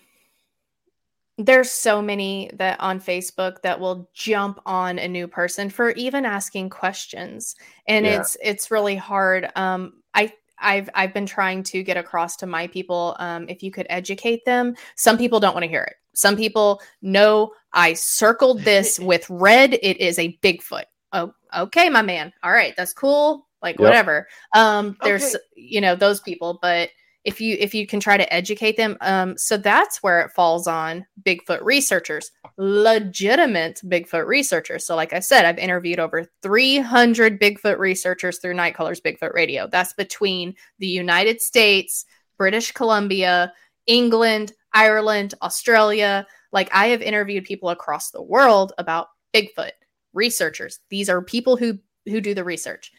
there's 1.37 1.71
so 1.71 2.01
many 2.01 2.49
that 2.53 2.79
on 2.79 2.99
Facebook 2.99 3.61
that 3.63 3.79
will 3.79 4.09
jump 4.13 4.59
on 4.65 4.99
a 4.99 5.07
new 5.07 5.27
person 5.27 5.69
for 5.69 5.91
even 5.91 6.25
asking 6.25 6.69
questions. 6.69 7.55
And 7.87 8.05
yeah. 8.05 8.19
it's 8.19 8.37
it's 8.41 8.71
really 8.71 8.95
hard. 8.95 9.49
Um 9.55 9.93
I 10.13 10.31
I've 10.59 10.89
I've 10.93 11.13
been 11.13 11.25
trying 11.25 11.63
to 11.63 11.81
get 11.81 11.97
across 11.97 12.35
to 12.37 12.45
my 12.45 12.67
people 12.67 13.15
um 13.19 13.47
if 13.49 13.63
you 13.63 13.71
could 13.71 13.87
educate 13.89 14.45
them. 14.45 14.75
Some 14.95 15.17
people 15.17 15.39
don't 15.39 15.53
want 15.53 15.63
to 15.63 15.69
hear 15.69 15.83
it. 15.83 15.95
Some 16.13 16.35
people 16.35 16.81
know 17.01 17.51
I 17.73 17.93
circled 17.93 18.61
this 18.61 18.99
with 19.11 19.27
red. 19.29 19.73
It 19.73 19.99
is 19.99 20.19
a 20.19 20.37
Bigfoot. 20.43 20.85
Oh, 21.13 21.33
okay, 21.55 21.89
my 21.89 22.01
man. 22.01 22.33
All 22.43 22.51
right, 22.51 22.73
that's 22.75 22.93
cool. 22.93 23.47
Like 23.61 23.75
yep. 23.75 23.87
whatever. 23.87 24.27
Um 24.55 24.97
there's 25.03 25.35
okay. 25.35 25.43
you 25.55 25.79
know 25.79 25.95
those 25.95 26.19
people, 26.19 26.59
but 26.61 26.89
if 27.23 27.39
you 27.39 27.55
if 27.59 27.73
you 27.73 27.87
can 27.87 27.99
try 27.99 28.17
to 28.17 28.33
educate 28.33 28.77
them 28.77 28.97
um, 29.01 29.37
so 29.37 29.57
that's 29.57 30.03
where 30.03 30.21
it 30.21 30.31
falls 30.31 30.67
on 30.67 31.05
bigfoot 31.23 31.61
researchers 31.61 32.31
legitimate 32.57 33.79
bigfoot 33.85 34.27
researchers 34.27 34.85
so 34.85 34.95
like 34.95 35.13
i 35.13 35.19
said 35.19 35.45
i've 35.45 35.57
interviewed 35.57 35.99
over 35.99 36.25
300 36.41 37.39
bigfoot 37.39 37.77
researchers 37.77 38.39
through 38.39 38.53
nightcallers 38.53 39.01
bigfoot 39.01 39.33
radio 39.33 39.67
that's 39.67 39.93
between 39.93 40.53
the 40.79 40.87
united 40.87 41.41
states 41.41 42.05
british 42.37 42.71
columbia 42.71 43.51
england 43.87 44.53
ireland 44.73 45.33
australia 45.41 46.25
like 46.51 46.69
i 46.73 46.87
have 46.87 47.01
interviewed 47.01 47.45
people 47.45 47.69
across 47.69 48.11
the 48.11 48.21
world 48.21 48.73
about 48.77 49.07
bigfoot 49.33 49.71
researchers 50.13 50.79
these 50.89 51.09
are 51.09 51.21
people 51.21 51.57
who 51.57 51.77
who 52.05 52.21
do 52.21 52.33
the 52.33 52.43
research 52.43 52.91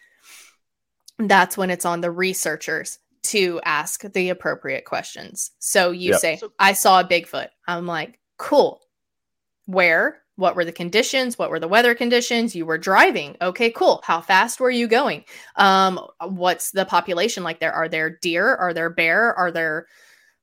that's 1.18 1.56
when 1.56 1.70
it's 1.70 1.84
on 1.84 2.00
the 2.00 2.10
researchers 2.10 2.98
to 3.24 3.60
ask 3.64 4.02
the 4.12 4.28
appropriate 4.28 4.84
questions. 4.84 5.50
So 5.58 5.90
you 5.90 6.10
yep. 6.10 6.20
say, 6.20 6.40
I 6.58 6.74
saw 6.74 7.00
a 7.00 7.04
Bigfoot. 7.04 7.48
I'm 7.66 7.86
like, 7.86 8.18
cool. 8.38 8.80
Where? 9.66 10.20
What 10.36 10.56
were 10.56 10.64
the 10.64 10.72
conditions? 10.72 11.38
What 11.38 11.50
were 11.50 11.60
the 11.60 11.68
weather 11.68 11.94
conditions? 11.94 12.56
You 12.56 12.66
were 12.66 12.76
driving. 12.76 13.36
Okay, 13.40 13.70
cool. 13.70 14.00
How 14.04 14.20
fast 14.20 14.60
were 14.60 14.70
you 14.70 14.88
going? 14.88 15.24
Um, 15.56 16.00
what's 16.20 16.72
the 16.72 16.84
population 16.84 17.44
like 17.44 17.60
there? 17.60 17.72
Are 17.72 17.88
there 17.88 18.18
deer? 18.20 18.54
Are 18.56 18.74
there 18.74 18.90
bear? 18.90 19.32
Are 19.34 19.52
there 19.52 19.86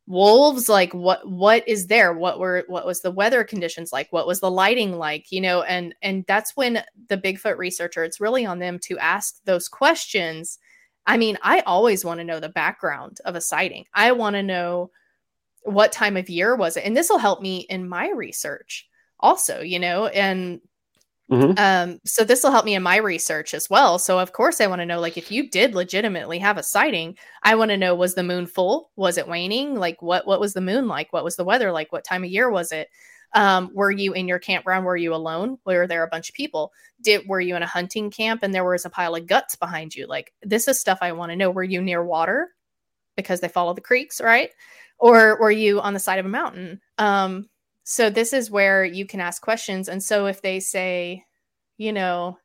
wolves? 0.08 0.68
Like 0.70 0.93
what 0.93 1.28
what 1.30 1.68
is 1.68 1.88
there? 1.88 2.14
What 2.14 2.39
were 2.39 2.64
what 2.68 2.86
was 2.86 3.02
the 3.02 3.12
weather 3.12 3.43
conditions 3.43 3.91
like? 3.93 4.08
What 4.12 4.28
was 4.28 4.39
the 4.39 4.52
lighting 4.52 4.97
like? 4.97 5.32
You 5.32 5.41
know, 5.41 5.64
and 5.64 5.95
and 6.02 6.26
that's 6.28 6.56
when 6.56 6.84
the 7.10 7.18
Bigfoot 7.18 7.58
researcher, 7.58 8.04
it's 8.04 8.22
really 8.22 8.45
on 8.45 8.60
them 8.60 8.80
to 8.84 8.97
ask 8.99 9.36
those 9.45 9.68
questions 9.68 10.60
I 11.08 11.18
mean, 11.18 11.38
I 11.41 11.62
always 11.62 12.06
want 12.06 12.20
to 12.20 12.24
know 12.24 12.39
the 12.39 12.49
background 12.49 13.20
of 13.26 13.36
a 13.36 13.41
sighting. 13.41 13.86
I 13.93 14.12
want 14.12 14.36
to 14.36 14.43
know 14.43 14.91
what 15.64 15.91
time 15.91 16.18
of 16.18 16.30
year 16.30 16.56
was 16.56 16.78
it, 16.78 16.86
and 16.86 16.95
this 16.95 17.10
will 17.10 17.18
help 17.18 17.41
me 17.41 17.66
in 17.70 17.89
my 17.89 18.10
research 18.10 18.88
also. 19.20 19.62
You 19.62 19.80
know, 19.80 20.08
and 20.08 20.62
mm-hmm. 21.32 21.54
um, 21.58 22.00
so 22.06 22.24
this 22.24 22.44
will 22.44 22.52
help 22.52 22.66
me 22.66 22.76
in 22.76 22.84
my 22.84 22.98
research 22.98 23.54
as 23.54 23.70
well. 23.70 23.98
So 23.98 24.20
of 24.20 24.34
course, 24.34 24.62
I 24.62 24.68
want 24.68 24.82
to 24.82 24.86
know 24.86 25.00
like 25.00 25.18
if 25.18 25.32
you 25.32 25.50
did 25.50 25.74
legitimately 25.74 26.40
have 26.40 26.58
a 26.58 26.64
sighting, 26.64 27.18
I 27.44 27.56
want 27.56 27.72
to 27.72 27.78
know 27.78 27.96
was 27.96 28.16
the 28.16 28.24
moon 28.24 28.46
full? 28.46 28.92
Was 28.96 29.18
it 29.18 29.28
waning? 29.28 29.76
Like 29.76 30.02
what 30.02 30.28
what 30.28 30.40
was 30.40 30.54
the 30.54 30.62
moon 30.62 30.88
like? 30.88 31.12
What 31.14 31.24
was 31.24 31.36
the 31.36 31.46
weather 31.46 31.72
like? 31.72 31.92
What 31.92 32.04
time 32.04 32.24
of 32.24 32.30
year 32.30 32.50
was 32.50 32.72
it? 32.72 32.90
Um, 33.34 33.72
were 33.74 33.92
you 33.92 34.14
in 34.14 34.28
your 34.28 34.40
campground? 34.40 34.86
Were 34.86 34.98
you 34.98 35.16
alone? 35.16 35.58
Were 35.66 35.88
there 35.88 36.04
a 36.04 36.10
bunch 36.10 36.30
of 36.30 36.36
people? 36.36 36.74
Did 37.02 37.28
were 37.28 37.40
you 37.40 37.56
in 37.56 37.64
a 37.64 37.68
hunting 37.68 38.12
camp 38.12 38.44
and 38.44 38.54
there 38.54 38.66
was 38.66 38.86
a 38.86 38.90
pile 38.90 39.16
of 39.16 39.28
guts 39.28 39.56
behind 39.56 39.96
you? 39.96 40.06
Like 40.08 40.34
this 40.44 40.68
is 40.68 40.80
stuff 40.80 41.00
I 41.02 41.14
want 41.14 41.32
to 41.32 41.36
know. 41.36 41.50
Were 41.50 41.64
you 41.64 41.82
near 41.82 42.04
water 42.04 42.50
because 43.16 43.40
they 43.40 43.48
follow 43.48 43.74
the 43.74 43.82
creeks, 43.82 44.20
right? 44.20 44.50
Or 45.00 45.38
were 45.40 45.52
you 45.52 45.82
on 45.82 45.94
the 45.94 46.00
side 46.00 46.20
of 46.20 46.26
a 46.26 46.30
mountain? 46.30 46.82
Um, 46.98 47.50
so 47.84 48.10
this 48.10 48.34
is 48.34 48.52
where 48.52 48.84
you 48.84 49.06
can 49.06 49.20
ask 49.20 49.42
questions. 49.42 49.90
And 49.90 50.04
so 50.04 50.28
if 50.28 50.42
they 50.42 50.60
say, 50.60 51.26
you 51.78 51.94
know, 51.94 52.38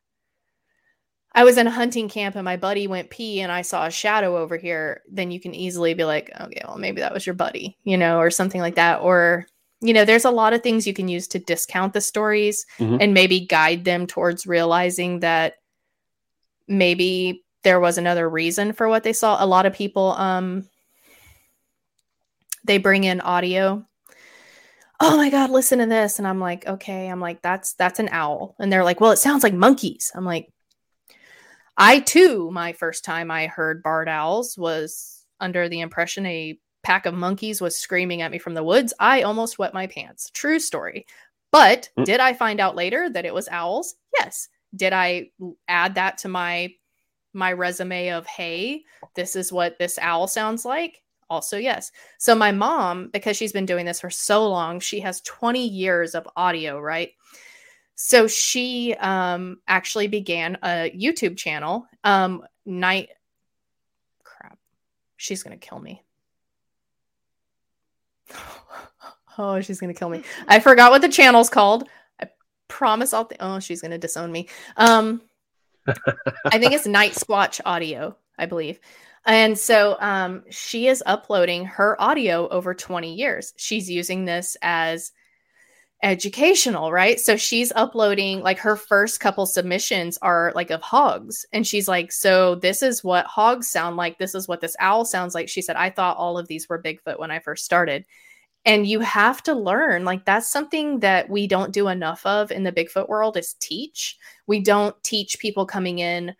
I 1.33 1.43
was 1.43 1.57
in 1.57 1.67
a 1.67 1.71
hunting 1.71 2.09
camp 2.09 2.35
and 2.35 2.45
my 2.45 2.57
buddy 2.57 2.87
went 2.87 3.11
pee 3.11 3.41
and 3.41 3.51
I 3.51 3.61
saw 3.61 3.85
a 3.85 3.91
shadow 3.91 4.37
over 4.37 4.57
here, 4.57 5.01
then 5.11 5.29
you 5.29 5.39
can 5.39 5.53
easily 5.53 5.93
be 5.93 6.03
like, 6.03 6.31
okay, 6.39 6.61
well, 6.67 6.77
maybe 6.77 7.01
that 7.01 7.13
was 7.13 7.25
your 7.25 7.35
buddy, 7.35 7.77
you 7.83 7.97
know, 7.97 8.17
or 8.17 8.31
something 8.31 8.61
like 8.61 8.75
that. 8.75 9.01
Or 9.01 9.45
you 9.79 9.93
know, 9.93 10.05
there's 10.05 10.25
a 10.25 10.31
lot 10.31 10.53
of 10.53 10.63
things 10.63 10.87
you 10.87 10.93
can 10.93 11.07
use 11.07 11.27
to 11.27 11.39
discount 11.39 11.93
the 11.93 12.01
stories 12.01 12.65
mm-hmm. 12.79 12.97
and 12.99 13.13
maybe 13.13 13.41
guide 13.41 13.85
them 13.85 14.07
towards 14.07 14.47
realizing 14.47 15.19
that 15.19 15.55
maybe 16.67 17.43
there 17.63 17.79
was 17.79 17.97
another 17.97 18.27
reason 18.27 18.73
for 18.73 18.87
what 18.87 19.03
they 19.03 19.13
saw. 19.13 19.43
A 19.43 19.45
lot 19.45 19.65
of 19.65 19.73
people, 19.73 20.13
um, 20.13 20.67
they 22.63 22.77
bring 22.77 23.03
in 23.03 23.21
audio. 23.21 23.85
Oh 24.99 25.17
my 25.17 25.29
god, 25.29 25.49
listen 25.51 25.79
to 25.79 25.85
this, 25.85 26.17
and 26.17 26.27
I'm 26.27 26.39
like, 26.39 26.65
okay, 26.65 27.07
I'm 27.07 27.19
like, 27.19 27.41
that's 27.41 27.73
that's 27.73 27.99
an 27.99 28.09
owl, 28.11 28.55
and 28.59 28.71
they're 28.71 28.83
like, 28.83 28.99
well, 28.99 29.11
it 29.11 29.17
sounds 29.17 29.43
like 29.43 29.53
monkeys. 29.53 30.11
I'm 30.15 30.25
like, 30.25 30.51
I 31.77 31.99
too, 31.99 32.49
my 32.51 32.73
first 32.73 33.05
time 33.05 33.29
I 33.29 33.47
heard 33.47 33.83
barred 33.83 34.09
owls 34.09 34.57
was 34.57 35.25
under 35.39 35.69
the 35.69 35.81
impression 35.81 36.25
a 36.25 36.59
pack 36.87 37.05
of 37.05 37.13
monkeys 37.13 37.59
was 37.59 37.75
screaming 37.75 38.21
at 38.21 38.31
me 38.31 38.39
from 38.39 38.53
the 38.53 38.63
woods, 38.63 38.93
I 38.97 39.23
almost 39.23 39.59
wet 39.59 39.73
my 39.73 39.87
pants. 39.87 40.31
True 40.33 40.57
story. 40.57 41.05
But 41.51 41.89
mm. 41.97 42.05
did 42.05 42.21
I 42.21 42.33
find 42.33 42.61
out 42.61 42.77
later 42.77 43.09
that 43.09 43.25
it 43.25 43.33
was 43.33 43.49
owls? 43.49 43.95
Yes. 44.17 44.47
Did 44.73 44.93
I 44.93 45.31
add 45.67 45.95
that 45.95 46.19
to 46.19 46.29
my 46.29 46.73
my 47.33 47.51
resume 47.51 48.09
of 48.09 48.25
hey, 48.25 48.83
this 49.15 49.35
is 49.35 49.51
what 49.51 49.77
this 49.77 49.99
owl 49.99 50.27
sounds 50.27 50.63
like? 50.63 51.01
Also, 51.29 51.57
yes. 51.57 51.91
So 52.17 52.35
my 52.35 52.51
mom, 52.51 53.09
because 53.11 53.35
she's 53.35 53.51
been 53.51 53.65
doing 53.65 53.85
this 53.85 54.01
for 54.01 54.09
so 54.09 54.47
long, 54.47 54.79
she 54.79 55.01
has 55.01 55.21
20 55.21 55.67
years 55.67 56.15
of 56.15 56.27
audio, 56.35 56.79
right? 56.79 57.11
So 57.95 58.27
she 58.27 58.93
um 58.95 59.59
actually 59.67 60.07
began 60.07 60.57
a 60.63 60.91
YouTube 60.95 61.37
channel. 61.37 61.87
Um 62.03 62.43
night 62.65 63.09
crap. 64.23 64.57
She's 65.17 65.43
going 65.43 65.57
to 65.57 65.67
kill 65.67 65.79
me. 65.79 66.03
Oh, 69.37 69.61
she's 69.61 69.79
gonna 69.79 69.93
kill 69.93 70.09
me. 70.09 70.23
I 70.47 70.59
forgot 70.59 70.91
what 70.91 71.01
the 71.01 71.09
channel's 71.09 71.49
called. 71.49 71.87
I 72.19 72.29
promise 72.67 73.13
I'll. 73.13 73.25
Th- 73.25 73.39
oh, 73.41 73.59
she's 73.59 73.81
gonna 73.81 73.97
disown 73.97 74.31
me. 74.31 74.49
Um, 74.75 75.21
I 76.45 76.59
think 76.59 76.73
it's 76.73 76.87
Night 76.87 77.13
Squatch 77.13 77.61
Audio, 77.65 78.17
I 78.37 78.45
believe. 78.45 78.79
And 79.27 79.59
so 79.59 79.97
um, 79.99 80.43
she 80.49 80.87
is 80.87 81.03
uploading 81.05 81.65
her 81.65 82.01
audio 82.01 82.47
over 82.47 82.73
20 82.73 83.13
years. 83.13 83.53
She's 83.57 83.89
using 83.89 84.23
this 84.23 84.55
as 84.61 85.11
educational, 86.01 86.91
right? 86.91 87.19
So 87.19 87.35
she's 87.35 87.73
uploading 87.75 88.41
like 88.41 88.59
her 88.59 88.75
first 88.77 89.19
couple 89.19 89.45
submissions 89.45 90.17
are 90.21 90.53
like 90.55 90.71
of 90.71 90.81
hogs. 90.81 91.45
And 91.51 91.67
she's 91.67 91.87
like, 91.87 92.11
So 92.11 92.55
this 92.55 92.81
is 92.81 93.03
what 93.03 93.25
hogs 93.25 93.67
sound 93.67 93.97
like. 93.97 94.17
This 94.17 94.33
is 94.33 94.47
what 94.47 94.61
this 94.61 94.75
owl 94.79 95.05
sounds 95.05 95.35
like. 95.35 95.49
She 95.49 95.61
said, 95.61 95.75
I 95.75 95.89
thought 95.89 96.17
all 96.17 96.37
of 96.37 96.47
these 96.47 96.69
were 96.69 96.81
Bigfoot 96.81 97.19
when 97.19 97.31
I 97.31 97.39
first 97.39 97.65
started 97.65 98.05
and 98.65 98.85
you 98.85 98.99
have 98.99 99.41
to 99.43 99.53
learn 99.53 100.03
like 100.03 100.25
that's 100.25 100.51
something 100.51 100.99
that 100.99 101.29
we 101.29 101.47
don't 101.47 101.73
do 101.73 101.87
enough 101.87 102.25
of 102.25 102.51
in 102.51 102.63
the 102.63 102.71
bigfoot 102.71 103.07
world 103.07 103.37
is 103.37 103.53
teach 103.55 104.17
we 104.45 104.59
don't 104.59 104.95
teach 105.03 105.39
people 105.39 105.65
coming 105.65 105.99
in 105.99 106.35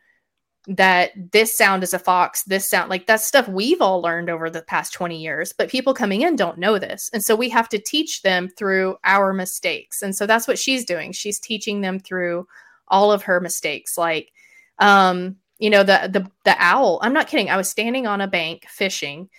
that 0.67 1.11
this 1.31 1.57
sound 1.57 1.81
is 1.81 1.93
a 1.93 1.99
fox 1.99 2.43
this 2.43 2.67
sound 2.67 2.89
like 2.89 3.07
that's 3.07 3.25
stuff 3.25 3.47
we've 3.47 3.81
all 3.81 4.01
learned 4.01 4.29
over 4.29 4.49
the 4.49 4.61
past 4.61 4.91
20 4.91 5.17
years 5.17 5.53
but 5.57 5.69
people 5.69 5.93
coming 5.93 6.21
in 6.21 6.35
don't 6.35 6.57
know 6.57 6.77
this 6.77 7.09
and 7.13 7.23
so 7.23 7.35
we 7.35 7.47
have 7.47 7.69
to 7.69 7.79
teach 7.79 8.21
them 8.21 8.49
through 8.49 8.97
our 9.05 9.31
mistakes 9.31 10.01
and 10.01 10.15
so 10.15 10.25
that's 10.25 10.47
what 10.47 10.59
she's 10.59 10.83
doing 10.83 11.11
she's 11.13 11.39
teaching 11.39 11.79
them 11.81 11.99
through 11.99 12.45
all 12.89 13.11
of 13.11 13.23
her 13.23 13.39
mistakes 13.39 13.97
like 13.97 14.31
um 14.79 15.37
you 15.57 15.69
know 15.69 15.83
the 15.83 16.09
the 16.11 16.29
the 16.43 16.55
owl 16.59 16.99
i'm 17.01 17.13
not 17.13 17.27
kidding 17.27 17.49
i 17.49 17.57
was 17.57 17.69
standing 17.69 18.05
on 18.05 18.19
a 18.19 18.27
bank 18.27 18.65
fishing 18.67 19.29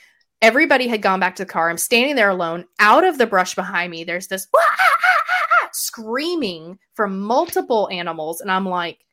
Everybody 0.41 0.87
had 0.87 1.03
gone 1.03 1.19
back 1.19 1.35
to 1.37 1.43
the 1.45 1.51
car. 1.51 1.69
I'm 1.69 1.79
standing 1.79 2.15
there 2.15 2.31
alone. 2.31 2.65
Out 2.79 3.05
of 3.05 3.19
the 3.19 3.27
brush 3.27 3.57
behind 3.57 3.91
me, 3.91 4.05
there's 4.05 4.29
this 4.29 4.47
screaming 5.73 6.79
from 6.95 7.19
multiple 7.19 7.89
animals. 7.91 8.41
And 8.41 8.51
I'm 8.51 8.65
like, 8.65 9.05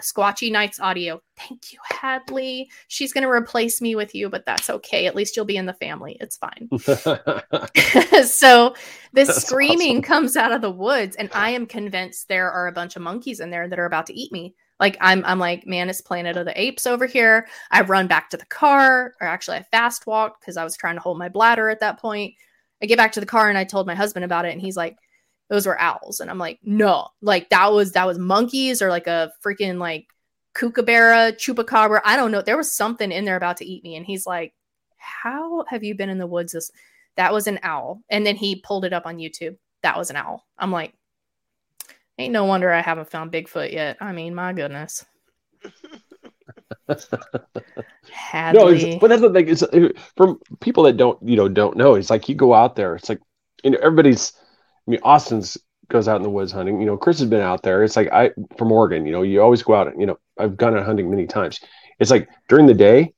Squatchy 0.00 0.50
Nights 0.50 0.80
audio. 0.80 1.20
Thank 1.36 1.72
you, 1.72 1.78
Hadley. 1.84 2.70
She's 2.88 3.12
going 3.12 3.22
to 3.22 3.30
replace 3.30 3.80
me 3.80 3.94
with 3.94 4.14
you, 4.14 4.28
but 4.28 4.46
that's 4.46 4.70
okay. 4.70 5.06
At 5.06 5.14
least 5.14 5.36
you'll 5.36 5.44
be 5.44 5.56
in 5.56 5.66
the 5.66 5.74
family. 5.74 6.16
It's 6.20 6.36
fine. 6.36 6.68
so 8.26 8.74
this 9.12 9.28
that's 9.28 9.46
screaming 9.46 9.98
awesome. 9.98 10.02
comes 10.02 10.36
out 10.36 10.52
of 10.52 10.60
the 10.60 10.70
woods, 10.70 11.16
and 11.16 11.30
I 11.32 11.50
am 11.50 11.66
convinced 11.66 12.28
there 12.28 12.50
are 12.50 12.68
a 12.68 12.72
bunch 12.72 12.96
of 12.96 13.02
monkeys 13.02 13.40
in 13.40 13.50
there 13.50 13.68
that 13.68 13.78
are 13.78 13.86
about 13.86 14.06
to 14.06 14.14
eat 14.14 14.32
me. 14.32 14.54
Like 14.80 14.96
I'm 15.00 15.24
I'm 15.24 15.38
like, 15.38 15.66
man, 15.66 15.88
it's 15.88 16.00
Planet 16.00 16.36
of 16.36 16.46
the 16.46 16.60
Apes 16.60 16.86
over 16.86 17.06
here. 17.06 17.48
I 17.70 17.82
run 17.82 18.06
back 18.06 18.30
to 18.30 18.36
the 18.36 18.46
car, 18.46 19.14
or 19.20 19.26
actually 19.26 19.58
I 19.58 19.62
fast 19.64 20.06
walked 20.06 20.40
because 20.40 20.56
I 20.56 20.64
was 20.64 20.76
trying 20.76 20.94
to 20.94 21.00
hold 21.00 21.18
my 21.18 21.28
bladder 21.28 21.68
at 21.68 21.80
that 21.80 21.98
point. 22.00 22.34
I 22.82 22.86
get 22.86 22.96
back 22.96 23.12
to 23.12 23.20
the 23.20 23.26
car 23.26 23.48
and 23.48 23.58
I 23.58 23.64
told 23.64 23.86
my 23.86 23.94
husband 23.94 24.24
about 24.24 24.44
it, 24.44 24.52
and 24.52 24.60
he's 24.60 24.76
like, 24.76 24.96
those 25.48 25.66
were 25.66 25.80
owls. 25.80 26.20
And 26.20 26.30
I'm 26.30 26.38
like, 26.38 26.60
no, 26.62 27.08
like 27.22 27.48
that 27.50 27.72
was 27.72 27.92
that 27.92 28.06
was 28.06 28.18
monkeys 28.18 28.82
or 28.82 28.90
like 28.90 29.06
a 29.06 29.32
freaking 29.44 29.78
like 29.78 30.08
kookaburra, 30.54 31.32
chupacabra. 31.32 32.00
I 32.04 32.16
don't 32.16 32.32
know. 32.32 32.42
There 32.42 32.56
was 32.56 32.72
something 32.72 33.10
in 33.10 33.24
there 33.24 33.36
about 33.36 33.56
to 33.58 33.66
eat 33.66 33.82
me. 33.82 33.96
And 33.96 34.04
he's 34.04 34.26
like, 34.26 34.54
How 34.96 35.64
have 35.68 35.84
you 35.84 35.94
been 35.94 36.10
in 36.10 36.18
the 36.18 36.26
woods 36.26 36.52
this 36.52 36.70
that 37.16 37.32
was 37.32 37.46
an 37.46 37.58
owl. 37.62 38.02
And 38.08 38.24
then 38.24 38.36
he 38.36 38.56
pulled 38.56 38.84
it 38.84 38.92
up 38.92 39.06
on 39.06 39.18
YouTube. 39.18 39.56
That 39.82 39.96
was 39.96 40.10
an 40.10 40.16
owl. 40.16 40.46
I'm 40.58 40.70
like, 40.70 40.94
Ain't 42.18 42.32
no 42.32 42.44
wonder 42.44 42.72
I 42.72 42.80
haven't 42.80 43.10
found 43.10 43.32
Bigfoot 43.32 43.72
yet. 43.72 43.96
I 44.00 44.12
mean, 44.12 44.34
my 44.34 44.52
goodness. 44.52 45.04
No, 48.54 48.98
but 48.98 49.08
that's 49.08 49.22
the 49.22 49.30
thing. 49.32 49.48
Is 49.48 49.62
uh, 49.62 49.90
from 50.16 50.40
people 50.60 50.82
that 50.84 50.96
don't, 50.96 51.18
you 51.22 51.36
know, 51.36 51.48
don't 51.48 51.76
know. 51.76 51.94
It's 51.94 52.10
like 52.10 52.28
you 52.28 52.34
go 52.34 52.54
out 52.54 52.76
there. 52.76 52.96
It's 52.96 53.08
like, 53.08 53.20
you 53.62 53.70
know, 53.70 53.78
everybody's. 53.82 54.32
I 54.88 54.90
mean, 54.90 55.00
Austin's 55.02 55.58
goes 55.88 56.08
out 56.08 56.16
in 56.16 56.22
the 56.22 56.30
woods 56.30 56.50
hunting. 56.50 56.80
You 56.80 56.86
know, 56.86 56.96
Chris 56.96 57.18
has 57.18 57.28
been 57.28 57.42
out 57.42 57.62
there. 57.62 57.84
It's 57.84 57.94
like 57.94 58.10
I 58.10 58.30
from 58.56 58.72
Oregon. 58.72 59.04
You 59.04 59.12
know, 59.12 59.22
you 59.22 59.42
always 59.42 59.62
go 59.62 59.74
out. 59.74 59.92
You 59.98 60.06
know, 60.06 60.18
I've 60.38 60.56
gone 60.56 60.76
out 60.76 60.86
hunting 60.86 61.10
many 61.10 61.26
times. 61.26 61.60
It's 61.98 62.10
like 62.10 62.28
during 62.48 62.66
the 62.66 62.74
day 62.74 63.12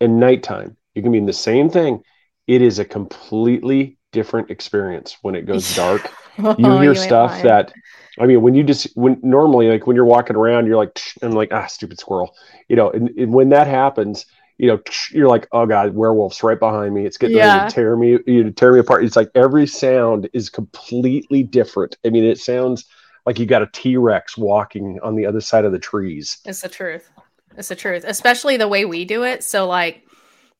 and 0.00 0.18
nighttime, 0.18 0.76
you 0.94 1.02
can 1.02 1.12
be 1.12 1.18
in 1.18 1.26
the 1.26 1.32
same 1.34 1.68
thing. 1.68 2.02
It 2.46 2.62
is 2.62 2.78
a 2.78 2.84
completely 2.84 3.98
different 4.12 4.50
experience 4.50 5.18
when 5.20 5.34
it 5.34 5.42
goes 5.42 5.76
dark. 5.76 6.10
you 6.38 6.54
hear 6.56 6.82
you 6.82 6.94
stuff 6.94 7.42
that 7.42 7.72
I 8.18 8.26
mean, 8.26 8.40
when 8.40 8.54
you 8.54 8.64
just 8.64 8.88
when 8.96 9.20
normally 9.22 9.68
like 9.68 9.86
when 9.86 9.96
you're 9.96 10.04
walking 10.06 10.36
around, 10.36 10.66
you're 10.66 10.76
like, 10.76 10.98
I'm 11.22 11.32
like, 11.32 11.52
ah, 11.52 11.66
stupid 11.66 12.00
squirrel, 12.00 12.34
you 12.68 12.76
know. 12.76 12.90
And, 12.90 13.10
and, 13.10 13.32
when 13.32 13.50
that 13.50 13.66
happens, 13.66 14.26
you 14.60 14.66
know, 14.66 14.78
you're 15.10 15.28
like, 15.28 15.48
oh 15.52 15.64
god, 15.64 15.94
werewolf's 15.94 16.42
right 16.42 16.58
behind 16.58 16.94
me. 16.94 17.06
It's 17.06 17.16
getting 17.16 17.38
yeah. 17.38 17.56
ready 17.56 17.70
to 17.70 17.74
tear 17.74 17.96
me, 17.96 18.18
you 18.26 18.44
know, 18.44 18.50
tear 18.50 18.74
me 18.74 18.80
apart. 18.80 19.04
It's 19.04 19.16
like 19.16 19.30
every 19.34 19.66
sound 19.66 20.28
is 20.34 20.50
completely 20.50 21.42
different. 21.42 21.96
I 22.04 22.10
mean, 22.10 22.24
it 22.24 22.38
sounds 22.38 22.84
like 23.24 23.38
you 23.38 23.46
got 23.46 23.62
a 23.62 23.68
T 23.72 23.96
Rex 23.96 24.36
walking 24.36 25.00
on 25.02 25.16
the 25.16 25.24
other 25.24 25.40
side 25.40 25.64
of 25.64 25.72
the 25.72 25.78
trees. 25.78 26.38
It's 26.44 26.60
the 26.60 26.68
truth. 26.68 27.10
It's 27.56 27.68
the 27.68 27.76
truth, 27.76 28.04
especially 28.06 28.58
the 28.58 28.68
way 28.68 28.84
we 28.84 29.06
do 29.06 29.24
it. 29.24 29.42
So 29.44 29.66
like 29.66 30.04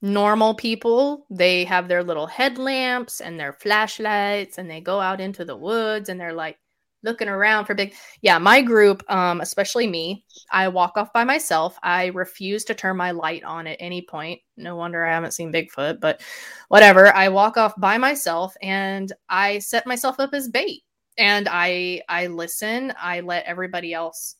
normal 0.03 0.55
people 0.55 1.27
they 1.29 1.63
have 1.65 1.87
their 1.87 2.03
little 2.03 2.27
headlamps 2.27 3.21
and 3.21 3.39
their 3.39 3.53
flashlights 3.53 4.57
and 4.57 4.71
they 4.71 4.81
go 4.81 4.99
out 4.99 5.21
into 5.21 5.45
the 5.45 5.55
woods 5.55 6.09
and 6.09 6.19
they're 6.19 6.33
like 6.33 6.59
looking 7.03 7.29
around 7.29 7.65
for 7.65 7.75
big 7.75 7.95
yeah 8.21 8.39
my 8.39 8.61
group 8.61 9.03
um 9.11 9.41
especially 9.41 9.87
me 9.87 10.25
i 10.51 10.69
walk 10.69 10.97
off 10.97 11.13
by 11.13 11.25
myself. 11.25 11.79
I 11.83 12.07
refuse 12.07 12.65
to 12.65 12.75
turn 12.75 12.97
my 12.97 13.11
light 13.13 13.45
on 13.45 13.67
at 13.67 13.77
any 13.81 14.03
point. 14.03 14.41
No 14.57 14.77
wonder 14.77 15.05
i 15.05 15.13
haven't 15.13 15.33
seen 15.33 15.53
bigfoot 15.53 16.01
but 16.01 16.21
whatever. 16.69 17.15
I 17.15 17.29
walk 17.29 17.57
off 17.57 17.75
by 17.79 17.99
myself 17.99 18.55
and 18.63 19.13
i 19.29 19.59
set 19.59 19.87
myself 19.87 20.21
up 20.21 20.31
as 20.35 20.49
bait. 20.49 20.83
And 21.19 21.49
i 21.51 22.03
i 22.09 22.27
listen. 22.27 22.93
I 23.01 23.21
let 23.21 23.45
everybody 23.45 23.93
else 23.95 24.37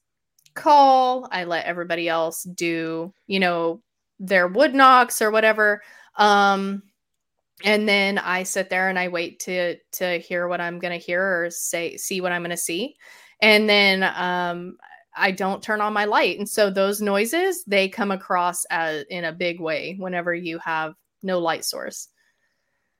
call. 0.55 1.29
I 1.31 1.45
let 1.45 1.67
everybody 1.67 2.09
else 2.09 2.43
do 2.43 3.13
you 3.27 3.41
know 3.41 3.83
their 4.19 4.49
wood 4.49 4.75
knocks 4.75 5.23
or 5.23 5.31
whatever. 5.31 5.83
Um 6.17 6.83
and 7.65 7.89
then 7.89 8.19
I 8.19 8.43
sit 8.43 8.71
there 8.71 8.89
and 8.89 8.99
I 8.99 9.09
wait 9.09 9.41
to 9.41 9.77
to 9.93 10.19
hear 10.19 10.49
what 10.49 10.61
I'm 10.61 10.79
going 10.79 10.99
to 10.99 11.05
hear 11.05 11.23
or 11.23 11.51
say 11.51 11.97
see 11.97 12.21
what 12.21 12.33
I'm 12.33 12.43
going 12.43 12.51
to 12.51 12.57
see, 12.57 12.97
and 13.41 13.69
then 13.69 14.03
um, 14.03 14.77
I 15.17 15.31
don't 15.31 15.63
turn 15.63 15.81
on 15.81 15.93
my 15.93 16.05
light, 16.05 16.39
and 16.39 16.49
so 16.49 16.71
those 16.71 17.01
noises 17.01 17.65
they 17.65 17.89
come 17.89 18.11
across 18.11 18.65
as 18.71 19.05
in 19.11 19.25
a 19.25 19.33
big 19.33 19.61
way 19.61 19.97
whenever 19.99 20.35
you 20.35 20.59
have 20.59 20.95
no 21.23 21.39
light 21.39 21.65
source. 21.65 22.09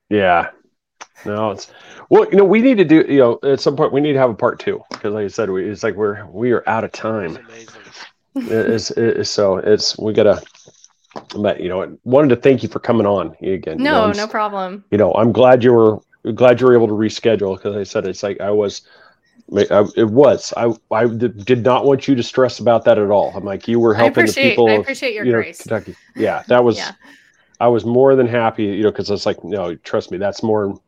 Yeah, 0.09 0.51
no, 1.25 1.51
it's 1.51 1.73
well, 2.09 2.27
you 2.31 2.37
know, 2.37 2.45
we 2.45 2.61
need 2.61 2.79
to 2.79 2.85
do 2.85 3.05
you 3.09 3.19
know 3.19 3.39
at 3.43 3.61
some 3.61 3.77
point 3.77 3.93
we 3.93 4.01
need 4.01 4.15
to 4.15 4.19
have 4.19 4.31
a 4.31 4.35
part 4.35 4.59
two. 4.59 4.83
Because 4.91 5.13
like 5.15 5.25
I 5.25 5.29
said, 5.29 5.51
we, 5.51 5.69
it's 5.69 5.83
like 5.83 5.95
we're 5.95 6.27
we 6.27 6.53
are 6.53 6.69
out 6.69 6.85
of 6.85 6.93
time. 6.93 7.39
It's, 8.35 8.91
it's 8.93 9.31
so 9.31 9.57
it's 9.57 9.99
we 9.99 10.13
gotta 10.13 10.43
but 11.37 11.61
you 11.61 11.69
know, 11.69 11.99
wanted 12.05 12.29
to 12.29 12.37
thank 12.37 12.63
you 12.63 12.69
for 12.69 12.81
coming 12.81 13.07
on 13.07 13.37
again. 13.43 13.79
No, 13.79 14.07
you 14.07 14.13
know, 14.15 14.25
no 14.25 14.27
problem. 14.27 14.85
You 14.91 14.99
know, 14.99 15.13
I'm 15.13 15.33
glad 15.33 15.63
you 15.63 15.73
were 15.73 15.99
glad 16.35 16.61
you 16.61 16.67
were 16.67 16.75
able 16.75 16.89
to 16.89 16.95
reschedule 16.95 17.57
because 17.57 17.77
I 17.77 17.85
said 17.85 18.07
it's 18.07 18.23
like 18.23 18.41
I 18.41 18.51
was. 18.51 18.83
it 19.53 20.11
was. 20.11 20.53
I 20.57 20.73
I 20.91 21.07
did 21.07 21.65
not 21.65 21.85
want 21.85 22.07
you 22.07 22.15
to 22.15 22.23
stress 22.23 22.59
about 22.59 22.85
that 22.85 22.99
at 22.99 23.11
all. 23.11 23.33
I'm 23.35 23.45
like 23.45 23.69
you 23.69 23.81
were 23.81 23.95
helping 23.95 24.27
the 24.27 24.33
people. 24.33 24.69
I 24.69 24.73
appreciate 24.73 25.15
your 25.15 25.25
you 25.25 25.33
know, 25.33 25.39
grace. 25.39 25.63
Kentucky. 25.63 25.97
Yeah, 26.17 26.43
that 26.49 26.63
was. 26.65 26.77
yeah. 26.77 26.93
I 27.61 27.69
was 27.69 27.85
more 27.85 28.17
than 28.17 28.27
happy, 28.27 28.65
you 28.65 28.83
know, 28.83 28.91
because 28.91 29.11
it's 29.11 29.27
like, 29.27 29.45
no, 29.45 29.75
trust 29.77 30.11
me, 30.11 30.19
that's 30.19 30.43
more. 30.43 30.81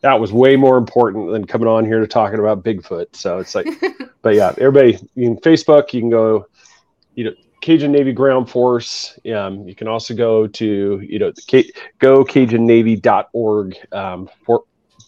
That 0.00 0.20
was 0.20 0.32
way 0.32 0.56
more 0.56 0.76
important 0.76 1.30
than 1.30 1.46
coming 1.46 1.68
on 1.68 1.84
here 1.84 2.00
to 2.00 2.06
talking 2.06 2.38
about 2.38 2.62
Bigfoot. 2.62 3.14
So 3.14 3.38
it's 3.38 3.54
like, 3.54 3.68
but 4.22 4.34
yeah, 4.34 4.52
everybody, 4.58 4.98
you 5.14 5.28
can 5.28 5.36
Facebook, 5.36 5.92
you 5.92 6.00
can 6.00 6.10
go, 6.10 6.46
you 7.14 7.24
know, 7.24 7.32
Cajun 7.60 7.92
Navy 7.92 8.12
Ground 8.12 8.48
Force. 8.48 9.18
Um, 9.34 9.66
you 9.66 9.74
can 9.74 9.88
also 9.88 10.14
go 10.14 10.46
to 10.46 11.00
you 11.00 11.18
know 11.18 11.32
K- 11.46 11.70
go 11.98 12.24
CajunNavy.org 12.24 13.76
um, 13.92 14.28
for 14.44 14.64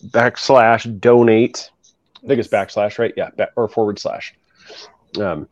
backslash 0.09 1.01
donate. 1.01 1.71
I 2.23 2.27
think 2.27 2.41
it's 2.41 2.49
backslash, 2.49 2.99
right? 2.99 3.13
Yeah, 3.17 3.31
back, 3.31 3.51
or 3.57 3.69
forward 3.69 3.99
slash. 3.99 4.35
Um, 5.21 5.49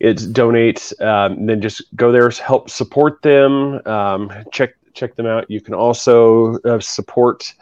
it's 0.00 0.26
donate. 0.26 0.92
Um, 1.00 1.46
then 1.46 1.60
just 1.60 1.82
go 1.96 2.10
there, 2.10 2.28
help 2.30 2.68
support 2.68 3.22
them. 3.22 3.86
Um, 3.86 4.30
check 4.52 4.74
check 4.94 5.16
them 5.16 5.26
out. 5.26 5.50
You 5.50 5.60
can 5.60 5.74
also 5.74 6.54
uh, 6.60 6.80
support 6.80 7.54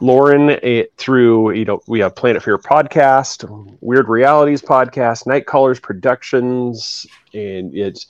Lauren 0.00 0.50
it, 0.50 0.92
through 0.96 1.52
you 1.52 1.64
know 1.64 1.80
we 1.86 2.00
have 2.00 2.14
Planet 2.14 2.42
Fear 2.42 2.58
podcast, 2.58 3.48
Weird 3.80 4.08
Realities 4.08 4.62
podcast, 4.62 5.26
Night 5.26 5.46
Callers 5.46 5.80
Productions, 5.80 7.06
and 7.32 7.74
it's 7.74 8.06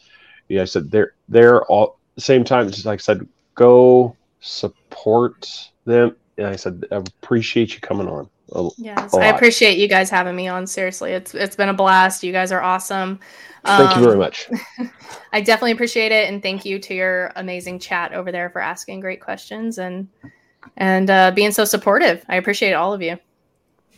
yeah 0.49 0.63
I 0.63 0.65
said 0.65 0.91
they're 0.91 1.15
they're 1.29 1.65
all 1.67 1.99
same 2.19 2.45
time. 2.45 2.71
Just 2.71 2.87
like 2.87 3.01
I 3.01 3.03
said, 3.03 3.27
go 3.55 4.17
support 4.41 5.71
them. 5.85 6.17
And 6.39 6.47
I 6.49 6.57
said 6.57 6.85
I 6.91 6.97
appreciate 6.97 7.75
you 7.75 7.81
coming 7.81 8.09
on. 8.09 8.29
A, 8.53 8.69
yes, 8.79 9.15
a 9.15 9.19
I 9.19 9.27
appreciate 9.27 9.79
you 9.79 9.89
guys 9.89 10.11
having 10.11 10.37
me 10.37 10.49
on. 10.49 10.67
Seriously, 10.67 11.13
it's 11.13 11.35
it's 11.35 11.57
been 11.57 11.69
a 11.69 11.75
blast. 11.75 12.23
You 12.23 12.33
guys 12.33 12.53
are 12.53 12.63
awesome. 12.63 13.21
Thank 13.65 13.91
um, 13.93 13.99
you 13.99 14.05
very 14.05 14.15
um, 14.15 14.21
much. 14.21 14.49
I 15.33 15.41
definitely 15.41 15.73
appreciate 15.73 16.13
it, 16.13 16.29
and 16.29 16.43
thank 16.43 16.65
you 16.65 16.79
to 16.79 16.95
your 16.95 17.33
amazing 17.37 17.79
chat 17.79 18.13
over 18.13 18.31
there 18.31 18.51
for 18.51 18.61
asking 18.61 19.01
great 19.01 19.21
questions 19.21 19.79
and 19.79 20.09
and 20.77 21.11
uh, 21.11 21.31
being 21.33 21.53
so 21.53 21.65
supportive. 21.65 22.25
I 22.29 22.37
appreciate 22.37 22.73
all 22.73 22.93
of 22.93 23.03
you. 23.03 23.19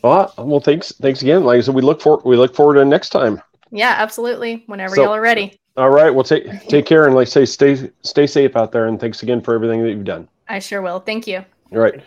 Well, 0.02 0.32
well, 0.38 0.60
thanks, 0.60 0.92
thanks 1.00 1.22
again. 1.22 1.44
Like 1.44 1.58
I 1.58 1.60
said, 1.62 1.74
we 1.74 1.82
look 1.82 2.00
for 2.00 2.22
we 2.24 2.36
look 2.36 2.54
forward 2.54 2.74
to 2.74 2.84
next 2.84 3.08
time. 3.10 3.42
Yeah, 3.70 3.94
absolutely. 3.98 4.62
Whenever 4.66 4.96
so, 4.96 5.04
y'all 5.04 5.14
are 5.14 5.20
ready. 5.20 5.60
All 5.76 5.90
right. 5.90 6.14
Well, 6.14 6.24
take 6.24 6.66
take 6.68 6.86
care 6.86 7.06
and 7.06 7.14
like 7.14 7.28
say 7.28 7.44
stay 7.44 7.90
stay 8.02 8.26
safe 8.26 8.56
out 8.56 8.72
there. 8.72 8.86
And 8.86 8.98
thanks 9.00 9.22
again 9.22 9.40
for 9.40 9.54
everything 9.54 9.82
that 9.82 9.90
you've 9.90 10.04
done. 10.04 10.28
I 10.48 10.58
sure 10.60 10.82
will. 10.82 11.00
Thank 11.00 11.26
you. 11.26 11.44
All 11.72 11.78
right. 11.78 12.00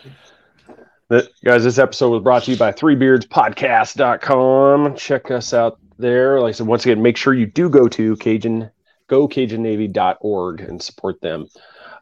guys, 1.44 1.64
this 1.64 1.78
episode 1.78 2.10
was 2.10 2.22
brought 2.22 2.44
to 2.44 2.52
you 2.52 2.56
by 2.56 2.72
threebeardspodcast.com. 2.72 4.96
Check 4.96 5.30
us 5.30 5.52
out 5.54 5.78
there. 5.98 6.40
Like 6.40 6.50
I 6.50 6.52
said, 6.52 6.66
once 6.66 6.84
again, 6.84 7.02
make 7.02 7.16
sure 7.16 7.34
you 7.34 7.46
do 7.46 7.68
go 7.68 7.86
to 7.88 8.16
Cajun, 8.16 8.70
go 9.06 9.28
CajunNavy.org 9.28 10.60
and 10.60 10.82
support 10.82 11.20
them. 11.20 11.46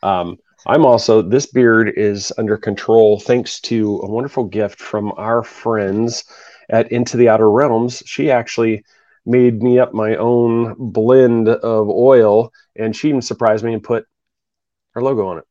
Um, 0.03 0.39
I'm 0.67 0.85
also, 0.85 1.23
this 1.23 1.47
beard 1.47 1.93
is 1.97 2.33
under 2.39 2.57
control 2.57 3.19
thanks 3.19 3.61
to 3.63 4.01
a 4.03 4.11
wonderful 4.11 4.45
gift 4.45 4.79
from 4.81 5.13
our 5.17 5.43
friends 5.43 6.25
at 6.69 6.93
Into 6.93 7.17
the 7.17 7.29
Outer 7.29 7.51
Realms. 7.51 8.03
She 8.07 8.31
actually 8.31 8.85
made 9.27 9.63
me 9.63 9.79
up 9.79 9.93
my 9.93 10.17
own 10.17 10.75
blend 10.79 11.49
of 11.49 11.89
oil 11.89 12.53
and 12.77 12.95
she 12.95 13.09
even 13.09 13.23
surprised 13.23 13.65
me 13.65 13.75
and 13.75 13.83
put 13.83 14.07
her 14.93 15.03
logo 15.03 15.27
on 15.27 15.39
it. 15.39 15.45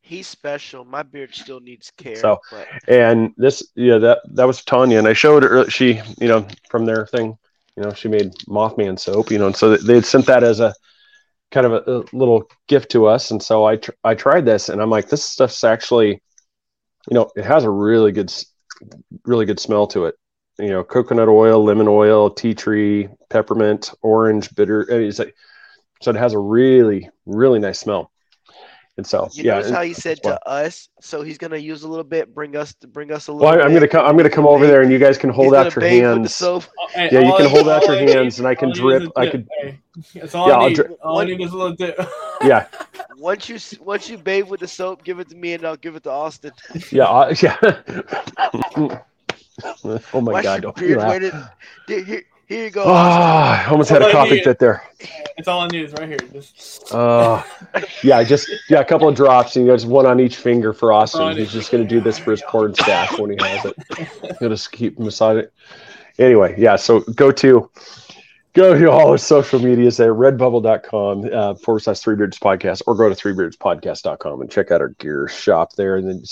He's 0.00 0.26
special. 0.26 0.84
My 0.84 1.02
beard 1.02 1.34
still 1.34 1.60
needs 1.60 1.90
care. 1.96 2.16
So, 2.16 2.38
but... 2.50 2.68
and 2.86 3.32
this, 3.38 3.62
yeah, 3.74 3.96
that 3.96 4.18
that 4.34 4.46
was 4.46 4.62
Tanya, 4.62 4.98
and 4.98 5.08
I 5.08 5.14
showed 5.14 5.42
her. 5.42 5.70
She, 5.70 5.98
you 6.20 6.28
know, 6.28 6.46
from 6.68 6.84
their 6.84 7.06
thing, 7.06 7.38
you 7.74 7.82
know, 7.82 7.94
she 7.94 8.08
made 8.08 8.34
Mothman 8.46 9.00
soap, 9.00 9.30
you 9.30 9.38
know, 9.38 9.46
and 9.46 9.56
so 9.56 9.78
they 9.78 9.94
had 9.94 10.04
sent 10.04 10.26
that 10.26 10.44
as 10.44 10.60
a 10.60 10.74
kind 11.54 11.66
of 11.66 11.72
a, 11.72 12.00
a 12.00 12.04
little 12.12 12.50
gift 12.66 12.90
to 12.90 13.06
us, 13.06 13.30
and 13.30 13.40
so 13.42 13.64
I 13.64 13.76
tr- 13.76 13.92
I 14.02 14.14
tried 14.14 14.44
this, 14.44 14.68
and 14.68 14.82
I'm 14.82 14.90
like, 14.90 15.08
this 15.08 15.24
stuff's 15.24 15.62
actually, 15.62 16.20
you 17.08 17.14
know, 17.14 17.30
it 17.36 17.44
has 17.44 17.62
a 17.62 17.70
really 17.70 18.10
good, 18.10 18.32
really 19.24 19.46
good 19.46 19.60
smell 19.60 19.86
to 19.88 20.06
it. 20.06 20.16
You 20.58 20.70
know, 20.70 20.84
coconut 20.84 21.28
oil, 21.28 21.64
lemon 21.64 21.88
oil, 21.88 22.28
tea 22.30 22.54
tree, 22.54 23.08
peppermint, 23.30 23.92
orange, 24.02 24.54
bitter. 24.54 24.86
I 24.90 24.98
mean, 24.98 25.12
so 25.12 25.24
it 26.10 26.16
has 26.16 26.34
a 26.34 26.38
really, 26.38 27.08
really 27.24 27.60
nice 27.60 27.78
smell. 27.78 28.10
And 28.96 29.04
so, 29.04 29.28
you 29.32 29.42
yeah, 29.42 29.56
notice 29.56 29.72
how 29.72 29.82
he 29.82 29.92
said 29.92 30.22
to 30.22 30.48
us, 30.48 30.88
so 31.00 31.22
he's 31.22 31.36
gonna 31.36 31.56
use 31.56 31.82
a 31.82 31.88
little 31.88 32.04
bit, 32.04 32.32
bring 32.32 32.54
us, 32.54 32.74
bring 32.74 33.10
us 33.10 33.26
a 33.26 33.32
little. 33.32 33.48
Well, 33.48 33.60
I'm 33.60 33.74
gonna 33.74 33.88
come. 33.88 34.06
I'm 34.06 34.16
gonna 34.16 34.30
come 34.30 34.46
over 34.46 34.68
there, 34.68 34.82
and 34.82 34.92
you 34.92 35.00
guys 35.00 35.18
can 35.18 35.30
hold 35.30 35.52
out 35.52 35.74
your 35.74 35.84
hands. 35.84 36.40
Yeah, 36.94 37.18
you 37.18 37.34
can 37.36 37.50
hold 37.50 37.68
out 37.68 37.84
your 37.86 37.96
hands, 37.96 38.38
and 38.38 38.46
I 38.46 38.54
can 38.54 38.72
drip. 38.72 39.10
I 39.16 39.26
could. 39.26 39.48
That's 40.14 40.36
all 40.36 40.48
yeah, 40.48 40.58
I 40.58 40.68
need. 40.68 40.74
Dri- 40.74 40.94
all 41.02 41.18
I 41.18 41.24
need 41.24 41.40
is 41.40 41.52
a 41.52 41.56
little 41.56 41.74
dip. 41.74 41.98
yeah. 42.44 42.66
Once 43.16 43.48
you 43.48 43.58
once 43.80 44.08
you 44.08 44.16
bathe 44.16 44.48
with 44.48 44.60
the 44.60 44.68
soap, 44.68 45.02
give 45.02 45.18
it 45.18 45.28
to 45.30 45.36
me, 45.36 45.54
and 45.54 45.64
I'll 45.64 45.76
give 45.76 45.96
it 45.96 46.04
to 46.04 46.10
Austin. 46.10 46.52
Yeah, 46.92 47.06
uh, 47.06 47.34
yeah. 47.42 47.58
oh 50.12 50.20
my 50.20 50.32
Wash 50.32 50.44
god! 50.44 50.62
Don't 50.62 50.78
waited, 50.78 51.34
here, 51.88 52.22
here 52.46 52.64
you 52.64 52.70
go. 52.70 52.84
Oh, 52.84 52.92
I 52.92 53.66
almost 53.70 53.90
had 53.90 54.02
a 54.02 54.12
coffee 54.12 54.42
fit 54.42 54.58
there. 54.58 54.82
It's 55.36 55.48
all 55.48 55.60
I 55.60 55.68
need 55.68 55.84
is 55.84 55.92
right 55.92 56.08
here. 56.08 56.18
Just... 56.32 56.92
Uh, 56.92 57.42
yeah, 58.02 58.22
just 58.22 58.50
yeah, 58.68 58.80
a 58.80 58.84
couple 58.84 59.08
of 59.08 59.14
drops, 59.14 59.56
and 59.56 59.66
you 59.66 59.72
just 59.72 59.86
one 59.86 60.06
on 60.06 60.20
each 60.20 60.36
finger 60.36 60.72
for 60.72 60.92
Austin. 60.92 61.36
He's 61.36 61.52
just 61.52 61.70
going 61.70 61.82
to 61.82 61.88
do 61.88 62.00
this 62.00 62.18
for 62.18 62.30
his 62.30 62.42
corn 62.42 62.74
stash 62.74 63.18
when 63.18 63.30
he 63.30 63.36
has 63.40 63.64
it. 63.64 64.38
He'll 64.38 64.48
just 64.48 64.72
keep 64.72 64.98
massaging 64.98 65.44
it. 65.44 65.52
Anyway, 66.18 66.54
yeah. 66.58 66.76
So 66.76 67.00
go 67.00 67.32
to 67.32 67.70
go 68.54 68.78
to 68.78 68.90
all 68.90 69.10
our 69.10 69.18
social 69.18 69.58
medias 69.58 69.96
there, 69.96 70.14
redbubble.com 70.14 71.28
uh, 71.32 71.54
forward 71.56 71.80
slash 71.80 72.00
three 72.00 72.16
beards 72.16 72.38
podcast, 72.38 72.82
or 72.86 72.94
go 72.94 73.08
to 73.08 73.14
threebeardspodcast.com 73.14 74.40
and 74.40 74.50
check 74.50 74.70
out 74.70 74.80
our 74.80 74.90
gear 74.90 75.28
shop 75.28 75.74
there 75.74 75.96
and 75.96 76.08
then 76.08 76.22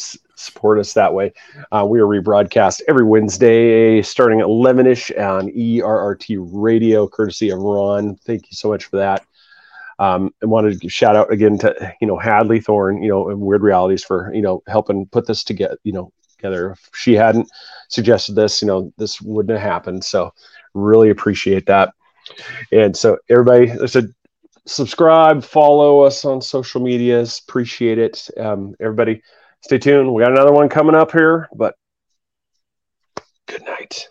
support 0.43 0.79
us 0.79 0.95
that 0.95 1.15
way. 1.15 1.33
Uh, 1.71 1.87
we 1.89 2.01
are 2.01 2.07
rebroadcast 2.07 2.83
every 2.89 3.05
Wednesday 3.05 4.03
starting 4.03 4.41
at 4.41 4.47
11 4.47 4.87
ish 4.87 5.11
on 5.13 5.49
ERRT 5.51 6.49
radio, 6.53 7.09
courtesy 7.09 7.51
of 7.51 7.59
Ron. 7.59 8.17
Thank 8.17 8.51
you 8.51 8.57
so 8.57 8.69
much 8.69 8.87
for 8.87 8.97
that. 8.97 9.25
Um, 9.99 10.35
and 10.41 10.51
wanted 10.51 10.81
to 10.81 10.89
shout 10.89 11.17
out 11.17 11.33
again 11.33 11.59
to 11.59 11.95
you 12.01 12.07
know 12.07 12.19
Hadley 12.19 12.61
Thorne, 12.61 13.03
you 13.03 13.09
know, 13.09 13.23
Weird 13.37 13.63
Realities 13.63 14.03
for 14.03 14.33
you 14.35 14.43
know 14.43 14.63
helping 14.67 15.07
put 15.07 15.27
this 15.27 15.45
together. 15.45 15.79
You 15.85 15.93
know, 15.93 16.13
together. 16.43 16.73
If 16.73 16.91
she 16.95 17.15
hadn't 17.15 17.49
suggested 17.89 18.35
this, 18.35 18.61
you 18.61 18.69
know, 18.69 18.93
this 18.99 19.21
wouldn't 19.21 19.59
have 19.59 19.71
happened. 19.71 20.05
So 20.05 20.33
really 20.75 21.11
appreciate 21.11 21.67
that. 21.67 21.95
And 22.73 22.97
so 22.97 23.19
everybody, 23.29 23.71
I 23.71 23.87
said, 23.87 24.13
subscribe, 24.67 25.45
follow 25.45 26.03
us 26.03 26.25
on 26.25 26.41
social 26.41 26.81
medias. 26.81 27.41
Appreciate 27.47 27.99
it. 27.99 28.29
Um, 28.39 28.75
everybody, 28.81 29.23
stay 29.63 29.79
tuned. 29.79 30.13
We 30.13 30.23
got 30.23 30.33
another 30.33 30.53
one 30.53 30.69
coming 30.69 30.95
up 30.95 31.13
here, 31.13 31.49
but 31.55 31.75
good 33.47 33.65
night. 33.65 34.09